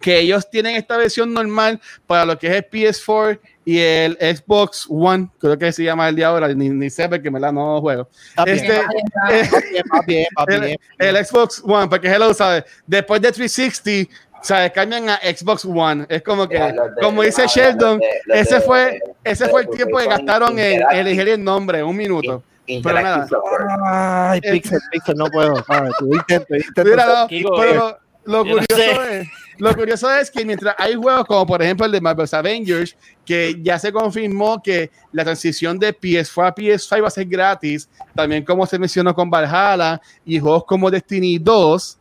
que 0.01 0.19
ellos 0.19 0.49
tienen 0.51 0.77
esta 0.77 0.97
versión 0.97 1.33
normal 1.33 1.81
para 2.07 2.25
lo 2.25 2.39
que 2.39 2.49
es 2.49 2.55
el 2.55 2.69
PS4 2.69 3.39
y 3.65 3.79
el 3.79 4.17
Xbox 4.21 4.87
One, 4.91 5.29
creo 5.39 5.57
que 5.57 5.71
se 5.73 5.85
llama 5.85 6.09
el 6.09 6.17
de 6.17 6.25
ahora, 6.25 6.49
ni, 6.49 6.69
ni 6.69 6.91
sé 6.91 7.09
porque 7.09 7.31
me 7.31 7.39
la 7.39 7.53
no 7.53 7.81
juego. 7.81 8.09
Este, 8.45 8.81
el, 10.49 10.79
el 10.99 11.25
Xbox 11.25 11.63
One, 11.65 11.89
porque 11.89 12.09
hello, 12.09 12.35
¿sabes? 12.35 12.65
Después 12.87 13.21
de 13.21 13.31
360 13.33 14.13
o 14.43 14.45
sea, 14.45 14.69
cambian 14.71 15.09
a 15.09 15.19
Xbox 15.19 15.65
One. 15.65 16.05
Es 16.09 16.21
como 16.23 16.49
que, 16.49 16.57
yeah, 16.57 16.73
de, 16.73 16.81
como 17.01 17.23
dice 17.23 17.47
Sheldon, 17.47 18.01
de, 18.01 18.41
ese 18.41 18.61
fue 18.61 19.01
ese 19.23 19.49
fue 19.49 19.63
el 19.63 19.69
tiempo 19.69 19.99
que 19.99 20.07
gastaron 20.09 20.59
en 20.59 20.83
elegir 20.91 21.29
el 21.29 21.45
nombre, 21.45 21.81
un 21.85 21.97
minuto. 21.97 22.43
nada. 22.67 23.29
Ay, 23.85 24.41
El- 24.43 24.53
Pixel, 24.55 24.81
Pixel, 24.91 25.15
no 25.17 25.27
puedo. 25.27 25.65
A 25.69 25.81
ver, 25.83 25.93
tú 25.97 26.13
intento, 26.13 26.57
intento. 26.57 26.85
Mira, 26.85 27.07
no, 27.07 27.29
Kiko, 27.29 27.57
pero 27.57 27.91
eh, 27.91 27.97
lo, 28.25 28.33
lo 28.33 28.45
yo 28.45 28.57
no 28.57 28.67
curioso 28.67 28.77
sé. 28.77 29.21
es, 29.21 29.29
lo 29.59 29.75
curioso 29.75 30.11
es 30.11 30.31
que 30.31 30.45
mientras 30.45 30.75
hay 30.79 30.95
juegos 30.95 31.25
como 31.27 31.47
por 31.47 31.63
ejemplo 31.63 31.87
el 31.87 31.93
de 31.93 32.01
Marvel's 32.01 32.35
Avengers, 32.35 32.97
que 33.25 33.57
ya 33.63 33.79
se 33.79 33.93
confirmó 33.93 34.63
que 34.63 34.91
la 35.13 35.25
transición 35.25 35.79
de 35.79 35.97
PS4 35.99 36.47
a 36.47 36.55
PS5 36.55 37.03
va 37.03 37.09
a 37.09 37.11
ser 37.11 37.27
gratis, 37.27 37.89
también 38.15 38.45
como 38.45 38.67
se 38.67 38.79
mencionó 38.79 39.15
con 39.15 39.31
Valhalla 39.31 40.01
y 40.25 40.39
juegos 40.39 40.65
como 40.65 40.91
Destiny 40.91 41.39
2, 41.39 41.99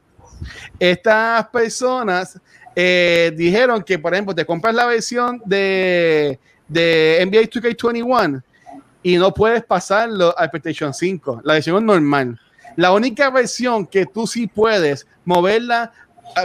estas 0.80 1.48
personas 1.50 2.40
eh, 2.76 3.32
dijeron 3.36 3.84
que, 3.84 4.00
por 4.00 4.14
ejemplo, 4.14 4.34
te 4.34 4.46
compras 4.46 4.74
la 4.74 4.86
versión 4.86 5.42
de, 5.46 6.40
de 6.68 7.24
NBA 7.26 7.42
2K21 7.42 8.44
y 9.04 9.18
no 9.18 9.34
puedes 9.34 9.64
pasarlo 9.64 10.34
al 10.38 10.50
PlayStation 10.50 10.94
5. 10.94 11.42
La 11.44 11.54
versión 11.54 11.86
normal. 11.86 12.40
La 12.78 12.94
única 12.94 13.30
versión 13.30 13.86
que 13.86 14.06
tú 14.06 14.26
sí 14.26 14.48
puedes 14.48 15.06
moverla 15.26 15.92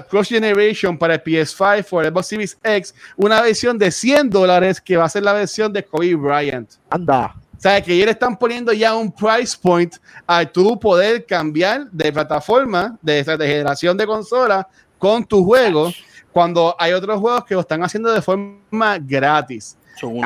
Cross 0.09 0.29
Generation 0.29 0.97
para 0.99 1.15
el 1.15 1.23
PS5 1.23 1.87
o 1.91 2.01
el 2.01 2.09
Xbox 2.09 2.27
Series 2.27 2.59
X, 2.63 2.95
una 3.17 3.41
versión 3.43 3.79
de 3.79 3.91
100 3.91 4.31
dólares 4.31 4.81
que 4.81 4.97
va 4.97 5.05
a 5.05 5.09
ser 5.09 5.23
la 5.23 5.33
versión 5.33 5.73
de 5.73 5.85
Kobe 5.85 6.15
Bryant. 6.15 6.71
Anda. 6.91 7.35
O 7.57 7.61
sea, 7.61 7.81
que 7.81 7.95
ellos 7.95 8.07
le 8.07 8.13
están 8.13 8.37
poniendo 8.37 8.73
ya 8.73 8.95
un 8.95 9.11
price 9.11 9.57
point 9.61 9.95
a 10.27 10.45
tú 10.45 10.79
poder 10.79 11.25
cambiar 11.25 11.91
de 11.91 12.13
plataforma, 12.13 12.99
de, 13.01 13.25
de 13.25 13.47
generación 13.47 13.97
de 13.97 14.07
consola 14.07 14.69
con 14.99 15.25
tu 15.25 15.45
juego, 15.45 15.91
cuando 16.33 16.77
hay 16.79 16.93
otros 16.93 17.19
juegos 17.19 17.45
que 17.47 17.55
lo 17.55 17.61
están 17.61 17.83
haciendo 17.83 18.13
de 18.13 18.21
forma 18.21 18.99
gratis. 19.01 19.77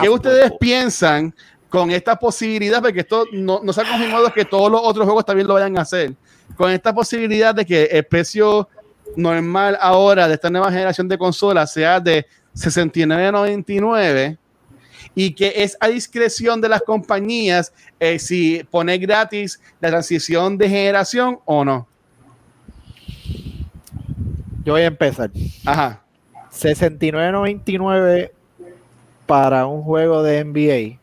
¿Qué 0.02 0.08
ustedes 0.08 0.52
piensan 0.58 1.32
con 1.68 1.92
esta 1.92 2.16
posibilidad? 2.16 2.82
Porque 2.82 3.00
esto 3.00 3.26
no, 3.32 3.60
no 3.62 3.72
se 3.72 3.80
ha 3.80 3.88
confirmado 3.88 4.32
que 4.32 4.44
todos 4.44 4.70
los 4.70 4.80
otros 4.82 5.04
juegos 5.04 5.24
también 5.24 5.46
lo 5.46 5.54
vayan 5.54 5.78
a 5.78 5.82
hacer. 5.82 6.14
Con 6.56 6.72
esta 6.72 6.92
posibilidad 6.92 7.54
de 7.54 7.64
que 7.64 7.84
el 7.84 8.04
precio 8.04 8.68
normal 9.16 9.76
ahora 9.80 10.28
de 10.28 10.34
esta 10.34 10.50
nueva 10.50 10.70
generación 10.70 11.08
de 11.08 11.18
consolas 11.18 11.72
sea 11.72 12.00
de 12.00 12.26
69.99 12.54 14.38
y 15.14 15.34
que 15.34 15.52
es 15.56 15.76
a 15.80 15.88
discreción 15.88 16.60
de 16.60 16.68
las 16.68 16.82
compañías 16.82 17.72
eh, 17.98 18.18
si 18.18 18.62
pone 18.70 18.98
gratis 18.98 19.60
la 19.80 19.88
transición 19.88 20.58
de 20.58 20.68
generación 20.68 21.40
o 21.44 21.64
no. 21.64 21.88
Yo 24.64 24.74
voy 24.74 24.82
a 24.82 24.86
empezar. 24.86 25.30
Ajá. 25.64 26.02
69.99 26.52 28.30
para 29.26 29.66
un 29.66 29.82
juego 29.82 30.22
de 30.22 30.44
NBA. 30.44 31.00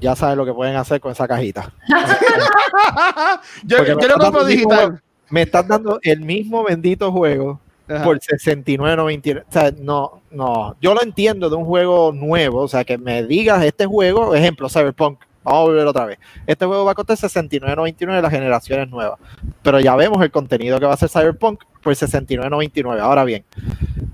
Ya 0.00 0.14
sabes 0.16 0.36
lo 0.36 0.44
que 0.44 0.52
pueden 0.52 0.76
hacer 0.76 1.00
con 1.00 1.12
esa 1.12 1.26
cajita. 1.26 1.72
yo 3.64 3.84
yo 3.84 4.08
lo 4.08 4.18
compro 4.18 4.44
digital. 4.44 5.02
Me 5.30 5.42
estás 5.42 5.66
dando 5.66 5.98
el 6.02 6.20
mismo 6.20 6.64
bendito 6.64 7.12
juego 7.12 7.60
Ajá. 7.88 8.04
por 8.04 8.18
69.99. 8.18 9.44
O 9.48 9.52
sea, 9.52 9.72
no, 9.78 10.20
no. 10.30 10.76
Yo 10.80 10.94
lo 10.94 11.02
entiendo 11.02 11.50
de 11.50 11.56
un 11.56 11.64
juego 11.64 12.12
nuevo. 12.12 12.62
O 12.62 12.68
sea, 12.68 12.84
que 12.84 12.98
me 12.98 13.24
digas 13.24 13.64
este 13.64 13.86
juego, 13.86 14.34
ejemplo, 14.34 14.68
Cyberpunk. 14.68 15.20
Vamos 15.44 15.60
a 15.60 15.64
volver 15.64 15.86
otra 15.86 16.04
vez. 16.04 16.18
Este 16.46 16.66
juego 16.66 16.84
va 16.84 16.92
a 16.92 16.94
costar 16.94 17.16
69.99 17.16 18.16
de 18.16 18.22
las 18.22 18.30
generaciones 18.30 18.88
nuevas. 18.90 19.18
Pero 19.62 19.80
ya 19.80 19.96
vemos 19.96 20.22
el 20.22 20.30
contenido 20.30 20.78
que 20.78 20.86
va 20.86 20.94
a 20.94 20.96
ser 20.96 21.08
Cyberpunk 21.08 21.64
por 21.82 21.94
69.99. 21.94 23.00
Ahora 23.00 23.24
bien, 23.24 23.44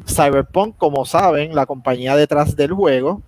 Cyberpunk, 0.06 0.76
como 0.76 1.04
saben, 1.04 1.54
la 1.54 1.66
compañía 1.66 2.14
detrás 2.14 2.54
del 2.54 2.72
juego, 2.72 3.22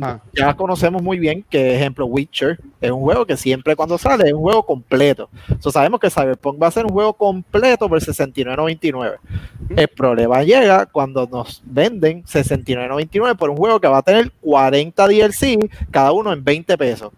Ah. 0.00 0.20
ya 0.34 0.54
conocemos 0.54 1.02
muy 1.02 1.18
bien 1.18 1.42
que, 1.48 1.74
ejemplo, 1.76 2.06
Witcher 2.06 2.58
es 2.80 2.90
un 2.90 3.00
juego 3.00 3.24
que 3.24 3.36
siempre 3.36 3.74
cuando 3.76 3.96
sale 3.98 4.26
es 4.26 4.32
un 4.32 4.40
juego 4.42 4.64
completo. 4.64 5.28
So, 5.60 5.70
sabemos 5.70 6.00
que 6.00 6.10
Cyberpunk 6.10 6.62
va 6.62 6.66
a 6.66 6.70
ser 6.70 6.84
un 6.84 6.92
juego 6.92 7.12
completo 7.14 7.88
por 7.88 7.98
69.99. 8.00 9.16
El 9.76 9.88
problema 9.88 10.42
llega 10.42 10.86
cuando 10.86 11.26
nos 11.26 11.62
venden 11.64 12.24
69.99 12.24 13.36
por 13.36 13.50
un 13.50 13.56
juego 13.56 13.80
que 13.80 13.88
va 13.88 13.98
a 13.98 14.02
tener 14.02 14.30
40 14.42 15.06
DLC, 15.08 15.58
cada 15.90 16.12
uno 16.12 16.32
en 16.32 16.42
20 16.44 16.76
pesos. 16.78 17.12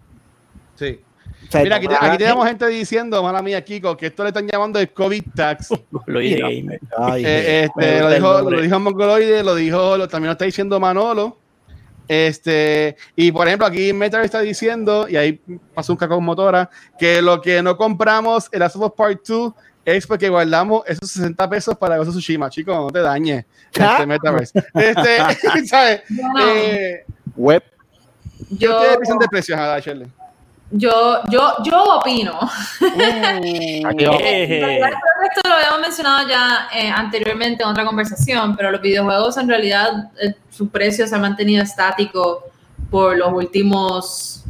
Sí. 0.77 1.01
O 1.49 1.51
sea, 1.51 1.63
Mira, 1.63 1.77
aquí, 1.77 2.19
tenemos 2.19 2.47
gente 2.47 2.67
diciendo, 2.67 3.23
mala 3.23 3.41
mía, 3.41 3.65
Kiko, 3.65 3.97
que 3.97 4.07
esto 4.07 4.23
le 4.23 4.29
están 4.29 4.47
llamando 4.47 4.79
el 4.79 4.91
COVID 4.93 5.23
tax. 5.35 5.71
Ay, 6.99 7.25
Eh, 7.25 7.65
este, 7.65 8.01
lo, 8.01 8.11
dijo, 8.11 8.51
lo 8.51 8.61
dijo 8.61 8.79
Mongoloide, 8.81 9.43
lo 9.43 9.55
dijo, 9.55 9.97
lo- 9.97 10.09
también 10.09 10.29
lo 10.29 10.33
está 10.33 10.45
diciendo 10.45 10.79
Manolo. 10.79 11.39
Este, 12.09 12.97
y 13.15 13.31
por 13.31 13.47
ejemplo, 13.47 13.67
aquí 13.67 13.93
Metal 13.93 14.25
está 14.25 14.41
diciendo, 14.41 15.07
y 15.09 15.17
ahí 15.17 15.41
pasó 15.75 15.93
un 15.93 15.99
cacao 15.99 16.21
motora, 16.21 16.71
que 16.99 17.21
lo 17.21 17.41
que 17.41 17.63
no 17.63 17.77
compramos 17.77 18.49
en 18.51 18.61
la 18.61 18.71
Super 18.71 18.91
Part 18.97 19.27
2 19.27 19.53
es 19.85 20.07
porque 20.07 20.29
guardamos 20.29 20.83
esos 20.87 21.11
60 21.11 21.49
pesos 21.49 21.77
para 21.77 21.97
Ghost 21.97 22.11
of 22.11 22.15
Tsushima. 22.17 22.51
Chicos, 22.51 22.77
no 22.77 22.91
te 22.91 23.01
dañes. 23.01 23.45
Este, 23.73 24.07
Metaverse. 24.07 24.59
Este, 24.75 25.67
¿sabes? 25.67 26.03
No, 26.11 26.47
Eh, 26.47 27.05
web. 27.37 27.63
¿Qué 28.51 28.67
yo, 28.67 28.77
ustedes 28.77 28.97
piensan 28.99 29.19
de 29.19 29.29
precios, 29.29 29.59
Ada, 29.59 29.79
Shirley? 29.81 30.09
Yo, 30.71 31.23
yo, 31.31 31.55
yo 31.65 31.97
opino. 31.97 32.39
Aquí 32.41 34.05
vamos. 34.05 34.23
Eh, 34.23 34.81
esto 34.81 35.49
lo 35.49 35.55
habíamos 35.55 35.81
mencionado 35.81 36.29
ya 36.29 36.69
eh, 36.75 36.91
anteriormente 36.91 37.63
en 37.63 37.71
otra 37.71 37.85
conversación, 37.85 38.57
pero 38.57 38.71
los 38.71 38.81
videojuegos 38.81 39.37
en 39.39 39.49
realidad 39.49 40.11
eh, 40.21 40.35
su 40.51 40.69
precio 40.69 41.07
se 41.07 41.15
ha 41.15 41.19
mantenido 41.19 41.63
estático 41.63 42.45
por 42.91 43.17
los 43.17 43.33
últimos 43.33 44.45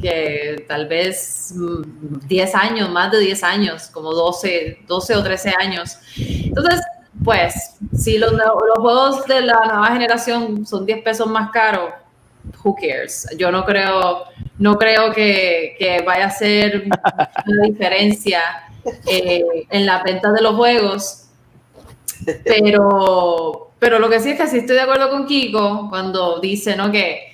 que 0.00 0.64
tal 0.68 0.86
vez 0.86 1.52
mm, 1.54 2.26
10 2.28 2.54
años, 2.54 2.90
más 2.90 3.10
de 3.10 3.18
10 3.18 3.42
años, 3.42 3.88
como 3.88 4.12
12, 4.12 4.84
12 4.86 5.16
o 5.16 5.22
13 5.22 5.54
años. 5.58 5.96
Entonces, 6.16 6.80
pues, 7.24 7.76
si 7.96 8.18
los, 8.18 8.32
los 8.32 8.78
juegos 8.78 9.24
de 9.26 9.40
la 9.40 9.60
nueva 9.64 9.88
generación 9.88 10.66
son 10.66 10.86
10 10.86 11.02
pesos 11.02 11.26
más 11.26 11.50
caros, 11.50 11.90
who 12.62 12.74
cares? 12.74 13.26
Yo 13.36 13.50
no 13.50 13.64
creo, 13.64 14.24
no 14.58 14.76
creo 14.76 15.12
que, 15.12 15.76
que 15.78 16.02
vaya 16.02 16.26
a 16.26 16.30
ser 16.30 16.84
una 17.46 17.62
diferencia 17.66 18.40
eh, 19.06 19.44
en 19.70 19.86
la 19.86 20.02
venta 20.02 20.32
de 20.32 20.42
los 20.42 20.56
juegos. 20.56 21.24
Pero, 22.44 23.70
pero 23.78 23.98
lo 23.98 24.08
que 24.08 24.20
sí 24.20 24.30
es 24.30 24.40
que 24.40 24.46
sí 24.46 24.58
estoy 24.58 24.76
de 24.76 24.82
acuerdo 24.82 25.10
con 25.10 25.26
Kiko 25.26 25.88
cuando 25.88 26.40
dice 26.40 26.76
¿no? 26.76 26.90
que, 26.90 27.32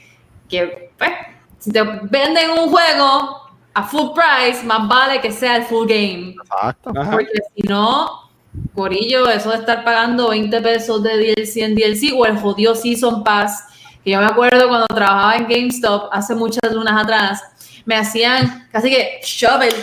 que 0.48 0.90
pues, 0.98 1.10
si 1.58 1.72
te 1.72 1.82
venden 1.82 2.50
un 2.50 2.68
juego 2.70 3.44
a 3.72 3.82
full 3.82 4.10
price, 4.14 4.64
más 4.64 4.86
vale 4.88 5.20
que 5.20 5.32
sea 5.32 5.56
el 5.56 5.64
full 5.64 5.88
game. 5.88 6.36
Exacto. 6.40 6.92
Porque 6.92 7.40
si 7.56 7.62
no, 7.66 8.30
Corillo, 8.74 9.28
eso 9.28 9.50
de 9.50 9.56
estar 9.56 9.84
pagando 9.84 10.28
20 10.28 10.60
pesos 10.60 11.02
de 11.02 11.16
DLC 11.16 11.56
en 11.58 11.74
DLC 11.74 12.12
o 12.16 12.26
el 12.26 12.38
jodido 12.38 12.74
Season 12.74 13.24
Pass, 13.24 13.64
que 14.04 14.10
yo 14.10 14.20
me 14.20 14.26
acuerdo 14.26 14.68
cuando 14.68 14.86
trabajaba 14.86 15.36
en 15.36 15.48
GameStop 15.48 16.10
hace 16.12 16.34
muchas 16.34 16.72
lunas 16.72 17.02
atrás, 17.02 17.42
me 17.84 17.96
hacían 17.96 18.68
casi 18.70 18.90
que 18.90 19.20
shovel 19.22 19.74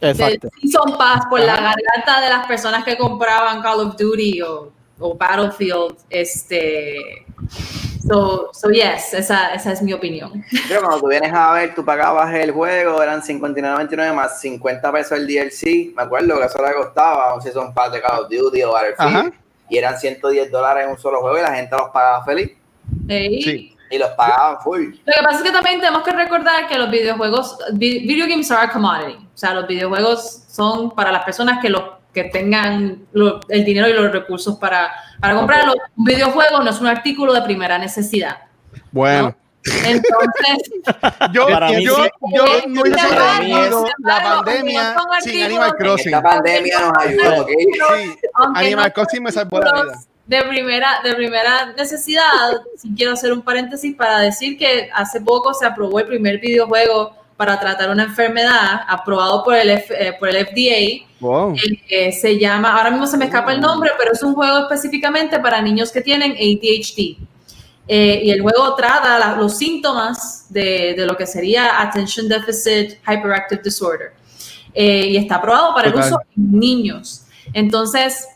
Exacto. 0.00 0.48
Season 0.60 0.96
Pass 0.96 1.26
por 1.28 1.40
la 1.40 1.54
Ajá. 1.54 1.74
garganta 1.74 2.20
de 2.22 2.30
las 2.30 2.46
personas 2.46 2.84
que 2.84 2.96
compraban 2.96 3.60
Call 3.62 3.80
of 3.80 3.96
Duty 3.96 4.42
o, 4.42 4.72
o 4.98 5.14
Battlefield. 5.14 5.96
Este, 6.08 7.26
so, 8.08 8.50
so 8.52 8.70
yes, 8.70 9.12
esa, 9.12 9.54
esa 9.54 9.72
es 9.72 9.82
mi 9.82 9.92
opinión. 9.92 10.42
Pero 10.68 10.80
cuando 10.80 11.00
tú 11.00 11.08
vienes 11.08 11.32
a 11.32 11.52
ver, 11.52 11.74
tú 11.74 11.84
pagabas 11.84 12.32
el 12.34 12.52
juego, 12.52 13.02
eran 13.02 13.20
59.99 13.20 14.14
más 14.14 14.40
50 14.40 14.92
pesos 14.92 15.12
el 15.18 15.26
DLC. 15.26 15.94
Me 15.94 16.02
acuerdo 16.02 16.38
que 16.38 16.46
eso 16.46 16.64
le 16.64 16.72
costaba 16.74 17.34
un 17.34 17.42
Season 17.42 17.74
Pass 17.74 17.92
de 17.92 18.00
Call 18.00 18.20
of 18.20 18.30
Duty 18.30 18.62
o 18.62 18.74
Ajá. 18.76 18.86
Battlefield. 18.96 19.34
Y 19.68 19.78
eran 19.78 19.98
110 19.98 20.50
dólares 20.50 20.84
en 20.84 20.90
un 20.90 20.98
solo 20.98 21.20
juego 21.20 21.38
y 21.38 21.42
la 21.42 21.54
gente 21.54 21.76
los 21.76 21.90
pagaba 21.90 22.24
feliz. 22.24 22.50
Ey. 23.08 23.42
Sí. 23.42 23.76
Y 23.92 23.98
los 23.98 24.10
pagaban 24.10 24.60
full. 24.62 24.84
Lo 25.04 25.12
que 25.12 25.22
pasa 25.24 25.38
es 25.38 25.42
que 25.42 25.50
también 25.50 25.80
tenemos 25.80 26.02
que 26.04 26.12
recordar 26.12 26.68
que 26.68 26.78
los 26.78 26.90
videojuegos, 26.90 27.58
vi- 27.72 28.06
video 28.06 28.26
games 28.28 28.48
are 28.52 28.66
a 28.68 28.70
commodity. 28.70 29.16
O 29.16 29.36
sea, 29.36 29.52
los 29.54 29.66
videojuegos 29.66 30.44
son 30.48 30.90
para 30.92 31.10
las 31.10 31.24
personas 31.24 31.60
que, 31.60 31.68
lo, 31.70 31.98
que 32.14 32.24
tengan 32.24 33.04
lo- 33.12 33.40
el 33.48 33.64
dinero 33.64 33.88
y 33.88 33.92
los 33.94 34.12
recursos 34.12 34.56
para, 34.58 34.92
para 35.20 35.34
comprarlo. 35.34 35.74
Un 35.96 36.04
videojuego 36.04 36.60
no 36.60 36.70
es 36.70 36.80
un 36.80 36.86
artículo 36.86 37.32
de 37.32 37.42
primera 37.42 37.78
necesidad. 37.78 38.38
Bueno, 38.92 39.34
Entonces, 39.64 40.70
yo, 41.32 41.46
Para 41.48 41.70
mí 41.70 41.84
yo, 41.84 41.96
sí. 41.96 42.10
yo 42.34 42.44
no 42.68 42.82
sin 42.82 42.92
la 44.04 44.22
pandemia 44.22 44.96
sin 45.20 45.42
Animal 45.42 45.74
Crossing. 45.76 46.14
Esta 46.14 46.22
pandemia 46.22 46.80
nos 46.80 46.92
ayudó, 46.98 47.42
¿ok? 47.42 47.48
Sí, 47.48 48.18
Animal 48.54 48.86
no 48.86 48.92
Crossing 48.94 49.22
me 49.22 49.32
salvó 49.32 49.60
la 49.60 49.72
vida. 49.82 50.00
De 50.30 50.42
primera, 50.44 51.00
de 51.02 51.12
primera 51.14 51.72
necesidad, 51.76 52.52
si 52.76 52.94
quiero 52.94 53.12
hacer 53.14 53.32
un 53.32 53.42
paréntesis 53.42 53.96
para 53.96 54.20
decir 54.20 54.56
que 54.56 54.88
hace 54.94 55.20
poco 55.20 55.52
se 55.52 55.66
aprobó 55.66 55.98
el 55.98 56.06
primer 56.06 56.38
videojuego 56.38 57.16
para 57.36 57.58
tratar 57.58 57.90
una 57.90 58.04
enfermedad 58.04 58.82
aprobado 58.86 59.42
por 59.42 59.56
el, 59.56 59.70
F- 59.70 59.94
eh, 59.98 60.12
por 60.20 60.28
el 60.28 60.36
FDA. 60.46 61.04
Wow. 61.18 61.56
Eh, 61.88 62.12
se 62.12 62.38
llama, 62.38 62.76
ahora 62.76 62.90
mismo 62.90 63.06
se 63.08 63.16
me 63.16 63.24
escapa 63.24 63.52
el 63.52 63.60
nombre, 63.60 63.90
pero 63.98 64.12
es 64.12 64.22
un 64.22 64.34
juego 64.34 64.58
específicamente 64.60 65.40
para 65.40 65.60
niños 65.60 65.90
que 65.90 66.00
tienen 66.00 66.32
ADHD. 66.32 67.16
Eh, 67.88 68.20
y 68.22 68.30
el 68.30 68.40
juego 68.42 68.76
trata 68.76 69.18
la- 69.18 69.34
los 69.36 69.58
síntomas 69.58 70.46
de, 70.48 70.94
de 70.96 71.06
lo 71.06 71.16
que 71.16 71.26
sería 71.26 71.80
Attention 71.82 72.28
Deficit 72.28 72.98
Hyperactive 73.08 73.62
Disorder. 73.64 74.12
Eh, 74.74 75.06
y 75.08 75.16
está 75.16 75.36
aprobado 75.36 75.74
para 75.74 75.88
el 75.88 75.94
uso 75.96 76.20
en 76.36 76.52
niños. 76.60 77.22
Entonces, 77.52 78.28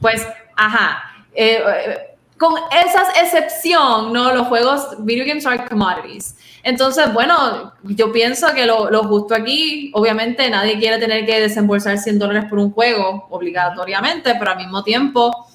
pues, 0.00 0.26
ajá. 0.56 1.02
eh, 1.34 2.06
con 2.40 2.54
esa 2.72 3.02
excepción, 3.20 4.14
¿no? 4.14 4.32
Los 4.34 4.46
juegos, 4.46 5.04
video 5.04 5.26
games 5.26 5.44
are 5.44 5.62
commodities. 5.68 6.36
Entonces, 6.62 7.12
bueno, 7.12 7.74
yo 7.82 8.10
pienso 8.12 8.46
que 8.54 8.64
lo, 8.64 8.88
justo 9.04 9.34
aquí, 9.34 9.90
obviamente 9.94 10.48
nadie 10.48 10.78
quiere 10.78 10.96
tener 10.96 11.26
que 11.26 11.38
desembolsar 11.38 11.98
100 11.98 12.18
dólares 12.18 12.46
por 12.48 12.58
un 12.58 12.70
juego 12.72 13.26
obligatoriamente, 13.28 14.36
pero 14.38 14.52
al 14.52 14.56
mismo 14.56 14.82
tiempo, 14.82 15.48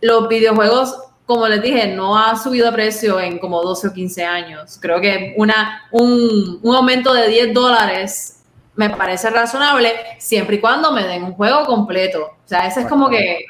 los 0.00 0.28
videojuegos, 0.28 0.96
como 1.26 1.48
les 1.48 1.60
dije, 1.60 1.88
no 1.88 2.16
ha 2.16 2.36
subido 2.36 2.66
de 2.66 2.72
precio 2.72 3.18
en 3.18 3.40
como 3.40 3.60
12 3.60 3.88
o 3.88 3.92
15 3.92 4.24
años. 4.24 4.78
Creo 4.80 5.00
que 5.00 5.34
una, 5.36 5.88
un, 5.90 6.60
un 6.62 6.76
aumento 6.76 7.12
de 7.12 7.26
10 7.26 7.52
dólares 7.52 8.44
me 8.76 8.90
parece 8.90 9.28
razonable 9.28 9.92
siempre 10.18 10.56
y 10.56 10.60
cuando 10.60 10.92
me 10.92 11.02
den 11.02 11.24
un 11.24 11.32
juego 11.32 11.64
completo. 11.66 12.36
O 12.44 12.48
sea, 12.48 12.68
esa 12.68 12.82
es 12.82 12.86
como 12.86 13.10
que 13.10 13.46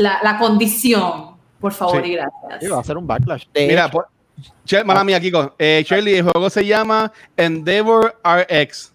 la, 0.00 0.18
la 0.22 0.38
condición, 0.38 1.36
por 1.60 1.72
favor 1.72 2.02
Sí. 2.02 2.10
y 2.10 2.14
gracias. 2.14 2.42
Sí, 2.60 2.66
va 2.68 2.80
a 2.80 2.84
ser 2.84 2.96
un 2.96 3.06
backlash. 3.06 3.44
De 3.52 3.66
Mira, 3.66 3.82
hecho, 3.84 3.92
por, 3.92 4.06
Che- 4.64 4.82
mala 4.84 5.04
mía, 5.04 5.20
Kiko. 5.20 5.54
Eh, 5.58 5.84
Shirley, 5.86 6.14
el 6.16 6.22
juego 6.22 6.48
se 6.48 6.64
llama 6.64 7.12
Endeavor 7.36 8.18
RX, 8.24 8.92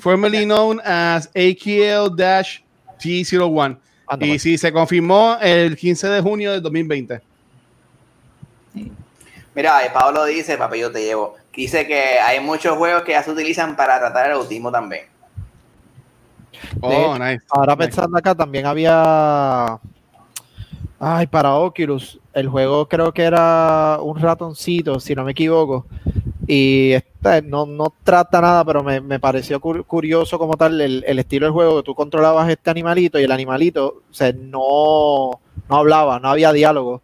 formerly 0.00 0.44
known 0.44 0.80
as 0.84 1.30
AKL-T01. 1.34 3.78
anda, 4.06 4.26
Y 4.26 4.30
pues. 4.30 4.42
sí, 4.42 4.58
se 4.58 4.72
confirmó 4.72 5.36
el 5.40 5.76
15 5.76 6.08
de 6.08 6.20
junio 6.20 6.50
del 6.52 6.62
2020. 6.62 7.20
Mira, 9.54 9.84
eh, 9.86 9.90
Pablo 9.94 10.24
dice, 10.24 10.56
papi, 10.58 10.80
yo 10.80 10.90
te 10.90 11.04
llevo. 11.04 11.36
Dice 11.54 11.86
que 11.86 12.18
hay 12.18 12.40
muchos 12.40 12.76
juegos 12.76 13.02
que 13.04 13.12
ya 13.12 13.22
se 13.22 13.30
utilizan 13.30 13.76
para 13.76 14.00
tratar 14.00 14.26
el 14.26 14.32
autismo 14.32 14.72
también. 14.72 15.04
Oh, 16.80 17.16
nice. 17.18 17.44
Ahora 17.50 17.74
Nice. 17.76 17.86
pensando 17.86 18.18
acá, 18.18 18.34
también 18.34 18.66
había. 18.66 19.78
Ay, 21.06 21.26
para 21.26 21.54
Oculus. 21.56 22.18
El 22.32 22.48
juego 22.48 22.88
creo 22.88 23.12
que 23.12 23.22
era 23.24 23.98
un 24.00 24.18
ratoncito, 24.18 24.98
si 25.00 25.14
no 25.14 25.22
me 25.22 25.32
equivoco. 25.32 25.84
Y 26.46 26.92
este 26.92 27.42
no, 27.42 27.66
no 27.66 27.92
trata 28.04 28.40
nada, 28.40 28.64
pero 28.64 28.82
me, 28.82 29.00
me 29.02 29.20
pareció 29.20 29.60
cur- 29.60 29.84
curioso 29.84 30.38
como 30.38 30.54
tal 30.56 30.80
el, 30.80 31.04
el 31.06 31.18
estilo 31.18 31.46
del 31.46 31.52
juego, 31.52 31.76
que 31.78 31.82
tú 31.84 31.94
controlabas 31.94 32.48
este 32.48 32.70
animalito 32.70 33.18
y 33.20 33.24
el 33.24 33.32
animalito 33.32 34.02
o 34.10 34.14
sea, 34.14 34.32
no, 34.32 35.40
no 35.68 35.76
hablaba, 35.76 36.18
no 36.20 36.28
había 36.28 36.52
diálogo. 36.52 37.02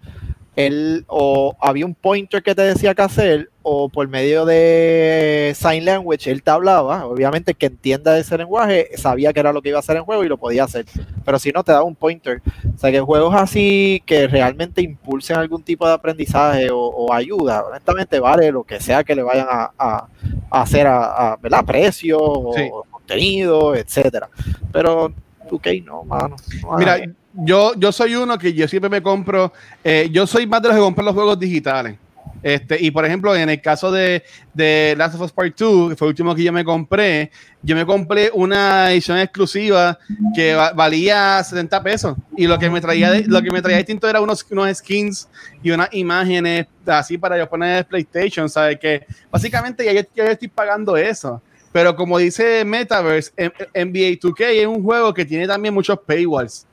Él 0.57 1.05
o 1.07 1.55
había 1.61 1.87
un 1.87 1.95
pointer 1.95 2.43
que 2.43 2.55
te 2.55 2.63
decía 2.63 2.95
qué 2.95 3.03
hacer, 3.03 3.51
o 3.63 3.89
por 3.89 4.09
medio 4.09 4.45
de 4.47 5.53
sign 5.55 5.85
language 5.85 6.31
él 6.31 6.43
te 6.43 6.51
hablaba. 6.51 7.07
Obviamente, 7.07 7.53
el 7.53 7.57
que 7.57 7.67
entienda 7.67 8.19
ese 8.19 8.37
lenguaje 8.37 8.89
sabía 8.97 9.33
que 9.33 9.41
era 9.41 9.53
lo 9.53 9.63
que 9.63 9.69
iba 9.69 9.79
a 9.79 9.81
hacer 9.81 9.97
en 9.97 10.05
juego 10.05 10.25
y 10.25 10.29
lo 10.29 10.39
podía 10.39 10.65
hacer. 10.65 10.87
Pero 11.25 11.39
si 11.39 11.51
no, 11.53 11.63
te 11.63 11.73
daba 11.73 11.85
un 11.85 11.95
pointer. 11.95 12.43
O 12.75 12.79
sea, 12.79 12.91
que 12.91 13.01
juegos 13.01 13.35
así 13.35 14.03
que 14.07 14.27
realmente 14.27 14.83
impulsen 14.83 15.37
algún 15.37 15.63
tipo 15.63 15.87
de 15.87 15.95
aprendizaje 15.95 16.71
o, 16.71 16.79
o 16.79 17.13
ayuda, 17.13 17.65
honestamente 17.65 18.19
vale 18.19 18.51
lo 18.51 18.65
que 18.65 18.81
sea 18.81 19.05
que 19.05 19.15
le 19.15 19.23
vayan 19.23 19.47
a, 19.49 19.71
a- 19.79 20.07
a 20.51 20.63
hacer 20.63 20.87
a, 20.87 21.33
a 21.33 21.37
¿verdad? 21.37 21.65
precio 21.65 22.19
o 22.21 22.55
Sí. 22.55 22.69
contenido, 22.91 23.75
etcétera. 23.77 24.29
Pero, 24.73 25.13
ok, 25.51 25.67
no, 25.85 26.03
mano. 26.05 26.37
no 26.63 26.77
Mira, 26.79 26.99
yo, 27.45 27.75
yo 27.77 27.93
soy 27.93 28.15
uno 28.15 28.39
que 28.39 28.53
yo 28.53 28.67
siempre 28.69 28.91
me 28.91 29.03
compro, 29.03 29.53
eh, 29.85 30.09
yo 30.13 30.27
soy 30.27 30.47
más 30.47 30.63
de 30.63 30.69
los 30.69 30.77
que 30.77 30.83
compran 30.83 31.07
los 31.07 31.15
juegos 31.15 31.39
digitales. 31.39 31.97
Este, 32.43 32.79
y 32.83 32.91
por 32.91 33.05
ejemplo, 33.05 33.37
en 33.37 33.51
el 33.51 33.61
caso 33.61 33.91
de, 33.93 34.23
de 34.55 34.95
Last 34.97 35.15
of 35.15 35.21
Us 35.23 35.33
Part 35.33 35.59
2, 35.59 35.91
que 35.91 35.97
fue 35.97 36.07
el 36.09 36.11
último 36.11 36.35
que 36.35 36.43
yo 36.43 36.53
me 36.53 36.65
compré, 36.65 37.31
yo 37.63 37.77
me 37.77 37.85
compré 37.85 38.31
una 38.33 38.91
edición 38.93 39.19
exclusiva 39.19 39.99
que 40.35 40.55
va- 40.55 40.73
valía 40.73 41.43
70 41.45 41.83
pesos. 41.83 42.17
Y 42.37 42.47
lo 42.47 42.59
que 42.59 42.71
me 42.71 42.81
traía, 42.81 43.21
lo 43.27 43.43
que 43.43 43.51
me 43.51 43.61
traía 43.61 43.79
distinto 43.79 44.09
era 44.09 44.21
unos, 44.23 44.47
unos 44.51 44.75
skins 44.79 45.29
y 45.63 45.71
unas 45.71 45.89
imágenes 45.93 46.67
así 46.87 47.19
para 47.19 47.37
yo 47.37 47.47
poner 47.49 47.79
en 47.79 47.85
PlayStation, 47.85 48.49
¿sabes? 48.49 48.79
Que 48.79 49.05
básicamente 49.31 49.85
ya 49.85 49.93
yo, 49.93 50.25
estoy 50.25 50.49
pagando 50.49 50.97
eso. 50.97 51.43
Pero 51.73 51.95
como 51.95 52.17
dice 52.19 52.65
Metaverse, 52.65 53.33
NBA 53.37 54.19
2K 54.19 54.41
es 54.47 54.67
un 54.67 54.83
juego 54.83 55.13
que 55.13 55.25
tiene 55.27 55.47
también 55.47 55.75
muchos 55.75 55.99
paywalls 56.07 56.67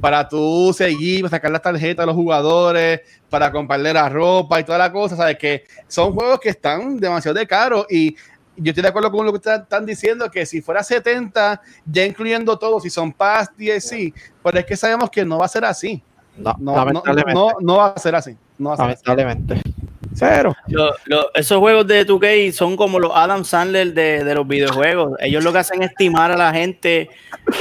para 0.00 0.28
tú 0.28 0.72
seguir, 0.74 1.28
sacar 1.28 1.50
las 1.50 1.62
tarjetas 1.62 2.02
de 2.02 2.06
los 2.06 2.16
jugadores, 2.16 3.00
para 3.28 3.50
comprarle 3.52 3.92
la 3.92 4.08
ropa 4.08 4.60
y 4.60 4.64
toda 4.64 4.78
la 4.78 4.90
cosa, 4.92 5.16
¿sabes? 5.16 5.36
Que 5.38 5.64
son 5.88 6.12
juegos 6.12 6.40
que 6.40 6.50
están 6.50 6.96
demasiado 6.98 7.38
de 7.38 7.46
caros 7.46 7.86
y 7.90 8.16
yo 8.56 8.70
estoy 8.70 8.82
de 8.82 8.88
acuerdo 8.88 9.10
con 9.10 9.24
lo 9.24 9.32
que 9.32 9.50
están 9.50 9.86
diciendo, 9.86 10.30
que 10.30 10.44
si 10.44 10.60
fuera 10.60 10.82
70, 10.82 11.60
ya 11.86 12.04
incluyendo 12.04 12.58
todo, 12.58 12.78
si 12.80 12.90
son 12.90 13.12
Pass, 13.12 13.50
DLC, 13.56 14.12
pero 14.42 14.58
es 14.58 14.66
que 14.66 14.76
sabemos 14.76 15.08
que 15.10 15.24
no 15.24 15.38
va 15.38 15.46
a 15.46 15.48
ser 15.48 15.64
así. 15.64 16.02
no, 16.36 16.54
No, 16.58 16.72
no, 16.72 16.76
lamentablemente. 16.76 17.32
no, 17.32 17.52
no 17.60 17.76
va 17.78 17.86
a 17.88 17.98
ser 17.98 18.14
así. 18.14 18.36
No 18.58 18.70
va 18.70 18.74
a 18.74 18.76
ser 18.78 18.90
así. 18.90 19.02
Lo- 20.68 20.92
lo- 21.06 21.32
esos 21.34 21.58
juegos 21.58 21.86
de 21.86 22.04
2K 22.06 22.52
son 22.52 22.76
como 22.76 22.98
los 22.98 23.12
Adam 23.14 23.44
Sandler 23.44 23.94
de, 23.94 24.24
de 24.24 24.34
los 24.34 24.46
videojuegos. 24.46 25.12
Ellos 25.20 25.44
lo 25.44 25.52
que 25.52 25.58
hacen 25.58 25.82
es 25.82 25.90
estimar 25.90 26.30
a 26.32 26.36
la 26.36 26.52
gente 26.52 27.08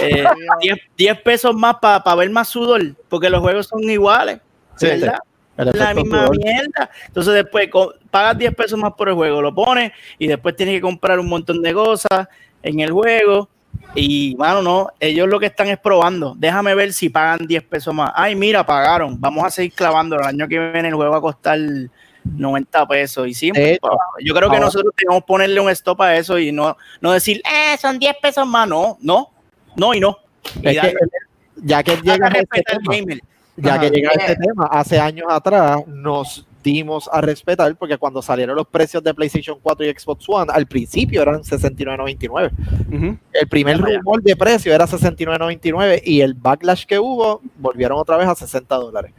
eh, 0.01 0.23
10, 0.61 0.77
10 0.97 1.21
pesos 1.21 1.55
más 1.55 1.75
para 1.81 2.15
ver 2.15 2.29
más 2.29 2.47
sudor, 2.47 2.81
porque 3.07 3.29
los 3.29 3.41
juegos 3.41 3.67
son 3.67 3.83
iguales. 3.83 4.39
Sí, 4.77 4.87
¿verdad? 4.87 5.19
Es 5.57 5.75
la 5.75 5.93
misma 5.93 6.25
sudor. 6.27 6.37
mierda. 6.37 6.89
Entonces 7.07 7.33
después 7.33 7.69
pagas 8.09 8.37
10 8.37 8.55
pesos 8.55 8.79
más 8.79 8.93
por 8.93 9.09
el 9.09 9.15
juego, 9.15 9.41
lo 9.41 9.53
pones 9.53 9.91
y 10.17 10.27
después 10.27 10.55
tienes 10.55 10.75
que 10.75 10.81
comprar 10.81 11.19
un 11.19 11.27
montón 11.27 11.61
de 11.61 11.73
cosas 11.73 12.27
en 12.63 12.79
el 12.79 12.91
juego. 12.91 13.49
Y, 13.95 14.35
mano, 14.37 14.61
no, 14.61 14.89
ellos 14.99 15.27
lo 15.27 15.39
que 15.39 15.47
están 15.47 15.67
es 15.67 15.77
probando. 15.79 16.33
Déjame 16.37 16.75
ver 16.75 16.93
si 16.93 17.09
pagan 17.09 17.45
10 17.47 17.63
pesos 17.63 17.93
más. 17.93 18.11
Ay, 18.15 18.35
mira, 18.35 18.65
pagaron. 18.65 19.19
Vamos 19.19 19.43
a 19.45 19.49
seguir 19.49 19.73
clavando. 19.73 20.15
El 20.17 20.23
año 20.25 20.47
que 20.47 20.59
viene 20.59 20.89
el 20.89 20.95
juego 20.95 21.11
va 21.11 21.17
a 21.17 21.21
costar 21.21 21.57
90 22.37 22.87
pesos. 22.87 23.27
Y 23.27 23.33
sí, 23.33 23.51
hecho, 23.55 23.89
yo 24.23 24.33
creo 24.33 24.49
que 24.49 24.55
ahora- 24.55 24.65
nosotros 24.67 24.93
tenemos 24.95 25.21
que 25.23 25.27
ponerle 25.27 25.59
un 25.59 25.69
stop 25.69 26.01
a 26.01 26.15
eso 26.15 26.37
y 26.39 26.51
no, 26.51 26.75
no 27.01 27.11
decir, 27.11 27.41
eh, 27.45 27.77
son 27.77 27.97
10 27.99 28.15
pesos 28.21 28.45
más. 28.47 28.67
No, 28.67 28.97
no, 29.01 29.29
no 29.75 29.93
y 29.93 29.99
no. 29.99 30.17
Y 30.61 30.67
Es 30.69 30.73
que, 30.81 30.87
darle- 30.87 30.99
ya 31.57 31.83
que 31.83 31.95
llega 31.97 32.27
a 32.27 32.31
este 32.31 32.61
tema, 32.63 32.81
gamer. 32.95 33.19
ya 33.57 33.73
Ajá. 33.75 33.81
que 33.81 33.89
llega 33.89 34.09
a 34.11 34.13
este 34.13 34.35
tema, 34.37 34.65
hace 34.71 34.99
años 34.99 35.27
atrás 35.29 35.81
nos 35.87 36.45
dimos 36.63 37.09
a 37.11 37.21
respetar 37.21 37.73
porque 37.77 37.97
cuando 37.97 38.21
salieron 38.21 38.53
los 38.55 38.67
precios 38.67 39.01
de 39.01 39.13
PlayStation 39.13 39.57
4 39.61 39.85
y 39.85 39.89
Xbox 39.97 40.25
One, 40.27 40.51
al 40.53 40.67
principio 40.67 41.21
eran 41.21 41.41
69.99. 41.43 42.51
Ujú. 42.93 43.17
El 43.33 43.47
primer 43.47 43.77
Ya, 43.79 43.85
ya. 43.89 43.97
rumor 43.99 44.21
de 44.21 44.35
precio 44.35 44.73
era 44.73 44.85
69.99 44.85 46.01
y 46.03 46.19
el 46.21 46.33
backlash 46.33 46.85
que 46.85 46.99
hubo 46.99 47.41
volvieron 47.57 47.97
otra 47.97 48.17
vez 48.17 48.27
a 48.27 48.35
60 48.35 48.75
dólares. 48.75 49.13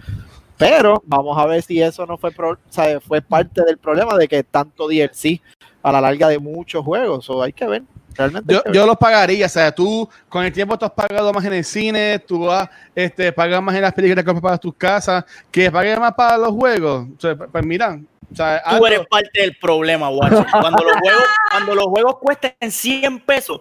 Pero 0.61 1.03
vamos 1.07 1.37
a 1.39 1.47
ver 1.47 1.63
si 1.63 1.81
eso 1.83 2.07
no 2.07 2.17
fue, 2.19 2.31
pro- 2.31 2.53
o 2.53 2.59
sea, 2.73 3.01
fue 3.01 3.21
parte 3.23 3.63
del 3.65 3.79
problema 3.79 4.17
de 4.17 4.29
que 4.29 4.45
tanto 4.45 4.87
DLC 4.87 5.41
a 5.83 5.91
la 5.91 6.01
larga 6.01 6.29
de 6.29 6.39
muchos 6.39 6.85
juegos. 6.85 7.29
O 7.31 7.43
hay 7.43 7.53
que 7.53 7.67
ver. 7.67 7.83
Realmente. 8.15 8.61
Yo, 8.73 8.87
los 8.87 8.97
pagaría, 8.97 9.47
o 9.47 9.49
sea, 9.49 9.73
tú 9.73 10.09
con 10.29 10.45
el 10.45 10.53
tiempo 10.53 10.77
tú 10.77 10.85
has 10.85 10.91
pagado 10.91 11.33
más 11.33 11.45
en 11.45 11.55
el 11.55 11.65
cine, 11.65 12.19
tú 12.19 12.45
vas, 12.45 12.69
este, 12.95 13.33
pagas 13.33 13.63
más 13.63 13.75
en 13.75 13.83
las 13.83 13.95
películas 13.95 14.23
que 14.23 14.27
compras 14.27 14.43
para 14.43 14.59
tus 14.59 14.75
casas, 14.75 15.25
que 15.51 15.71
pagues 15.71 15.99
más 15.99 16.13
para 16.15 16.37
los 16.37 16.51
juegos. 16.51 17.07
O 17.17 17.21
sea, 17.21 17.35
pues 17.37 17.65
mira, 17.65 17.99
o 18.31 18.37
sea, 18.37 18.63
Tú 18.79 18.87
eres 18.87 19.07
parte 19.09 19.41
del 19.41 19.57
problema, 19.57 20.09
guacho. 20.11 20.45
Cuando 20.61 20.85
los 20.85 20.97
juegos, 21.01 21.25
cuando 21.51 21.75
los 21.75 21.85
juegos 21.87 22.17
cuesten 22.21 22.71
100 22.71 23.21
pesos, 23.21 23.61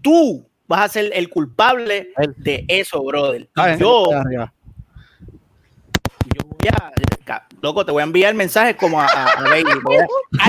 tú 0.00 0.46
vas 0.66 0.80
a 0.82 0.88
ser 0.88 1.10
el 1.12 1.28
culpable 1.28 2.10
de 2.36 2.64
eso, 2.68 3.02
brother. 3.04 3.48
Y 3.76 3.78
yo, 3.78 4.04
loco, 7.60 7.84
te 7.84 7.92
voy 7.92 8.00
a 8.00 8.04
enviar 8.04 8.34
mensajes 8.34 8.76
como 8.76 9.00
a, 9.00 9.06
a, 9.06 9.24
a- 9.26 9.58
I 9.58 9.62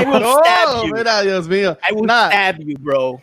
will 0.06 0.22
No, 0.22 0.40
stab 0.40 0.86
you. 0.86 0.94
mira, 0.96 1.22
Dios 1.22 1.48
mío. 1.48 1.78
I 1.90 1.94
will 1.94 2.06
Nada, 2.06 2.30
stab 2.32 2.60
you, 2.60 2.78
bro. 2.80 3.22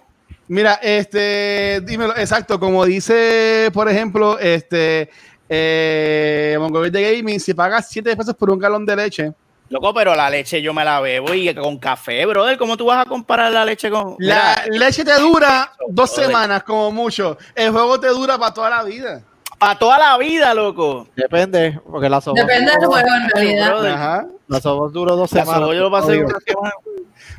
Mira, 0.48 0.74
este, 0.82 1.80
dímelo, 1.84 2.16
exacto, 2.16 2.58
como 2.60 2.84
dice, 2.84 3.70
por 3.72 3.88
ejemplo, 3.88 4.38
este, 4.38 5.10
eh, 5.48 6.58
de 6.90 7.16
Gaming, 7.16 7.40
si 7.40 7.52
pagas 7.54 7.88
7 7.90 8.16
pesos 8.16 8.34
por 8.34 8.50
un 8.50 8.58
galón 8.58 8.84
de 8.86 8.96
leche, 8.96 9.32
Loco, 9.68 9.92
pero 9.92 10.14
la 10.14 10.30
leche 10.30 10.62
yo 10.62 10.72
me 10.72 10.84
la 10.84 11.00
bebo 11.00 11.34
y 11.34 11.52
con 11.52 11.76
café, 11.78 12.24
brother. 12.24 12.56
¿Cómo 12.56 12.76
tú 12.76 12.86
vas 12.86 13.04
a 13.04 13.08
comparar 13.08 13.50
la 13.50 13.64
leche 13.64 13.90
con 13.90 14.14
la 14.20 14.62
Mira, 14.64 14.78
leche 14.78 15.04
te 15.04 15.18
dura 15.18 15.72
dos 15.88 16.08
brother. 16.12 16.26
semanas 16.26 16.62
como 16.62 16.92
mucho, 16.92 17.36
el 17.52 17.72
juego 17.72 17.98
te 17.98 18.06
dura 18.06 18.38
para 18.38 18.54
toda 18.54 18.70
la 18.70 18.84
vida. 18.84 19.22
Para 19.58 19.78
toda 19.78 19.98
la 19.98 20.18
vida, 20.18 20.54
loco? 20.54 21.06
Depende, 21.16 21.80
porque 21.90 22.08
la 22.08 22.20
sopa 22.20 22.40
Depende 22.40 22.72
del 22.72 22.86
juego 22.86 23.08
en 23.08 23.30
realidad. 23.30 23.86
Ajá. 23.86 24.26
La 24.48 24.60
sopa 24.60 24.92
duró 24.92 25.16
dos 25.16 25.30
semanas. 25.30 25.54
sobo 25.54 25.72
yo 25.72 25.80
lo 25.80 25.90
pasé 25.90 26.12
Digo, 26.12 26.28
una 26.28 26.38
semana, 26.40 26.72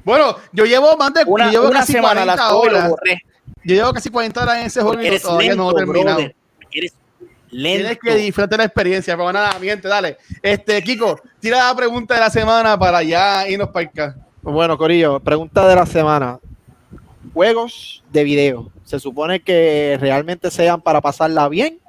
Bueno, 0.03 0.35
yo 0.51 0.65
llevo 0.65 0.97
más 0.97 1.13
de 1.13 1.23
una, 1.25 1.45
yo 1.45 1.51
llevo 1.51 1.69
una 1.69 1.79
casi 1.81 1.93
semana 1.93 2.25
la 2.25 2.35
40 2.35 2.49
sobo 2.49 2.65
y 2.65 2.69
lo 2.69 2.77
horas. 2.77 3.19
Yo 3.63 3.75
llevo 3.75 3.93
casi 3.93 4.09
40 4.09 4.41
horas 4.41 4.57
en 4.57 4.65
ese 4.65 4.81
juego 4.81 4.93
Porque 4.93 5.05
y 5.05 5.07
eres 5.09 5.21
todavía 5.21 5.49
lento, 5.49 5.63
no 5.63 5.71
he 5.71 5.75
terminado. 5.75 6.19
Eres 6.19 6.93
lento. 7.49 7.79
Tienes 7.79 7.99
que 7.99 8.15
disfrutar 8.15 8.59
la 8.59 8.65
experiencia, 8.65 9.15
pero 9.15 9.31
nada, 9.31 9.57
mi 9.59 9.67
gente, 9.67 9.87
dale. 9.87 10.17
Este, 10.41 10.81
Kiko, 10.81 11.19
tira 11.39 11.65
la 11.65 11.75
pregunta 11.75 12.13
de 12.13 12.19
la 12.19 12.29
semana 12.29 12.77
para 12.77 13.03
ya 13.03 13.47
irnos 13.47 13.69
para 13.69 13.87
acá. 13.87 14.15
Bueno, 14.41 14.77
Corillo, 14.77 15.19
pregunta 15.19 15.67
de 15.67 15.75
la 15.75 15.85
semana. 15.85 16.39
Juegos 17.33 18.03
de 18.11 18.23
video, 18.23 18.71
¿se 18.83 18.99
supone 18.99 19.41
que 19.41 19.97
realmente 19.99 20.49
sean 20.49 20.81
para 20.81 21.01
pasarla 21.01 21.47
bien 21.49 21.79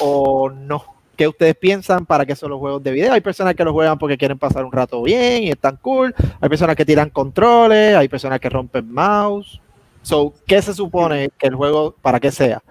o 0.00 0.50
no? 0.50 0.84
¿Qué 1.16 1.26
ustedes 1.26 1.54
piensan 1.54 2.04
para 2.04 2.26
que 2.26 2.36
son 2.36 2.50
los 2.50 2.58
juegos 2.58 2.82
de 2.82 2.92
video? 2.92 3.12
Hay 3.12 3.22
personas 3.22 3.54
que 3.54 3.64
los 3.64 3.72
juegan 3.72 3.98
porque 3.98 4.18
quieren 4.18 4.38
pasar 4.38 4.64
un 4.64 4.72
rato 4.72 5.02
bien 5.02 5.44
y 5.44 5.50
están 5.50 5.76
cool. 5.76 6.14
Hay 6.40 6.48
personas 6.48 6.76
que 6.76 6.84
tiran 6.84 7.08
controles, 7.08 7.96
hay 7.96 8.06
personas 8.08 8.38
que 8.38 8.50
rompen 8.50 8.92
mouse. 8.92 9.58
So, 10.02 10.34
¿qué 10.46 10.60
se 10.60 10.74
supone 10.74 11.30
que 11.38 11.46
el 11.46 11.54
juego 11.54 11.94
para 12.02 12.20
qué 12.20 12.30
sea? 12.30 12.62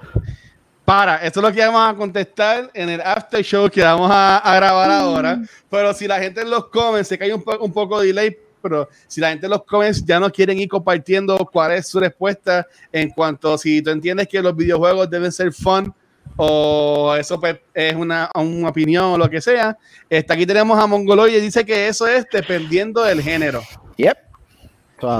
Para, 0.86 1.18
esto 1.26 1.40
es 1.40 1.48
lo 1.48 1.52
que 1.52 1.66
vamos 1.66 1.90
a 1.90 1.96
contestar 1.96 2.70
en 2.76 2.90
el 2.90 3.02
after 3.02 3.44
show 3.44 3.68
que 3.68 3.82
vamos 3.82 4.12
a, 4.12 4.38
a 4.38 4.56
grabar 4.56 4.92
ahora. 4.92 5.42
Pero 5.68 5.92
si 5.96 6.08
la 6.08 6.20
gente 6.20 6.42
en 6.42 6.52
los 6.52 6.68
comments, 6.68 7.08
sé 7.08 7.18
que 7.18 7.24
hay 7.24 7.32
un, 7.32 7.42
po- 7.42 7.58
un 7.60 7.74
poco 7.74 8.00
de 8.00 8.08
delay, 8.08 8.38
pero 8.62 8.88
si 9.08 9.20
la 9.20 9.30
gente 9.30 9.48
en 9.48 9.50
los 9.50 9.64
comments 9.64 10.06
ya 10.06 10.20
no 10.20 10.32
quieren 10.32 10.60
ir 10.60 10.70
compartiendo 10.70 11.38
cuál 11.52 11.72
es 11.72 11.88
su 11.88 12.00
respuesta 12.00 12.68
en 12.92 13.10
cuanto 13.10 13.56
a 13.56 13.58
si 13.58 13.82
tú 13.82 13.90
entiendes 13.90 14.28
que 14.28 14.40
los 14.40 14.56
videojuegos 14.56 15.10
deben 15.10 15.32
ser 15.32 15.52
fun 15.52 15.92
o 16.36 17.16
eso 17.18 17.40
pues, 17.40 17.58
es 17.74 17.96
una, 17.96 18.30
una 18.36 18.70
opinión 18.70 19.06
o 19.06 19.18
lo 19.18 19.30
que 19.30 19.42
sea. 19.42 19.78
Este, 20.10 20.34
aquí 20.34 20.46
tenemos 20.46 20.78
a 20.78 20.88
Mongoloid 20.88 21.36
y 21.36 21.40
dice 21.42 21.66
que 21.66 21.88
eso 21.88 22.08
es 22.08 22.26
dependiendo 22.32 23.04
del 23.04 23.22
género. 23.22 23.62
Yep. 23.98 24.18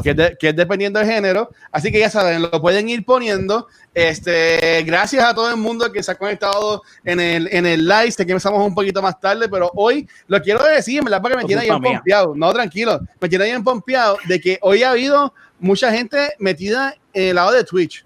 Que 0.02 0.12
es, 0.12 0.16
de- 0.16 0.38
que 0.40 0.50
es 0.50 0.56
dependiendo 0.56 1.00
del 1.00 1.08
género. 1.08 1.50
Así 1.72 1.92
que 1.92 2.00
ya 2.00 2.10
saben, 2.10 2.42
lo 2.42 2.50
pueden 2.62 2.88
ir 2.90 3.06
poniendo. 3.06 3.68
Este, 3.94 4.82
gracias 4.84 5.24
a 5.24 5.36
todo 5.36 5.50
el 5.50 5.58
mundo 5.58 5.92
que 5.92 6.02
se 6.02 6.12
ha 6.12 6.16
conectado 6.16 6.82
en 7.04 7.20
el, 7.20 7.50
en 7.52 7.66
el 7.66 7.86
live. 7.86 8.12
Sé 8.12 8.26
que 8.26 8.32
empezamos 8.32 8.66
un 8.66 8.74
poquito 8.74 9.02
más 9.02 9.20
tarde, 9.20 9.48
pero 9.50 9.70
hoy 9.76 10.08
lo 10.28 10.42
quiero 10.42 10.64
decir, 10.64 11.00
en 11.00 11.06
verdad, 11.06 11.22
porque 11.22 11.38
me 11.38 11.46
tiene 11.46 11.64
bien 11.64 11.82
pompeado. 11.82 12.34
No, 12.36 12.52
tranquilo, 12.54 13.00
me 13.20 13.30
tiene 13.30 13.46
bien 13.46 13.64
pompeado 13.64 14.18
de 14.28 14.40
que 14.40 14.58
hoy 14.62 14.82
ha 14.82 14.92
habido 14.92 15.34
mucha 15.60 15.92
gente 15.92 16.34
metida 16.40 16.96
en 17.14 17.30
el 17.30 17.36
lado 17.36 17.52
de 17.52 17.64
Twitch. 17.64 18.05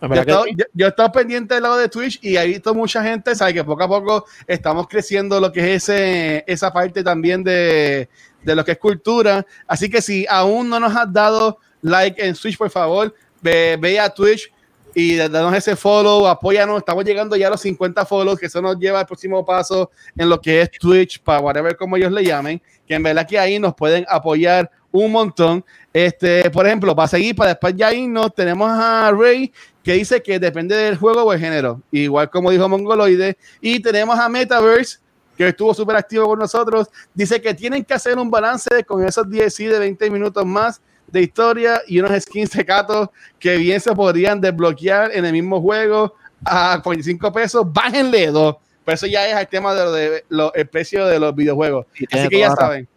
¿En 0.00 0.08
Yo 0.08 0.14
he, 0.16 0.20
estado, 0.20 0.44
yo- 0.46 0.64
yo 0.72 0.86
he 0.86 0.88
estado 0.88 1.12
pendiente 1.12 1.54
del 1.54 1.62
lado 1.62 1.76
de 1.76 1.88
Twitch 1.88 2.18
y 2.22 2.36
he 2.36 2.46
visto 2.46 2.74
mucha 2.74 3.02
gente, 3.02 3.34
sabe 3.34 3.54
que 3.54 3.64
poco 3.64 3.82
a 3.82 3.88
poco 3.88 4.24
estamos 4.46 4.88
creciendo 4.88 5.38
lo 5.40 5.52
que 5.52 5.74
es 5.74 5.88
ese, 5.88 6.44
esa 6.46 6.72
parte 6.72 7.02
también 7.04 7.44
de, 7.44 8.08
de 8.42 8.54
lo 8.54 8.64
que 8.64 8.72
es 8.72 8.78
cultura. 8.78 9.44
Así 9.66 9.90
que 9.90 10.00
si 10.00 10.26
aún 10.28 10.68
no 10.68 10.80
nos 10.80 10.94
has 10.96 11.12
dado 11.12 11.58
like 11.82 12.24
en 12.26 12.34
Twitch, 12.34 12.56
por 12.56 12.70
favor, 12.70 13.14
ve, 13.42 13.76
ve 13.80 14.00
a 14.00 14.08
Twitch 14.08 14.50
y 14.94 15.16
danos 15.16 15.54
ese 15.54 15.76
follow, 15.76 16.26
apóyanos. 16.26 16.78
Estamos 16.78 17.04
llegando 17.04 17.36
ya 17.36 17.46
a 17.46 17.50
los 17.50 17.60
50 17.60 18.04
follows, 18.06 18.38
que 18.40 18.46
eso 18.46 18.60
nos 18.60 18.76
lleva 18.78 19.00
al 19.00 19.06
próximo 19.06 19.44
paso 19.44 19.90
en 20.16 20.28
lo 20.28 20.40
que 20.40 20.62
es 20.62 20.70
Twitch, 20.72 21.20
para 21.22 21.40
whatever 21.40 21.76
como 21.76 21.96
ellos 21.96 22.10
le 22.10 22.24
llamen, 22.24 22.60
que 22.88 22.94
en 22.94 23.02
verdad 23.02 23.26
que 23.28 23.38
ahí 23.38 23.58
nos 23.58 23.74
pueden 23.74 24.04
apoyar 24.08 24.68
un 24.90 25.12
montón. 25.12 25.64
Este, 25.92 26.50
por 26.50 26.66
ejemplo, 26.66 26.94
para 26.96 27.06
seguir, 27.06 27.36
para 27.36 27.50
después 27.50 27.74
ya 27.76 27.92
irnos, 27.92 28.34
tenemos 28.34 28.68
a 28.70 29.12
Ray 29.16 29.52
que 29.82 29.94
dice 29.94 30.22
que 30.22 30.38
depende 30.38 30.76
del 30.76 30.96
juego 30.96 31.22
o 31.22 31.32
el 31.32 31.40
género, 31.40 31.80
igual 31.90 32.28
como 32.30 32.50
dijo 32.50 32.68
Mongoloide, 32.68 33.36
y 33.60 33.80
tenemos 33.80 34.18
a 34.18 34.28
Metaverse 34.28 34.98
que 35.36 35.48
estuvo 35.48 35.72
súper 35.72 35.96
activo 35.96 36.26
con 36.26 36.38
nosotros, 36.38 36.88
dice 37.14 37.40
que 37.40 37.54
tienen 37.54 37.82
que 37.82 37.94
hacer 37.94 38.18
un 38.18 38.30
balance 38.30 38.84
con 38.84 39.06
esos 39.06 39.28
10 39.28 39.56
de 39.56 39.78
20 39.78 40.10
minutos 40.10 40.44
más 40.44 40.82
de 41.06 41.22
historia 41.22 41.80
y 41.86 41.98
unos 41.98 42.22
skins 42.22 42.50
secatos 42.50 43.08
que 43.38 43.56
bien 43.56 43.80
se 43.80 43.94
podrían 43.94 44.40
desbloquear 44.40 45.10
en 45.12 45.24
el 45.24 45.32
mismo 45.32 45.60
juego 45.60 46.14
a 46.44 46.80
45 46.82 47.32
pesos, 47.32 47.64
bájenle 47.72 48.26
dos. 48.26 48.56
Pero 48.84 48.94
eso 48.94 49.06
ya 49.06 49.28
es 49.28 49.36
el 49.36 49.48
tema 49.48 49.74
de, 49.74 50.24
lo 50.28 50.50
de 50.50 50.60
el 50.60 50.68
precio 50.68 51.06
de 51.06 51.18
los 51.18 51.34
videojuegos. 51.34 51.86
Así 52.10 52.28
que 52.28 52.38
ya 52.38 52.50
saben. 52.50 52.88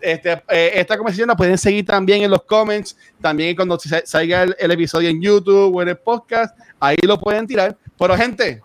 Este, 0.00 0.32
eh, 0.48 0.72
esta 0.74 0.96
conversación 0.96 1.28
la 1.28 1.36
pueden 1.36 1.58
seguir 1.58 1.84
también 1.86 2.22
en 2.22 2.30
los 2.30 2.42
comments, 2.44 2.96
también 3.20 3.54
cuando 3.56 3.78
sa- 3.78 4.02
salga 4.04 4.42
el, 4.44 4.56
el 4.58 4.70
episodio 4.70 5.08
en 5.08 5.20
YouTube 5.20 5.74
o 5.76 5.82
en 5.82 5.88
el 5.88 5.98
podcast, 5.98 6.56
ahí 6.78 6.96
lo 7.02 7.18
pueden 7.18 7.46
tirar. 7.46 7.76
Pero 7.98 8.16
gente, 8.16 8.62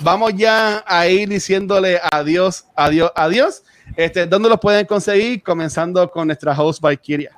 vamos 0.00 0.32
ya 0.34 0.84
a 0.86 1.06
ir 1.06 1.28
diciéndole 1.28 2.00
adiós, 2.12 2.64
adiós, 2.76 3.10
adiós. 3.14 3.62
Este, 3.96 4.26
¿Dónde 4.26 4.48
los 4.48 4.58
pueden 4.60 4.86
conseguir? 4.86 5.42
Comenzando 5.42 6.10
con 6.10 6.26
nuestra 6.28 6.52
host 6.58 6.80
Valkyria. 6.80 7.30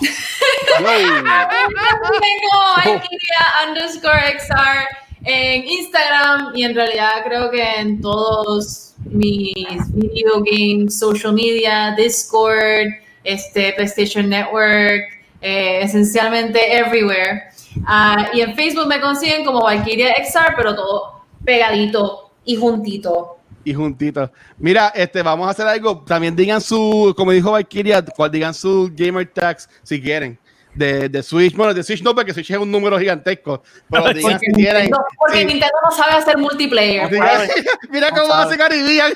Tengo 0.78 2.50
Valkyria 2.76 3.44
underscore 3.66 4.38
XR 4.38 5.07
en 5.24 5.64
Instagram 5.64 6.52
y 6.54 6.64
en 6.64 6.74
realidad 6.74 7.24
creo 7.24 7.50
que 7.50 7.62
en 7.62 8.00
todos 8.00 8.94
mis 9.04 9.52
video 9.92 10.42
games, 10.42 10.98
social 10.98 11.32
media, 11.32 11.94
Discord, 11.96 12.88
este, 13.24 13.72
PlayStation 13.74 14.28
Network, 14.28 15.02
eh, 15.40 15.80
esencialmente 15.82 16.76
everywhere. 16.76 17.44
Ah, 17.86 18.30
y 18.32 18.40
en 18.40 18.54
Facebook 18.54 18.86
me 18.86 19.00
consiguen 19.00 19.44
como 19.44 19.62
Valkyria 19.62 20.14
XR, 20.24 20.54
pero 20.56 20.74
todo 20.74 21.22
pegadito 21.44 22.30
y 22.44 22.56
juntito. 22.56 23.34
y 23.64 23.74
juntitos. 23.74 24.30
Mira, 24.56 24.88
este, 24.94 25.22
vamos 25.22 25.46
a 25.46 25.50
hacer 25.50 25.66
algo. 25.66 26.02
También 26.06 26.34
digan 26.34 26.60
su, 26.60 27.12
como 27.14 27.32
dijo 27.32 27.50
Valkyria, 27.50 28.02
digan 28.32 28.54
su 28.54 28.90
gamer 28.94 29.30
tags 29.30 29.68
si 29.82 30.00
quieren. 30.00 30.38
De, 30.78 31.08
de 31.08 31.22
Switch, 31.22 31.54
bueno, 31.56 31.74
de 31.74 31.82
Switch 31.82 32.02
no, 32.02 32.14
porque 32.14 32.32
Switch 32.32 32.50
es 32.52 32.56
un 32.58 32.70
número 32.70 32.98
gigantesco. 32.98 33.62
Pero 33.90 34.12
digan 34.14 34.38
si 34.38 34.46
quieren. 34.52 34.88
No, 34.90 34.98
porque 35.18 35.40
Sí. 35.40 35.44
Nintendo 35.46 35.74
no 35.84 35.90
sabe 35.90 36.12
hacer 36.12 36.38
multiplayer. 36.38 37.08
Sí. 37.10 37.16
pues. 37.18 37.50
Mira 37.90 38.10
cómo 38.10 38.32
hace 38.32 38.56
Caribbean. 38.56 39.12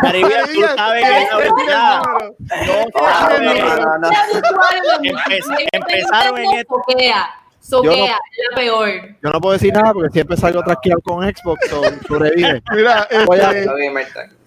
Caribbean, 0.00 0.46
tú 0.46 0.60
sabes 0.76 1.04
que 1.04 1.28
empezaron 5.72 6.38
en 6.38 6.58
esto. 6.58 6.74
Soquea, 7.60 7.92
Yo 7.92 7.92
no- 7.92 8.06
la 8.06 8.56
peor. 8.56 8.88
Yo 9.22 9.30
no 9.30 9.40
puedo 9.40 9.52
decir 9.52 9.72
nada 9.74 9.92
porque 9.92 10.10
siempre 10.10 10.36
salgo 10.38 10.62
trasqueado 10.62 11.02
con 11.02 11.22
Xbox 11.22 11.70
o 11.72 11.82
sobrevive. 12.06 12.62
Mira, 12.72 13.06
Voy 13.26 13.40
a- 13.40 13.52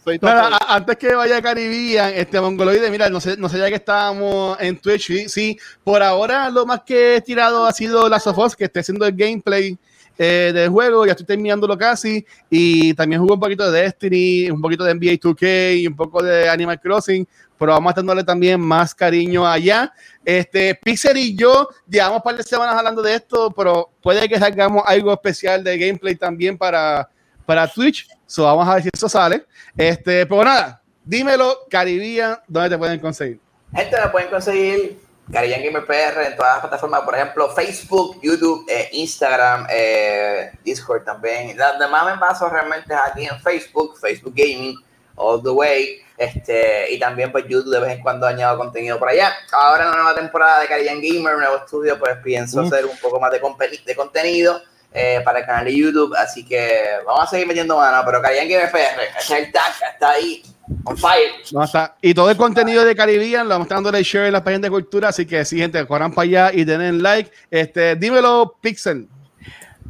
Soy 0.03 0.17
todo 0.17 0.31
Nada, 0.31 0.57
antes 0.67 0.97
que 0.97 1.13
vaya 1.13 1.37
a 1.37 1.41
Caribbean, 1.41 2.13
este 2.15 2.41
Mongoloide, 2.41 2.89
mira, 2.89 3.09
no 3.09 3.21
sé, 3.21 3.37
no 3.37 3.47
sé 3.49 3.59
ya 3.59 3.69
que 3.69 3.75
estábamos 3.75 4.57
en 4.59 4.77
Twitch, 4.77 5.07
sí, 5.07 5.29
sí, 5.29 5.59
por 5.83 6.01
ahora 6.01 6.49
lo 6.49 6.65
más 6.65 6.81
que 6.81 7.17
he 7.17 7.21
tirado 7.21 7.65
ha 7.65 7.71
sido 7.71 8.09
la 8.09 8.19
Sofos, 8.19 8.55
que 8.55 8.63
esté 8.63 8.79
haciendo 8.79 9.05
el 9.05 9.15
gameplay 9.15 9.77
eh, 10.17 10.51
del 10.53 10.69
juego, 10.69 11.05
ya 11.05 11.11
estoy 11.11 11.27
terminándolo 11.27 11.77
casi, 11.77 12.25
y 12.49 12.95
también 12.95 13.21
jugué 13.21 13.33
un 13.33 13.39
poquito 13.39 13.71
de 13.71 13.81
Destiny, 13.83 14.49
un 14.49 14.61
poquito 14.61 14.83
de 14.83 14.95
NBA 14.95 15.19
2K 15.19 15.81
y 15.81 15.87
un 15.87 15.95
poco 15.95 16.23
de 16.23 16.49
Animal 16.49 16.79
Crossing, 16.79 17.27
pero 17.59 17.73
vamos 17.73 17.91
a 17.91 17.95
dándole 17.95 18.23
también 18.23 18.59
más 18.59 18.95
cariño 18.95 19.45
allá. 19.45 19.93
Este, 20.25 20.73
Pixel 20.73 21.17
y 21.17 21.35
yo 21.35 21.69
llevamos 21.87 22.17
un 22.17 22.23
par 22.23 22.35
de 22.35 22.41
semanas 22.41 22.75
hablando 22.75 23.03
de 23.03 23.13
esto, 23.13 23.51
pero 23.55 23.91
puede 24.01 24.27
que 24.27 24.39
salgamos 24.39 24.81
algo 24.87 25.13
especial 25.13 25.63
de 25.63 25.77
gameplay 25.77 26.15
también 26.15 26.57
para, 26.57 27.07
para 27.45 27.67
Twitch, 27.67 28.07
so 28.31 28.43
vamos 28.43 28.65
a 28.65 28.75
ver 28.75 28.83
si 28.83 28.89
eso 28.93 29.09
sale. 29.09 29.45
Este, 29.77 30.25
pero 30.25 30.45
nada, 30.45 30.81
dímelo, 31.03 31.65
Caribbean, 31.69 32.39
¿dónde 32.47 32.69
te 32.69 32.77
pueden 32.77 32.99
conseguir? 32.99 33.41
Gente, 33.75 33.97
me 34.01 34.07
pueden 34.09 34.29
conseguir 34.29 34.99
Caribbean 35.31 35.61
Gamer 35.63 35.85
PR 35.85 36.27
en 36.27 36.35
todas 36.37 36.53
las 36.53 36.59
plataformas, 36.61 37.01
por 37.01 37.15
ejemplo, 37.15 37.49
Facebook, 37.49 38.19
YouTube, 38.23 38.65
eh, 38.69 38.87
Instagram, 38.93 39.67
eh, 39.69 40.51
Discord 40.63 41.03
también. 41.03 41.57
La 41.57 41.77
demás 41.77 42.05
me 42.05 42.17
paso 42.19 42.47
realmente 42.47 42.93
aquí 42.93 43.25
en 43.25 43.37
Facebook, 43.41 43.97
Facebook 43.99 44.33
Gaming, 44.33 44.77
all 45.15 45.43
the 45.43 45.49
way. 45.49 45.97
Este, 46.15 46.93
y 46.93 46.99
también 46.99 47.31
pues 47.33 47.45
YouTube 47.49 47.71
de 47.71 47.79
vez 47.81 47.97
en 47.97 48.01
cuando 48.01 48.27
añado 48.27 48.57
contenido 48.57 48.97
por 48.97 49.09
allá. 49.09 49.33
Ahora 49.51 49.83
en 49.85 49.89
la 49.89 49.95
nueva 49.97 50.15
temporada 50.15 50.61
de 50.61 50.67
Caribbean 50.67 51.01
Gamer, 51.01 51.33
un 51.33 51.41
nuevo 51.41 51.57
estudio, 51.57 51.99
pues 51.99 52.15
pienso 52.23 52.61
Mm. 52.61 52.67
hacer 52.67 52.85
un 52.85 52.97
poco 52.97 53.19
más 53.19 53.31
de, 53.31 53.41
de 53.85 53.95
contenido 53.95 54.61
eh, 54.93 55.21
para 55.23 55.39
el 55.39 55.45
canal 55.45 55.65
de 55.65 55.75
YouTube. 55.75 56.13
Así 56.15 56.45
que 56.45 56.69
vamos 57.05 57.23
a 57.23 57.27
seguir 57.27 57.47
metiendo 57.47 57.77
mano, 57.77 58.01
pero 58.05 58.21
Caribbean 58.21 58.49
Gamer 58.49 58.71
PR, 58.71 59.01
ese 59.19 59.33
es 59.37 59.45
el 59.45 59.51
tag, 59.51 59.73
está 59.93 60.11
ahí, 60.11 60.41
on 60.83 60.97
fire. 60.97 61.31
No, 61.51 61.63
está- 61.63 61.95
Y 62.01 62.13
todo 62.13 62.29
el 62.29 62.37
contenido 62.37 62.83
de 62.83 62.95
Caribbean 62.95 63.47
lo 63.47 63.55
vamos 63.55 63.67
dándole 63.69 64.03
share 64.03 64.27
en 64.27 64.33
la 64.33 64.43
página 64.43 64.63
de 64.63 64.69
cultura, 64.71 65.09
así 65.09 65.25
que 65.25 65.43
sí, 65.45 65.57
gente, 65.57 65.85
corran 65.87 66.13
para 66.13 66.23
allá 66.23 66.51
y 66.53 66.63
den 66.65 67.01
like. 67.01 67.31
Este, 67.49 67.95
dímelo, 67.95 68.57
Pixel. 68.61 69.07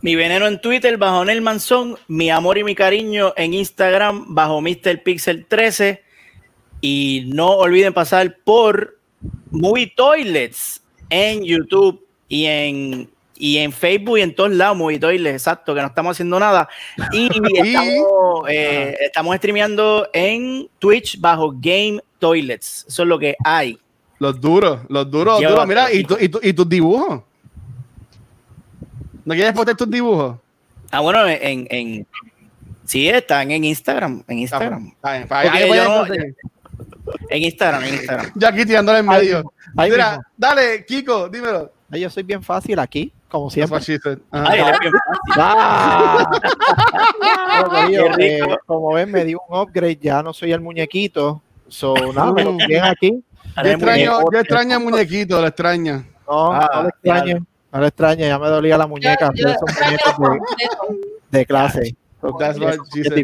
Mi 0.03 0.15
veneno 0.15 0.47
en 0.47 0.59
Twitter 0.59 0.97
bajo 0.97 1.23
Nel 1.25 1.41
Manzón, 1.41 1.95
mi 2.07 2.31
amor 2.31 2.57
y 2.57 2.63
mi 2.63 2.73
cariño 2.73 3.33
en 3.37 3.53
Instagram 3.53 4.33
bajo 4.33 4.59
Mr. 4.59 5.03
Pixel 5.03 5.45
13 5.45 6.01
y 6.81 7.25
no 7.33 7.49
olviden 7.49 7.93
pasar 7.93 8.35
por 8.43 8.97
Movie 9.51 9.93
Toilets 9.95 10.81
en 11.11 11.43
YouTube 11.43 12.03
y 12.27 12.45
en 12.47 13.11
y 13.43 13.57
en 13.57 13.71
Facebook 13.71 14.19
y 14.19 14.21
en 14.21 14.35
todos 14.35 14.51
lados 14.51 14.77
Movie 14.77 14.99
Toilets, 14.99 15.33
exacto, 15.33 15.73
que 15.73 15.81
no 15.81 15.87
estamos 15.87 16.11
haciendo 16.11 16.39
nada 16.39 16.69
y 17.11 17.25
estamos, 17.55 18.45
eh, 18.47 18.95
estamos 19.01 19.35
streameando 19.37 20.07
en 20.13 20.69
Twitch 20.77 21.19
bajo 21.19 21.51
Game 21.59 21.99
Toilets, 22.19 22.85
eso 22.87 23.01
es 23.01 23.07
lo 23.09 23.17
que 23.17 23.35
hay. 23.43 23.79
Los 24.19 24.39
duros, 24.39 24.81
los 24.89 25.09
duros, 25.09 25.41
los 25.41 25.51
duros. 25.51 25.67
Mira, 25.67 25.91
y, 25.91 26.03
bastante. 26.03 26.15
tu- 26.15 26.23
y, 26.23 26.29
tu- 26.29 26.47
y 26.47 26.53
tus 26.53 26.69
dibujos. 26.69 27.23
¿No 29.25 29.33
quieres 29.33 29.53
poner 29.53 29.75
tus 29.75 29.89
dibujos? 29.89 30.37
Ah, 30.91 30.99
bueno, 30.99 31.27
en, 31.27 31.67
en 31.71 32.05
Sí, 32.85 33.07
están 33.09 33.49
en 33.49 33.63
Instagram. 33.63 34.23
En 34.27 34.39
Instagram. 34.39 34.93
Bien, 35.03 35.73
yo 35.73 35.85
conseguir. 35.85 36.35
En 37.29 37.41
Instagram, 37.43 37.83
en 37.85 37.93
Instagram. 37.95 38.31
Yo 38.35 38.47
aquí 38.47 38.65
tirándole 38.65 38.99
en 38.99 39.07
medio. 39.07 39.53
Ahí 39.75 39.89
Mira, 39.89 40.19
dale, 40.37 40.85
Kiko, 40.85 41.27
dímelo. 41.29 41.71
Ay, 41.91 42.01
Yo 42.01 42.09
soy 42.09 42.23
bien 42.23 42.41
fácil 42.41 42.79
aquí, 42.79 43.11
como 43.29 43.49
siempre. 43.49 43.77
Ajá. 44.31 44.45
Ay, 44.51 44.59
era 44.59 44.79
bien 44.79 44.93
fácil. 44.93 45.33
¡Ah! 45.37 46.31
Bueno, 47.69 48.15
eh, 48.19 48.39
como 48.65 48.93
ven, 48.93 49.11
me 49.11 49.23
di 49.23 49.35
un 49.35 49.41
upgrade, 49.49 49.97
ya 50.01 50.23
no 50.23 50.33
soy 50.33 50.51
el 50.51 50.61
muñequito. 50.61 51.41
So, 51.67 51.93
nada, 52.13 52.31
me 52.33 52.43
lo 52.43 52.55
bien 52.67 52.83
aquí. 52.83 53.09
Yo 53.11 53.69
extraño, 53.71 54.19
yo 54.33 54.39
extraño 54.39 54.77
al 54.77 54.83
muñequito, 54.83 55.41
lo 55.41 55.47
extraño. 55.47 56.05
No, 56.27 56.51
Ah, 56.53 56.69
no 56.73 56.83
lo 56.83 56.89
extraño. 56.89 57.45
No 57.71 57.79
lo 57.79 57.85
extraño, 57.87 58.25
ya 58.25 58.39
me 58.39 58.47
dolía 58.47 58.77
la 58.77 58.87
muñeca. 58.87 59.31
Yo- 59.35 59.47
yo 59.49 59.55
pero 59.65 60.07
son 60.15 60.39
de, 61.31 61.37
de 61.39 61.45
clase. 61.45 61.95
That's 62.39 62.59
what 62.59 62.73
she 62.93 63.03
said 63.03 63.15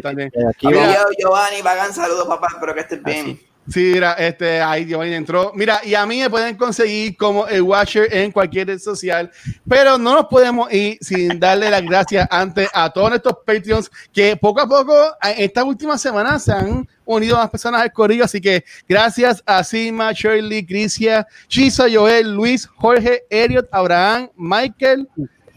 Giovanni, 1.18 1.62
vagan 1.62 1.92
saludos, 1.92 2.26
papá. 2.26 2.48
Espero 2.54 2.74
que 2.74 2.80
estés 2.80 3.02
bien. 3.02 3.40
Sí, 3.68 3.90
mira, 3.92 4.14
este, 4.14 4.62
ahí 4.62 4.86
Giovanni 4.86 5.14
entró. 5.14 5.52
Mira, 5.54 5.80
y 5.84 5.94
a 5.94 6.06
mí 6.06 6.20
me 6.20 6.30
pueden 6.30 6.56
conseguir 6.56 7.16
como 7.16 7.46
el 7.46 7.60
Watcher 7.60 8.08
en 8.10 8.32
cualquier 8.32 8.68
red 8.68 8.78
social, 8.78 9.30
pero 9.68 9.98
no 9.98 10.14
nos 10.14 10.26
podemos 10.26 10.72
ir 10.72 10.96
sin 11.02 11.38
darle 11.38 11.70
las 11.70 11.82
gracias 11.82 12.26
antes 12.30 12.68
a 12.72 12.90
todos 12.90 13.10
nuestros 13.10 13.36
Patreons 13.44 13.90
que 14.12 14.36
poco 14.36 14.62
a 14.62 14.66
poco, 14.66 14.94
en 15.22 15.44
estas 15.44 15.64
últimas 15.64 16.00
semanas, 16.00 16.44
se 16.44 16.52
han 16.52 16.88
unido 17.04 17.36
más 17.36 17.50
personas 17.50 17.82
al 17.82 17.92
corillo. 17.92 18.24
Así 18.24 18.40
que 18.40 18.64
gracias 18.88 19.42
a 19.44 19.62
Sima, 19.62 20.12
Shirley, 20.12 20.64
Crisia, 20.64 21.26
Chisa, 21.48 21.86
Joel, 21.92 22.32
Luis, 22.32 22.66
Jorge, 22.66 23.24
Eriot, 23.28 23.68
Abraham, 23.70 24.30
Michael, 24.34 25.06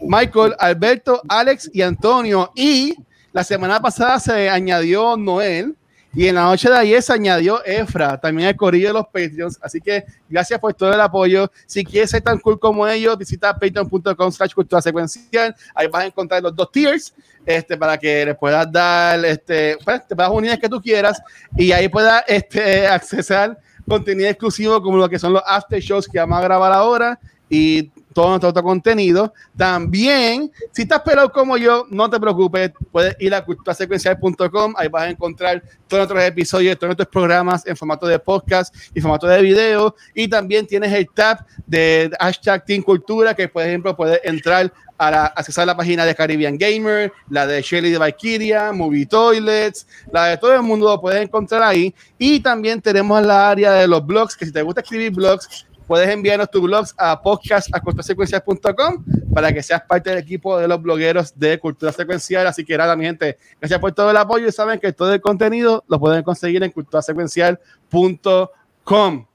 Michael, 0.00 0.54
Alberto, 0.58 1.22
Alex 1.28 1.70
y 1.72 1.80
Antonio. 1.80 2.52
Y 2.54 2.94
la 3.32 3.42
semana 3.42 3.80
pasada 3.80 4.20
se 4.20 4.50
añadió 4.50 5.16
Noel. 5.16 5.76
Y 6.14 6.28
en 6.28 6.34
la 6.34 6.42
noche 6.42 6.68
de 6.68 6.76
ayer 6.76 7.02
se 7.02 7.12
añadió 7.12 7.64
Efra, 7.64 8.20
también 8.20 8.48
el 8.48 8.56
corillo 8.56 8.88
de 8.88 8.94
los 8.94 9.06
Patreons. 9.06 9.58
Así 9.62 9.80
que 9.80 10.04
gracias 10.28 10.60
por 10.60 10.74
todo 10.74 10.92
el 10.92 11.00
apoyo. 11.00 11.50
Si 11.66 11.84
quieres 11.84 12.10
ser 12.10 12.20
tan 12.20 12.38
cool 12.38 12.58
como 12.58 12.86
ellos, 12.86 13.16
visita 13.16 13.58
patreon.com 13.58 14.30
slash 14.30 14.52
cultura 14.52 14.82
secuencial. 14.82 15.54
Ahí 15.74 15.86
vas 15.88 16.04
a 16.04 16.06
encontrar 16.06 16.42
los 16.42 16.54
dos 16.54 16.70
tiers 16.70 17.14
este, 17.46 17.76
para 17.76 17.96
que 17.96 18.26
les 18.26 18.36
puedas 18.36 18.70
dar, 18.70 19.24
este, 19.24 19.78
pues, 19.84 20.06
te 20.06 20.14
puedas 20.14 20.32
unir 20.32 20.58
que 20.58 20.68
tú 20.68 20.82
quieras 20.82 21.22
y 21.56 21.72
ahí 21.72 21.88
puedas 21.88 22.22
este, 22.28 22.86
accesar 22.86 23.58
contenido 23.88 24.28
exclusivo 24.28 24.80
como 24.82 24.96
lo 24.96 25.08
que 25.08 25.18
son 25.18 25.32
los 25.32 25.42
after 25.46 25.80
shows 25.80 26.08
que 26.08 26.18
vamos 26.18 26.38
a 26.38 26.42
grabar 26.42 26.72
ahora 26.72 27.18
y 27.48 27.90
todo 28.12 28.28
nuestro 28.28 28.50
otro 28.50 28.62
contenido. 28.62 29.32
También, 29.56 30.50
si 30.72 30.82
estás 30.82 31.00
pelado 31.00 31.30
como 31.32 31.56
yo, 31.56 31.86
no 31.90 32.08
te 32.08 32.20
preocupes, 32.20 32.72
puedes 32.90 33.16
ir 33.18 33.34
a 33.34 33.44
culturasecuencial.com, 33.44 34.74
ahí 34.76 34.88
vas 34.88 35.02
a 35.04 35.10
encontrar 35.10 35.62
todos 35.88 36.08
nuestros 36.08 36.24
episodios, 36.24 36.76
todos 36.76 36.88
nuestros 36.88 37.08
programas 37.08 37.66
en 37.66 37.76
formato 37.76 38.06
de 38.06 38.18
podcast 38.18 38.74
y 38.94 39.00
formato 39.00 39.26
de 39.26 39.42
video. 39.42 39.94
Y 40.14 40.28
también 40.28 40.66
tienes 40.66 40.92
el 40.92 41.08
tab 41.08 41.44
de 41.66 42.10
hashtag 42.20 42.64
Team 42.64 42.82
Cultura, 42.82 43.34
que 43.34 43.48
por 43.48 43.62
ejemplo 43.62 43.96
puedes 43.96 44.20
entrar 44.24 44.72
a 44.98 45.10
la, 45.10 45.24
accesar 45.26 45.66
la 45.66 45.76
página 45.76 46.04
de 46.04 46.14
Caribbean 46.14 46.56
Gamer, 46.56 47.12
la 47.28 47.46
de 47.46 47.60
Shelly 47.60 47.90
de 47.90 47.98
Valkyria, 47.98 48.72
Movie 48.72 49.06
Toilets, 49.06 49.86
la 50.12 50.26
de 50.26 50.36
todo 50.36 50.54
el 50.54 50.62
mundo 50.62 50.86
lo 50.86 51.00
puedes 51.00 51.20
encontrar 51.20 51.62
ahí. 51.62 51.94
Y 52.18 52.40
también 52.40 52.80
tenemos 52.80 53.20
la 53.24 53.50
área 53.50 53.72
de 53.72 53.88
los 53.88 54.04
blogs, 54.06 54.36
que 54.36 54.46
si 54.46 54.52
te 54.52 54.62
gusta 54.62 54.80
escribir 54.80 55.10
blogs, 55.12 55.66
puedes 55.86 56.08
enviarnos 56.08 56.50
tus 56.50 56.62
blogs 56.62 56.94
a 56.98 57.20
podcast.culturasecuencial.com 57.20 59.04
para 59.34 59.52
que 59.52 59.62
seas 59.62 59.82
parte 59.82 60.08
del 60.10 60.18
equipo 60.18 60.58
de 60.58 60.66
los 60.68 60.80
blogueros 60.80 61.38
de 61.38 61.58
Cultura 61.58 61.92
Secuencial. 61.92 62.46
Así 62.46 62.64
que 62.64 62.74
nada, 62.76 62.94
mi 62.96 63.04
gente, 63.04 63.36
gracias 63.60 63.80
por 63.80 63.92
todo 63.92 64.10
el 64.10 64.16
apoyo 64.16 64.48
y 64.48 64.52
saben 64.52 64.80
que 64.80 64.92
todo 64.92 65.12
el 65.12 65.20
contenido 65.20 65.84
lo 65.88 65.98
pueden 65.98 66.22
conseguir 66.22 66.62
en 66.62 66.70
culturasecuencial.com. 66.70 69.26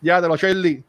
Ya, 0.00 0.20
de 0.20 0.28
los 0.28 0.40
Shirley. 0.40 0.84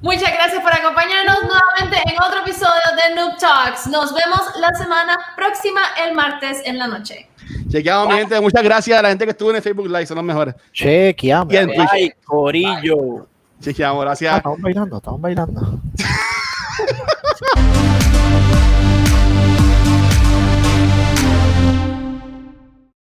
Muchas 0.00 0.32
gracias 0.34 0.62
por 0.62 0.72
acompañarnos 0.72 1.38
nuevamente 1.42 1.96
en 2.06 2.14
otro 2.22 2.42
episodio 2.42 2.82
de 2.94 3.14
Noob 3.14 3.38
Talks. 3.38 3.86
Nos 3.86 4.12
vemos 4.12 4.40
la 4.60 4.74
semana 4.74 5.18
próxima, 5.34 5.80
el 6.06 6.14
martes 6.14 6.60
en 6.66 6.78
la 6.78 6.86
noche. 6.86 7.30
Chequeamos, 7.68 8.08
mi 8.08 8.20
gente. 8.20 8.40
Muchas 8.40 8.62
gracias 8.62 8.98
a 8.98 9.02
la 9.02 9.08
gente 9.08 9.24
que 9.24 9.30
estuvo 9.30 9.50
en 9.50 9.56
el 9.56 9.62
Facebook 9.62 9.86
Live, 9.86 10.06
son 10.06 10.16
los 10.16 10.24
mejores. 10.24 10.54
Chequeamos. 10.72 11.48
Bien. 11.48 11.70
Ay, 11.90 12.12
Corillo. 12.24 13.26
Chequeamos, 13.64 14.02
Ah, 14.02 14.04
gracias. 14.04 14.36
estamos 14.36 14.60
bailando, 14.60 14.96
estamos 14.98 15.20
bailando. 15.20 15.80